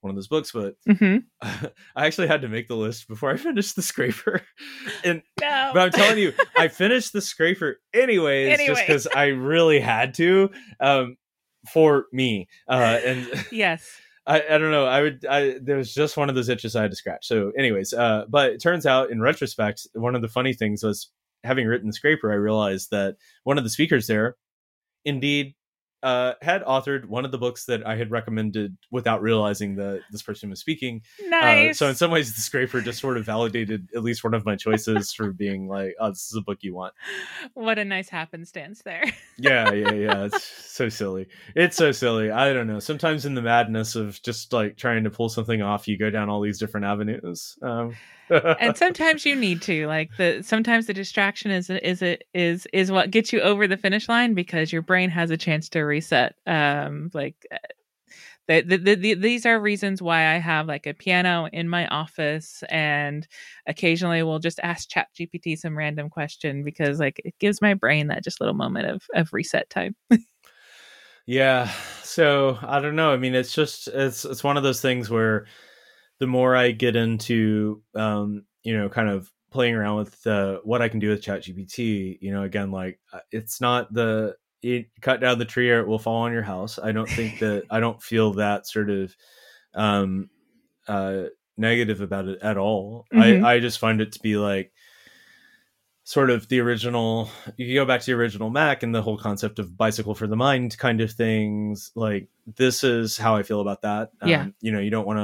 one 0.00 0.10
of 0.10 0.16
those 0.16 0.28
books. 0.28 0.52
But 0.52 0.74
hmm 0.86 1.18
I 1.42 2.06
actually 2.06 2.28
had 2.28 2.42
to 2.42 2.48
make 2.48 2.68
the 2.68 2.76
list 2.76 3.08
before 3.08 3.30
I 3.30 3.36
finished 3.36 3.76
the 3.76 3.82
scraper. 3.82 4.42
And 5.04 5.22
no 5.40 5.70
but 5.72 5.82
I'm 5.82 5.90
telling 5.90 6.18
you, 6.18 6.32
I 6.58 6.68
finished 6.68 7.12
the 7.12 7.20
scraper 7.20 7.80
anyways, 7.94 8.58
just 8.58 8.86
because 8.86 9.06
I 9.06 9.26
really 9.26 9.80
had 9.80 10.14
to. 10.14 10.50
Um, 10.80 11.16
for 11.72 12.06
me, 12.12 12.46
uh, 12.68 13.00
and 13.04 13.28
yes 13.50 14.00
I, 14.26 14.42
I 14.42 14.58
don't 14.58 14.72
know. 14.72 14.86
I 14.86 15.02
would. 15.02 15.24
I 15.26 15.58
there 15.60 15.76
was 15.76 15.94
just 15.94 16.16
one 16.16 16.28
of 16.28 16.34
those 16.34 16.48
itches 16.48 16.74
I 16.74 16.82
had 16.82 16.90
to 16.90 16.96
scratch. 16.96 17.26
So, 17.26 17.52
anyways, 17.56 17.92
uh, 17.92 18.24
but 18.28 18.52
it 18.52 18.62
turns 18.62 18.86
out 18.86 19.10
in 19.10 19.20
retrospect, 19.20 19.86
one 19.94 20.14
of 20.14 20.22
the 20.22 20.28
funny 20.28 20.52
things 20.52 20.82
was 20.82 21.10
having 21.44 21.66
written 21.66 21.86
the 21.86 21.92
scraper. 21.92 22.32
I 22.32 22.36
realized 22.36 22.90
that 22.90 23.16
one 23.44 23.58
of 23.58 23.64
the 23.64 23.70
speakers 23.70 24.06
there, 24.06 24.36
indeed, 25.04 25.54
uh, 26.06 26.34
had 26.40 26.62
authored 26.62 27.06
one 27.06 27.24
of 27.24 27.32
the 27.32 27.38
books 27.38 27.64
that 27.64 27.84
I 27.84 27.96
had 27.96 28.12
recommended 28.12 28.76
without 28.92 29.22
realizing 29.22 29.74
that 29.74 30.02
this 30.12 30.22
person 30.22 30.48
was 30.48 30.60
speaking. 30.60 31.02
Uh, 31.20 31.30
nice 31.30 31.78
so, 31.78 31.88
in 31.88 31.96
some 31.96 32.12
ways, 32.12 32.32
the 32.32 32.40
scraper 32.40 32.80
just 32.80 33.00
sort 33.00 33.16
of 33.16 33.26
validated 33.26 33.88
at 33.92 34.04
least 34.04 34.22
one 34.22 34.32
of 34.32 34.46
my 34.46 34.54
choices 34.54 35.12
for 35.12 35.32
being 35.32 35.66
like, 35.66 35.96
"Oh, 35.98 36.10
this 36.10 36.30
is 36.30 36.36
a 36.36 36.42
book 36.42 36.58
you 36.60 36.76
want." 36.76 36.94
what 37.54 37.80
a 37.80 37.84
nice 37.84 38.08
happenstance 38.08 38.82
there. 38.82 39.04
Yeah 39.38 39.72
yeah 39.72 39.92
yeah. 39.92 40.24
It's 40.24 40.44
so 40.44 40.88
silly. 40.88 41.26
It's 41.54 41.76
so 41.76 41.92
silly. 41.92 42.30
I 42.30 42.54
don't 42.54 42.66
know. 42.66 42.78
Sometimes 42.78 43.26
in 43.26 43.34
the 43.34 43.42
madness 43.42 43.94
of 43.94 44.22
just 44.22 44.50
like 44.50 44.78
trying 44.78 45.04
to 45.04 45.10
pull 45.10 45.28
something 45.28 45.60
off 45.60 45.86
you 45.86 45.98
go 45.98 46.08
down 46.08 46.30
all 46.30 46.40
these 46.40 46.58
different 46.58 46.86
avenues. 46.86 47.58
Um 47.60 47.94
and 48.30 48.76
sometimes 48.76 49.24
you 49.24 49.36
need 49.36 49.62
to 49.62 49.86
like 49.86 50.10
the 50.16 50.42
sometimes 50.42 50.86
the 50.86 50.94
distraction 50.94 51.50
is 51.50 51.70
is 51.70 52.02
it 52.02 52.24
is 52.34 52.66
is 52.72 52.90
what 52.90 53.10
gets 53.10 53.32
you 53.32 53.40
over 53.40 53.66
the 53.66 53.76
finish 53.76 54.08
line 54.08 54.34
because 54.34 54.72
your 54.72 54.82
brain 54.82 55.10
has 55.10 55.30
a 55.30 55.36
chance 55.36 55.68
to 55.70 55.80
reset 55.96 56.34
um 56.46 57.10
like 57.14 57.36
the, 58.48 58.62
the, 58.62 58.76
the, 58.76 58.94
the, 58.94 59.14
these 59.14 59.44
are 59.44 59.60
reasons 59.60 60.00
why 60.00 60.32
I 60.32 60.38
have 60.38 60.68
like 60.68 60.86
a 60.86 60.94
piano 60.94 61.48
in 61.52 61.68
my 61.68 61.86
office 61.88 62.62
and 62.68 63.26
occasionally 63.66 64.22
we'll 64.22 64.38
just 64.38 64.60
ask 64.62 64.88
chat 64.88 65.08
GPT 65.18 65.58
some 65.58 65.76
random 65.76 66.08
question 66.08 66.62
because 66.62 67.00
like 67.00 67.20
it 67.24 67.34
gives 67.40 67.60
my 67.60 67.74
brain 67.74 68.06
that 68.06 68.22
just 68.22 68.40
little 68.40 68.54
moment 68.54 68.86
of, 68.86 69.02
of 69.14 69.32
reset 69.32 69.68
time. 69.68 69.96
yeah 71.26 71.68
so 72.02 72.56
i 72.62 72.80
don't 72.80 72.94
know 72.94 73.12
i 73.12 73.16
mean 73.16 73.34
it's 73.34 73.52
just 73.52 73.88
it's 73.88 74.24
it's 74.24 74.44
one 74.44 74.56
of 74.56 74.62
those 74.62 74.80
things 74.80 75.10
where 75.10 75.46
the 76.20 76.26
more 76.26 76.54
i 76.54 76.70
get 76.70 76.94
into 76.94 77.82
um 77.96 78.44
you 78.62 78.76
know 78.76 78.88
kind 78.88 79.08
of 79.08 79.30
playing 79.50 79.74
around 79.74 79.96
with 79.96 80.24
uh, 80.26 80.58
what 80.62 80.80
i 80.80 80.88
can 80.88 81.00
do 81.00 81.08
with 81.08 81.22
chat 81.22 81.42
gpt 81.42 82.18
you 82.20 82.30
know 82.30 82.44
again 82.44 82.70
like 82.70 83.00
uh, 83.12 83.18
it's 83.32 83.60
not 83.60 83.92
the 83.92 84.36
it, 84.74 84.86
cut 85.00 85.20
down 85.20 85.38
the 85.38 85.44
tree 85.44 85.70
or 85.70 85.80
it 85.80 85.86
will 85.86 85.98
fall 85.98 86.22
on 86.22 86.32
your 86.32 86.42
house 86.42 86.78
i 86.82 86.92
don't 86.92 87.08
think 87.08 87.38
that 87.38 87.64
i 87.70 87.78
don't 87.80 88.02
feel 88.02 88.32
that 88.34 88.66
sort 88.66 88.90
of 88.90 89.14
um 89.74 90.28
uh 90.88 91.24
negative 91.56 92.00
about 92.00 92.26
it 92.28 92.38
at 92.42 92.56
all 92.58 93.06
Mhm. 93.12 93.44
i 93.44 93.54
i 93.54 93.60
just 93.60 93.78
find 93.78 94.00
it 94.00 94.12
to 94.12 94.20
be 94.20 94.36
like 94.36 94.72
sort 96.04 96.30
of 96.30 96.46
the 96.48 96.60
original 96.60 97.28
you 97.56 97.74
go 97.74 97.84
back 97.84 98.00
to 98.00 98.06
the 98.06 98.12
original 98.12 98.48
mac 98.50 98.82
and 98.82 98.94
the 98.94 99.02
whole 99.02 99.18
concept 99.18 99.58
of 99.58 99.76
bicycle 99.76 100.14
for 100.14 100.26
the 100.28 100.36
mind 100.36 100.76
kind 100.78 101.00
of 101.00 101.10
things 101.10 101.90
like 101.96 102.28
this 102.56 102.84
is 102.84 103.16
how 103.16 103.34
i 103.34 103.42
feel 103.42 103.60
about 103.60 103.82
that 103.82 104.10
Yeah. 104.24 104.46
you 104.60 104.70
know 104.70 104.78
you 104.80 104.90
don't 104.90 105.06
want 105.06 105.18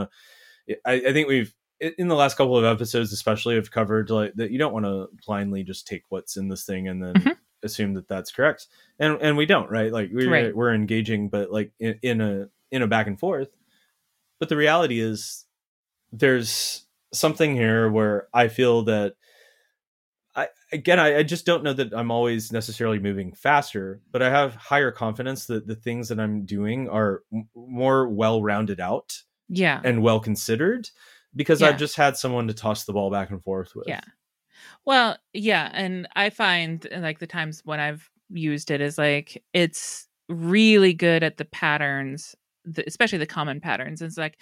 to 0.67 0.77
I, 0.85 0.95
I 0.95 1.13
think 1.13 1.29
we've 1.29 1.55
in 1.81 2.07
the 2.09 2.15
last 2.15 2.37
couple 2.37 2.57
of 2.57 2.65
episodes 2.65 3.13
especially 3.13 3.55
have 3.57 3.71
covered 3.71 4.09
like 4.11 4.35
that 4.35 4.51
you 4.51 4.59
don't 4.59 4.73
want 4.73 4.85
to 4.87 5.09
blindly 5.27 5.63
just 5.65 5.87
take 5.87 6.05
what's 6.09 6.37
in 6.37 6.49
this 6.49 6.65
thing 6.65 6.89
and 6.89 7.03
then 7.03 7.15
Mhm. 7.15 7.37
Assume 7.63 7.95
that 7.95 8.09
that's 8.09 8.33
correct 8.33 8.67
and 8.99 9.21
and 9.21 9.37
we 9.37 9.47
don't 9.47 9.71
right 9.71 9.93
like 9.93 10.11
we're 10.13 10.31
Right. 10.31 10.57
we're 10.57 10.75
engaging 10.75 11.29
but 11.29 11.51
like 11.51 11.73
in, 11.79 11.99
in 12.03 12.21
a 12.21 12.49
in 12.71 12.83
a 12.83 12.87
back 12.87 13.07
and 13.07 13.19
forth 13.19 13.49
but 14.39 14.49
the 14.49 14.57
reality 14.57 15.01
is 15.01 15.45
there's 16.13 16.87
something 17.13 17.55
here 17.55 17.91
where 17.91 18.29
i 18.33 18.49
feel 18.49 18.83
that 18.85 19.15
I, 20.35 20.49
again, 20.73 20.99
I, 20.99 21.19
I, 21.19 21.23
just 21.23 21.45
don't 21.45 21.63
know 21.63 21.75
that 21.75 21.93
I'm 21.93 22.11
always 22.11 22.53
necessarily 22.53 22.99
moving 22.99 23.35
faster, 23.35 24.01
but 24.11 24.23
I 24.23 24.31
have 24.31 24.55
higher 24.55 24.91
confidence 24.91 25.45
that 25.47 25.67
the 25.67 25.75
things 25.75 26.09
that 26.09 26.19
I'm 26.19 26.47
doing 26.47 26.89
are 26.89 27.23
m- 27.33 27.49
more 27.55 28.09
well 28.09 28.43
rounded 28.43 28.81
out, 28.81 29.19
yeah, 29.49 29.81
and 29.85 30.03
well 30.03 30.21
considered, 30.21 30.89
because 31.37 31.61
yeah. 31.61 31.69
I've 31.69 31.79
just 31.79 31.97
had 31.97 32.17
someone 32.17 32.47
to 32.49 32.55
toss 32.55 32.85
the 32.85 32.95
ball 32.95 33.11
back 33.11 33.29
and 33.29 33.43
forth 33.43 33.75
with. 33.75 33.87
Yeah. 33.87 34.01
Well, 34.85 35.17
yeah, 35.33 35.71
and 35.73 36.09
I 36.17 36.31
find 36.31 36.87
uh, 36.93 36.99
like 37.01 37.19
the 37.19 37.27
times 37.27 37.63
when 37.65 37.81
I've 37.81 38.09
used 38.31 38.71
it 38.71 38.81
is 38.81 38.99
like 38.99 39.43
it's 39.53 40.09
really 40.29 40.93
good 40.95 41.23
at 41.23 41.37
the 41.37 41.45
patterns, 41.45 42.35
especially 42.87 43.19
the 43.19 43.27
common 43.27 43.61
patterns. 43.61 44.03
It's 44.03 44.17
like 44.19 44.39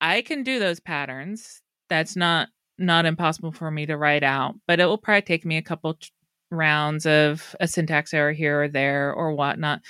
I 0.00 0.22
can 0.22 0.42
do 0.42 0.58
those 0.58 0.80
patterns. 0.80 1.60
That's 1.88 2.16
not 2.16 2.48
not 2.78 3.06
impossible 3.06 3.52
for 3.52 3.70
me 3.70 3.86
to 3.86 3.96
write 3.96 4.22
out, 4.24 4.54
but 4.66 4.80
it 4.80 4.86
will 4.86 4.98
probably 4.98 5.22
take 5.22 5.44
me 5.44 5.56
a 5.56 5.62
couple 5.62 5.94
t- 5.94 6.08
rounds 6.50 7.06
of 7.06 7.54
a 7.60 7.68
syntax 7.68 8.12
error 8.14 8.32
here 8.32 8.62
or 8.62 8.68
there 8.68 9.12
or 9.12 9.32
whatnot. 9.34 9.82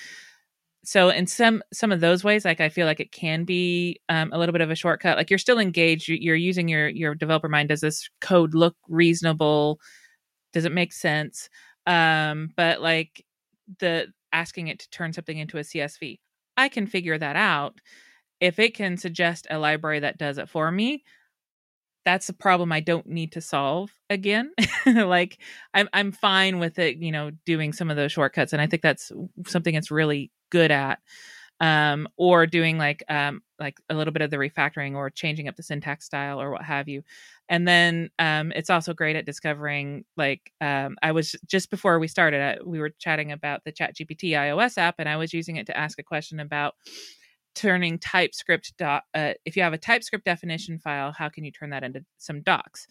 So 0.85 1.11
in 1.11 1.27
some 1.27 1.63
some 1.73 1.93
of 1.93 2.01
those 2.01 2.25
ways, 2.25 2.45
like 2.45 2.61
I 2.61 2.69
feel 2.69 2.87
like 2.87 3.01
it 3.01 3.13
can 3.13 3.45
be 3.45 4.01
um, 4.09 4.33
a 4.33 4.39
little 4.39 4.53
bit 4.53 4.63
of 4.63 4.71
a 4.71 4.75
shortcut. 4.75 5.17
Like 5.17 5.31
you're 5.31 5.39
still 5.39 5.59
engaged. 5.59 6.09
You're 6.09 6.35
using 6.37 6.69
your 6.69 6.89
your 6.89 7.15
developer 7.15 7.49
mind. 7.49 7.69
Does 7.69 7.81
this 7.81 8.09
code 8.21 8.55
look 8.55 8.77
reasonable? 8.89 9.81
Does 10.53 10.65
it 10.65 10.73
make 10.73 10.93
sense? 10.93 11.49
Um, 11.87 12.51
but 12.57 12.83
like 12.83 13.25
the 13.79 14.09
asking 14.33 14.69
it 14.69 14.81
to 14.81 14.91
turn 14.91 15.13
something 15.13 15.39
into 15.39 15.59
a 15.59 15.63
CSV, 15.63 16.19
I 16.57 16.69
can 16.69 16.87
figure 16.87 17.19
that 17.19 17.37
out. 17.37 17.81
If 18.41 18.59
it 18.59 18.75
can 18.75 18.97
suggest 18.97 19.47
a 19.51 19.59
library 19.59 20.01
that 20.01 20.19
does 20.19 20.39
it 20.39 20.49
for 20.49 20.71
me, 20.73 21.05
that's 22.05 22.29
a 22.29 22.33
problem 22.35 22.73
I 22.73 22.81
don't 22.81 23.07
need 23.07 23.33
to 23.33 23.41
solve 23.41 23.91
again. 24.11 24.53
like 24.87 25.39
I'm 25.75 25.89
I'm 25.93 26.13
fine 26.13 26.59
with 26.59 26.79
it, 26.79 26.97
you 26.97 27.13
know, 27.13 27.31
doing 27.47 27.73
some 27.73 27.91
of 27.91 27.97
those 27.97 28.13
shortcuts 28.13 28.53
and 28.53 28.61
I 28.61 28.67
think 28.67 28.83
that's 28.83 29.13
something 29.47 29.75
that's 29.75 29.91
really 29.91 30.33
good 30.53 30.71
at. 30.71 31.01
Um, 31.61 32.09
or 32.17 32.45
doing 32.45 32.77
like 32.77 33.05
um, 33.09 33.41
like 33.61 33.79
a 33.89 33.95
little 33.95 34.13
bit 34.13 34.23
of 34.23 34.31
the 34.31 34.37
refactoring 34.37 34.97
or 34.97 35.11
changing 35.11 35.47
up 35.47 35.55
the 35.55 35.63
syntax 35.63 36.05
style 36.05 36.43
or 36.43 36.51
what 36.51 36.65
have 36.65 36.89
you. 36.89 37.05
And 37.49 37.69
then 37.69 38.11
um, 38.19 38.51
it's 38.57 38.69
also 38.69 38.93
great 38.93 39.15
at 39.15 39.27
discovering 39.27 40.05
like 40.17 40.53
um, 40.61 40.97
I 41.05 41.13
was 41.13 41.37
just 41.47 41.71
before 41.71 42.01
we 42.01 42.09
started, 42.09 42.41
I, 42.41 42.59
we 42.65 42.81
were 42.81 42.91
chatting 42.99 43.31
about 43.31 43.63
the 43.65 43.71
Chat 43.71 43.95
GPT 43.95 44.31
iOS 44.33 44.77
app, 44.77 44.97
and 44.99 45.09
I 45.09 45.17
was 45.17 45.33
using 45.33 45.55
it 45.55 45.67
to 45.67 45.77
ask 45.77 46.01
a 46.01 46.03
question 46.03 46.41
about 46.41 46.75
turning 47.55 47.99
TypeScript 47.99 48.77
dot. 48.77 49.05
Uh, 49.15 49.35
if 49.45 49.57
you 49.57 49.63
have 49.63 49.73
a 49.73 49.79
TypeScript 49.79 50.25
definition 50.25 50.79
file, 50.79 51.13
how 51.13 51.29
can 51.29 51.45
you 51.45 51.53
turn 51.53 51.71
that 51.71 51.85
into 51.85 52.05
some 52.19 52.43
docs? 52.43 52.87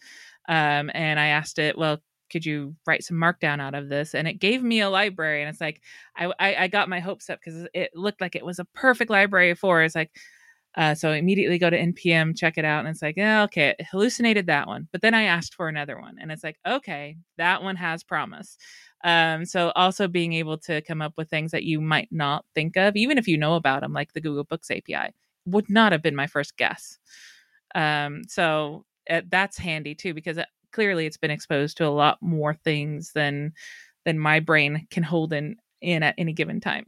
Um, 0.48 0.90
and 0.94 1.18
I 1.20 1.28
asked 1.28 1.58
it, 1.58 1.76
well, 1.76 2.00
could 2.32 2.46
you 2.46 2.74
write 2.86 3.04
some 3.04 3.16
markdown 3.16 3.60
out 3.60 3.74
of 3.74 3.88
this? 3.88 4.14
And 4.14 4.26
it 4.26 4.40
gave 4.40 4.62
me 4.62 4.80
a 4.80 4.90
library 4.90 5.42
and 5.42 5.50
it's 5.50 5.60
like 5.60 5.82
i 6.16 6.26
i, 6.40 6.56
I 6.64 6.68
got 6.68 6.88
my 6.88 7.00
hopes 7.00 7.30
up 7.30 7.40
because 7.44 7.68
it 7.74 7.90
looked 7.94 8.20
like 8.20 8.34
it 8.34 8.44
was 8.44 8.58
a 8.58 8.64
perfect 8.66 9.10
library 9.10 9.54
for 9.54 9.82
it's 9.82 9.94
like 9.94 10.10
uh, 10.74 10.94
so 10.94 11.12
immediately 11.12 11.58
go 11.58 11.68
to 11.68 11.78
npm 11.78 12.34
check 12.36 12.56
it 12.56 12.64
out 12.64 12.80
and 12.80 12.88
it's 12.88 13.02
like 13.02 13.16
yeah, 13.16 13.42
okay 13.42 13.74
it 13.78 13.86
hallucinated 13.90 14.46
that 14.46 14.66
one. 14.66 14.88
But 14.92 15.02
then 15.02 15.14
i 15.14 15.24
asked 15.24 15.54
for 15.54 15.68
another 15.68 16.00
one 16.00 16.16
and 16.20 16.32
it's 16.32 16.44
like 16.44 16.56
okay 16.66 17.16
that 17.38 17.62
one 17.62 17.76
has 17.76 18.02
promise. 18.02 18.56
Um, 19.04 19.44
so 19.44 19.72
also 19.74 20.08
being 20.08 20.32
able 20.32 20.58
to 20.58 20.80
come 20.82 21.02
up 21.02 21.14
with 21.16 21.28
things 21.28 21.50
that 21.50 21.64
you 21.64 21.80
might 21.80 22.08
not 22.12 22.44
think 22.54 22.76
of, 22.76 22.94
even 22.96 23.18
if 23.18 23.26
you 23.26 23.36
know 23.36 23.54
about 23.54 23.80
them, 23.80 23.92
like 23.92 24.12
the 24.12 24.20
Google 24.20 24.44
Books 24.44 24.70
API, 24.70 25.12
would 25.44 25.68
not 25.68 25.92
have 25.92 26.02
been 26.02 26.14
my 26.14 26.28
first 26.28 26.56
guess. 26.56 26.98
Um, 27.74 28.22
so 28.28 28.84
uh, 29.10 29.22
that's 29.28 29.58
handy 29.58 29.94
too 29.94 30.14
because 30.14 30.38
it, 30.38 30.46
clearly 30.72 31.06
it's 31.06 31.16
been 31.16 31.30
exposed 31.30 31.76
to 31.78 31.86
a 31.86 31.88
lot 31.88 32.18
more 32.20 32.54
things 32.54 33.12
than 33.12 33.52
than 34.04 34.18
my 34.18 34.40
brain 34.40 34.86
can 34.90 35.02
hold 35.02 35.32
in 35.32 35.56
in 35.80 36.02
at 36.02 36.14
any 36.18 36.32
given 36.32 36.60
time. 36.60 36.84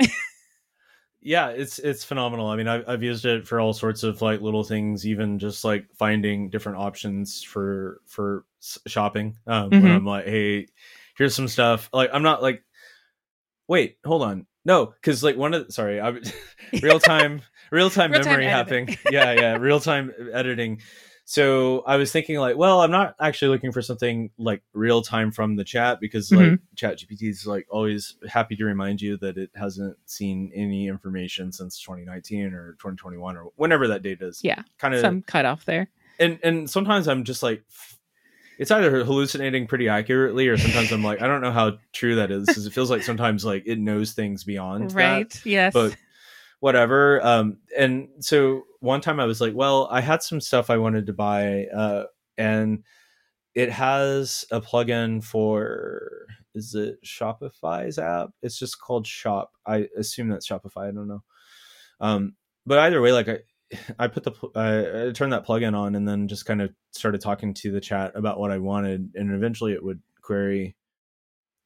yeah, 1.20 1.49
it's 1.49 1.78
it's 1.78 2.05
phenomenal. 2.05 2.49
I 2.49 2.57
mean, 2.57 2.68
I've 2.68 2.89
I've 2.89 3.03
used 3.03 3.24
it 3.24 3.47
for 3.47 3.61
all 3.61 3.72
sorts 3.72 4.03
of 4.03 4.22
like 4.22 4.41
little 4.41 4.64
things, 4.64 5.07
even 5.07 5.39
just 5.39 5.64
like 5.64 5.87
finding 5.95 6.51
different 6.51 6.78
options 6.78 7.43
for 7.43 8.01
for 8.07 8.45
shopping. 8.87 9.37
Um, 9.47 9.70
mm-hmm. 9.70 9.82
When 9.82 9.93
I'm 9.93 10.07
like, 10.07 10.24
hey 10.26 10.66
here's 11.16 11.35
some 11.35 11.49
stuff. 11.49 11.89
Like 11.93 12.11
I'm 12.12 12.22
not 12.22 12.43
like 12.43 12.62
wait, 13.68 13.97
hold 14.05 14.22
on. 14.22 14.47
No, 14.64 14.87
because 14.87 15.22
like 15.22 15.37
one 15.37 15.55
of 15.55 15.66
the, 15.66 15.72
sorry, 15.72 16.01
I 16.01 16.11
real 16.82 17.01
time 17.01 17.43
real 17.70 17.91
time 17.91 18.11
memory 18.11 18.47
happening. 18.47 18.97
yeah, 19.11 19.32
yeah, 19.32 19.57
real 19.57 19.80
time 19.80 20.12
editing. 20.32 20.80
So 21.27 21.81
I 21.87 21.97
was 21.97 22.12
thinking 22.12 22.39
like, 22.39 22.57
well, 22.57 22.83
I'm 22.83 22.91
not 22.91 23.14
actually 23.18 23.49
looking 23.49 23.72
for 23.72 23.81
something 23.81 24.31
like 24.37 24.62
real 24.75 25.01
time 25.01 25.33
from 25.33 25.57
the 25.57 25.64
chat 25.64 25.99
because 25.99 26.31
like 26.31 26.47
mm-hmm. 26.47 26.55
Chat 26.77 26.99
GPT 26.99 27.31
is 27.31 27.47
like 27.47 27.66
always 27.70 28.16
happy 28.29 28.57
to 28.57 28.64
remind 28.64 29.01
you 29.01 29.16
that 29.18 29.39
it 29.39 29.51
hasn't 29.55 29.97
seen 30.05 30.53
any 30.55 30.87
information 30.87 31.51
since 31.51 31.81
2019 31.81 32.53
or 32.53 32.72
2021 32.72 33.39
or 33.39 33.45
whenever 33.57 33.89
that 33.89 34.03
date 34.03 34.20
is. 34.20 34.41
Yeah, 34.45 34.62
kind 34.79 34.95
of 34.95 35.01
some 35.01 35.22
cutoff 35.22 35.64
there. 35.64 35.89
And 36.20 36.39
and 36.43 36.68
sometimes 36.68 37.09
I'm 37.09 37.25
just 37.25 37.43
like 37.43 37.64
it's 38.59 38.70
either 38.70 39.05
hallucinating 39.05 39.66
pretty 39.66 39.89
accurately 39.89 40.49
or 40.49 40.59
sometimes 40.59 40.93
I'm 40.93 41.03
like, 41.03 41.22
I 41.22 41.27
don't 41.27 41.41
know 41.41 41.53
how 41.53 41.79
true 41.93 42.16
that 42.16 42.31
is 42.31 42.47
because 42.47 42.66
it 42.66 42.72
feels 42.72 42.91
like 42.91 43.03
sometimes 43.03 43.45
like 43.47 43.64
it 43.66 43.79
knows 43.79 44.12
things 44.12 44.45
beyond 44.45 44.93
right. 44.93 45.29
That. 45.29 45.47
Yes. 45.47 45.72
But 45.72 45.97
whatever. 46.61 47.25
Um, 47.25 47.59
and 47.77 48.09
so 48.20 48.64
one 48.85 49.01
time 49.01 49.18
I 49.18 49.24
was 49.24 49.41
like, 49.41 49.55
well, 49.55 49.89
I 49.91 50.01
had 50.01 50.22
some 50.22 50.41
stuff 50.41 50.68
I 50.68 50.76
wanted 50.76 51.07
to 51.07 51.12
buy, 51.12 51.66
uh, 51.74 52.05
and 52.37 52.85
it 53.55 53.70
has 53.70 54.45
a 54.51 54.61
plugin 54.61 55.24
for 55.24 56.26
is 56.55 56.74
it 56.74 56.99
Shopify's 57.05 57.99
app? 57.99 58.30
It's 58.43 58.59
just 58.59 58.80
called 58.80 59.07
Shop. 59.07 59.53
I 59.66 59.89
assume 59.97 60.28
that's 60.28 60.49
Shopify. 60.49 60.89
I 60.89 60.93
don't 60.93 61.09
know. 61.09 61.22
Um, 62.01 62.35
but 62.66 62.78
either 62.78 63.01
way, 63.01 63.12
like 63.12 63.28
I, 63.28 63.39
I 63.99 64.09
put 64.09 64.24
the 64.24 64.32
I 64.55 65.12
turned 65.12 65.32
that 65.32 65.47
plugin 65.47 65.76
on 65.76 65.95
and 65.95 66.07
then 66.07 66.28
just 66.28 66.47
kind 66.47 66.61
of 66.61 66.70
started 66.93 67.20
talking 67.20 67.55
to 67.55 67.72
the 67.72 67.80
chat 67.80 68.12
about 68.14 68.39
what 68.39 68.51
I 68.51 68.59
wanted, 68.59 69.11
and 69.14 69.35
eventually 69.35 69.72
it 69.72 69.82
would 69.82 70.01
query 70.22 70.76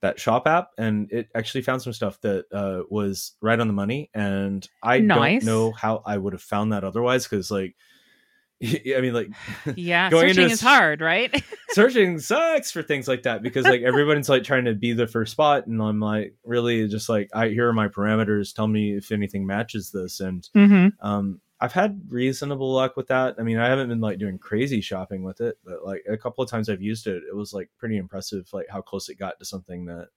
that 0.01 0.21
shop 0.21 0.47
app, 0.47 0.71
and 0.79 1.11
it 1.11 1.29
actually 1.35 1.63
found 1.63 1.83
some 1.83 1.93
stuff 1.93 2.21
that 2.21 2.47
uh, 2.53 2.83
was 2.89 3.33
right 3.41 3.59
on 3.59 3.67
the 3.67 3.73
money, 3.73 4.11
and 4.15 4.67
I 4.83 5.01
nice. 5.01 5.45
don't 5.45 5.47
know 5.47 5.73
how 5.73 6.03
I 6.07 6.17
would 6.17 6.33
have 6.33 6.43
found 6.43 6.73
that 6.73 6.85
otherwise 6.85 7.27
because 7.27 7.51
like. 7.51 7.77
I 8.65 9.01
mean, 9.01 9.13
like, 9.15 9.29
yeah, 9.77 10.11
searching 10.11 10.51
is 10.51 10.61
hard, 10.61 11.01
right? 11.01 11.33
searching 11.71 12.19
sucks 12.19 12.73
for 12.73 12.83
things 12.83 13.07
like 13.07 13.23
that 13.23 13.41
because, 13.41 13.65
like, 13.65 13.83
everyone's 13.83 14.29
like 14.29 14.43
trying 14.43 14.65
to 14.65 14.75
be 14.75 14.95
the 14.95 15.07
first 15.07 15.31
spot, 15.31 15.69
and 15.69 15.81
I'm 15.81 16.01
like, 16.01 16.35
really, 16.43 16.89
just 16.89 17.09
like, 17.09 17.31
I 17.33 17.51
here 17.51 17.69
are 17.69 17.73
my 17.73 17.87
parameters. 17.87 18.53
Tell 18.53 18.67
me 18.67 18.97
if 18.97 19.13
anything 19.13 19.47
matches 19.47 19.93
this, 19.93 20.19
and 20.19 20.43
mm-hmm. 20.57 20.89
um, 21.09 21.41
I've 21.61 21.73
had 21.73 22.01
reasonable 22.09 22.73
luck 22.73 22.97
with 22.97 23.09
that. 23.09 23.35
I 23.39 23.43
mean, 23.43 23.59
I 23.59 23.69
haven't 23.69 23.89
been 23.89 24.01
like 24.01 24.19
doing 24.19 24.39
crazy 24.39 24.81
shopping 24.81 25.23
with 25.25 25.41
it, 25.41 25.59
but 25.65 25.85
like 25.85 26.05
a 26.09 26.17
couple 26.17 26.45
of 26.45 26.51
times 26.51 26.69
I've 26.69 26.83
used 26.83 27.07
it, 27.07 27.23
it 27.29 27.35
was 27.35 27.53
like 27.53 27.71
pretty 27.79 27.97
impressive, 27.97 28.49
like 28.53 28.69
how 28.71 28.81
close 28.81 29.09
it 29.09 29.17
got 29.19 29.39
to 29.39 29.45
something 29.45 29.87
that, 29.87 30.09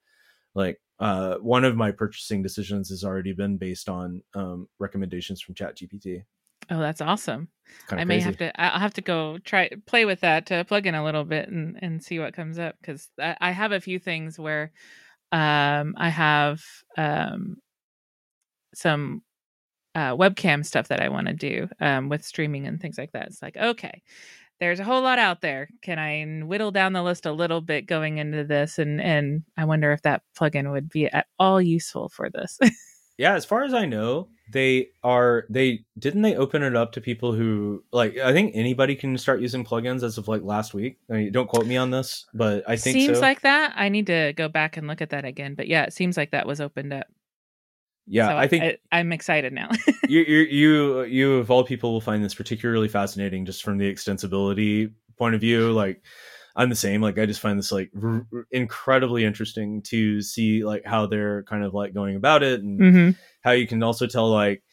like, 0.54 0.82
uh, 1.00 1.38
one 1.38 1.66
of 1.66 1.76
my 1.76 1.92
purchasing 1.92 2.44
decisions 2.44 2.90
has 2.90 3.04
already 3.04 3.34
been 3.34 3.58
based 3.58 3.90
on 3.90 4.24
um, 4.36 4.70
recommendations 4.80 5.42
from 5.42 5.56
Chat 5.56 5.78
GPT. 5.78 6.24
Oh, 6.70 6.80
that's 6.80 7.02
awesome! 7.02 7.50
I 7.98 8.06
may 8.06 8.20
have 8.20 8.38
to. 8.38 8.62
I'll 8.62 8.80
have 8.80 8.94
to 8.94 9.02
go 9.02 9.40
try 9.40 9.70
play 9.88 10.06
with 10.06 10.22
that 10.22 10.46
to 10.48 10.64
plug 10.66 10.86
in 10.86 10.96
a 10.96 11.04
little 11.04 11.26
bit 11.26 11.50
and 11.50 11.78
and 11.82 12.04
see 12.04 12.20
what 12.20 12.34
comes 12.34 12.60
up 12.60 12.76
because 12.82 13.10
I, 13.20 13.36
I 13.42 13.52
have 13.52 13.72
a 13.72 13.82
few 13.82 14.00
things 14.00 14.40
where 14.40 14.72
um, 15.32 15.96
I 15.98 16.10
have 16.10 16.64
um, 16.98 17.58
some 18.74 19.24
uh, 19.96 20.16
webcam 20.16 20.66
stuff 20.66 20.88
that 20.88 21.02
I 21.02 21.10
want 21.10 21.28
to 21.28 21.34
do 21.34 21.68
um, 21.80 22.10
with 22.10 22.24
streaming 22.24 22.68
and 22.68 22.80
things 22.80 22.98
like 22.98 23.12
that. 23.12 23.28
It's 23.28 23.42
like, 23.42 23.58
okay, 23.58 24.02
there's 24.60 24.80
a 24.80 24.84
whole 24.84 25.02
lot 25.02 25.20
out 25.20 25.42
there. 25.42 25.70
Can 25.82 26.00
I 26.00 26.24
whittle 26.46 26.72
down 26.72 26.94
the 26.94 27.04
list 27.04 27.26
a 27.26 27.32
little 27.32 27.62
bit 27.62 27.88
going 27.88 28.20
into 28.20 28.44
this? 28.44 28.78
And 28.80 29.02
and 29.02 29.44
I 29.58 29.66
wonder 29.66 29.92
if 29.92 30.04
that 30.04 30.22
plugin 30.40 30.72
would 30.72 30.90
be 30.90 31.08
at 31.08 31.28
all 31.40 31.62
useful 31.62 32.10
for 32.10 32.30
this. 32.30 32.60
yeah, 33.18 33.34
as 33.34 33.44
far 33.44 33.64
as 33.64 33.74
I 33.74 33.86
know, 33.86 34.30
they 34.54 34.90
are 35.04 35.46
they 35.50 35.84
didn't 35.98 36.22
they 36.22 36.36
open 36.36 36.62
it 36.62 36.76
up 36.76 36.92
to 36.94 37.02
people 37.02 37.34
who 37.34 37.84
like 37.92 38.18
I 38.18 38.32
think 38.34 38.52
anybody 38.54 38.96
can 38.96 39.18
start 39.18 39.42
using 39.42 39.66
plugins 39.66 40.04
as 40.04 40.18
of 40.18 40.28
like 40.28 40.44
last 40.44 40.74
week. 40.74 41.00
I 41.10 41.14
mean, 41.14 41.32
don't 41.32 41.50
quote 41.50 41.66
me 41.66 41.78
on 41.78 41.90
this, 41.90 42.28
but 42.34 42.64
I 42.68 42.76
think 42.76 42.94
seems 42.94 43.18
so. 43.18 43.22
like 43.22 43.42
that. 43.42 43.74
I 43.76 43.90
need 43.90 44.08
to 44.08 44.34
go 44.38 44.48
back 44.48 44.78
and 44.78 44.88
look 44.88 45.02
at 45.02 45.10
that 45.10 45.26
again. 45.26 45.56
But 45.56 45.68
yeah, 45.68 45.84
it 45.84 45.94
seems 45.94 46.18
like 46.18 46.32
that 46.32 46.46
was 46.46 46.62
opened 46.62 46.94
up 46.94 47.08
yeah 48.08 48.28
so 48.30 48.38
i 48.38 48.48
think 48.48 48.80
I, 48.92 49.00
am 49.00 49.12
excited 49.12 49.54
now 49.54 49.70
you, 50.08 50.22
you 50.22 50.40
you 50.40 51.04
you 51.04 51.34
of 51.36 51.52
all 51.52 51.64
people 51.64 51.94
will 51.94 52.02
find 52.02 52.24
this 52.24 52.34
particularly 52.34 52.88
fascinating 52.88 53.46
just 53.46 53.64
from 53.64 53.78
the 53.78 53.92
extensibility 53.92 54.92
point 55.18 55.36
of 55.36 55.42
view 55.42 55.72
like 55.72 56.04
i'm 56.56 56.70
the 56.70 56.76
same 56.76 57.02
like 57.02 57.18
i 57.20 57.26
just 57.26 57.40
find 57.40 57.58
this 57.58 57.72
like 57.72 57.92
r- 58.02 58.26
incredibly 58.52 59.24
interesting 59.24 59.82
to 59.84 60.22
see 60.22 60.64
like 60.64 60.84
how 60.86 61.06
they're 61.06 61.44
kind 61.44 61.64
of 61.64 61.74
like 61.74 61.94
going 61.94 62.16
about 62.16 62.44
it 62.44 62.62
and 62.62 62.80
mm-hmm. 62.80 63.10
how 63.42 63.52
you 63.52 63.68
can 63.68 63.84
also 63.84 64.08
tell 64.08 64.30
like 64.30 64.64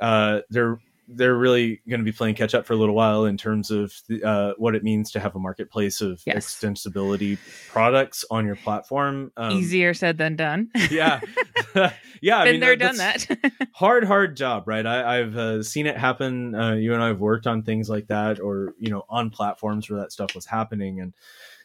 uh 0.00 0.40
they're 0.50 0.78
they're 1.10 1.34
really 1.36 1.80
going 1.88 2.00
to 2.00 2.04
be 2.04 2.12
playing 2.12 2.34
catch 2.34 2.54
up 2.54 2.66
for 2.66 2.74
a 2.74 2.76
little 2.76 2.94
while 2.94 3.24
in 3.24 3.36
terms 3.38 3.70
of 3.70 3.94
the, 4.08 4.22
uh, 4.22 4.52
what 4.58 4.74
it 4.74 4.84
means 4.84 5.10
to 5.12 5.20
have 5.20 5.34
a 5.34 5.38
marketplace 5.38 6.00
of 6.02 6.20
Yes. 6.26 6.54
extensibility 6.54 7.38
products 7.70 8.24
on 8.30 8.44
your 8.44 8.56
platform. 8.56 9.32
Um, 9.36 9.52
Easier 9.52 9.94
said 9.94 10.18
than 10.18 10.36
done. 10.36 10.68
yeah, 10.90 11.20
yeah. 12.20 12.38
I 12.38 12.44
Been 12.44 12.52
mean, 12.54 12.60
there, 12.60 12.76
that- 12.76 12.78
done 12.78 12.96
that. 12.96 13.68
hard, 13.72 14.04
hard 14.04 14.36
job, 14.36 14.68
right? 14.68 14.84
I, 14.84 15.20
I've 15.20 15.36
uh, 15.36 15.62
seen 15.62 15.86
it 15.86 15.96
happen. 15.96 16.54
Uh, 16.54 16.74
you 16.74 16.92
and 16.94 17.02
I 17.02 17.08
have 17.08 17.20
worked 17.20 17.46
on 17.46 17.62
things 17.62 17.88
like 17.88 18.08
that, 18.08 18.40
or 18.40 18.74
you 18.78 18.90
know, 18.90 19.04
on 19.08 19.30
platforms 19.30 19.88
where 19.88 20.00
that 20.00 20.12
stuff 20.12 20.34
was 20.34 20.44
happening, 20.46 21.00
and 21.00 21.14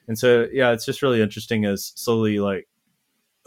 and 0.07 0.17
so 0.17 0.47
yeah, 0.51 0.71
it's 0.71 0.85
just 0.85 1.01
really 1.01 1.21
interesting 1.21 1.65
as 1.65 1.91
slowly 1.95 2.39
like 2.39 2.67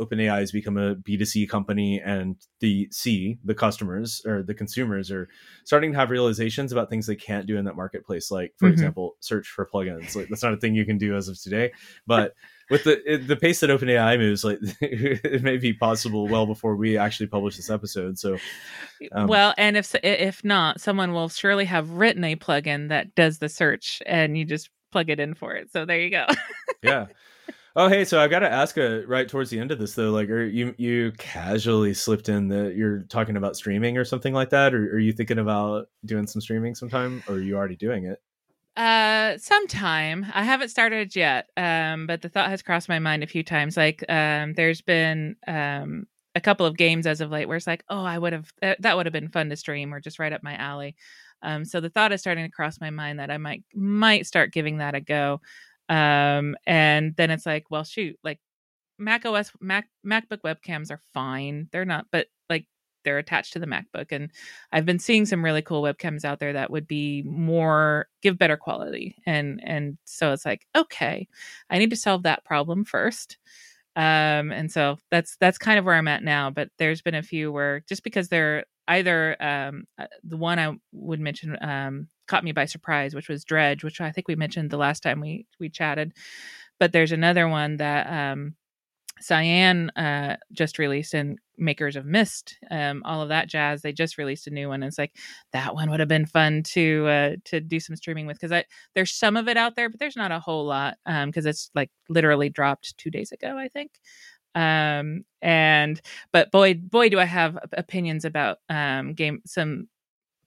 OpenAI 0.01 0.39
has 0.41 0.53
become 0.53 0.77
a 0.77 0.95
B2C 0.97 1.49
company 1.49 2.01
and 2.05 2.37
the 2.61 2.89
C, 2.91 3.39
the 3.45 3.55
customers 3.55 4.23
or 4.27 4.43
the 4.43 4.55
consumers 4.55 5.11
are 5.11 5.29
starting 5.65 5.93
to 5.93 5.99
have 5.99 6.11
realizations 6.11 6.71
about 6.73 6.91
things 6.91 7.07
they 7.07 7.17
can't 7.17 7.47
do 7.47 7.57
in 7.57 7.65
that 7.65 7.77
marketplace. 7.77 8.31
Like, 8.31 8.53
for 8.59 8.69
Mhm. 8.69 8.73
example, 8.73 9.17
search 9.21 9.49
for 9.49 9.67
plugins. 9.67 10.15
Like 10.15 10.29
that's 10.29 10.43
not 10.43 10.53
a 10.53 10.57
thing 10.59 10.75
you 10.75 10.85
can 10.85 10.99
do 10.99 11.17
as 11.17 11.29
of 11.29 11.41
today. 11.41 11.73
But 12.07 12.35
with 12.69 12.85
the 12.85 13.23
the 13.27 13.37
pace 13.37 13.61
that 13.61 13.71
OpenAI 13.71 14.19
moves, 14.19 14.45
like 14.45 14.59
it 14.81 15.43
may 15.43 15.57
be 15.57 15.73
possible 15.73 16.29
well 16.29 16.47
before 16.47 16.77
we 16.77 16.99
actually 16.99 17.29
publish 17.29 17.57
this 17.57 17.71
episode. 17.71 18.19
So 18.19 18.39
Um, 19.13 19.27
well, 19.29 19.55
and 19.57 19.77
if 19.77 19.95
if 20.03 20.45
not, 20.45 20.81
someone 20.81 21.13
will 21.13 21.29
surely 21.29 21.65
have 21.67 21.91
written 21.91 22.25
a 22.25 22.37
plugin 22.37 22.89
that 22.89 23.15
does 23.15 23.39
the 23.39 23.49
search, 23.49 24.03
and 24.07 24.37
you 24.37 24.45
just 24.45 24.71
plug 24.93 25.11
it 25.11 25.21
in 25.21 25.35
for 25.35 25.55
it. 25.55 25.71
So 25.73 25.85
there 25.85 26.01
you 26.01 26.11
go. 26.11 26.27
yeah. 26.83 27.07
Oh, 27.79 27.89
hey. 27.89 28.05
So 28.07 28.19
I've 28.19 28.31
got 28.31 28.39
to 28.41 28.51
ask 28.51 28.79
uh, 28.79 29.07
right 29.07 29.29
towards 29.29 29.51
the 29.51 29.59
end 29.61 29.71
of 29.71 29.79
this 29.79 29.95
though. 29.95 30.11
Like, 30.11 30.31
are 30.31 30.45
you 30.45 30.75
you 30.79 31.13
casually 31.19 31.93
slipped 31.95 32.29
in 32.29 32.49
that 32.49 32.75
you're 32.75 33.01
talking 33.05 33.37
about 33.37 33.55
streaming 33.57 33.99
or 33.99 34.05
something 34.05 34.33
like 34.33 34.51
that, 34.51 34.75
or 34.75 34.79
are 34.95 34.99
you 34.99 35.13
thinking 35.13 35.39
about 35.39 35.89
doing 36.05 36.27
some 36.27 36.41
streaming 36.41 36.75
sometime, 36.75 37.23
or 37.29 37.35
are 37.35 37.41
you 37.41 37.55
already 37.57 37.77
doing 37.77 38.07
it? 38.07 38.23
Uh, 38.77 39.39
sometime 39.39 40.27
I 40.35 40.45
haven't 40.45 40.69
started 40.69 41.17
yet. 41.17 41.49
Um, 41.57 42.07
but 42.07 42.21
the 42.21 42.29
thought 42.29 42.51
has 42.51 42.63
crossed 42.63 42.89
my 42.89 42.99
mind 42.99 43.23
a 43.23 43.27
few 43.27 43.43
times. 43.43 43.77
Like, 43.77 44.05
um, 44.11 44.53
there's 44.55 44.83
been 44.83 45.37
um 45.47 46.07
a 46.35 46.41
couple 46.41 46.67
of 46.67 46.77
games 46.77 47.07
as 47.07 47.23
of 47.23 47.31
late 47.31 47.47
where 47.49 47.57
it's 47.57 47.67
like, 47.67 47.85
oh, 47.89 48.05
I 48.05 48.19
would 48.19 48.35
have 48.35 48.53
that 48.81 48.97
would 48.97 49.07
have 49.07 49.13
been 49.15 49.29
fun 49.31 49.49
to 49.49 49.57
stream 49.57 49.95
or 49.95 50.01
just 50.01 50.19
right 50.19 50.33
up 50.33 50.43
my 50.43 50.55
alley. 50.57 50.95
Um, 51.43 51.65
so 51.65 51.81
the 51.81 51.89
thought 51.91 52.13
is 52.13 52.21
starting 52.21 52.45
to 52.45 52.51
cross 52.51 52.81
my 52.81 52.91
mind 52.91 53.19
that 53.21 53.31
I 53.31 53.39
might 53.39 53.63
might 53.75 54.27
start 54.27 54.53
giving 54.53 54.79
that 54.79 54.95
a 54.95 55.01
go. 55.01 55.41
Um, 55.89 56.57
and 56.67 57.15
then 57.17 57.31
it's 57.31 57.47
like, 57.47 57.67
well, 57.71 57.85
shoot, 57.85 58.19
like 58.25 58.41
Mac 58.99 59.27
OS 59.27 59.53
Mac 59.61 59.89
MacBook 60.07 60.41
webcams 60.45 60.91
are 60.91 61.01
fine. 61.15 61.69
They're 61.73 61.85
not, 61.85 62.07
but 62.13 62.29
like 62.51 62.67
they're 63.05 63.19
attached 63.19 63.53
to 63.55 63.59
the 63.59 63.67
MacBook, 63.67 64.13
and 64.13 64.31
I've 64.73 64.87
been 64.87 64.99
seeing 64.99 65.27
some 65.27 65.45
really 65.45 65.63
cool 65.63 65.83
webcams 65.83 66.25
out 66.25 66.39
there 66.41 66.55
that 66.55 66.71
would 66.71 66.89
be 66.89 67.23
more 67.25 68.09
give 68.23 68.39
better 68.39 68.57
quality, 68.57 69.17
and 69.27 69.61
and 69.65 69.99
so 70.05 70.33
it's 70.33 70.47
like, 70.47 70.67
okay, 70.77 71.29
I 71.71 71.79
need 71.79 71.91
to 71.91 71.97
solve 71.97 72.23
that 72.25 72.45
problem 72.45 72.85
first. 72.85 73.39
Um, 73.97 74.53
and 74.53 74.71
so 74.71 74.99
that's 75.11 75.37
that's 75.39 75.59
kind 75.59 75.79
of 75.79 75.85
where 75.87 75.95
I'm 75.95 76.09
at 76.09 76.23
now. 76.25 76.51
But 76.51 76.71
there's 76.79 77.03
been 77.03 77.15
a 77.15 77.23
few 77.23 77.51
where 77.53 77.81
just 77.89 78.05
because 78.05 78.29
they're 78.29 78.65
either 78.89 79.37
um 79.43 79.85
uh, 79.99 80.07
the 80.25 80.37
one 80.37 80.59
I 80.59 80.75
would 80.93 81.21
mention 81.21 81.57
um 81.63 82.09
caught 82.27 82.45
me 82.45 82.53
by 82.53 82.65
surprise, 82.67 83.15
which 83.15 83.29
was 83.29 83.45
Dredge, 83.45 83.85
which 83.85 84.01
I 84.01 84.13
think 84.13 84.29
we 84.29 84.37
mentioned 84.37 84.71
the 84.71 84.77
last 84.79 85.03
time 85.03 85.21
we 85.21 85.47
we 85.61 85.69
chatted. 85.69 86.13
But 86.79 86.93
there's 86.93 87.13
another 87.13 87.49
one 87.49 87.77
that 87.79 88.07
um 88.09 88.55
Cyan 89.21 89.91
uh 89.91 90.37
just 90.53 90.79
released 90.79 91.15
and 91.15 91.39
makers 91.59 91.97
of 91.97 92.05
Myst, 92.05 92.59
um, 92.71 93.03
all 93.07 93.23
of 93.23 93.31
that 93.31 93.49
jazz. 93.49 93.81
They 93.83 93.93
just 93.93 94.19
released 94.19 94.47
a 94.47 94.51
new 94.51 94.69
one. 94.69 94.83
And 94.83 94.89
it's 94.89 94.99
like 94.99 95.17
that 95.53 95.75
one 95.75 95.91
would 95.91 96.01
have 96.01 96.09
been 96.09 96.27
fun 96.27 96.63
to 96.65 97.07
uh 97.09 97.37
to 97.47 97.61
do 97.61 97.81
some 97.81 97.97
streaming 97.97 98.27
with 98.27 98.37
because 98.37 98.53
I 98.53 98.65
there's 98.95 99.13
some 99.13 99.37
of 99.37 99.49
it 99.49 99.57
out 99.57 99.77
there, 99.77 99.89
but 99.89 100.01
there's 100.01 100.17
not 100.17 100.33
a 100.33 100.41
whole 100.41 100.67
lot. 100.67 100.99
Um, 101.07 101.31
because 101.31 101.47
it's 101.47 101.71
like 101.75 101.91
literally 102.11 102.51
dropped 102.51 102.97
two 102.99 103.11
days 103.11 103.33
ago, 103.33 103.57
I 103.59 103.69
think 103.69 103.93
um 104.55 105.25
and 105.43 106.01
but 106.33 106.51
boy 106.51 106.75
boy 106.75 107.09
do 107.11 107.21
i 107.21 107.25
have 107.25 107.59
opinions 107.75 108.25
about 108.25 108.59
um 108.71 109.13
game 109.13 109.41
some 109.45 109.87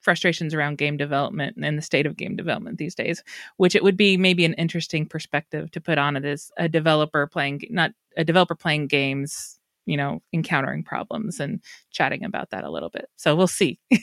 frustrations 0.01 0.53
around 0.53 0.77
game 0.77 0.97
development 0.97 1.57
and 1.61 1.77
the 1.77 1.81
state 1.81 2.05
of 2.05 2.17
game 2.17 2.35
development 2.35 2.77
these 2.77 2.95
days 2.95 3.23
which 3.57 3.75
it 3.75 3.83
would 3.83 3.97
be 3.97 4.17
maybe 4.17 4.45
an 4.45 4.53
interesting 4.53 5.05
perspective 5.05 5.69
to 5.71 5.81
put 5.81 5.97
on 5.97 6.15
it 6.15 6.25
as 6.25 6.51
a 6.57 6.69
developer 6.69 7.27
playing 7.27 7.61
not 7.69 7.91
a 8.17 8.23
developer 8.23 8.55
playing 8.55 8.87
games 8.87 9.59
you 9.85 9.97
know 9.97 10.21
encountering 10.33 10.83
problems 10.83 11.39
and 11.39 11.61
chatting 11.91 12.23
about 12.23 12.49
that 12.51 12.63
a 12.63 12.71
little 12.71 12.89
bit 12.89 13.09
so 13.15 13.35
we'll 13.35 13.47
see 13.47 13.79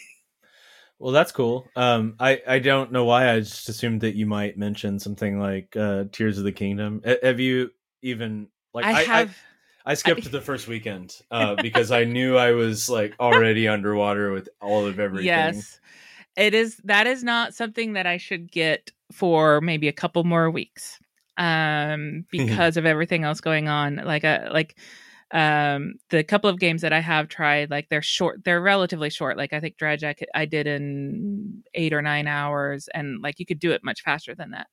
Well, 0.98 1.12
that's 1.12 1.32
cool. 1.32 1.68
Um, 1.76 2.14
I 2.18 2.40
I 2.46 2.58
don't 2.58 2.90
know 2.90 3.04
why 3.04 3.30
I 3.30 3.40
just 3.40 3.68
assumed 3.68 4.00
that 4.00 4.14
you 4.14 4.24
might 4.24 4.56
mention 4.56 4.98
something 4.98 5.38
like 5.38 5.76
uh, 5.76 6.04
Tears 6.10 6.38
of 6.38 6.44
the 6.44 6.52
Kingdom. 6.52 7.02
A- 7.04 7.18
have 7.22 7.38
you 7.38 7.70
even 8.02 8.48
like 8.72 8.84
i 8.84 9.02
have 9.02 9.30
I 9.30 9.55
skipped 9.94 10.30
the 10.30 10.40
first 10.40 10.68
weekend 10.68 11.20
uh, 11.30 11.54
because 11.54 11.90
I 11.90 12.04
knew 12.04 12.36
I 12.36 12.52
was 12.52 12.88
like 12.88 13.14
already 13.20 13.68
underwater 13.68 14.32
with 14.32 14.48
all 14.60 14.86
of 14.86 14.98
everything. 14.98 15.26
Yes. 15.26 15.80
It 16.36 16.52
is 16.54 16.76
that 16.84 17.06
is 17.06 17.24
not 17.24 17.54
something 17.54 17.94
that 17.94 18.06
I 18.06 18.18
should 18.18 18.50
get 18.50 18.90
for 19.12 19.60
maybe 19.60 19.88
a 19.88 19.92
couple 19.92 20.24
more 20.24 20.50
weeks. 20.50 20.98
Um 21.38 22.24
because 22.30 22.76
of 22.76 22.84
everything 22.84 23.24
else 23.24 23.40
going 23.40 23.68
on. 23.68 23.96
Like 23.96 24.24
uh 24.24 24.48
like 24.50 24.76
um 25.32 25.94
the 26.10 26.22
couple 26.22 26.50
of 26.50 26.58
games 26.58 26.82
that 26.82 26.92
I 26.92 27.00
have 27.00 27.28
tried 27.28 27.70
like 27.70 27.88
they're 27.88 28.02
short 28.02 28.44
they're 28.44 28.60
relatively 28.60 29.10
short 29.10 29.36
like 29.36 29.52
I 29.52 29.58
think 29.58 29.76
Dredge 29.76 30.04
I, 30.04 30.12
could, 30.12 30.28
I 30.32 30.44
did 30.44 30.68
in 30.68 31.64
8 31.74 31.92
or 31.92 32.00
9 32.00 32.28
hours 32.28 32.88
and 32.94 33.20
like 33.22 33.40
you 33.40 33.46
could 33.46 33.58
do 33.58 33.72
it 33.72 33.82
much 33.82 34.02
faster 34.02 34.34
than 34.34 34.50
that. 34.50 34.66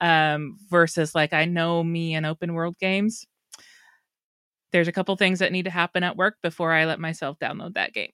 Um 0.00 0.56
versus 0.68 1.14
like 1.14 1.32
I 1.32 1.44
know 1.44 1.82
me 1.82 2.14
in 2.14 2.24
open 2.24 2.54
world 2.54 2.78
games 2.78 3.26
there's 4.72 4.88
a 4.88 4.92
couple 4.92 5.14
things 5.16 5.38
that 5.40 5.52
need 5.52 5.64
to 5.64 5.70
happen 5.70 6.02
at 6.02 6.16
work 6.16 6.36
before 6.42 6.72
I 6.72 6.84
let 6.84 7.00
myself 7.00 7.38
download 7.38 7.74
that 7.74 7.92
game. 7.92 8.10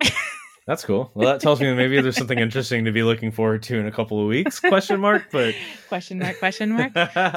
That's 0.66 0.84
cool. 0.84 1.12
Well, 1.14 1.28
that 1.28 1.40
tells 1.40 1.60
me 1.60 1.72
maybe 1.74 2.00
there's 2.00 2.16
something 2.16 2.40
interesting 2.40 2.86
to 2.86 2.92
be 2.92 3.04
looking 3.04 3.30
forward 3.30 3.62
to 3.64 3.78
in 3.78 3.86
a 3.86 3.92
couple 3.92 4.20
of 4.20 4.26
weeks. 4.26 4.58
Question 4.58 5.00
mark, 5.00 5.26
but 5.30 5.54
question 5.88 6.18
mark 6.18 6.38
question 6.40 6.72
mark 6.72 6.92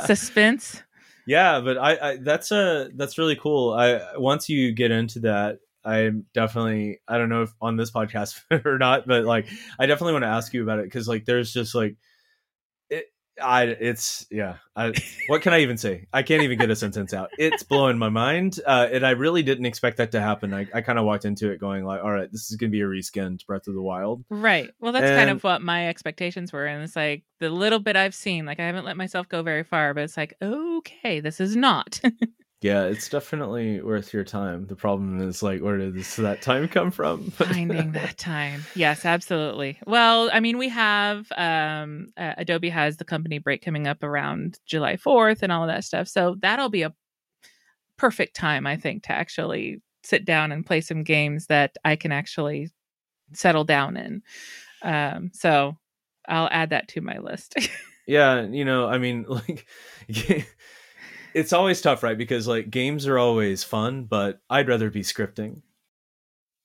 suspense 0.05 0.81
yeah, 1.27 1.59
but 1.59 1.77
I, 1.77 1.97
I 2.13 2.17
that's 2.17 2.51
a 2.51 2.89
that's 2.95 3.19
really 3.19 3.35
cool. 3.35 3.73
I 3.73 4.17
once 4.17 4.49
you 4.49 4.71
get 4.71 4.89
into 4.89 5.19
that, 5.21 5.59
I'm 5.85 6.25
definitely 6.33 7.01
I 7.07 7.19
don't 7.19 7.29
know 7.29 7.43
if 7.43 7.51
on 7.61 7.77
this 7.77 7.91
podcast 7.91 8.41
or 8.65 8.79
not, 8.79 9.05
but 9.05 9.25
like 9.25 9.47
I 9.79 9.85
definitely 9.85 10.13
want 10.13 10.23
to 10.23 10.29
ask 10.29 10.51
you 10.55 10.63
about 10.63 10.79
it 10.79 10.85
because 10.85 11.07
like 11.07 11.25
there's 11.25 11.53
just 11.53 11.75
like. 11.75 11.97
I 13.41 13.63
it's 13.63 14.25
yeah. 14.29 14.57
I, 14.75 14.93
what 15.27 15.41
can 15.41 15.51
I 15.53 15.59
even 15.59 15.77
say? 15.77 16.07
I 16.13 16.23
can't 16.23 16.43
even 16.43 16.57
get 16.57 16.69
a 16.69 16.75
sentence 16.75 17.13
out. 17.13 17.31
It's 17.37 17.63
blowing 17.63 17.97
my 17.97 18.07
mind, 18.07 18.59
uh, 18.65 18.87
and 18.91 19.05
I 19.05 19.11
really 19.11 19.43
didn't 19.43 19.65
expect 19.65 19.97
that 19.97 20.11
to 20.13 20.21
happen. 20.21 20.53
I, 20.53 20.67
I 20.73 20.81
kind 20.81 20.97
of 20.97 21.03
walked 21.05 21.25
into 21.25 21.51
it 21.51 21.59
going 21.59 21.83
like, 21.83 22.01
all 22.01 22.11
right, 22.11 22.31
this 22.31 22.49
is 22.49 22.55
gonna 22.55 22.69
be 22.69 22.81
a 22.81 22.85
reskinned 22.85 23.45
Breath 23.45 23.67
of 23.67 23.73
the 23.73 23.81
Wild. 23.81 24.23
right 24.29 24.69
well 24.79 24.91
that's 24.91 25.09
kind 25.09 25.29
of 25.29 25.43
what 25.43 25.61
my 25.61 25.89
expectations 25.89 26.53
were 26.53 26.65
and 26.65 26.83
it's 26.83 26.95
like 26.95 27.23
the 27.39 27.49
little 27.49 27.79
bit 27.79 27.95
i've 27.95 28.13
seen 28.15 28.45
like 28.45 28.59
i 28.59 28.65
haven't 28.65 28.85
let 28.85 28.97
myself 28.97 29.27
go 29.29 29.41
very 29.41 29.63
far 29.63 29.93
but 29.93 30.03
it's 30.03 30.17
like 30.17 30.33
okay 30.41 31.19
this 31.19 31.39
is 31.39 31.55
not 31.55 31.99
Yeah, 32.61 32.83
it's 32.83 33.07
definitely 33.07 33.79
worth 33.81 34.13
your 34.13 34.25
time. 34.25 34.67
The 34.67 34.75
problem 34.75 35.21
is 35.21 35.41
like, 35.41 35.61
where 35.61 35.77
did 35.77 35.95
this 35.95 36.17
that 36.17 36.41
time 36.41 36.67
come 36.67 36.91
from? 36.91 37.31
finding 37.31 37.93
that 37.93 38.17
time. 38.17 38.65
Yes 38.75 39.05
absolutely. 39.05 39.79
Well 39.87 40.29
i 40.33 40.39
mean 40.41 40.57
we 40.57 40.67
have 40.69 41.31
um 41.37 42.07
uh, 42.17 42.33
adobe 42.37 42.69
has 42.69 42.97
the 42.97 43.05
company 43.05 43.39
break 43.39 43.63
coming 43.63 43.87
up 43.87 44.03
around 44.03 44.59
july 44.65 44.97
4th 44.97 45.41
and 45.41 45.51
all 45.51 45.63
of 45.63 45.69
that 45.69 45.85
stuff. 45.85 46.07
So 46.09 46.35
that'll 46.41 46.69
be 46.69 46.81
a 46.81 46.93
perfect 47.97 48.35
time 48.35 48.65
i 48.65 48.77
think 48.77 49.03
to 49.03 49.11
actually 49.11 49.81
sit 50.03 50.23
down 50.25 50.51
and 50.51 50.65
play 50.65 50.79
some 50.81 51.03
games 51.03 51.47
that 51.47 51.75
i 51.83 51.95
can 51.95 52.11
actually 52.11 52.69
settle 53.33 53.63
down 53.63 53.95
in. 53.97 54.21
Um 54.81 55.31
so 55.33 55.77
i'll 56.27 56.49
add 56.51 56.71
that 56.71 56.89
to 56.89 57.01
my 57.01 57.19
list. 57.19 57.55
Yeah 58.07 58.41
you 58.41 58.65
know 58.65 58.87
i 58.87 58.97
mean 58.97 59.25
like 59.29 59.67
it's 61.33 61.53
always 61.53 61.81
tough 61.81 62.03
right 62.03 62.17
because 62.17 62.47
like 62.47 62.69
games 62.69 63.07
are 63.07 63.17
always 63.17 63.63
fun 63.63 64.03
but 64.03 64.41
i'd 64.49 64.67
rather 64.67 64.89
be 64.89 65.01
scripting 65.01 65.61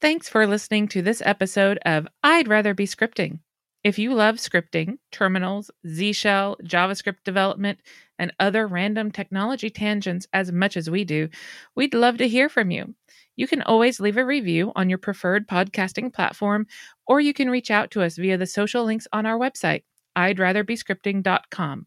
Thanks 0.04 0.28
for 0.28 0.46
listening 0.46 0.88
to 0.88 1.00
this 1.00 1.22
episode 1.24 1.78
of 1.86 2.06
I'd 2.22 2.46
Rather 2.46 2.74
Be 2.74 2.86
Scripting. 2.86 3.38
If 3.82 3.98
you 3.98 4.12
love 4.12 4.36
scripting, 4.36 4.98
terminals, 5.10 5.70
Z 5.86 6.12
Shell, 6.12 6.58
JavaScript 6.62 7.24
development, 7.24 7.78
and 8.18 8.30
other 8.38 8.66
random 8.66 9.10
technology 9.10 9.70
tangents 9.70 10.26
as 10.34 10.52
much 10.52 10.76
as 10.76 10.90
we 10.90 11.04
do, 11.04 11.30
we'd 11.74 11.94
love 11.94 12.18
to 12.18 12.28
hear 12.28 12.50
from 12.50 12.70
you. 12.70 12.94
You 13.36 13.46
can 13.46 13.62
always 13.62 13.98
leave 13.98 14.18
a 14.18 14.26
review 14.26 14.72
on 14.76 14.90
your 14.90 14.98
preferred 14.98 15.48
podcasting 15.48 16.12
platform, 16.12 16.66
or 17.06 17.18
you 17.18 17.32
can 17.32 17.48
reach 17.48 17.70
out 17.70 17.90
to 17.92 18.02
us 18.02 18.18
via 18.18 18.36
the 18.36 18.44
social 18.44 18.84
links 18.84 19.08
on 19.10 19.24
our 19.24 19.38
website, 19.38 19.84
I'd 20.14 20.36
scripting.com. 20.36 21.86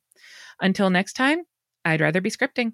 Until 0.60 0.90
next 0.90 1.14
time, 1.14 1.44
I'd 1.88 2.02
rather 2.02 2.22
be 2.22 2.30
scripting. 2.30 2.74